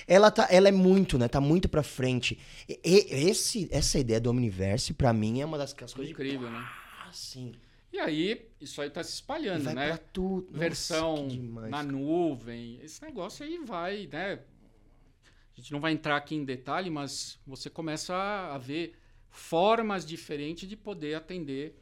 Ela, 0.06 0.30
tá, 0.30 0.46
ela 0.50 0.68
é 0.68 0.72
muito, 0.72 1.18
né? 1.18 1.28
Tá 1.28 1.40
muito 1.40 1.68
pra 1.68 1.82
frente. 1.82 2.38
E- 2.68 2.80
e- 2.84 3.28
esse, 3.30 3.68
essa 3.70 3.98
ideia 3.98 4.20
do 4.20 4.30
Omniverse, 4.30 4.94
pra 4.94 5.12
mim, 5.12 5.40
é 5.40 5.44
uma 5.44 5.58
das 5.58 5.72
coisas 5.72 5.96
Incrível, 5.98 6.50
né? 6.50 6.58
de... 6.58 6.64
Ah, 6.64 7.10
sim. 7.12 7.52
E 7.92 7.98
aí, 7.98 8.46
isso 8.60 8.80
aí 8.82 8.90
tá 8.90 9.02
se 9.02 9.12
espalhando, 9.14 9.64
vai 9.64 9.74
né? 9.74 9.88
pra 9.88 9.98
tudo. 9.98 10.46
Nossa, 10.46 10.58
Versão 10.58 11.26
demais, 11.28 11.70
na 11.70 11.78
cara. 11.78 11.90
nuvem. 11.92 12.78
Esse 12.82 13.02
negócio 13.02 13.44
aí 13.44 13.58
vai, 13.64 14.06
né? 14.12 14.38
A 15.56 15.60
gente 15.60 15.72
não 15.72 15.80
vai 15.80 15.92
entrar 15.92 16.16
aqui 16.16 16.34
em 16.34 16.44
detalhe, 16.44 16.88
mas 16.90 17.38
você 17.46 17.68
começa 17.70 18.14
a 18.14 18.58
ver 18.58 18.94
formas 19.38 20.04
diferentes 20.04 20.68
de 20.68 20.76
poder 20.76 21.14
atender 21.14 21.78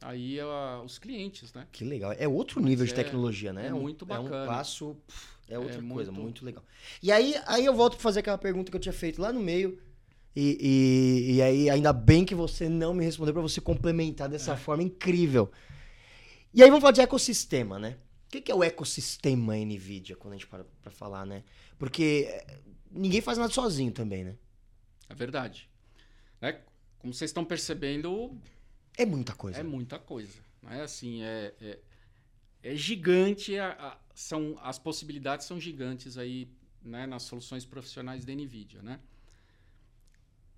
aí 0.00 0.40
a- 0.40 0.82
os 0.84 0.98
clientes, 0.98 1.52
né? 1.52 1.66
Que 1.72 1.84
legal. 1.84 2.12
É 2.12 2.26
outro 2.26 2.60
nível 2.60 2.84
de 2.86 2.92
é- 2.92 2.94
tecnologia, 2.96 3.52
né? 3.52 3.68
é 3.68 3.74
um- 3.74 3.80
muito 3.80 4.04
É 4.08 4.18
um 4.18 4.24
bacana. 4.24 4.46
passo. 4.46 4.96
pff, 5.06 5.36
É 5.48 5.56
outra 5.56 5.78
É 5.78 5.88
coisa, 5.88 6.10
muito- 6.10 6.22
muito 6.24 6.44
legal. 6.44 6.64
E 7.00 7.12
aí, 7.12 7.36
aí 7.46 7.64
eu 7.64 7.72
volto 7.72 7.92
pra 7.92 8.02
fazer 8.02 8.18
aquela 8.18 8.36
pergunta 8.36 8.68
que 8.68 8.76
eu 8.76 8.80
tinha 8.80 8.92
feito 8.92 9.22
lá 9.22 9.32
no 9.32 9.38
meio. 9.40 9.80
E, 10.34 10.58
e, 11.30 11.34
e 11.36 11.42
aí, 11.42 11.70
ainda 11.70 11.92
bem 11.92 12.24
que 12.24 12.34
você 12.34 12.68
não 12.68 12.92
me 12.92 13.04
respondeu 13.04 13.32
pra 13.32 13.40
você 13.40 13.60
complementar 13.60 14.28
dessa 14.28 14.54
É. 14.54 14.56
forma 14.56 14.82
incrível. 14.82 15.50
E 16.52 16.62
aí 16.64 16.68
vamos 16.68 16.80
falar 16.82 16.92
de 16.92 17.00
ecossistema, 17.00 17.78
né? 17.78 17.96
O 18.26 18.30
que 18.32 18.40
que 18.40 18.50
é 18.50 18.54
o 18.56 18.64
ecossistema 18.64 19.54
NVIDIA, 19.56 20.16
quando 20.16 20.34
a 20.34 20.36
gente 20.36 20.48
para 20.48 20.64
pra 20.82 20.90
falar, 20.90 21.24
né? 21.24 21.44
Porque 21.78 22.26
eh, 22.28 22.58
ninguém 22.90 23.20
faz 23.20 23.38
nada 23.38 23.52
sozinho 23.52 23.92
também, 23.92 24.24
né? 24.24 24.34
É 25.08 25.14
verdade. 25.14 25.70
Né? 26.40 26.58
Como 27.06 27.14
vocês 27.14 27.30
estão 27.30 27.44
percebendo, 27.44 28.36
É 28.98 29.06
muita 29.06 29.32
coisa. 29.32 29.60
É 29.60 29.62
muita 29.62 29.96
coisa. 29.96 30.40
Né? 30.60 30.82
Assim, 30.82 31.22
é, 31.22 31.54
é, 31.60 31.78
é 32.64 32.74
gigante, 32.74 33.56
a- 33.56 33.70
a- 33.78 33.98
são, 34.12 34.58
as 34.60 34.76
possibilidades 34.76 35.46
são 35.46 35.60
gigantes 35.60 36.18
aí 36.18 36.48
né, 36.82 37.06
nas 37.06 37.22
soluções 37.22 37.64
profissionais 37.64 38.24
da 38.24 38.32
NVIDIA. 38.32 38.82
Né? 38.82 38.98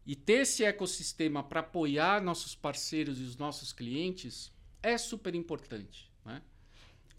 E 0.06 0.16
ter 0.16 0.40
esse 0.40 0.64
ecossistema 0.64 1.42
para 1.42 1.60
apoiar 1.60 2.22
nossos 2.22 2.54
parceiros 2.54 3.20
e 3.20 3.24
os 3.24 3.36
nossos 3.36 3.70
clientes 3.74 4.50
é 4.82 4.96
super 4.96 5.34
importante. 5.34 6.10
Né? 6.24 6.40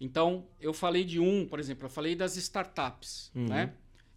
Então, 0.00 0.48
eu 0.58 0.72
falei 0.74 1.04
de 1.04 1.20
um, 1.20 1.46
por 1.46 1.60
exemplo, 1.60 1.84
eu 1.86 1.90
falei 1.90 2.16
das 2.16 2.34
startups. 2.36 3.30
Uhum. 3.32 3.46
Né? 3.46 3.72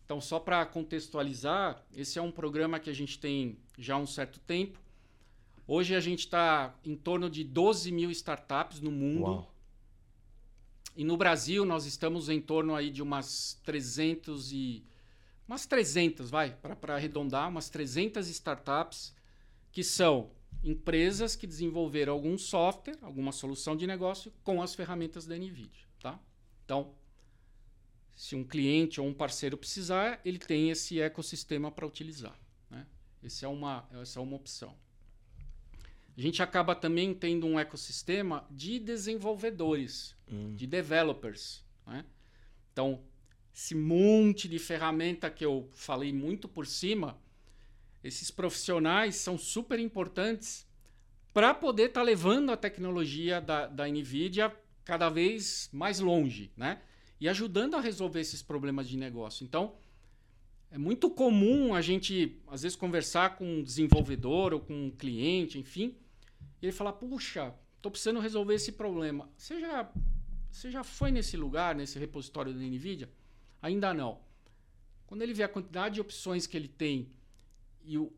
Então, 0.06 0.20
só 0.20 0.40
para 0.40 0.66
contextualizar, 0.66 1.86
esse 1.94 2.18
é 2.18 2.22
um 2.22 2.32
programa 2.32 2.80
que 2.80 2.90
a 2.90 2.94
gente 2.94 3.20
tem 3.20 3.60
já 3.78 3.94
há 3.94 3.98
um 4.00 4.08
certo 4.08 4.40
tempo. 4.40 4.82
Hoje 5.66 5.96
a 5.96 6.00
gente 6.00 6.20
está 6.20 6.76
em 6.84 6.96
torno 6.96 7.30
de 7.30 7.44
12 7.44 7.92
mil 7.92 8.12
startups 8.12 8.80
no 8.80 8.92
mundo. 8.92 9.24
Uau. 9.24 9.54
E 10.96 11.04
no 11.04 11.18
Brasil 11.18 11.66
nós 11.66 11.86
estamos 11.86 12.30
em 12.30 12.40
torno 12.40 12.76
aí 12.76 12.90
de 12.90 13.02
umas 13.02 13.60
300 13.64 14.52
e... 14.52 14.86
Umas 15.48 15.66
300, 15.66 16.30
vai, 16.30 16.56
para 16.56 16.96
arredondar, 16.96 17.50
umas 17.50 17.70
300 17.70 18.28
startups 18.30 19.14
que 19.72 19.84
são 19.84 20.32
empresas 20.64 21.36
que 21.36 21.46
desenvolveram 21.46 22.14
algum 22.14 22.38
software, 22.38 22.98
alguma 23.02 23.32
solução 23.32 23.76
de 23.76 23.86
negócio 23.86 24.32
com 24.44 24.62
as 24.62 24.74
ferramentas 24.74 25.26
da 25.26 25.36
NVIDIA, 25.36 25.86
tá? 26.00 26.18
Então, 26.64 26.94
se 28.16 28.36
um 28.36 28.44
cliente 28.44 29.02
ou 29.02 29.08
um 29.08 29.14
parceiro 29.14 29.58
precisar, 29.58 30.22
ele 30.24 30.40
tem 30.40 30.70
esse 30.70 31.02
ecossistema 31.02 31.70
para 31.70 31.86
utilizar, 31.86 32.40
né? 32.70 32.88
Esse 33.22 33.44
é 33.44 33.48
uma, 33.48 33.86
essa 33.92 34.20
é 34.20 34.22
uma 34.22 34.38
opção. 34.38 34.74
A 36.16 36.22
gente 36.22 36.44
acaba 36.44 36.76
também 36.76 37.14
tendo 37.14 37.48
um 37.48 37.60
ecossistema 37.60 38.46
de 38.52 38.80
desenvolvedores, 38.80 40.16
Hum. 40.32 40.54
de 40.56 40.68
developers. 40.68 41.64
Né? 41.88 42.06
Então, 42.72 43.02
esse 43.54 43.76
monte 43.76 44.48
de 44.48 44.60
ferramenta 44.60 45.30
que 45.30 45.46
eu 45.46 45.70
falei 45.74 46.14
muito 46.14 46.48
por 46.48 46.66
cima, 46.66 47.20
esses 48.04 48.30
profissionais 48.32 49.16
são 49.16 49.38
super 49.38 49.80
importantes 49.80 50.68
para 51.34 51.54
poder 51.54 51.88
estar 51.88 52.04
levando 52.04 52.52
a 52.52 52.58
tecnologia 52.58 53.42
da, 53.42 53.66
da 53.66 53.88
NVIDIA 53.88 54.56
cada 54.84 55.10
vez 55.10 55.70
mais 55.72 56.00
longe, 56.00 56.52
né? 56.56 56.82
E 57.20 57.28
ajudando 57.30 57.76
a 57.76 57.82
resolver 57.82 58.20
esses 58.20 58.42
problemas 58.42 58.88
de 58.88 58.98
negócio. 58.98 59.44
Então, 59.44 59.76
é 60.70 60.78
muito 60.78 61.10
comum 61.10 61.74
a 61.74 61.82
gente, 61.82 62.38
às 62.48 62.64
vezes, 62.64 62.76
conversar 62.76 63.38
com 63.38 63.46
um 63.46 63.64
desenvolvedor 63.64 64.54
ou 64.54 64.60
com 64.60 64.88
um 64.88 64.92
cliente, 64.92 65.58
enfim, 65.58 65.96
e 66.64 66.68
ele 66.68 66.72
falar: 66.72 66.94
puxa, 66.94 67.54
estou 67.76 67.92
precisando 67.92 68.22
resolver 68.22 68.56
esse 68.56 68.72
problema. 68.72 69.30
Você 69.38 69.60
já, 69.60 69.92
você 70.50 70.72
já 70.72 70.82
foi 70.82 71.12
nesse 71.12 71.36
lugar, 71.36 71.76
nesse 71.76 72.00
repositório 72.00 72.54
da 72.54 72.60
NVIDIA? 72.60 73.10
Ainda 73.62 73.94
não. 73.94 74.22
quando 75.06 75.22
ele 75.22 75.34
vê 75.34 75.44
a 75.44 75.50
quantidade 75.50 75.96
de 75.96 76.02
opções 76.02 76.48
que 76.48 76.56
ele 76.56 76.70
tem 76.70 77.10
e 77.84 77.98
o, 77.98 78.12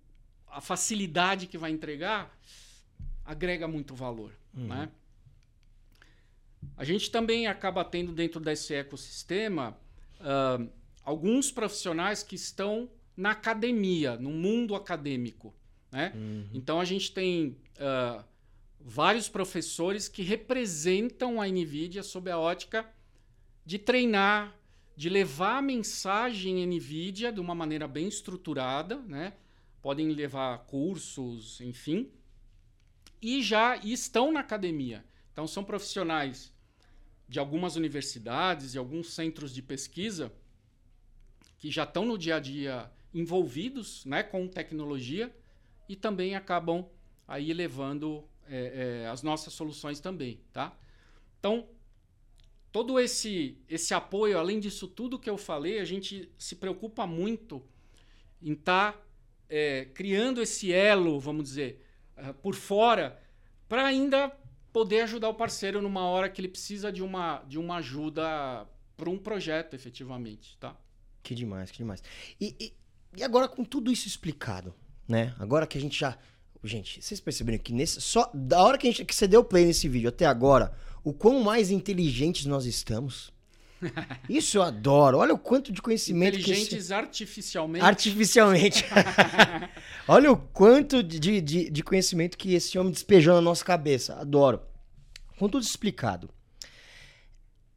a 0.48 0.62
facilidade 0.62 1.48
que 1.48 1.58
vai 1.58 1.72
entregar, 1.72 2.38
agrega 3.26 3.68
muito 3.68 3.96
valor. 3.96 4.32
Uhum. 4.56 4.68
Né? 4.68 4.90
A 6.78 6.84
gente 6.84 7.10
também 7.10 7.48
acaba 7.48 7.84
tendo 7.84 8.14
dentro 8.14 8.40
desse 8.40 8.76
ecossistema 8.76 9.76
uh, 10.20 10.70
alguns 11.04 11.52
profissionais 11.52 12.22
que 12.22 12.36
estão 12.36 12.90
na 13.18 13.32
academia, 13.32 14.18
no 14.18 14.30
mundo 14.30 14.76
acadêmico. 14.76 15.54
Né? 15.92 16.12
Uhum. 16.16 16.50
Então 16.54 16.80
a 16.80 16.86
gente 16.86 17.12
tem 17.12 17.58
uh, 17.78 18.24
vários 18.88 19.28
professores 19.28 20.08
que 20.08 20.22
representam 20.22 21.42
a 21.42 21.48
NVIDIA 21.48 22.04
sob 22.04 22.30
a 22.30 22.38
ótica 22.38 22.88
de 23.66 23.80
treinar, 23.80 24.56
de 24.96 25.10
levar 25.10 25.58
a 25.58 25.62
mensagem 25.62 26.64
NVIDIA 26.68 27.32
de 27.32 27.40
uma 27.40 27.56
maneira 27.56 27.88
bem 27.88 28.08
estruturada, 28.08 28.98
né? 28.98 29.34
podem 29.82 30.10
levar 30.10 30.60
cursos, 30.66 31.60
enfim, 31.62 32.12
e 33.20 33.42
já 33.42 33.76
estão 33.78 34.32
na 34.32 34.42
academia. 34.42 35.04
Então 35.34 35.48
são 35.48 35.64
profissionais 35.64 36.54
de 37.28 37.40
algumas 37.40 37.76
universidades 37.76 38.76
e 38.76 38.78
alguns 38.78 39.14
centros 39.14 39.52
de 39.52 39.64
pesquisa 39.64 40.32
que 41.58 41.72
já 41.72 41.86
estão 41.86 42.06
no 42.06 42.20
dia 42.20 42.36
a 42.36 42.40
dia 42.40 42.92
envolvidos 43.12 44.06
né, 44.06 44.22
com 44.22 44.48
tecnologia 44.48 45.36
e 45.90 45.96
também 45.96 46.36
acabam 46.36 46.88
aí 47.28 47.52
levando 47.52 48.24
é, 48.48 49.04
é, 49.04 49.08
as 49.08 49.24
nossas 49.24 49.54
soluções 49.54 50.00
também, 50.00 50.40
tá? 50.54 50.76
Então, 51.40 51.68
todo 52.72 53.00
esse, 53.00 53.58
esse 53.70 53.94
apoio, 53.94 54.38
além 54.38 54.60
disso 54.60 54.88
tudo 54.88 55.20
que 55.20 55.30
eu 55.30 55.38
falei, 55.38 55.80
a 55.80 55.86
gente 55.86 56.30
se 56.38 56.56
preocupa 56.56 57.08
muito 57.08 57.64
em 58.42 58.54
estar 58.54 58.94
tá, 58.94 59.02
é, 59.50 59.86
criando 59.94 60.42
esse 60.42 60.74
elo, 60.74 61.20
vamos 61.20 61.46
dizer, 61.46 61.86
uh, 62.18 62.34
por 62.34 62.54
fora, 62.54 63.22
para 63.68 63.86
ainda 63.86 64.30
poder 64.74 65.02
ajudar 65.02 65.30
o 65.30 65.34
parceiro 65.34 65.82
numa 65.82 66.06
hora 66.06 66.30
que 66.30 66.42
ele 66.42 66.50
precisa 66.50 66.92
de 66.92 67.02
uma, 67.02 67.42
de 67.48 67.58
uma 67.58 67.78
ajuda 67.78 68.68
para 68.98 69.10
um 69.10 69.18
projeto, 69.18 69.74
efetivamente, 69.74 70.58
tá? 70.58 70.76
Que 71.24 71.34
demais, 71.34 71.72
que 71.72 71.78
demais. 71.78 72.04
E, 72.40 72.56
e, 72.60 72.74
e, 73.18 73.24
agora 73.24 73.48
com 73.48 73.64
tudo 73.64 73.92
isso 73.92 74.08
explicado, 74.08 74.76
né? 75.08 75.34
Agora 75.40 75.66
que 75.66 75.78
a 75.78 75.82
gente 75.82 75.98
já... 75.98 76.18
Gente, 76.66 77.02
vocês 77.02 77.20
perceberam 77.20 77.60
que 77.60 77.72
nesse, 77.72 78.02
só 78.02 78.30
da 78.34 78.62
hora 78.64 78.78
que, 78.78 78.88
a 78.88 78.92
gente, 78.92 79.06
que 79.06 79.16
você 79.16 79.28
deu 79.28 79.44
play 79.44 79.66
nesse 79.66 79.88
vídeo 79.88 80.10
até 80.10 80.26
agora, 80.26 80.74
o 81.04 81.14
quão 81.14 81.42
mais 81.42 81.70
inteligentes 81.70 82.46
nós 82.46 82.66
estamos. 82.66 83.32
Isso 84.28 84.58
eu 84.58 84.64
adoro. 84.64 85.20
Olha 85.20 85.34
o 85.34 85.38
quanto 85.38 85.72
de 85.72 85.82
conhecimento 85.82 86.40
Inteligentes 86.40 86.70
que 86.70 86.76
esse... 86.76 86.94
artificialmente. 86.94 87.86
Artificialmente. 87.86 88.86
Olha 90.08 90.32
o 90.32 90.38
quanto 90.38 91.04
de, 91.04 91.42
de, 91.42 91.70
de 91.70 91.84
conhecimento 91.84 92.38
que 92.38 92.54
esse 92.54 92.78
homem 92.80 92.92
despejou 92.92 93.36
na 93.36 93.42
nossa 93.42 93.64
cabeça. 93.64 94.16
Adoro. 94.16 94.62
Com 95.38 95.48
tudo 95.48 95.64
explicado. 95.64 96.30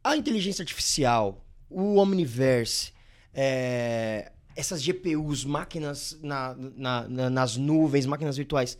A 0.03 0.15
inteligência 0.15 0.63
artificial, 0.63 1.45
o 1.69 1.97
Omniverse, 1.97 2.93
é, 3.33 4.31
essas 4.59 4.83
GPUs, 4.83 5.45
máquinas 5.45 6.19
na, 6.21 6.53
na, 6.53 7.07
na, 7.07 7.29
nas 7.29 7.55
nuvens, 7.55 8.05
máquinas 8.05 8.35
virtuais, 8.35 8.77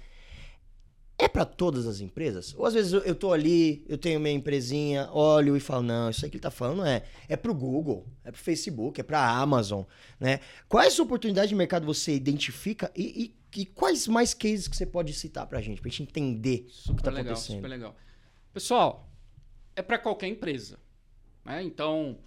é 1.18 1.26
para 1.26 1.46
todas 1.46 1.88
as 1.88 2.02
empresas? 2.02 2.54
Ou 2.58 2.66
às 2.66 2.74
vezes 2.74 2.92
eu, 2.92 3.16
tô 3.16 3.32
ali, 3.32 3.86
eu 3.88 3.98
tenho 3.98 4.20
minha 4.20 4.34
empresinha, 4.34 5.10
olho 5.14 5.56
e 5.56 5.60
falo, 5.62 5.84
não, 5.84 6.10
isso 6.10 6.26
aí 6.26 6.30
que 6.30 6.36
ele 6.36 6.42
tá 6.42 6.52
falando 6.52 6.86
é, 6.86 7.04
é 7.30 7.38
pro 7.38 7.54
Google, 7.54 8.06
é 8.26 8.32
pro 8.32 8.42
Facebook, 8.42 9.00
é 9.00 9.04
pra 9.04 9.26
Amazon, 9.26 9.84
né? 10.20 10.42
Quais 10.68 11.00
oportunidades 11.00 11.50
de 11.50 11.56
mercado 11.56 11.86
você 11.86 12.14
identifica 12.14 12.92
e, 12.94 13.34
e, 13.56 13.62
e 13.62 13.66
quais 13.66 14.06
mais 14.06 14.34
cases 14.34 14.68
que 14.68 14.76
você 14.76 14.86
pode 14.86 15.14
citar 15.14 15.48
pra 15.48 15.62
gente, 15.62 15.80
pra 15.82 15.90
gente 15.90 16.04
entender 16.04 16.68
super 16.70 16.92
o 16.92 16.98
que 16.98 17.04
tá 17.04 17.10
legal, 17.10 17.34
acontecendo? 17.34 17.56
Super 17.56 17.70
legal. 17.70 17.96
Pessoal, 18.54 19.10
é 19.78 19.82
para 19.82 19.98
qualquer 19.98 20.28
empresa, 20.28 20.78
né? 21.46 21.64
Então, 21.64 22.18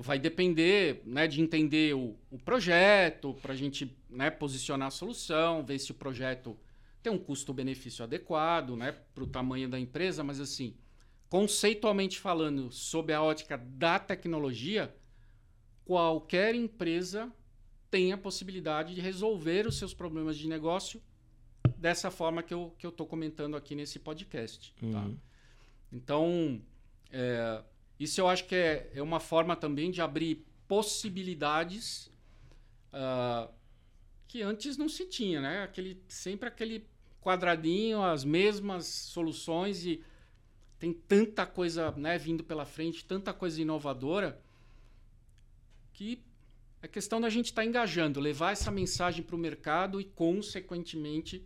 vai 0.00 0.18
depender 0.18 1.02
né, 1.04 1.26
de 1.26 1.40
entender 1.40 1.94
o, 1.94 2.16
o 2.30 2.38
projeto, 2.38 3.34
para 3.42 3.52
a 3.52 3.56
gente 3.56 3.96
né, 4.08 4.30
posicionar 4.30 4.88
a 4.88 4.92
solução, 4.92 5.64
ver 5.64 5.78
se 5.80 5.90
o 5.90 5.94
projeto 5.94 6.56
tem 7.02 7.12
um 7.12 7.18
custo-benefício 7.18 8.04
adequado 8.04 8.76
né, 8.76 8.92
para 8.92 9.24
o 9.24 9.26
tamanho 9.26 9.68
da 9.68 9.78
empresa, 9.78 10.22
mas 10.22 10.40
assim, 10.40 10.76
conceitualmente 11.28 12.20
falando, 12.20 12.70
sob 12.70 13.12
a 13.12 13.20
ótica 13.20 13.58
da 13.58 13.98
tecnologia, 13.98 14.94
qualquer 15.84 16.54
empresa 16.54 17.32
tem 17.90 18.12
a 18.12 18.18
possibilidade 18.18 18.94
de 18.94 19.00
resolver 19.00 19.66
os 19.66 19.78
seus 19.78 19.92
problemas 19.92 20.38
de 20.38 20.46
negócio 20.46 21.02
dessa 21.76 22.10
forma 22.10 22.42
que 22.42 22.54
eu 22.54 22.72
estou 22.84 23.06
comentando 23.06 23.56
aqui 23.56 23.74
nesse 23.74 23.98
podcast. 23.98 24.72
Tá? 24.74 24.86
Uhum. 24.86 24.92
Tá? 24.92 25.10
Então, 25.90 26.62
é, 27.10 27.64
isso 27.98 28.20
eu 28.20 28.28
acho 28.28 28.44
que 28.46 28.54
é, 28.54 28.90
é 28.94 29.02
uma 29.02 29.20
forma 29.20 29.56
também 29.56 29.90
de 29.90 30.00
abrir 30.00 30.46
possibilidades 30.66 32.10
uh, 32.92 33.52
que 34.26 34.42
antes 34.42 34.76
não 34.76 34.88
se 34.88 35.06
tinha, 35.06 35.40
né? 35.40 35.62
Aquele, 35.62 36.02
sempre 36.06 36.48
aquele 36.48 36.86
quadradinho, 37.20 38.02
as 38.02 38.24
mesmas 38.24 38.86
soluções 38.86 39.84
e 39.84 40.04
tem 40.78 40.92
tanta 40.92 41.44
coisa 41.44 41.90
né, 41.92 42.16
vindo 42.18 42.44
pela 42.44 42.64
frente, 42.64 43.04
tanta 43.04 43.32
coisa 43.32 43.60
inovadora, 43.60 44.40
que 45.92 46.22
é 46.80 46.86
questão 46.86 47.20
da 47.20 47.28
gente 47.28 47.46
estar 47.46 47.62
tá 47.62 47.66
engajando, 47.66 48.20
levar 48.20 48.52
essa 48.52 48.70
mensagem 48.70 49.24
para 49.24 49.34
o 49.34 49.38
mercado 49.38 50.00
e, 50.00 50.04
consequentemente, 50.04 51.44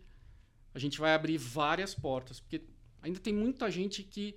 a 0.73 0.77
gente 0.77 0.99
vai 0.99 1.15
abrir 1.15 1.37
várias 1.37 1.95
portas. 1.95 2.39
Porque 2.39 2.61
ainda 3.01 3.19
tem 3.19 3.33
muita 3.33 3.71
gente 3.71 4.03
que 4.03 4.35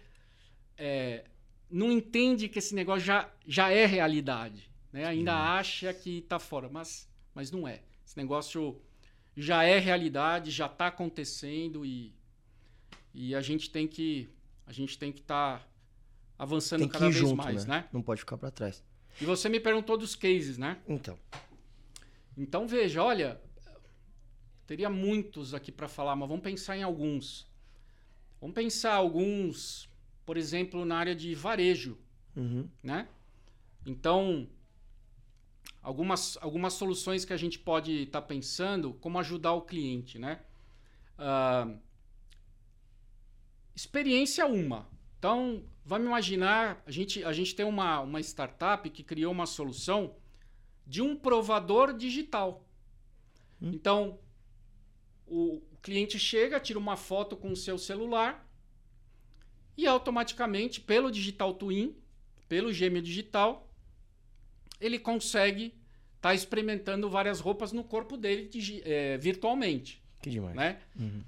é, 0.79 1.25
não 1.71 1.91
entende 1.91 2.49
que 2.49 2.59
esse 2.59 2.75
negócio 2.75 3.05
já, 3.05 3.31
já 3.47 3.71
é 3.71 3.87
realidade. 3.87 4.71
Né? 4.93 5.05
Ainda 5.05 5.33
Sim. 5.33 5.39
acha 5.39 5.95
que 5.95 6.19
está 6.19 6.39
fora, 6.39 6.69
mas, 6.69 7.09
mas 7.35 7.51
não 7.51 7.67
é. 7.67 7.83
Esse 8.07 8.17
negócio 8.17 8.81
já 9.37 9.65
é 9.65 9.79
realidade, 9.79 10.51
já 10.51 10.67
está 10.67 10.87
acontecendo 10.87 11.85
e, 11.85 12.15
e 13.13 13.35
a 13.35 13.41
gente 13.41 13.71
tem 13.71 13.87
que 13.87 14.29
a 14.67 14.73
gente 14.73 14.99
tem 14.99 15.13
que 15.13 15.21
estar 15.21 15.61
tá 15.61 15.67
avançando 16.39 16.81
tem 16.81 16.89
cada 16.89 17.05
vez 17.05 17.17
junto, 17.17 17.37
mais, 17.37 17.65
né? 17.65 17.79
né? 17.79 17.89
Não 17.93 18.03
pode 18.03 18.21
ficar 18.21 18.37
para 18.37 18.51
trás. 18.51 18.83
E 19.21 19.25
você 19.25 19.49
me 19.49 19.61
perguntou 19.61 19.97
dos 19.97 20.17
cases, 20.17 20.59
né? 20.59 20.79
Então. 20.89 21.19
Então 22.37 22.67
veja, 22.67 23.03
olha, 23.03 23.41
teria 24.67 24.91
muitos 24.91 25.55
aqui 25.55 25.71
para 25.71 25.89
falar, 25.89 26.17
mas 26.17 26.29
vamos 26.29 26.43
pensar 26.43 26.77
em 26.77 26.83
alguns. 26.83 27.47
Vamos 28.41 28.55
pensar 28.55 28.95
alguns, 28.95 29.89
por 30.27 30.37
exemplo, 30.37 30.85
na 30.85 30.99
área 30.99 31.15
de 31.15 31.35
varejo, 31.35 31.97
uhum. 32.35 32.69
né? 32.83 33.09
Então, 33.87 34.49
algumas, 35.81 36.37
algumas 36.43 36.73
soluções 36.73 37.25
que 37.25 37.33
a 37.33 37.37
gente 37.37 37.61
pode 37.61 38.03
estar 38.03 38.21
tá 38.21 38.27
pensando, 38.27 38.93
como 38.95 39.21
ajudar 39.21 39.53
o 39.53 39.63
cliente, 39.63 40.19
né? 40.19 40.41
Uh, 41.17 41.79
experiência 43.75 44.45
uma. 44.47 44.89
Então, 45.17 45.65
vamos 45.85 46.09
imaginar, 46.09 46.83
a 46.85 46.91
gente, 46.91 47.23
a 47.23 47.33
gente 47.33 47.55
tem 47.55 47.65
uma, 47.65 48.01
uma 48.01 48.21
startup 48.21 48.91
que 48.91 49.05
criou 49.05 49.33
uma 49.33 49.47
solução 49.47 50.17
de 50.85 51.01
um 51.01 51.17
provador 51.17 51.97
digital. 51.97 52.67
Hum. 53.63 53.71
Então, 53.73 54.19
o, 55.25 55.63
o 55.73 55.77
cliente 55.81 56.19
chega, 56.19 56.59
tira 56.59 56.81
uma 56.81 56.97
foto 56.97 57.37
com 57.37 57.53
o 57.53 57.57
seu 57.57 57.79
celular 57.79 58.46
e 59.77 59.87
automaticamente, 59.87 60.81
pelo 60.81 61.11
Digital 61.11 61.55
Twin, 61.55 61.95
pelo 62.49 62.73
gêmeo 62.73 63.03
digital, 63.03 63.69
ele 64.81 64.99
consegue 64.99 65.67
estar 66.17 66.31
tá 66.31 66.35
experimentando 66.35 67.11
várias 67.11 67.41
roupas 67.41 67.73
no 67.73 67.85
corpo 67.85 68.17
dele 68.17 68.51
é, 68.85 69.19
virtualmente. 69.19 70.03
Que 70.23 70.31
demais. 70.31 70.55
Né? 70.55 70.81
Uhum. 70.99 71.23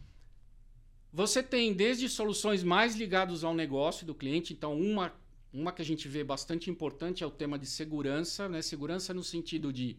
Você 1.12 1.42
tem 1.42 1.72
desde 1.72 2.08
soluções 2.08 2.62
mais 2.62 2.94
ligadas 2.94 3.42
ao 3.42 3.54
negócio 3.54 4.06
do 4.06 4.14
cliente, 4.14 4.52
então 4.52 4.78
uma, 4.78 5.12
uma 5.52 5.72
que 5.72 5.80
a 5.80 5.84
gente 5.84 6.06
vê 6.06 6.22
bastante 6.22 6.70
importante 6.70 7.24
é 7.24 7.26
o 7.26 7.30
tema 7.30 7.58
de 7.58 7.66
segurança, 7.66 8.48
né? 8.48 8.60
Segurança 8.60 9.14
no 9.14 9.24
sentido 9.24 9.72
de 9.72 9.96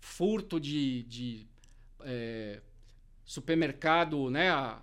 furto 0.00 0.58
de, 0.58 1.02
de 1.04 1.46
é, 2.00 2.60
supermercado, 3.24 4.30
né? 4.30 4.50
A, 4.50 4.82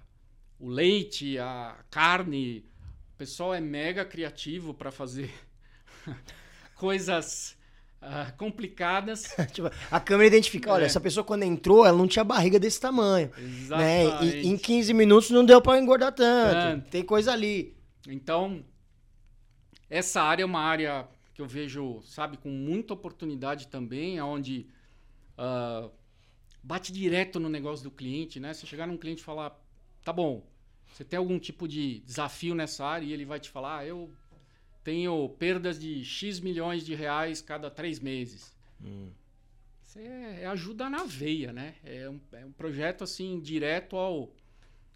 o 0.63 0.69
leite, 0.69 1.37
a 1.37 1.75
carne. 1.91 2.65
O 3.13 3.17
pessoal 3.17 3.53
é 3.53 3.59
mega 3.59 4.05
criativo 4.05 4.73
para 4.73 4.91
fazer 4.91 5.29
coisas 6.73 7.57
uh, 8.01 8.35
complicadas. 8.37 9.35
tipo, 9.51 9.69
a 9.91 9.99
câmera 9.99 10.27
identifica, 10.27 10.71
olha, 10.71 10.83
é. 10.83 10.85
essa 10.85 11.01
pessoa 11.01 11.25
quando 11.25 11.43
entrou, 11.43 11.85
ela 11.85 11.97
não 11.97 12.07
tinha 12.07 12.23
barriga 12.23 12.57
desse 12.57 12.79
tamanho. 12.79 13.29
Exatamente. 13.37 14.25
Né? 14.25 14.41
E, 14.41 14.47
em 14.47 14.57
15 14.57 14.93
minutos 14.93 15.29
não 15.31 15.43
deu 15.43 15.61
para 15.61 15.77
engordar 15.77 16.13
tanto. 16.13 16.89
Tem 16.89 17.03
coisa 17.03 17.33
ali. 17.33 17.75
Então, 18.07 18.63
essa 19.89 20.21
área 20.21 20.43
é 20.43 20.45
uma 20.45 20.61
área 20.61 21.05
que 21.33 21.41
eu 21.41 21.45
vejo, 21.45 22.01
sabe, 22.03 22.37
com 22.37 22.49
muita 22.49 22.93
oportunidade 22.93 23.67
também, 23.67 24.21
onde 24.21 24.67
uh, 25.37 25.91
bate 26.63 26.93
direto 26.93 27.37
no 27.37 27.49
negócio 27.49 27.83
do 27.83 27.91
cliente, 27.91 28.39
né? 28.39 28.53
Você 28.53 28.65
chegar 28.65 28.87
num 28.87 28.97
cliente 28.97 29.21
e 29.21 29.25
falar, 29.25 29.59
tá 30.03 30.13
bom, 30.13 30.52
você 30.93 31.03
tem 31.03 31.17
algum 31.17 31.39
tipo 31.39 31.67
de 31.67 32.01
desafio 32.01 32.53
nessa 32.53 32.85
área 32.85 33.05
e 33.05 33.11
ele 33.11 33.25
vai 33.25 33.39
te 33.39 33.49
falar, 33.49 33.79
ah, 33.79 33.85
eu 33.85 34.13
tenho 34.83 35.27
perdas 35.39 35.79
de 35.79 36.05
X 36.05 36.39
milhões 36.39 36.85
de 36.85 36.93
reais 36.93 37.41
cada 37.41 37.71
três 37.71 37.99
meses. 37.99 38.55
Hum. 38.79 39.09
Isso 39.83 39.97
é, 39.97 40.43
é, 40.43 40.45
ajuda 40.45 40.89
na 40.91 41.03
veia, 41.03 41.51
né? 41.51 41.75
É 41.83 42.07
um, 42.07 42.19
é 42.33 42.45
um 42.45 42.51
projeto 42.51 43.03
assim 43.03 43.39
direto 43.39 43.95
ao, 43.95 44.31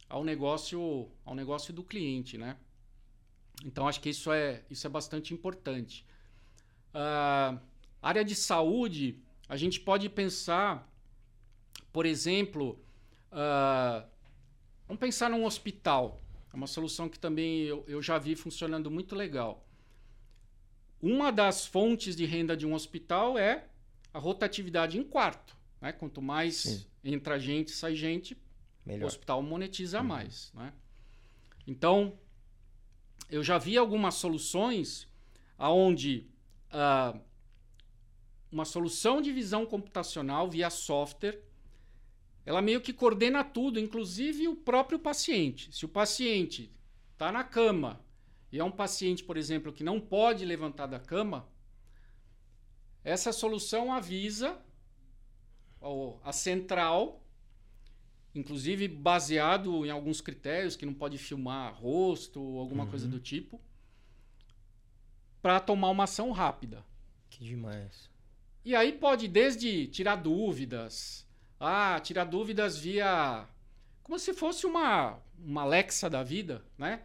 ao 0.07 0.23
negócio 0.23 1.09
ao 1.25 1.33
negócio 1.33 1.73
do 1.73 1.83
cliente, 1.83 2.37
né? 2.37 2.57
Então 3.65 3.87
acho 3.87 3.99
que 3.99 4.09
isso 4.09 4.31
é 4.31 4.63
isso 4.69 4.85
é 4.85 4.89
bastante 4.89 5.33
importante. 5.33 6.05
Uh, 6.93 7.59
área 8.01 8.23
de 8.23 8.35
saúde, 8.35 9.19
a 9.49 9.57
gente 9.57 9.79
pode 9.79 10.09
pensar, 10.09 10.87
por 11.91 12.05
exemplo, 12.05 12.79
uh, 13.31 14.07
vamos 14.87 14.99
pensar 14.99 15.29
num 15.29 15.45
hospital. 15.45 16.19
É 16.51 16.55
uma 16.55 16.67
solução 16.67 17.09
que 17.09 17.19
também 17.19 17.61
eu, 17.61 17.83
eu 17.87 18.01
já 18.01 18.17
vi 18.17 18.35
funcionando 18.35 18.89
muito 18.89 19.15
legal. 19.15 19.65
Uma 21.01 21.31
das 21.31 21.65
fontes 21.65 22.15
de 22.15 22.25
renda 22.25 22.57
de 22.57 22.65
um 22.65 22.73
hospital 22.73 23.37
é 23.37 23.67
a 24.13 24.19
rotatividade 24.19 24.97
em 24.97 25.03
quarto. 25.03 25.55
Né? 25.79 25.91
Quanto 25.91 26.21
mais 26.21 26.55
Sim. 26.55 26.85
entra 27.03 27.39
gente, 27.39 27.71
sai 27.71 27.95
gente, 27.95 28.37
Melhor. 28.85 29.03
o 29.03 29.07
hospital 29.07 29.41
monetiza 29.41 29.99
uhum. 29.99 30.07
mais. 30.07 30.51
Né? 30.53 30.73
Então, 31.67 32.17
eu 33.29 33.43
já 33.43 33.57
vi 33.57 33.77
algumas 33.77 34.15
soluções 34.15 35.07
onde 35.59 36.27
uh, 36.71 37.19
uma 38.51 38.65
solução 38.65 39.21
de 39.21 39.31
visão 39.31 39.65
computacional 39.65 40.49
via 40.49 40.69
software, 40.69 41.43
ela 42.47 42.61
meio 42.61 42.79
que 42.79 42.93
coordena 42.93 43.43
tudo, 43.43 43.77
inclusive 43.77 44.47
o 44.47 44.55
próprio 44.55 44.97
paciente. 44.97 45.69
Se 45.75 45.83
o 45.83 45.89
paciente 45.89 46.71
está 47.11 47.29
na 47.29 47.43
cama 47.43 47.99
e 48.49 48.57
é 48.57 48.63
um 48.63 48.71
paciente, 48.71 49.21
por 49.21 49.35
exemplo, 49.35 49.73
que 49.73 49.83
não 49.83 49.99
pode 49.99 50.45
levantar 50.45 50.85
da 50.85 50.97
cama, 50.97 51.45
essa 53.03 53.33
solução 53.33 53.91
avisa 53.91 54.57
a 56.23 56.31
central, 56.31 57.21
inclusive 58.33 58.87
baseado 58.87 59.85
em 59.85 59.89
alguns 59.89 60.21
critérios, 60.21 60.77
que 60.77 60.85
não 60.85 60.93
pode 60.93 61.17
filmar 61.17 61.75
rosto 61.75 62.41
ou 62.41 62.61
alguma 62.61 62.85
uhum. 62.85 62.89
coisa 62.89 63.09
do 63.09 63.19
tipo, 63.19 63.59
para 65.41 65.59
tomar 65.59 65.89
uma 65.89 66.05
ação 66.05 66.31
rápida. 66.31 66.81
Que 67.29 67.43
demais. 67.43 68.09
E 68.63 68.73
aí 68.73 68.93
pode 68.93 69.27
desde 69.27 69.87
tirar 69.87 70.15
dúvidas, 70.15 71.26
ah, 71.59 71.99
tirar 72.01 72.25
dúvidas 72.25 72.77
via 72.77 73.47
como 74.03 74.17
se 74.17 74.33
fosse 74.33 74.65
uma 74.65 75.19
uma 75.39 75.61
Alexa 75.61 76.09
da 76.09 76.23
vida, 76.23 76.63
né? 76.77 77.03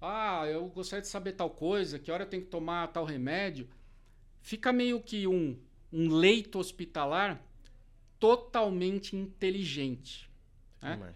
Ah, 0.00 0.46
eu 0.46 0.66
gostaria 0.68 1.02
de 1.02 1.08
saber 1.08 1.32
tal 1.32 1.50
coisa, 1.50 1.98
que 1.98 2.10
hora 2.10 2.24
eu 2.24 2.28
tenho 2.28 2.42
que 2.42 2.48
tomar 2.48 2.88
tal 2.88 3.04
remédio. 3.04 3.68
Fica 4.40 4.72
meio 4.72 5.00
que 5.00 5.26
um, 5.26 5.58
um 5.92 6.08
leito 6.08 6.58
hospitalar 6.58 7.40
totalmente 8.18 9.14
inteligente. 9.14 10.30
Né? 10.80 11.14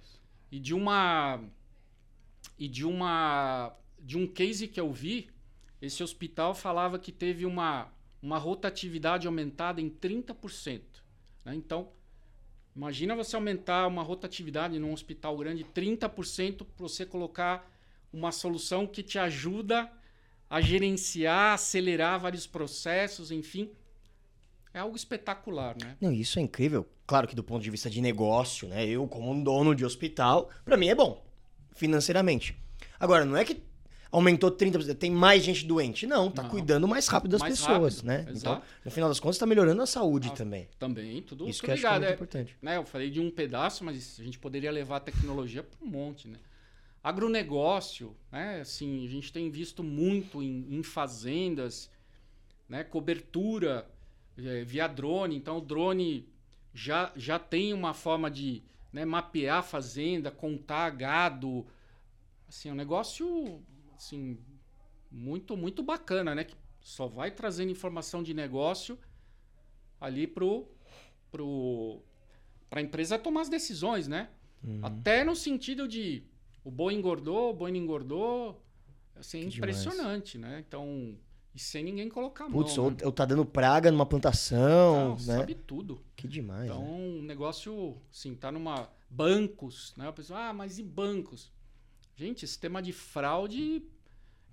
E 0.50 0.58
de 0.58 0.74
uma 0.74 1.40
e 2.58 2.68
de 2.68 2.84
uma 2.84 3.74
de 3.98 4.18
um 4.18 4.26
case 4.26 4.68
que 4.68 4.78
eu 4.78 4.92
vi, 4.92 5.30
esse 5.80 6.02
hospital 6.02 6.54
falava 6.54 6.98
que 6.98 7.10
teve 7.10 7.46
uma, 7.46 7.90
uma 8.20 8.36
rotatividade 8.36 9.26
aumentada 9.26 9.80
em 9.80 9.88
30%. 9.88 10.82
Né? 11.42 11.54
Então, 11.54 11.90
imagina 12.74 13.14
você 13.14 13.36
aumentar 13.36 13.86
uma 13.86 14.02
rotatividade 14.02 14.78
num 14.78 14.92
hospital 14.92 15.36
grande 15.36 15.64
30% 15.64 16.58
para 16.58 16.66
você 16.78 17.04
colocar 17.06 17.70
uma 18.12 18.30
solução 18.32 18.86
que 18.86 19.02
te 19.02 19.18
ajuda 19.18 19.90
a 20.48 20.60
gerenciar, 20.60 21.54
acelerar 21.54 22.20
vários 22.20 22.46
processos, 22.46 23.30
enfim. 23.30 23.70
É 24.72 24.80
algo 24.80 24.96
espetacular, 24.96 25.76
né? 25.80 25.96
Não, 26.00 26.12
isso 26.12 26.38
é 26.38 26.42
incrível. 26.42 26.88
Claro 27.06 27.28
que 27.28 27.34
do 27.34 27.44
ponto 27.44 27.62
de 27.62 27.70
vista 27.70 27.90
de 27.90 28.00
negócio, 28.00 28.68
né? 28.68 28.86
Eu, 28.86 29.06
como 29.06 29.30
um 29.30 29.42
dono 29.42 29.74
de 29.74 29.84
hospital, 29.84 30.50
para 30.64 30.76
mim 30.76 30.88
é 30.88 30.94
bom, 30.94 31.24
financeiramente. 31.74 32.56
Agora, 32.98 33.24
não 33.24 33.36
é 33.36 33.44
que 33.44 33.62
aumentou 34.14 34.48
30%, 34.48 34.94
tem 34.94 35.10
mais 35.10 35.42
gente 35.42 35.66
doente. 35.66 36.06
Não, 36.06 36.30
tá 36.30 36.44
não. 36.44 36.50
cuidando 36.50 36.86
mais 36.86 37.08
rápido 37.08 37.32
das 37.32 37.40
mais 37.40 37.58
pessoas, 37.58 37.96
rápido. 37.96 38.06
né? 38.06 38.26
Exato. 38.30 38.58
Então, 38.58 38.62
no 38.84 38.90
final 38.92 39.08
das 39.08 39.18
contas, 39.18 39.38
tá 39.38 39.44
melhorando 39.44 39.82
a 39.82 39.86
saúde 39.86 40.28
ah, 40.28 40.36
também. 40.36 40.68
Também, 40.78 41.20
tudo 41.20 41.48
Isso 41.48 41.60
tudo 41.60 41.70
que 41.70 41.76
ligado. 41.76 41.94
acho 41.94 42.00
que 42.00 42.04
é 42.04 42.08
muito 42.08 42.10
é, 42.10 42.14
importante. 42.14 42.56
Né, 42.62 42.76
eu 42.76 42.84
falei 42.84 43.10
de 43.10 43.18
um 43.20 43.28
pedaço, 43.28 43.84
mas 43.84 44.16
a 44.20 44.22
gente 44.22 44.38
poderia 44.38 44.70
levar 44.70 44.98
a 44.98 45.00
tecnologia 45.00 45.64
para 45.64 45.84
um 45.84 45.90
monte, 45.90 46.28
né? 46.28 46.38
Agronegócio, 47.02 48.16
né? 48.30 48.60
Assim, 48.60 49.04
a 49.04 49.10
gente 49.10 49.32
tem 49.32 49.50
visto 49.50 49.82
muito 49.82 50.40
em, 50.40 50.66
em 50.70 50.82
fazendas, 50.84 51.90
né? 52.68 52.84
Cobertura 52.84 53.84
é, 54.38 54.62
via 54.62 54.86
drone. 54.86 55.36
Então, 55.36 55.58
o 55.58 55.60
drone 55.60 56.28
já, 56.72 57.12
já 57.16 57.36
tem 57.38 57.72
uma 57.72 57.92
forma 57.92 58.30
de 58.30 58.62
né, 58.92 59.04
mapear 59.04 59.58
a 59.58 59.62
fazenda, 59.62 60.30
contar 60.30 60.88
gado. 60.90 61.66
Assim, 62.48 62.68
é 62.68 62.72
um 62.72 62.76
negócio 62.76 63.60
assim, 64.04 64.38
muito, 65.10 65.56
muito 65.56 65.82
bacana, 65.82 66.34
né? 66.34 66.44
Que 66.44 66.56
só 66.80 67.06
vai 67.06 67.30
trazendo 67.30 67.70
informação 67.70 68.22
de 68.22 68.34
negócio 68.34 68.98
ali 70.00 70.26
pro, 70.26 70.68
pro, 71.30 72.02
para 72.68 72.80
a 72.80 72.82
empresa 72.82 73.18
tomar 73.18 73.42
as 73.42 73.48
decisões, 73.48 74.06
né? 74.06 74.28
Uhum. 74.62 74.80
Até 74.82 75.24
no 75.24 75.34
sentido 75.34 75.88
de 75.88 76.24
o 76.62 76.70
boi 76.70 76.94
engordou, 76.94 77.50
o 77.50 77.54
boi 77.54 77.70
não 77.70 77.78
engordou. 77.78 78.62
Assim, 79.16 79.40
é 79.40 79.44
impressionante, 79.44 80.32
demais. 80.32 80.54
né? 80.54 80.64
Então, 80.66 81.16
e 81.54 81.58
sem 81.58 81.84
ninguém 81.84 82.08
colocar 82.08 82.44
a 82.44 82.48
mão. 82.48 82.62
Putz, 82.62 82.76
ou, 82.76 82.90
né? 82.90 82.96
ou 83.04 83.12
tá 83.12 83.24
dando 83.24 83.46
praga 83.46 83.90
numa 83.90 84.04
plantação, 84.04 85.10
não, 85.10 85.26
né? 85.26 85.38
Sabe 85.38 85.54
tudo. 85.54 86.02
Que 86.16 86.26
demais. 86.26 86.64
Então, 86.64 86.82
né? 86.82 86.90
um 86.90 87.22
negócio, 87.22 87.96
assim, 88.10 88.34
tá 88.34 88.50
numa. 88.50 88.90
Bancos, 89.08 89.94
né? 89.96 90.08
A 90.08 90.12
pessoa, 90.12 90.48
ah, 90.48 90.52
mas 90.52 90.80
e 90.80 90.82
bancos? 90.82 91.52
Gente, 92.16 92.44
esse 92.44 92.58
tema 92.58 92.82
de 92.82 92.92
fraude 92.92 93.84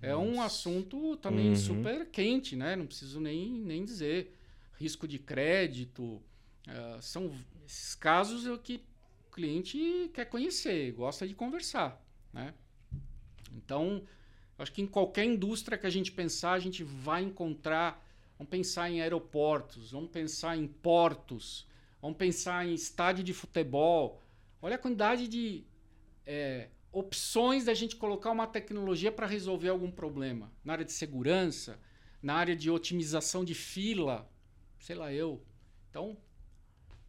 é 0.02 0.10
Nossa. 0.10 0.28
um 0.28 0.42
assunto 0.42 1.16
também 1.18 1.50
uhum. 1.50 1.56
super 1.56 2.06
quente, 2.10 2.56
né? 2.56 2.74
Não 2.74 2.86
preciso 2.86 3.20
nem, 3.20 3.48
nem 3.48 3.84
dizer. 3.84 4.36
Risco 4.74 5.06
de 5.06 5.16
crédito. 5.16 6.20
Uh, 6.66 7.00
são 7.00 7.32
esses 7.64 7.94
casos 7.94 8.44
que 8.62 8.82
o 9.28 9.30
cliente 9.30 10.10
quer 10.12 10.24
conhecer, 10.24 10.92
gosta 10.92 11.26
de 11.26 11.34
conversar, 11.34 12.04
né? 12.32 12.52
Então, 13.52 14.02
acho 14.58 14.72
que 14.72 14.82
em 14.82 14.86
qualquer 14.86 15.24
indústria 15.24 15.78
que 15.78 15.86
a 15.86 15.90
gente 15.90 16.10
pensar, 16.10 16.52
a 16.52 16.58
gente 16.58 16.82
vai 16.82 17.22
encontrar. 17.22 18.04
Vamos 18.36 18.50
pensar 18.50 18.90
em 18.90 19.00
aeroportos, 19.00 19.92
vamos 19.92 20.10
pensar 20.10 20.56
em 20.56 20.66
portos, 20.66 21.64
vamos 22.00 22.16
pensar 22.16 22.66
em 22.66 22.74
estádio 22.74 23.22
de 23.22 23.32
futebol. 23.32 24.20
Olha 24.60 24.74
a 24.74 24.78
quantidade 24.78 25.28
de 25.28 25.64
é, 26.26 26.68
opções 26.92 27.64
da 27.64 27.74
gente 27.74 27.96
colocar 27.96 28.30
uma 28.30 28.46
tecnologia 28.46 29.10
para 29.10 29.26
resolver 29.26 29.70
algum 29.70 29.90
problema. 29.90 30.52
Na 30.62 30.74
área 30.74 30.84
de 30.84 30.92
segurança, 30.92 31.78
na 32.22 32.34
área 32.34 32.54
de 32.54 32.70
otimização 32.70 33.44
de 33.44 33.54
fila, 33.54 34.30
sei 34.78 34.94
lá 34.94 35.12
eu. 35.12 35.42
Então, 35.90 36.16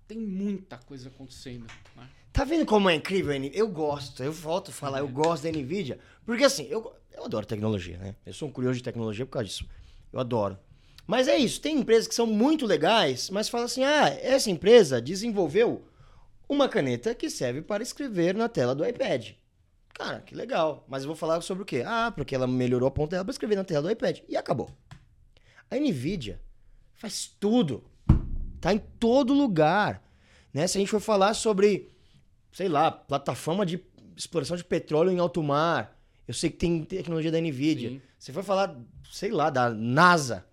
tem 0.07 0.17
muita 0.17 0.77
coisa 0.77 1.09
acontecendo. 1.09 1.65
Né? 1.95 2.09
Tá 2.31 2.43
vendo 2.43 2.65
como 2.65 2.89
é 2.89 2.95
incrível? 2.95 3.33
Eu 3.53 3.67
gosto, 3.67 4.23
eu 4.23 4.31
volto 4.31 4.71
a 4.71 4.73
falar, 4.73 4.99
é. 4.99 5.01
eu 5.01 5.07
gosto 5.07 5.43
da 5.43 5.51
NVIDIA. 5.51 5.99
Porque 6.25 6.45
assim, 6.45 6.65
eu, 6.69 6.95
eu 7.11 7.25
adoro 7.25 7.45
tecnologia, 7.45 7.97
né? 7.97 8.15
Eu 8.25 8.33
sou 8.33 8.47
um 8.47 8.51
curioso 8.51 8.77
de 8.77 8.83
tecnologia 8.83 9.25
por 9.25 9.33
causa 9.33 9.47
disso. 9.47 9.67
Eu 10.11 10.19
adoro. 10.19 10.57
Mas 11.05 11.27
é 11.27 11.35
isso, 11.35 11.59
tem 11.59 11.79
empresas 11.79 12.07
que 12.07 12.15
são 12.15 12.25
muito 12.25 12.65
legais, 12.65 13.29
mas 13.29 13.49
fala 13.49 13.65
assim: 13.65 13.83
ah, 13.83 14.07
essa 14.21 14.49
empresa 14.49 15.01
desenvolveu 15.01 15.85
uma 16.47 16.69
caneta 16.69 17.13
que 17.13 17.29
serve 17.29 17.61
para 17.61 17.83
escrever 17.83 18.33
na 18.33 18.47
tela 18.47 18.73
do 18.73 18.85
iPad. 18.85 19.31
Cara, 19.93 20.21
que 20.21 20.33
legal. 20.33 20.85
Mas 20.87 21.03
eu 21.03 21.07
vou 21.07 21.15
falar 21.15 21.39
sobre 21.41 21.63
o 21.63 21.65
quê? 21.65 21.83
Ah, 21.85 22.11
porque 22.11 22.33
ela 22.33 22.47
melhorou 22.47 22.87
a 22.87 22.91
ponta 22.91 23.11
dela 23.11 23.23
para 23.23 23.31
escrever 23.31 23.55
na 23.55 23.63
tela 23.63 23.83
do 23.83 23.91
iPad. 23.91 24.19
E 24.27 24.35
acabou. 24.35 24.69
A 25.69 25.75
NVIDIA 25.77 26.41
faz 26.93 27.27
tudo. 27.39 27.83
Tá 28.59 28.73
em 28.73 28.79
todo 28.79 29.33
lugar. 29.33 30.03
Né? 30.53 30.65
Se 30.67 30.77
a 30.77 30.79
gente 30.79 30.89
for 30.89 30.99
falar 30.99 31.33
sobre, 31.33 31.91
sei 32.51 32.67
lá, 32.67 32.91
plataforma 32.91 33.65
de 33.65 33.83
exploração 34.15 34.55
de 34.57 34.63
petróleo 34.63 35.11
em 35.11 35.19
alto 35.19 35.41
mar, 35.43 35.99
eu 36.27 36.33
sei 36.33 36.49
que 36.49 36.57
tem 36.57 36.83
tecnologia 36.83 37.31
da 37.31 37.39
NVIDIA. 37.39 37.89
Sim. 37.89 38.01
Você 38.17 38.31
for 38.31 38.43
falar, 38.43 38.75
sei 39.11 39.31
lá, 39.31 39.49
da 39.49 39.69
NASA. 39.69 40.45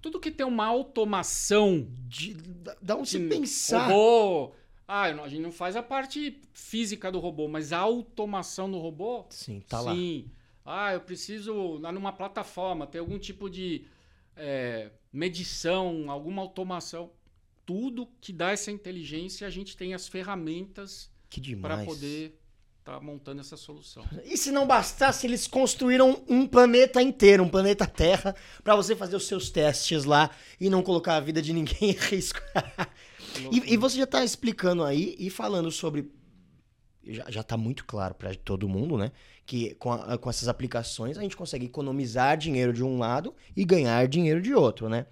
Tudo 0.00 0.20
que 0.20 0.30
tem 0.30 0.46
uma 0.46 0.66
automação. 0.66 1.86
De, 2.08 2.36
dá 2.80 2.96
um 2.96 3.04
se 3.04 3.18
pensar. 3.28 3.88
Robô. 3.88 4.52
Ah, 4.86 5.04
a 5.04 5.28
gente 5.28 5.40
não 5.40 5.52
faz 5.52 5.76
a 5.76 5.82
parte 5.82 6.40
física 6.52 7.10
do 7.10 7.18
robô, 7.18 7.48
mas 7.48 7.72
a 7.72 7.78
automação 7.78 8.70
do 8.70 8.78
robô. 8.78 9.24
Sim, 9.30 9.60
tá 9.60 9.78
sim. 9.78 9.84
lá. 9.84 9.94
Sim. 9.94 10.30
Ah, 10.64 10.94
eu 10.94 11.00
preciso, 11.00 11.78
lá 11.78 11.92
numa 11.92 12.12
plataforma, 12.12 12.86
ter 12.86 12.98
algum 12.98 13.18
tipo 13.18 13.50
de 13.50 13.86
é, 14.36 14.90
medição, 15.12 16.10
alguma 16.10 16.42
automação, 16.42 17.10
tudo 17.66 18.08
que 18.20 18.32
dá 18.32 18.50
essa 18.50 18.70
inteligência, 18.70 19.46
a 19.46 19.50
gente 19.50 19.76
tem 19.76 19.94
as 19.94 20.08
ferramentas 20.08 21.10
para 21.60 21.84
poder 21.84 22.38
estar 22.78 22.94
tá 22.94 23.00
montando 23.00 23.40
essa 23.40 23.56
solução. 23.56 24.04
E 24.24 24.36
se 24.36 24.50
não 24.50 24.66
bastasse, 24.66 25.26
eles 25.26 25.46
construíram 25.46 26.22
um 26.28 26.46
planeta 26.46 27.00
inteiro, 27.02 27.42
um 27.42 27.48
planeta 27.48 27.86
Terra, 27.86 28.34
para 28.62 28.76
você 28.76 28.94
fazer 28.94 29.16
os 29.16 29.26
seus 29.26 29.50
testes 29.50 30.04
lá 30.04 30.30
e 30.60 30.68
não 30.68 30.82
colocar 30.82 31.16
a 31.16 31.20
vida 31.20 31.40
de 31.40 31.52
ninguém 31.52 31.90
em 31.90 31.92
risco. 31.96 32.40
E, 33.50 33.74
e, 33.74 33.76
você 33.76 33.96
já 33.98 34.04
está 34.04 34.24
explicando 34.24 34.84
aí 34.84 35.14
e 35.18 35.30
falando 35.30 35.70
sobre. 35.70 36.10
Já, 37.06 37.30
já 37.30 37.42
tá 37.42 37.56
muito 37.56 37.84
claro 37.84 38.14
para 38.14 38.34
todo 38.34 38.68
mundo, 38.68 38.96
né? 38.96 39.12
Que 39.44 39.74
com, 39.74 39.92
a, 39.92 40.16
com 40.16 40.30
essas 40.30 40.48
aplicações 40.48 41.18
a 41.18 41.22
gente 41.22 41.36
consegue 41.36 41.66
economizar 41.66 42.36
dinheiro 42.36 42.72
de 42.72 42.82
um 42.82 42.98
lado 42.98 43.34
e 43.54 43.64
ganhar 43.64 44.06
dinheiro 44.08 44.40
de 44.40 44.54
outro, 44.54 44.88
né? 44.88 45.06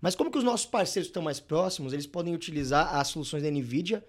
Mas 0.00 0.14
como 0.16 0.30
que 0.30 0.38
os 0.38 0.44
nossos 0.44 0.66
parceiros 0.66 1.08
estão 1.08 1.22
mais 1.22 1.38
próximos, 1.40 1.92
eles 1.92 2.06
podem 2.06 2.34
utilizar 2.34 2.96
as 2.96 3.08
soluções 3.08 3.42
da 3.42 3.50
NVIDIA 3.50 4.04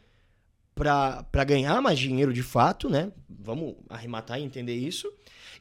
para 0.75 1.43
ganhar 1.45 1.79
mais 1.81 1.99
dinheiro 1.99 2.33
de 2.33 2.41
fato, 2.41 2.89
né? 2.89 3.11
Vamos 3.29 3.75
arrematar 3.87 4.39
e 4.39 4.43
entender 4.43 4.75
isso. 4.75 5.11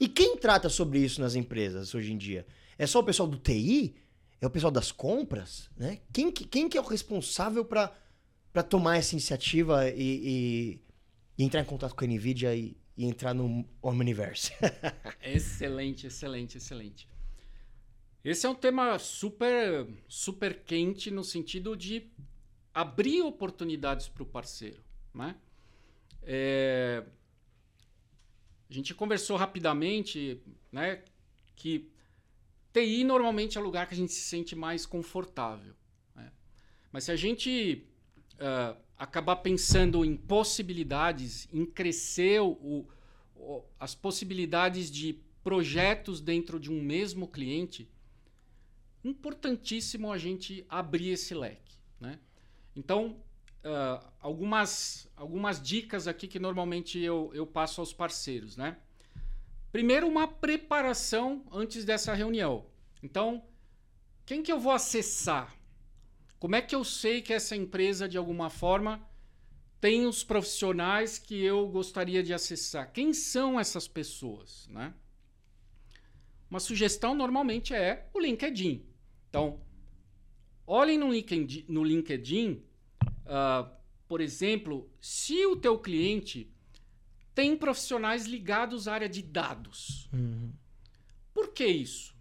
E 0.01 0.09
quem 0.09 0.37
trata 0.37 0.69
sobre 0.69 0.99
isso 0.99 1.21
nas 1.21 1.35
empresas 1.35 1.95
hoje 1.95 2.13
em 2.13 2.17
dia? 2.17 2.47
É 2.79 2.87
só 2.87 3.01
o 3.01 3.05
pessoal 3.05 3.29
do 3.29 3.37
TI? 3.37 3.95
É 4.43 4.47
o 4.47 4.51
pessoal 4.51 4.73
das 4.73 4.91
compras? 4.91 5.71
Né? 5.77 6.01
Quem, 6.13 6.33
quem 6.33 6.69
que 6.69 6.77
é 6.77 6.81
o 6.81 6.85
responsável 6.85 7.65
para 7.65 8.63
tomar 8.69 8.97
essa 8.97 9.15
iniciativa 9.15 9.89
e, 9.89 9.95
e, 9.95 10.81
e, 11.39 11.45
entrar 11.45 11.61
em 11.61 11.65
contato 11.65 11.95
com 11.95 12.05
a 12.05 12.09
NVIDIA 12.09 12.53
e, 12.53 12.77
e 12.97 13.05
entrar 13.05 13.33
no 13.35 13.65
Omniverse? 13.81 14.53
excelente, 15.23 16.09
excelente, 16.09 16.59
excelente. 16.59 17.09
Esse 18.25 18.45
é 18.45 18.49
um 18.49 18.55
tema 18.55 18.99
super, 18.99 19.87
super 20.09 20.65
quente 20.65 21.09
no 21.09 21.23
sentido 21.23 21.77
de 21.77 22.11
abrir 22.75 23.23
oportunidades 23.23 24.09
para 24.09 24.25
o 24.25 24.27
parceiro. 24.27 24.83
Né? 25.15 25.37
É, 26.25 27.05
a 28.69 28.75
gente 28.75 28.93
conversou 28.93 29.37
rapidamente 29.37 30.43
né, 30.73 31.05
que 31.55 31.92
TI 32.73 33.05
normalmente 33.05 33.59
é 33.59 33.61
o 33.61 33.65
lugar 33.65 33.87
que 33.87 33.95
a 33.95 33.97
gente 33.97 34.13
se 34.13 34.23
sente 34.23 34.57
mais 34.57 34.87
confortável. 34.87 35.75
Né? 36.15 36.33
Mas 36.91 37.05
se 37.05 37.13
a 37.13 37.17
gente 37.17 37.87
uh, 38.35 38.81
acabar 38.97 39.37
pensando 39.37 40.05
em 40.05 40.17
possibilidades, 40.17 41.49
em 41.53 41.67
crescer 41.67 42.41
o, 42.41 42.87
o, 43.35 43.65
as 43.79 43.95
possibilidades 43.95 44.91
de 44.91 45.19
projetos 45.43 46.21
dentro 46.21 46.59
de 46.59 46.71
um 46.71 46.81
mesmo 46.81 47.27
cliente, 47.27 47.91
importantíssimo 49.05 50.13
a 50.13 50.19
gente 50.19 50.65
abrir 50.69 51.11
esse 51.11 51.35
leque. 51.35 51.77
Né? 52.01 52.19
Então, 52.75 53.17
uh, 53.65 54.09
algumas, 54.21 55.09
algumas 55.17 55.61
dicas 55.61 56.07
aqui 56.07 56.29
que 56.29 56.39
normalmente 56.39 56.99
eu, 56.99 57.31
eu 57.35 57.47
passo 57.47 57.81
aos 57.81 57.93
parceiros, 57.93 58.57
né? 58.57 58.79
Primeiro, 59.73 60.07
uma 60.07 60.29
preparação 60.29 61.45
antes 61.51 61.85
dessa 61.85 62.15
reunião. 62.15 62.67
Então, 63.03 63.43
quem 64.25 64.43
que 64.43 64.53
eu 64.53 64.61
vou 64.61 64.73
acessar? 64.73 65.57
Como 66.39 66.55
é 66.55 66.63
que 66.63 66.75
eu 66.75 66.85
sei 66.85 67.23
que 67.23 67.33
essa 67.33 67.57
empresa, 67.57 68.09
de 68.09 68.19
alguma 68.19 68.51
forma, 68.51 69.05
tem 69.81 70.07
os 70.07 70.23
profissionais 70.23 71.19
que 71.19 71.43
eu 71.43 71.67
gostaria 71.67 72.23
de 72.23 72.35
acessar? 72.35 72.93
Quem 72.93 73.13
são 73.13 73.59
essas 73.59 73.89
pessoas, 73.89 74.69
né? 74.69 74.93
Uma 76.51 76.61
sugestão 76.61 77.15
normalmente 77.15 77.75
é 77.75 78.09
o 78.13 78.21
LinkedIn. 78.21 78.87
Então, 79.29 79.61
olhem 80.67 80.99
no 80.99 81.11
LinkedIn, 81.11 81.65
no 81.69 81.83
LinkedIn 81.83 82.63
Uh, 83.23 83.71
por 84.09 84.21
exemplo, 84.21 84.91
se 85.01 85.47
o 85.47 85.57
teu 85.57 85.79
cliente 85.79 86.52
tem 87.35 87.57
profissionais 87.57 88.27
ligados 88.27 88.87
à 88.87 88.95
área 88.95 89.09
de 89.09 89.23
dados. 89.23 90.09
Uhum. 90.13 90.53
Por 91.33 91.49
que 91.49 91.67
isso? 91.67 92.15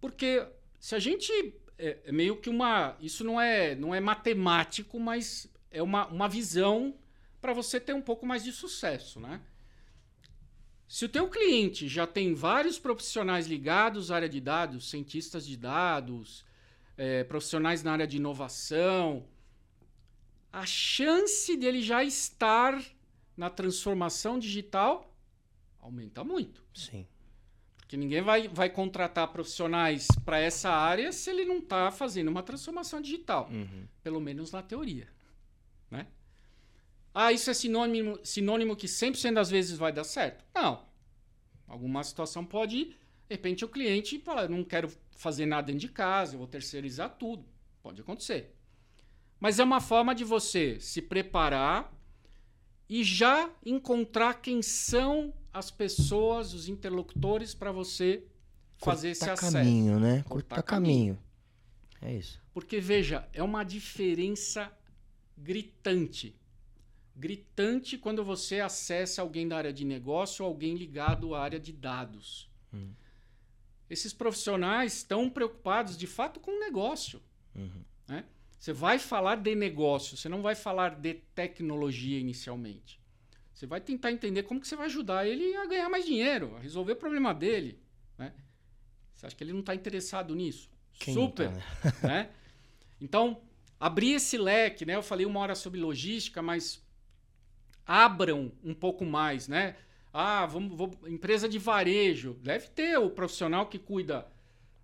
Porque 0.00 0.46
se 0.78 0.94
a 0.94 0.98
gente 0.98 1.30
é, 1.78 1.98
é, 2.04 2.12
meio 2.12 2.36
que 2.36 2.48
uma, 2.48 2.96
isso 3.00 3.22
não 3.24 3.40
é 3.40 3.74
não 3.74 3.94
é 3.94 4.00
matemático, 4.00 4.98
mas 4.98 5.46
é 5.70 5.82
uma, 5.82 6.06
uma 6.06 6.28
visão 6.28 6.94
para 7.40 7.52
você 7.52 7.78
ter 7.78 7.94
um 7.94 8.02
pouco 8.02 8.26
mais 8.26 8.44
de 8.44 8.52
sucesso, 8.52 9.20
né? 9.20 9.40
Se 10.88 11.04
o 11.04 11.08
teu 11.08 11.28
cliente 11.28 11.86
já 11.86 12.06
tem 12.06 12.34
vários 12.34 12.78
profissionais 12.78 13.46
ligados 13.46 14.10
à 14.10 14.16
área 14.16 14.28
de 14.28 14.40
dados, 14.40 14.90
cientistas 14.90 15.46
de 15.46 15.56
dados, 15.56 16.44
é, 16.96 17.22
profissionais 17.22 17.82
na 17.82 17.92
área 17.92 18.06
de 18.06 18.16
inovação, 18.16 19.24
a 20.52 20.66
chance 20.66 21.56
dele 21.56 21.80
já 21.80 22.02
estar 22.02 22.82
na 23.40 23.48
transformação 23.48 24.38
digital 24.38 25.10
aumenta 25.80 26.22
muito. 26.22 26.62
Sim. 26.74 27.06
Porque 27.78 27.96
ninguém 27.96 28.20
vai, 28.20 28.48
vai 28.48 28.68
contratar 28.68 29.32
profissionais 29.32 30.08
para 30.26 30.38
essa 30.38 30.68
área 30.68 31.10
se 31.10 31.30
ele 31.30 31.46
não 31.46 31.56
está 31.56 31.90
fazendo 31.90 32.28
uma 32.28 32.42
transformação 32.42 33.00
digital. 33.00 33.48
Uhum. 33.50 33.88
Pelo 34.02 34.20
menos 34.20 34.52
na 34.52 34.62
teoria. 34.62 35.08
Né? 35.90 36.06
Ah, 37.14 37.32
isso 37.32 37.48
é 37.48 37.54
sinônimo, 37.54 38.20
sinônimo 38.22 38.76
que 38.76 38.86
100% 38.86 39.32
das 39.32 39.48
vezes 39.48 39.78
vai 39.78 39.90
dar 39.90 40.04
certo? 40.04 40.44
Não. 40.54 40.84
Alguma 41.66 42.04
situação 42.04 42.44
pode, 42.44 42.84
de 42.84 42.96
repente, 43.30 43.64
o 43.64 43.68
cliente 43.68 44.18
fala: 44.18 44.48
não 44.48 44.62
quero 44.62 44.92
fazer 45.16 45.46
nada 45.46 45.68
dentro 45.68 45.80
de 45.80 45.88
casa, 45.88 46.34
eu 46.34 46.38
vou 46.40 46.46
terceirizar 46.46 47.16
tudo. 47.16 47.46
Pode 47.82 48.02
acontecer. 48.02 48.54
Mas 49.40 49.58
é 49.58 49.64
uma 49.64 49.80
forma 49.80 50.14
de 50.14 50.24
você 50.24 50.78
se 50.78 51.00
preparar 51.00 51.90
e 52.90 53.04
já 53.04 53.48
encontrar 53.64 54.42
quem 54.42 54.60
são 54.62 55.32
as 55.52 55.70
pessoas, 55.70 56.52
os 56.52 56.68
interlocutores 56.68 57.54
para 57.54 57.70
você 57.70 58.24
fazer 58.78 59.10
esse 59.10 59.30
acesso. 59.30 59.52
caminho, 59.52 60.00
né? 60.00 60.24
Cortar, 60.28 60.60
caminho. 60.64 61.16
caminho. 62.00 62.12
É 62.14 62.18
isso. 62.18 62.42
Porque 62.52 62.80
veja, 62.80 63.28
é 63.32 63.44
uma 63.44 63.62
diferença 63.62 64.72
gritante. 65.38 66.34
Gritante 67.14 67.96
quando 67.96 68.24
você 68.24 68.58
acessa 68.58 69.22
alguém 69.22 69.46
da 69.46 69.56
área 69.56 69.72
de 69.72 69.84
negócio 69.84 70.44
ou 70.44 70.50
alguém 70.50 70.74
ligado 70.74 71.32
à 71.32 71.42
área 71.42 71.60
de 71.60 71.72
dados. 71.72 72.50
Hum. 72.74 72.90
Esses 73.88 74.12
profissionais 74.12 74.94
estão 74.94 75.30
preocupados 75.30 75.96
de 75.96 76.08
fato 76.08 76.40
com 76.40 76.50
o 76.50 76.58
negócio. 76.58 77.22
Uhum. 77.54 77.84
Né? 78.08 78.24
Você 78.60 78.74
vai 78.74 78.98
falar 78.98 79.36
de 79.36 79.54
negócio, 79.54 80.18
você 80.18 80.28
não 80.28 80.42
vai 80.42 80.54
falar 80.54 80.90
de 80.90 81.14
tecnologia 81.34 82.20
inicialmente. 82.20 83.00
Você 83.54 83.66
vai 83.66 83.80
tentar 83.80 84.12
entender 84.12 84.42
como 84.42 84.60
que 84.60 84.68
você 84.68 84.76
vai 84.76 84.84
ajudar 84.84 85.26
ele 85.26 85.56
a 85.56 85.64
ganhar 85.64 85.88
mais 85.88 86.04
dinheiro, 86.04 86.54
a 86.56 86.60
resolver 86.60 86.92
o 86.92 86.96
problema 86.96 87.32
dele. 87.32 87.80
Né? 88.18 88.34
Você 89.14 89.24
acha 89.24 89.34
que 89.34 89.42
ele 89.42 89.54
não 89.54 89.60
está 89.60 89.74
interessado 89.74 90.34
nisso? 90.34 90.70
Quem 90.92 91.14
Super. 91.14 91.50
Tá, 91.50 91.56
né? 91.56 91.62
né? 92.04 92.30
Então, 93.00 93.40
abrir 93.78 94.12
esse 94.12 94.36
leque, 94.36 94.84
né? 94.84 94.94
Eu 94.94 95.02
falei 95.02 95.24
uma 95.24 95.40
hora 95.40 95.54
sobre 95.54 95.80
logística, 95.80 96.42
mas 96.42 96.84
abram 97.86 98.52
um 98.62 98.74
pouco 98.74 99.06
mais, 99.06 99.48
né? 99.48 99.74
Ah, 100.12 100.44
vamos, 100.44 100.76
vou, 100.76 100.98
empresa 101.06 101.48
de 101.48 101.58
varejo. 101.58 102.34
Deve 102.42 102.68
ter 102.68 102.98
o 102.98 103.08
profissional 103.08 103.68
que 103.68 103.78
cuida 103.78 104.30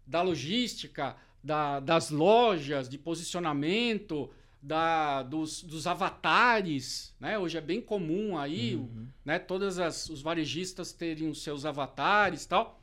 da 0.06 0.22
logística, 0.22 1.14
da, 1.42 1.80
das 1.80 2.10
lojas, 2.10 2.88
de 2.88 2.98
posicionamento, 2.98 4.30
da, 4.60 5.22
dos, 5.22 5.62
dos 5.62 5.86
avatares, 5.86 7.14
né? 7.20 7.38
Hoje 7.38 7.56
é 7.56 7.60
bem 7.60 7.80
comum 7.80 8.36
aí, 8.36 8.74
uhum. 8.74 9.06
né? 9.24 9.38
Todas 9.38 9.78
as, 9.78 10.08
os 10.08 10.22
varejistas 10.22 10.92
terem 10.92 11.28
os 11.28 11.42
seus 11.42 11.64
avatares 11.64 12.44
e 12.44 12.48
tal. 12.48 12.82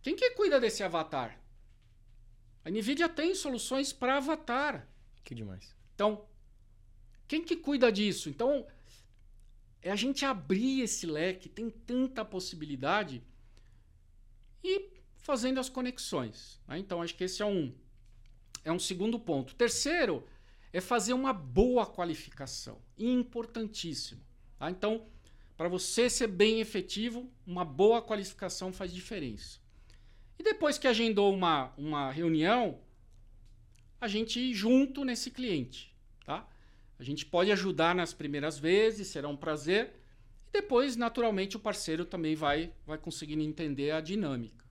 Quem 0.00 0.14
que 0.14 0.30
cuida 0.30 0.60
desse 0.60 0.82
avatar? 0.82 1.38
A 2.64 2.70
Nvidia 2.70 3.08
tem 3.08 3.34
soluções 3.34 3.92
para 3.92 4.18
avatar. 4.18 4.86
Que 5.24 5.34
demais. 5.34 5.74
Então, 5.94 6.24
quem 7.26 7.42
que 7.42 7.56
cuida 7.56 7.90
disso? 7.90 8.28
Então, 8.28 8.66
é 9.82 9.90
a 9.90 9.96
gente 9.96 10.24
abrir 10.24 10.82
esse 10.82 11.06
leque, 11.06 11.48
tem 11.48 11.70
tanta 11.70 12.24
possibilidade. 12.24 13.22
E 14.62 14.97
fazendo 15.28 15.60
as 15.60 15.68
conexões. 15.68 16.58
Né? 16.66 16.78
Então, 16.78 17.02
acho 17.02 17.14
que 17.14 17.24
esse 17.24 17.42
é 17.42 17.44
um, 17.44 17.70
é 18.64 18.72
um 18.72 18.78
segundo 18.78 19.20
ponto. 19.20 19.54
Terceiro 19.54 20.26
é 20.72 20.80
fazer 20.80 21.12
uma 21.12 21.34
boa 21.34 21.84
qualificação. 21.84 22.80
Importantíssimo. 22.96 24.22
Tá? 24.58 24.70
Então, 24.70 25.06
para 25.54 25.68
você 25.68 26.08
ser 26.08 26.28
bem 26.28 26.60
efetivo, 26.60 27.30
uma 27.46 27.62
boa 27.62 28.00
qualificação 28.00 28.72
faz 28.72 28.90
diferença. 28.90 29.58
E 30.38 30.42
depois 30.42 30.78
que 30.78 30.88
agendou 30.88 31.30
uma, 31.30 31.74
uma 31.76 32.10
reunião, 32.10 32.80
a 34.00 34.08
gente 34.08 34.40
ir 34.40 34.54
junto 34.54 35.04
nesse 35.04 35.30
cliente. 35.30 35.94
Tá? 36.24 36.48
A 36.98 37.04
gente 37.04 37.26
pode 37.26 37.52
ajudar 37.52 37.94
nas 37.94 38.14
primeiras 38.14 38.58
vezes, 38.58 39.08
será 39.08 39.28
um 39.28 39.36
prazer. 39.36 39.92
E 40.48 40.52
depois, 40.52 40.96
naturalmente, 40.96 41.54
o 41.54 41.60
parceiro 41.60 42.06
também 42.06 42.34
vai, 42.34 42.72
vai 42.86 42.96
conseguindo 42.96 43.42
entender 43.42 43.90
a 43.90 44.00
dinâmica. 44.00 44.67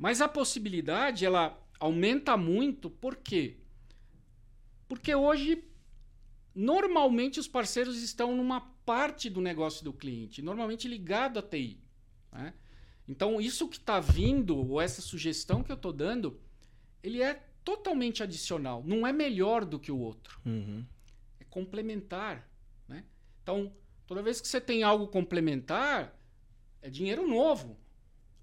Mas 0.00 0.22
a 0.22 0.28
possibilidade, 0.28 1.26
ela 1.26 1.62
aumenta 1.78 2.34
muito, 2.34 2.88
por 2.88 3.16
quê? 3.16 3.58
Porque 4.88 5.14
hoje, 5.14 5.62
normalmente, 6.54 7.38
os 7.38 7.46
parceiros 7.46 8.02
estão 8.02 8.34
numa 8.34 8.62
parte 8.86 9.28
do 9.28 9.42
negócio 9.42 9.84
do 9.84 9.92
cliente, 9.92 10.40
normalmente 10.40 10.88
ligado 10.88 11.38
à 11.38 11.42
TI. 11.42 11.78
Né? 12.32 12.54
Então, 13.06 13.38
isso 13.42 13.68
que 13.68 13.76
está 13.76 14.00
vindo, 14.00 14.56
ou 14.56 14.80
essa 14.80 15.02
sugestão 15.02 15.62
que 15.62 15.70
eu 15.70 15.76
estou 15.76 15.92
dando, 15.92 16.40
ele 17.02 17.20
é 17.20 17.34
totalmente 17.62 18.22
adicional. 18.22 18.82
Não 18.86 19.06
é 19.06 19.12
melhor 19.12 19.66
do 19.66 19.78
que 19.78 19.92
o 19.92 19.98
outro. 19.98 20.40
Uhum. 20.46 20.82
É 21.38 21.44
complementar. 21.44 22.48
Né? 22.88 23.04
Então, 23.42 23.70
toda 24.06 24.22
vez 24.22 24.40
que 24.40 24.48
você 24.48 24.62
tem 24.62 24.82
algo 24.82 25.08
complementar, 25.08 26.18
é 26.80 26.88
dinheiro 26.88 27.28
novo. 27.28 27.78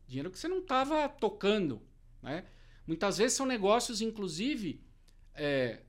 Dinheiro 0.08 0.32
que 0.32 0.40
você 0.40 0.48
não 0.48 0.60
estava 0.60 1.08
tocando. 1.10 1.82
Né? 2.22 2.46
Muitas 2.86 3.18
vezes 3.18 3.36
são 3.36 3.46
negócios, 3.46 4.02
inclusive, 4.02 4.82
é, 5.34 5.82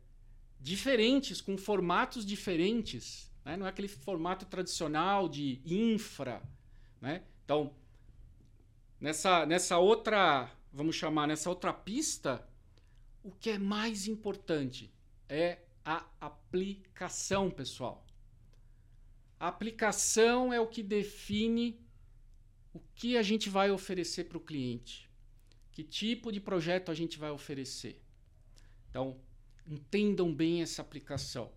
diferentes, 0.60 1.40
com 1.40 1.56
formatos 1.56 2.26
diferentes. 2.26 3.30
Né? 3.44 3.56
Não 3.56 3.66
é 3.66 3.68
aquele 3.68 3.88
formato 3.88 4.44
tradicional 4.44 5.28
de 5.28 5.62
infra. 5.64 6.42
Né? 7.00 7.22
Então, 7.44 7.72
nessa, 9.00 9.46
nessa 9.46 9.78
outra, 9.78 10.50
vamos 10.72 10.96
chamar, 10.96 11.28
nessa 11.28 11.48
outra 11.48 11.72
pista, 11.72 12.46
o 13.22 13.30
que 13.30 13.50
é 13.50 13.58
mais 13.58 14.08
importante 14.08 14.92
é 15.28 15.60
a 15.84 16.04
aplicação, 16.20 17.50
pessoal. 17.50 18.04
A 19.38 19.48
aplicação 19.48 20.52
é 20.52 20.60
o 20.60 20.66
que 20.66 20.82
define 20.82 21.80
o 22.78 22.82
que 22.94 23.16
a 23.16 23.22
gente 23.22 23.50
vai 23.50 23.70
oferecer 23.70 24.24
para 24.24 24.38
o 24.38 24.40
cliente, 24.40 25.10
que 25.72 25.82
tipo 25.82 26.30
de 26.30 26.40
projeto 26.40 26.90
a 26.90 26.94
gente 26.94 27.18
vai 27.18 27.30
oferecer. 27.30 28.00
Então, 28.88 29.16
entendam 29.66 30.32
bem 30.32 30.62
essa 30.62 30.80
aplicação. 30.80 31.50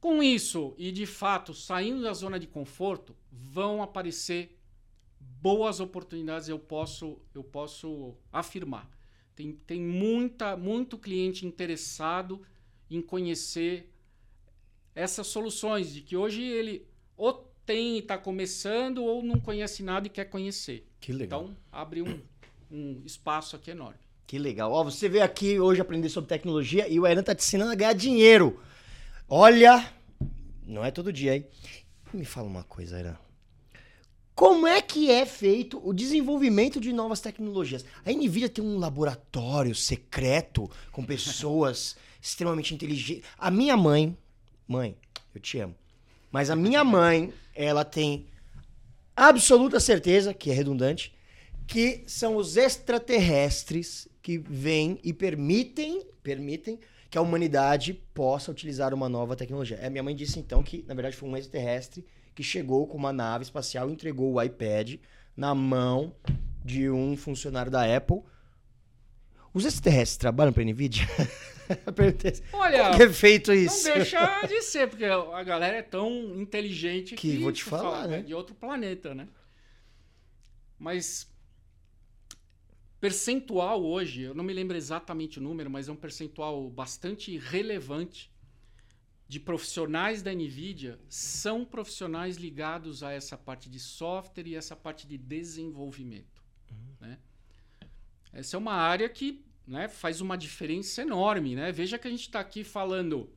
Com 0.00 0.22
isso, 0.22 0.74
e 0.78 0.90
de 0.90 1.04
fato, 1.04 1.52
saindo 1.52 2.02
da 2.02 2.14
zona 2.14 2.38
de 2.38 2.46
conforto, 2.46 3.14
vão 3.30 3.82
aparecer 3.82 4.58
boas 5.20 5.78
oportunidades, 5.78 6.48
eu 6.48 6.58
posso, 6.58 7.20
eu 7.34 7.44
posso 7.44 8.16
afirmar. 8.32 8.88
Tem, 9.34 9.52
tem 9.52 9.80
muita, 9.80 10.56
muito 10.56 10.96
cliente 10.96 11.44
interessado 11.44 12.40
em 12.90 13.02
conhecer 13.02 13.92
essas 14.94 15.26
soluções, 15.26 15.92
de 15.92 16.00
que 16.00 16.16
hoje 16.16 16.42
ele 16.42 16.88
ou 17.16 17.47
tem 17.68 17.96
e 17.96 17.98
está 17.98 18.16
começando 18.16 19.04
ou 19.04 19.22
não 19.22 19.38
conhece 19.38 19.82
nada 19.82 20.06
e 20.06 20.10
quer 20.10 20.24
conhecer. 20.24 20.88
Que 20.98 21.12
legal. 21.12 21.42
Então, 21.42 21.56
abre 21.70 22.00
um, 22.00 22.18
um 22.70 23.02
espaço 23.04 23.54
aqui 23.54 23.70
enorme. 23.70 23.98
Que 24.26 24.38
legal. 24.38 24.72
Ó, 24.72 24.84
você 24.84 25.06
veio 25.06 25.22
aqui 25.22 25.60
hoje 25.60 25.78
aprender 25.78 26.08
sobre 26.08 26.28
tecnologia 26.28 26.88
e 26.88 26.98
o 26.98 27.06
Eran 27.06 27.22
tá 27.22 27.34
te 27.34 27.44
ensinando 27.44 27.70
a 27.70 27.74
ganhar 27.74 27.92
dinheiro. 27.92 28.58
Olha, 29.28 29.86
não 30.66 30.82
é 30.82 30.90
todo 30.90 31.12
dia, 31.12 31.36
hein? 31.36 31.46
Me 32.10 32.24
fala 32.24 32.48
uma 32.48 32.64
coisa, 32.64 32.98
Eran. 32.98 33.16
Como 34.34 34.66
é 34.66 34.80
que 34.80 35.10
é 35.10 35.26
feito 35.26 35.78
o 35.86 35.92
desenvolvimento 35.92 36.80
de 36.80 36.90
novas 36.90 37.20
tecnologias? 37.20 37.84
A 38.02 38.10
Nvidia 38.10 38.48
tem 38.48 38.64
um 38.64 38.78
laboratório 38.78 39.74
secreto 39.74 40.70
com 40.90 41.04
pessoas 41.04 41.98
extremamente 42.18 42.74
inteligentes. 42.74 43.28
A 43.36 43.50
minha 43.50 43.76
mãe, 43.76 44.16
mãe, 44.66 44.96
eu 45.34 45.40
te 45.40 45.58
amo. 45.58 45.74
Mas 46.30 46.50
a 46.50 46.56
minha 46.56 46.84
mãe, 46.84 47.32
ela 47.58 47.84
tem 47.84 48.26
absoluta 49.16 49.80
certeza, 49.80 50.32
que 50.32 50.48
é 50.48 50.54
redundante, 50.54 51.12
que 51.66 52.04
são 52.06 52.36
os 52.36 52.56
extraterrestres 52.56 54.06
que 54.22 54.38
vêm 54.38 55.00
e 55.02 55.12
permitem, 55.12 56.06
permitem 56.22 56.78
que 57.10 57.18
a 57.18 57.20
humanidade 57.20 57.94
possa 58.14 58.52
utilizar 58.52 58.94
uma 58.94 59.08
nova 59.08 59.34
tecnologia. 59.34 59.84
A 59.84 59.90
minha 59.90 60.04
mãe 60.04 60.14
disse 60.14 60.38
então 60.38 60.62
que, 60.62 60.84
na 60.86 60.94
verdade, 60.94 61.16
foi 61.16 61.28
um 61.28 61.36
extraterrestre 61.36 62.06
que 62.32 62.44
chegou 62.44 62.86
com 62.86 62.96
uma 62.96 63.12
nave 63.12 63.42
espacial 63.42 63.90
e 63.90 63.92
entregou 63.92 64.34
o 64.34 64.40
iPad 64.42 64.94
na 65.36 65.52
mão 65.52 66.14
de 66.64 66.88
um 66.88 67.16
funcionário 67.16 67.72
da 67.72 67.96
Apple. 67.96 68.22
Os 69.52 69.64
extraterrestres 69.64 70.16
trabalham 70.16 70.52
para 70.52 70.62
a 70.62 70.66
NVIDIA? 70.66 71.04
Olha, 72.52 72.96
que 72.96 73.02
é 73.02 73.12
feito 73.12 73.52
isso? 73.52 73.88
Não 73.88 73.94
deixa 73.94 74.46
de 74.46 74.62
ser, 74.62 74.88
porque 74.88 75.04
a 75.04 75.42
galera 75.42 75.76
é 75.76 75.82
tão 75.82 76.10
inteligente 76.40 77.14
Que 77.14 77.36
que, 77.36 77.42
vou 77.42 77.52
te 77.52 77.64
falar, 77.64 78.02
fala, 78.02 78.06
né? 78.08 78.18
é 78.18 78.22
de 78.22 78.34
outro 78.34 78.54
planeta, 78.54 79.14
né? 79.14 79.28
Mas 80.78 81.30
percentual 83.00 83.84
hoje, 83.84 84.22
eu 84.22 84.34
não 84.34 84.44
me 84.44 84.52
lembro 84.52 84.76
exatamente 84.76 85.38
o 85.38 85.42
número, 85.42 85.70
mas 85.70 85.88
é 85.88 85.92
um 85.92 85.96
percentual 85.96 86.68
bastante 86.68 87.36
relevante 87.38 88.30
de 89.28 89.38
profissionais 89.38 90.22
da 90.22 90.32
Nvidia 90.32 90.98
são 91.08 91.64
profissionais 91.64 92.36
ligados 92.38 93.02
a 93.02 93.12
essa 93.12 93.36
parte 93.36 93.68
de 93.68 93.78
software 93.78 94.46
e 94.46 94.56
essa 94.56 94.74
parte 94.74 95.06
de 95.06 95.18
desenvolvimento. 95.18 96.42
Né? 96.98 97.18
Essa 98.32 98.56
é 98.56 98.58
uma 98.58 98.72
área 98.72 99.08
que 99.08 99.44
né, 99.68 99.86
faz 99.86 100.22
uma 100.22 100.36
diferença 100.36 101.02
enorme. 101.02 101.54
Né? 101.54 101.70
Veja 101.70 101.98
que 101.98 102.08
a 102.08 102.10
gente 102.10 102.22
está 102.22 102.40
aqui 102.40 102.64
falando, 102.64 103.30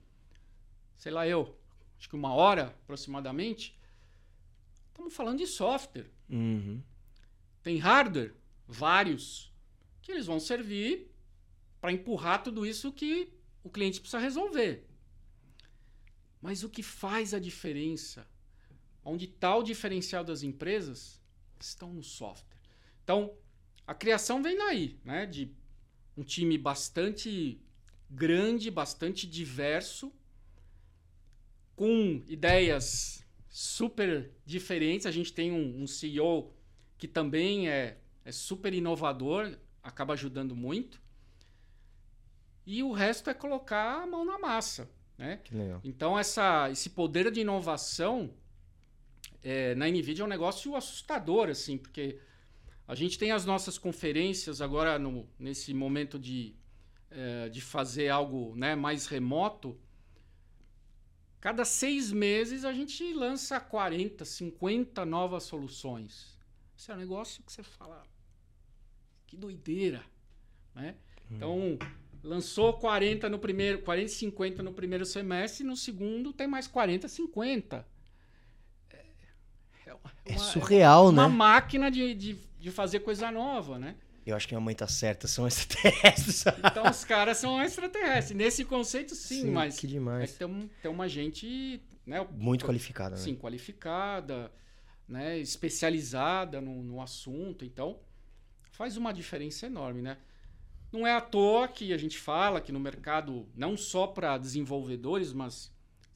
sei 0.98 1.12
lá 1.12 1.28
eu, 1.28 1.60
acho 2.00 2.08
que 2.08 2.16
uma 2.16 2.34
hora 2.34 2.68
aproximadamente, 2.68 3.78
estamos 4.88 5.14
falando 5.14 5.40
de 5.40 5.48
software. 5.48 6.10
Uhum. 6.30 6.82
Tem 7.62 7.78
hardware, 7.78 8.34
vários, 8.66 9.54
que 10.02 10.12
eles 10.12 10.26
vão 10.26 10.40
servir 10.40 11.12
para 11.82 11.92
empurrar 11.92 12.42
tudo 12.42 12.66
isso 12.66 12.94
que 12.94 13.34
o 13.62 13.70
cliente 13.70 14.00
precisa 14.00 14.18
resolver. 14.18 14.88
Mas 16.42 16.64
o 16.64 16.70
que 16.70 16.82
faz 16.82 17.34
a 17.34 17.40
diferença, 17.40 18.26
onde 19.04 19.26
está 19.26 19.56
o 19.56 19.64
diferencial 19.64 20.24
das 20.24 20.42
empresas, 20.42 21.22
estão 21.60 21.94
no 21.94 22.02
software. 22.02 22.58
Então, 23.04 23.36
a 23.86 23.94
criação 23.94 24.42
vem 24.42 24.58
daí, 24.58 25.00
né? 25.04 25.26
De 25.26 25.54
um 26.22 26.24
time 26.24 26.56
bastante 26.56 27.60
grande, 28.10 28.70
bastante 28.70 29.26
diverso, 29.26 30.14
com 31.76 32.24
ideias 32.28 33.26
super 33.50 34.32
diferentes. 34.46 35.08
A 35.08 35.12
gente 35.12 35.34
tem 35.34 35.52
um, 35.52 35.82
um 35.82 35.88
CEO 35.88 36.54
que 36.98 37.08
também 37.08 37.68
é, 37.68 37.98
é 38.24 38.32
super 38.32 38.72
inovador, 38.72 39.58
acaba 39.82 40.14
ajudando 40.14 40.56
muito. 40.56 41.02
E 42.68 42.84
o 42.84 42.92
resto 42.92 43.32
é 43.32 43.34
colocar 43.34 44.04
a 44.04 44.06
mão 44.06 44.24
na 44.24 44.38
massa. 44.38 44.88
Né? 45.18 45.40
Então, 45.84 46.18
essa, 46.18 46.70
esse 46.70 46.92
poder 46.92 47.32
de 47.32 47.42
inovação 47.42 48.32
é, 49.42 49.74
na 49.74 49.88
NVIDIA 49.88 50.22
é 50.22 50.26
um 50.26 50.30
negócio 50.30 50.76
assustador, 50.76 51.50
assim, 51.50 51.80
porque 51.80 52.20
a 52.88 52.96
gente 52.96 53.18
tem 53.18 53.32
as 53.32 53.46
nossas 53.46 53.78
conferências 53.78 54.62
agora 54.62 55.00
no, 55.00 55.28
nesse 55.38 55.74
momento 55.74 56.20
de, 56.20 56.56
é, 57.10 57.50
de 57.50 57.62
fazer 57.62 58.10
algo 58.10 58.56
né, 58.56 58.76
mais 58.76 59.08
remoto. 59.08 59.80
Cada 61.40 61.66
seis 61.66 62.12
meses 62.12 62.66
a 62.66 62.74
gente 62.74 63.14
lança 63.14 63.60
40, 63.60 64.26
50 64.26 65.06
novas 65.06 65.44
soluções. 65.44 66.38
Esse 66.78 66.92
é 66.92 66.96
um 66.96 66.98
negócio 66.98 67.44
que 67.44 67.52
você 67.52 67.64
fala, 67.64 68.04
que 69.28 69.38
doideira, 69.38 70.04
né? 70.76 70.96
Então, 71.30 71.80
lançou 72.24 72.74
40 72.74 73.30
no 73.30 73.40
primeiro, 73.40 73.82
40, 73.82 74.10
50 74.10 74.62
no 74.64 74.74
primeiro 74.74 75.06
semestre, 75.06 75.64
no 75.64 75.76
segundo 75.76 76.34
tem 76.34 76.48
mais 76.48 76.68
40, 76.68 77.08
50. 77.08 77.88
É, 78.90 79.06
é 79.86 79.94
uma, 79.94 80.12
É 80.26 80.38
surreal, 80.38 81.10
uma 81.10 81.28
né? 81.28 81.34
máquina 81.34 81.90
de, 81.90 82.14
de, 82.14 82.34
de 82.62 82.72
fazer 82.72 83.00
coisa 83.00 83.32
nova, 83.32 83.80
né? 83.80 83.96
Eu 84.24 84.36
acho 84.36 84.48
que 84.48 84.54
minha 84.54 84.64
mãe 84.64 84.76
tá 84.76 84.88
certa, 84.88 85.28
são 85.28 85.46
extraterrestres. 85.48 86.46
Então 86.64 86.90
os 86.90 87.04
caras 87.04 87.38
são 87.38 87.62
extraterrestres. 87.62 88.38
Nesse 88.38 88.64
conceito, 88.64 89.16
sim, 89.16 89.42
Sim, 89.42 89.52
mas 89.52 89.80
que 89.80 89.88
é 89.88 89.90
demais. 89.90 90.32
que 90.32 90.38
tem, 90.38 90.70
tem 90.84 90.92
uma 90.92 91.10
gente 91.10 91.82
né, 92.06 92.26
Muito 92.32 92.66
qualificada, 92.66 93.16
né? 93.16 93.22
sim, 93.22 93.36
qualificada, 93.36 94.52
né, 95.08 95.40
especializada 95.40 96.62
no, 96.62 96.84
no 96.84 97.02
assunto. 97.02 97.66
Então, 97.66 98.00
faz 98.72 98.96
uma 98.96 99.12
diferença 99.12 99.66
enorme, 99.66 100.04
né? 100.04 100.18
Não 100.92 101.08
é 101.08 101.14
à 101.14 101.22
toa 101.22 101.68
que 101.68 101.92
a 101.92 101.98
gente 101.98 102.20
fala 102.20 102.62
que 102.62 102.72
no 102.72 102.80
mercado, 102.80 103.50
não 103.56 103.76
só 103.76 104.06
para 104.06 104.38
desenvolvedores, 104.38 105.34
mas 105.34 105.72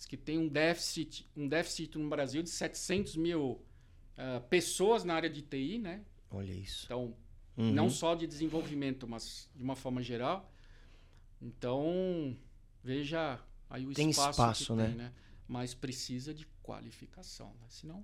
que 0.08 0.18
tem 0.18 0.38
um 0.38 0.48
déficit, 0.48 1.28
um 1.36 1.48
déficit 1.48 1.98
no 1.98 2.08
Brasil 2.08 2.44
de 2.44 2.50
700 2.50 3.16
mil 3.16 3.66
ah, 4.18 4.42
pessoas 4.50 5.04
na 5.04 5.16
área 5.16 5.30
de 5.30 5.42
TI, 5.42 5.80
né? 5.80 6.02
Olha 6.36 6.52
isso. 6.53 6.86
Então, 6.86 7.16
Uhum. 7.57 7.72
não 7.72 7.90
só 7.90 8.16
de 8.16 8.28
desenvolvimento, 8.28 9.07
mas 9.07 9.49
de 9.56 9.64
uma 9.64 9.76
forma 9.78 10.03
geral. 10.03 10.52
Então, 11.41 12.36
veja 12.84 13.40
aí 13.70 13.86
o 13.86 13.94
Tem 13.94 14.10
espaço, 14.10 14.32
espaço, 14.32 14.66
que 14.66 14.74
né? 14.74 14.88
tem, 14.88 14.95
né? 14.95 15.14
Mas 15.48 15.74
precisa 15.74 16.34
de 16.34 16.45
qualificação, 16.64 17.48
né? 17.62 17.68
senão, 17.70 18.03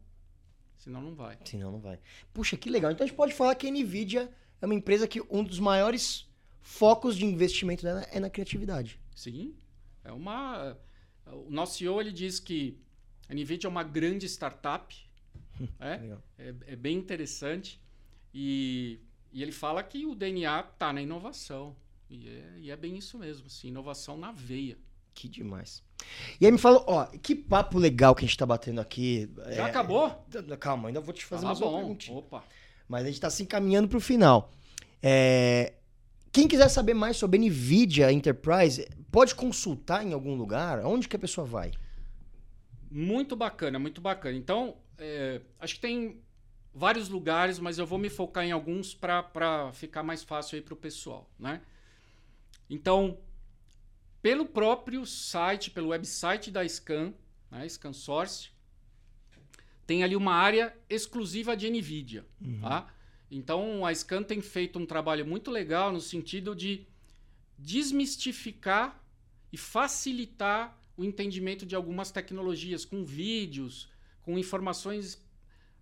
senão 0.77 1.01
não 1.01 1.15
vai. 1.15 1.37
Senão 1.43 1.71
não 1.71 1.79
vai. 1.79 1.99
Puxa, 2.33 2.55
que 2.55 2.69
legal. 2.69 2.91
Então 2.91 3.03
a 3.03 3.07
gente 3.07 3.15
pode 3.15 3.33
falar 3.33 3.55
que 3.55 3.67
a 3.67 3.71
NVIDIA 3.71 4.31
é 4.61 4.65
uma 4.65 4.75
empresa 4.75 5.07
que 5.07 5.21
um 5.29 5.43
dos 5.43 5.59
maiores 5.59 6.27
focos 6.61 7.15
de 7.17 7.25
investimento 7.25 7.83
dela 7.83 8.03
é 8.11 8.19
na 8.19 8.29
criatividade. 8.29 8.99
Sim. 9.15 9.55
É 10.03 10.11
uma. 10.11 10.77
O 11.25 11.49
nosso 11.49 11.77
CEO 11.77 11.99
ele 11.99 12.11
diz 12.11 12.39
que 12.39 12.77
a 13.27 13.33
NVIDIA 13.33 13.67
é 13.67 13.69
uma 13.69 13.83
grande 13.83 14.27
startup. 14.27 14.95
é, 15.79 16.17
é, 16.37 16.55
é, 16.67 16.75
bem 16.75 16.97
interessante. 16.97 17.81
E, 18.33 18.99
e, 19.31 19.41
ele 19.41 19.51
fala 19.51 19.83
que 19.83 20.05
o 20.05 20.15
DNA 20.15 20.59
está 20.61 20.91
na 20.93 21.01
inovação. 21.01 21.75
E 22.09 22.27
é, 22.27 22.53
e 22.57 22.71
é 22.71 22.75
bem 22.75 22.97
isso 22.97 23.17
mesmo, 23.17 23.47
assim, 23.47 23.69
inovação 23.69 24.17
na 24.17 24.31
veia. 24.31 24.77
Que 25.13 25.27
demais. 25.27 25.83
E 26.39 26.45
aí 26.45 26.51
me 26.51 26.57
falou, 26.57 26.83
ó, 26.87 27.05
que 27.05 27.35
papo 27.35 27.77
legal 27.77 28.15
que 28.15 28.23
a 28.23 28.27
gente 28.27 28.37
tá 28.37 28.45
batendo 28.45 28.81
aqui. 28.81 29.29
Já 29.47 29.67
é, 29.67 29.69
acabou? 29.69 30.25
Calma, 30.59 30.89
ainda 30.89 31.01
vou 31.01 31.13
te 31.13 31.25
fazer 31.25 31.45
ah, 31.45 31.47
mais 31.49 31.61
uma 31.61 31.77
perguntinha. 31.77 32.17
Opa. 32.17 32.43
Mas 32.87 33.03
a 33.03 33.07
gente 33.07 33.21
tá 33.21 33.29
se 33.29 33.43
encaminhando 33.43 33.87
pro 33.87 33.99
final. 33.99 34.51
É, 35.01 35.73
quem 36.31 36.47
quiser 36.47 36.69
saber 36.69 36.93
mais 36.93 37.17
sobre 37.17 37.37
NVIDIA 37.39 38.11
Enterprise, 38.11 38.87
pode 39.11 39.35
consultar 39.35 40.05
em 40.05 40.13
algum 40.13 40.35
lugar? 40.35 40.83
Onde 40.85 41.07
que 41.07 41.15
a 41.15 41.19
pessoa 41.19 41.45
vai? 41.45 41.71
Muito 42.89 43.35
bacana, 43.35 43.77
muito 43.77 44.01
bacana. 44.01 44.37
Então, 44.37 44.77
é, 44.97 45.41
acho 45.59 45.75
que 45.75 45.81
tem 45.81 46.21
vários 46.73 47.09
lugares, 47.09 47.59
mas 47.59 47.77
eu 47.77 47.85
vou 47.85 47.99
me 47.99 48.09
focar 48.09 48.45
em 48.45 48.51
alguns 48.51 48.93
para 48.93 49.71
ficar 49.73 50.03
mais 50.03 50.23
fácil 50.23 50.55
aí 50.55 50.61
para 50.61 50.73
o 50.73 50.77
pessoal, 50.77 51.29
né? 51.37 51.61
Então, 52.69 53.19
pelo 54.21 54.45
próprio 54.45 55.05
site, 55.05 55.71
pelo 55.71 55.89
website 55.89 56.51
da 56.51 56.67
Scan, 56.67 57.13
né, 57.49 57.67
Scan 57.67 57.91
Source, 57.91 58.49
tem 59.85 60.03
ali 60.03 60.15
uma 60.15 60.33
área 60.33 60.73
exclusiva 60.89 61.57
de 61.57 61.69
NVIDIA. 61.69 62.25
Uhum. 62.39 62.61
Tá? 62.61 62.87
Então 63.29 63.85
a 63.85 63.93
Scan 63.93 64.23
tem 64.23 64.41
feito 64.41 64.79
um 64.79 64.85
trabalho 64.85 65.25
muito 65.25 65.51
legal 65.51 65.91
no 65.91 65.99
sentido 65.99 66.55
de 66.55 66.85
desmistificar 67.57 69.03
e 69.51 69.57
facilitar 69.57 70.77
o 70.95 71.03
entendimento 71.03 71.65
de 71.65 71.75
algumas 71.75 72.11
tecnologias 72.11 72.85
com 72.85 73.03
vídeos, 73.03 73.89
com 74.21 74.37
informações 74.37 75.21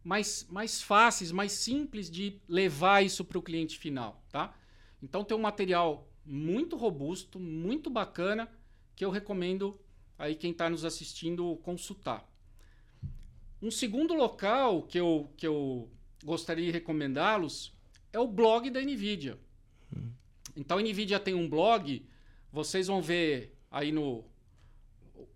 mais, 0.03 0.47
mais 0.49 0.81
fáceis, 0.81 1.31
mais 1.31 1.51
simples 1.51 2.09
de 2.09 2.39
levar 2.47 3.03
isso 3.03 3.23
para 3.23 3.38
o 3.38 3.41
cliente 3.41 3.77
final. 3.77 4.23
Tá? 4.30 4.55
Então 5.01 5.23
tem 5.23 5.35
um 5.35 5.41
material 5.41 6.07
muito 6.26 6.76
robusto, 6.76 7.39
muito 7.39 7.89
bacana, 7.89 8.49
que 8.95 9.03
eu 9.03 9.09
recomendo 9.09 9.80
aí 10.17 10.35
quem 10.35 10.51
está 10.51 10.69
nos 10.69 10.84
assistindo 10.84 11.55
consultar. 11.63 12.27
Um 13.61 13.71
segundo 13.71 14.13
local 14.13 14.84
que 14.84 14.99
eu, 14.99 15.30
que 15.35 15.47
eu 15.47 15.89
gostaria 16.23 16.65
de 16.65 16.71
recomendá-los 16.71 17.73
é 18.11 18.19
o 18.19 18.27
blog 18.27 18.69
da 18.69 18.81
NVIDIA. 18.81 19.38
Hum. 19.95 20.11
Então 20.55 20.77
a 20.77 20.81
NVIDIA 20.81 21.19
tem 21.19 21.34
um 21.34 21.49
blog, 21.49 22.05
vocês 22.51 22.88
vão 22.88 23.01
ver 23.01 23.57
aí 23.71 23.91
no, 23.91 24.26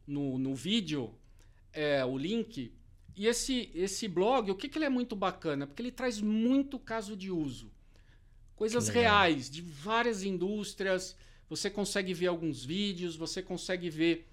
no, 0.06 0.38
no 0.38 0.56
vídeo 0.56 1.14
é, 1.72 2.04
o 2.06 2.18
link. 2.18 2.74
E 3.16 3.28
esse, 3.28 3.70
esse 3.76 4.08
blog, 4.08 4.50
o 4.50 4.56
que, 4.56 4.68
que 4.68 4.78
ele 4.78 4.86
é 4.86 4.90
muito 4.90 5.16
bacana? 5.16 5.68
Porque 5.68 5.82
ele 5.82 5.92
traz 5.92 6.20
muito 6.20 6.80
caso 6.80 7.16
de 7.16 7.30
uso 7.30 7.72
coisas 8.56 8.88
reais 8.88 9.50
de 9.50 9.62
várias 9.62 10.24
indústrias. 10.24 11.18
Você 11.50 11.70
consegue 11.70 12.14
ver 12.14 12.28
alguns 12.28 12.64
vídeos, 12.64 13.16
você 13.16 13.42
consegue 13.42 13.90
ver 13.90 14.28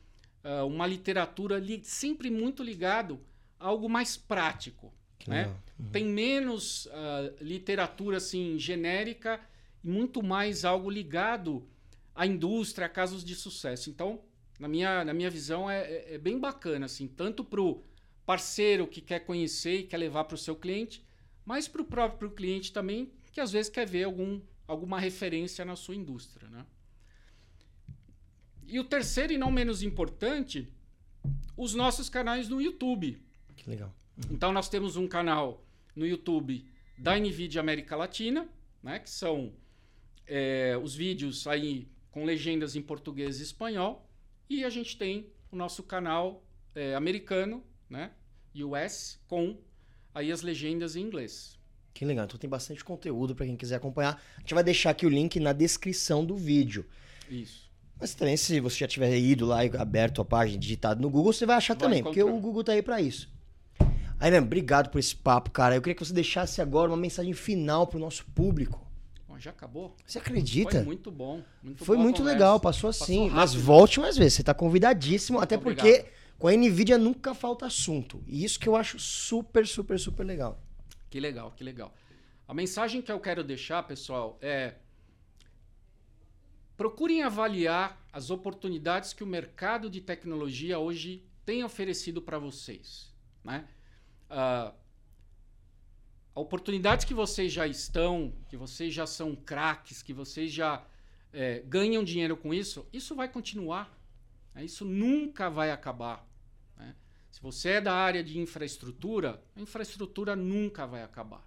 uh, 0.44 0.66
uma 0.66 0.86
literatura 0.86 1.59
li 1.59 1.81
sempre 1.85 2.31
muito 2.31 2.62
ligado 2.62 3.20
a 3.59 3.66
algo 3.66 3.89
mais 3.89 4.16
prático. 4.16 4.93
né? 5.27 5.52
Uhum. 5.78 5.90
Tem 5.90 6.05
menos 6.05 6.86
uh, 6.86 7.35
literatura 7.40 8.19
assim 8.19 8.59
genérica 8.59 9.40
e 9.82 9.89
muito 9.89 10.23
mais 10.23 10.65
algo 10.65 10.89
ligado 10.89 11.66
à 12.15 12.27
indústria, 12.27 12.86
a 12.86 12.89
casos 12.89 13.24
de 13.24 13.35
sucesso. 13.35 13.90
Então, 13.90 14.20
na 14.59 14.69
minha, 14.69 15.05
na 15.05 15.12
minha 15.12 15.31
visão, 15.31 15.70
é, 15.70 15.81
é, 15.81 16.15
é 16.15 16.19
bem 16.19 16.39
bacana, 16.39 16.86
assim, 16.86 17.09
tanto 17.09 17.43
para 17.43 17.61
o 17.61 17.82
parceiro 18.31 18.86
que 18.86 19.01
quer 19.01 19.19
conhecer 19.19 19.81
e 19.81 19.82
quer 19.82 19.97
levar 19.97 20.23
para 20.23 20.36
o 20.36 20.39
seu 20.39 20.55
cliente, 20.55 21.05
mas 21.44 21.66
para 21.66 21.82
o 21.82 21.85
próprio 21.85 22.31
cliente 22.31 22.73
também 22.73 23.11
que 23.32 23.40
às 23.40 23.51
vezes 23.51 23.69
quer 23.69 23.85
ver 23.85 24.05
algum, 24.05 24.40
alguma 24.69 25.01
referência 25.01 25.65
na 25.65 25.74
sua 25.74 25.97
indústria. 25.97 26.48
Né? 26.48 26.65
E 28.69 28.78
o 28.78 28.85
terceiro, 28.85 29.32
e 29.32 29.36
não 29.36 29.51
menos 29.51 29.82
importante, 29.82 30.73
os 31.57 31.74
nossos 31.74 32.09
canais 32.09 32.48
no 32.48 32.62
YouTube. 32.62 33.20
Que 33.57 33.69
legal. 33.69 33.93
Uhum. 34.16 34.36
Então, 34.36 34.52
nós 34.52 34.69
temos 34.69 34.94
um 34.97 35.09
canal 35.09 35.65
no 35.97 36.07
YouTube 36.07 36.65
da 36.97 37.19
NVIDIA 37.19 37.61
América 37.61 37.97
Latina, 37.97 38.48
né, 38.81 39.01
que 39.01 39.11
são 39.11 39.52
é, 40.24 40.78
os 40.81 40.94
vídeos 40.94 41.48
aí 41.48 41.89
com 42.12 42.24
legendas 42.24 42.77
em 42.77 42.82
português 42.82 43.40
e 43.40 43.43
espanhol. 43.43 44.09
E 44.48 44.65
a 44.65 44.70
gente 44.70 44.97
tem 44.97 45.32
o 45.51 45.57
nosso 45.57 45.82
canal 45.82 46.44
é, 46.77 46.94
americano, 46.94 47.65
né, 47.89 48.12
US, 48.55 49.18
com 49.28 49.56
aí 50.14 50.32
as 50.32 50.43
legendas 50.43 50.97
em 50.97 51.02
inglês. 51.02 51.59
Que 51.93 52.05
legal. 52.05 52.24
Então 52.24 52.39
tem 52.39 52.48
bastante 52.48 52.85
conteúdo 52.85 53.35
para 53.35 53.47
quem 53.47 53.56
quiser 53.56 53.77
acompanhar. 53.77 54.20
A 54.36 54.40
gente 54.40 54.55
vai 54.55 54.64
deixar 54.64 54.90
aqui 54.90 55.06
o 55.06 55.09
link 55.09 55.39
na 55.39 55.52
descrição 55.52 56.24
do 56.24 56.36
vídeo. 56.36 56.86
Isso. 57.28 57.70
Mas 58.01 58.14
também, 58.14 58.36
se 58.36 58.59
você 58.60 58.78
já 58.78 58.89
tiver 58.89 59.16
ido 59.18 59.44
lá 59.44 59.64
e 59.64 59.70
aberto 59.77 60.22
a 60.22 60.24
página, 60.24 60.59
digitado 60.59 61.02
no 61.02 61.10
Google, 61.10 61.32
você 61.32 61.44
vai 61.44 61.56
achar 61.56 61.74
vai 61.74 61.82
também, 61.82 62.01
encontrar. 62.01 62.24
porque 62.24 62.36
o 62.36 62.40
Google 62.40 62.64
tá 62.64 62.72
aí 62.72 62.82
para 62.82 63.01
isso. 63.01 63.28
Aí, 64.18 64.31
mesmo, 64.31 64.47
obrigado 64.47 64.90
por 64.90 64.98
esse 64.98 65.14
papo, 65.14 65.51
cara. 65.51 65.74
Eu 65.74 65.82
queria 65.82 65.94
que 65.94 66.05
você 66.05 66.12
deixasse 66.12 66.60
agora 66.62 66.90
uma 66.90 66.97
mensagem 66.97 67.32
final 67.35 67.86
pro 67.86 67.98
nosso 67.98 68.24
público. 68.35 68.86
Bom, 69.28 69.39
já 69.39 69.51
acabou? 69.51 69.94
Você 70.06 70.18
acredita? 70.18 70.72
Foi 70.72 70.85
muito 70.85 71.10
bom. 71.10 71.43
Muito 71.62 71.85
Foi 71.85 71.97
muito 71.97 72.22
legal, 72.22 72.59
passou 72.59 72.89
assim. 72.89 73.24
Passou 73.24 73.36
mas 73.36 73.55
volte 73.55 74.01
mais 74.01 74.16
vezes, 74.16 74.35
você 74.35 74.43
tá 74.43 74.55
convidadíssimo, 74.55 75.39
muito 75.39 75.44
até 75.44 75.56
obrigado. 75.56 75.86
Com 76.41 76.49
a 76.49 76.53
NVIDIA 76.53 76.97
nunca 76.97 77.35
falta 77.35 77.67
assunto. 77.67 78.25
E 78.27 78.43
isso 78.43 78.59
que 78.59 78.67
eu 78.67 78.75
acho 78.75 78.99
super, 78.99 79.67
super, 79.67 80.01
super 80.01 80.25
legal. 80.25 80.59
Que 81.11 81.21
legal, 81.21 81.53
que 81.53 81.62
legal. 81.62 81.95
A 82.49 82.55
mensagem 82.55 83.03
que 83.03 83.12
eu 83.12 83.21
quero 83.21 83.45
deixar, 83.45 83.83
pessoal, 83.83 84.39
é 84.41 84.77
procurem 86.79 87.23
avaliar 87.23 88.03
as 88.11 88.31
oportunidades 88.31 89.12
que 89.12 89.23
o 89.23 89.27
mercado 89.27 89.91
de 89.91 90.01
tecnologia 90.01 90.79
hoje 90.79 91.23
tem 91.45 91.62
oferecido 91.62 92.23
para 92.23 92.39
vocês. 92.39 93.12
Né? 93.45 93.69
Uh, 94.31 94.75
oportunidades 96.35 97.05
que 97.05 97.12
vocês 97.12 97.53
já 97.53 97.67
estão, 97.67 98.33
que 98.49 98.57
vocês 98.57 98.95
já 98.95 99.07
são 99.07 99.37
craques, 99.37 100.03
que 100.03 100.15
vocês 100.15 100.51
já 100.51 100.87
é, 101.35 101.61
ganham 101.67 102.03
dinheiro 102.03 102.35
com 102.35 102.55
isso, 102.55 102.89
isso 102.95 103.15
vai 103.15 103.29
continuar. 103.29 103.95
Né? 104.55 104.65
Isso 104.65 104.87
nunca 104.87 105.51
vai 105.51 105.71
acabar. 105.71 106.30
Se 107.31 107.40
você 107.40 107.70
é 107.70 107.81
da 107.81 107.94
área 107.94 108.23
de 108.23 108.39
infraestrutura, 108.39 109.43
a 109.55 109.61
infraestrutura 109.61 110.35
nunca 110.35 110.86
vai 110.86 111.02
acabar. 111.02 111.47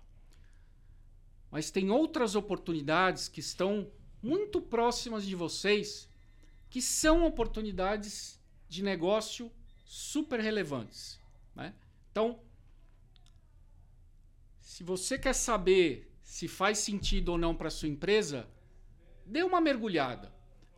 Mas 1.51 1.69
tem 1.69 1.91
outras 1.91 2.35
oportunidades 2.35 3.27
que 3.27 3.39
estão 3.39 3.91
muito 4.21 4.61
próximas 4.61 5.25
de 5.25 5.35
vocês, 5.35 6.09
que 6.69 6.81
são 6.81 7.25
oportunidades 7.25 8.39
de 8.67 8.81
negócio 8.81 9.51
super 9.85 10.39
relevantes. 10.39 11.19
Né? 11.53 11.73
Então, 12.11 12.39
se 14.59 14.83
você 14.83 15.19
quer 15.19 15.33
saber 15.33 16.11
se 16.23 16.47
faz 16.47 16.79
sentido 16.79 17.29
ou 17.29 17.37
não 17.37 17.53
para 17.53 17.69
sua 17.69 17.87
empresa, 17.87 18.49
dê 19.25 19.43
uma 19.43 19.61
mergulhada. 19.61 20.33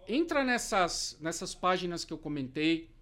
Entra 0.07 0.44
nessas, 0.44 1.18
nessas 1.22 1.56
páginas 1.56 2.03
que 2.03 2.11
eu 2.11 2.18
comentei, 2.18 2.94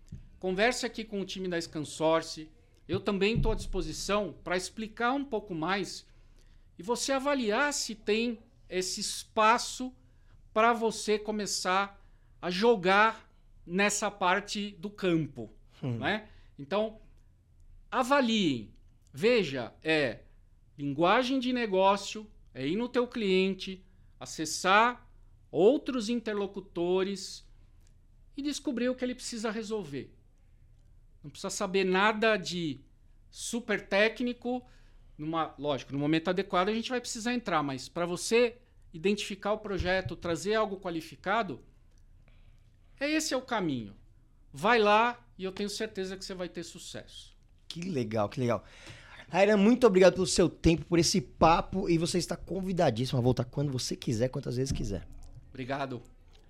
Converse 0.44 0.86
aqui 0.86 1.06
com 1.06 1.22
o 1.22 1.26
time 1.26 1.48
da 1.48 1.62
Scansource. 1.62 2.52
Eu 2.86 3.00
também 3.00 3.38
estou 3.38 3.54
à 3.54 3.56
disposição 3.56 4.36
para 4.44 4.58
explicar 4.58 5.14
um 5.14 5.24
pouco 5.24 5.56
mais 5.56 6.06
e 6.78 6.84
você 6.84 7.14
avaliar 7.14 7.72
se 7.72 7.96
tem 7.96 8.38
esse 8.68 9.00
espaço 9.00 9.96
para 10.54 10.74
você 10.74 11.18
começar 11.18 11.98
a 12.42 12.50
jogar 12.50 13.26
nessa 13.66 14.12
parte 14.12 14.72
do 14.72 14.90
campo, 14.90 15.50
hum. 15.82 16.00
né? 16.00 16.28
Então, 16.60 17.00
avaliem. 17.90 18.70
Veja, 19.14 19.74
é 19.82 20.24
linguagem 20.78 21.40
de 21.40 21.54
negócio, 21.54 22.30
é 22.54 22.68
ir 22.68 22.76
no 22.76 22.90
teu 22.90 23.08
cliente, 23.08 23.82
acessar 24.20 25.10
outros 25.50 26.10
interlocutores 26.10 27.48
e 28.36 28.42
descobrir 28.42 28.90
o 28.90 28.96
que 28.96 29.06
ele 29.06 29.16
precisa 29.16 29.50
resolver. 29.50 30.14
Não 31.24 31.32
precisa 31.32 31.50
saber 31.50 31.84
nada 31.84 32.36
de 32.36 32.80
super 33.30 33.88
técnico. 33.88 34.64
Numa, 35.18 35.54
lógico, 35.58 35.94
no 35.94 36.00
momento 36.00 36.30
adequado 36.30 36.70
a 36.70 36.74
gente 36.74 36.90
vai 36.90 37.00
precisar 37.00 37.34
entrar, 37.34 37.64
mas 37.64 37.88
para 37.88 38.06
você 38.06 38.58
identificar 38.94 39.54
o 39.54 39.58
projeto, 39.58 40.16
trazer 40.16 40.56
algo 40.56 40.78
qualificado, 40.78 41.60
é 43.00 43.10
esse 43.10 43.34
é 43.34 43.38
o 43.38 43.42
caminho. 43.42 43.96
Vai 44.52 44.80
lá 44.80 45.20
e 45.38 45.44
eu 45.44 45.52
tenho 45.52 45.70
certeza 45.70 46.16
que 46.18 46.24
você 46.24 46.34
vai 46.34 46.50
ter 46.50 46.64
sucesso. 46.64 47.36
Que 47.68 47.82
legal, 47.82 48.30
que 48.30 48.40
legal. 48.40 48.64
Rairan, 49.30 49.58
muito 49.58 49.88
obrigado 49.88 50.14
pelo 50.14 50.28
seu 50.28 50.48
tempo, 50.48 50.86
por 50.86 51.00
esse 51.00 51.20
papo 51.20 51.90
e 51.90 51.98
você 51.98 52.20
está 52.20 52.38
convidadíssimo 52.38 53.18
a 53.18 53.22
voltar 53.22 53.46
quando 53.46 53.72
você 53.72 53.96
quiser, 53.96 54.30
quantas 54.30 54.58
vezes 54.58 54.72
quiser. 54.72 55.08
Obrigado. 55.50 56.04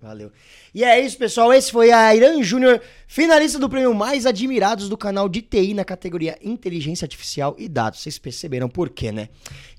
Valeu. 0.03 0.33
E 0.75 0.83
é 0.83 0.99
isso, 0.99 1.17
pessoal. 1.17 1.53
Esse 1.53 1.71
foi 1.71 1.89
a 1.89 2.13
Irã 2.13 2.43
Júnior, 2.43 2.81
finalista 3.07 3.57
do 3.57 3.69
prêmio 3.69 3.93
Mais 3.93 4.25
Admirados 4.25 4.89
do 4.89 4.97
canal 4.97 5.29
de 5.29 5.41
TI 5.41 5.73
na 5.73 5.85
categoria 5.85 6.37
Inteligência 6.41 7.05
Artificial 7.05 7.55
e 7.57 7.69
Dados. 7.69 8.01
Vocês 8.01 8.19
perceberam 8.19 8.67
por 8.67 8.89
quê, 8.89 9.13
né? 9.13 9.29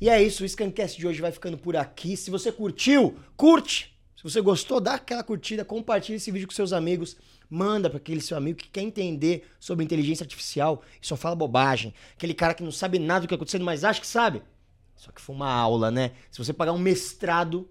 E 0.00 0.08
é 0.08 0.22
isso, 0.22 0.42
o 0.42 0.48
Scancast 0.48 0.98
de 0.98 1.06
hoje 1.06 1.20
vai 1.20 1.30
ficando 1.30 1.58
por 1.58 1.76
aqui. 1.76 2.16
Se 2.16 2.30
você 2.30 2.50
curtiu, 2.50 3.18
curte. 3.36 3.94
Se 4.16 4.22
você 4.22 4.40
gostou, 4.40 4.80
dá 4.80 4.94
aquela 4.94 5.22
curtida, 5.22 5.62
compartilha 5.62 6.16
esse 6.16 6.30
vídeo 6.30 6.48
com 6.48 6.54
seus 6.54 6.72
amigos. 6.72 7.18
Manda 7.50 7.90
para 7.90 7.98
aquele 7.98 8.22
seu 8.22 8.38
amigo 8.38 8.56
que 8.56 8.70
quer 8.70 8.80
entender 8.80 9.46
sobre 9.60 9.84
inteligência 9.84 10.24
artificial 10.24 10.82
e 11.02 11.06
só 11.06 11.16
fala 11.16 11.36
bobagem. 11.36 11.92
Aquele 12.16 12.32
cara 12.32 12.54
que 12.54 12.62
não 12.62 12.72
sabe 12.72 12.98
nada 12.98 13.20
do 13.20 13.22
que 13.28 13.34
está 13.34 13.36
acontecendo, 13.36 13.64
mas 13.66 13.84
acha 13.84 14.00
que 14.00 14.06
sabe. 14.06 14.42
Só 14.96 15.12
que 15.12 15.20
foi 15.20 15.36
uma 15.36 15.52
aula, 15.52 15.90
né? 15.90 16.12
Se 16.30 16.38
você 16.38 16.54
pagar 16.54 16.72
um 16.72 16.78
mestrado, 16.78 17.68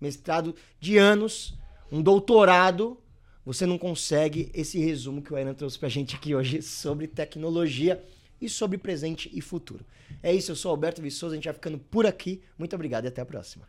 mestrado 0.00 0.56
de 0.80 0.96
anos 0.96 1.60
um 1.92 2.00
doutorado, 2.02 2.98
você 3.44 3.66
não 3.66 3.76
consegue 3.76 4.50
esse 4.54 4.78
resumo 4.78 5.20
que 5.20 5.32
o 5.32 5.36
Enan 5.36 5.52
trouxe 5.52 5.78
pra 5.78 5.90
gente 5.90 6.16
aqui 6.16 6.34
hoje 6.34 6.62
sobre 6.62 7.06
tecnologia 7.06 8.02
e 8.40 8.48
sobre 8.48 8.78
presente 8.78 9.30
e 9.30 9.42
futuro. 9.42 9.84
É 10.22 10.34
isso, 10.34 10.50
eu 10.50 10.56
sou 10.56 10.70
Alberto 10.70 11.02
Viçoso, 11.02 11.34
a 11.34 11.36
gente 11.36 11.44
vai 11.44 11.52
ficando 11.52 11.78
por 11.78 12.06
aqui. 12.06 12.40
Muito 12.58 12.74
obrigado 12.74 13.04
e 13.04 13.08
até 13.08 13.20
a 13.20 13.26
próxima. 13.26 13.68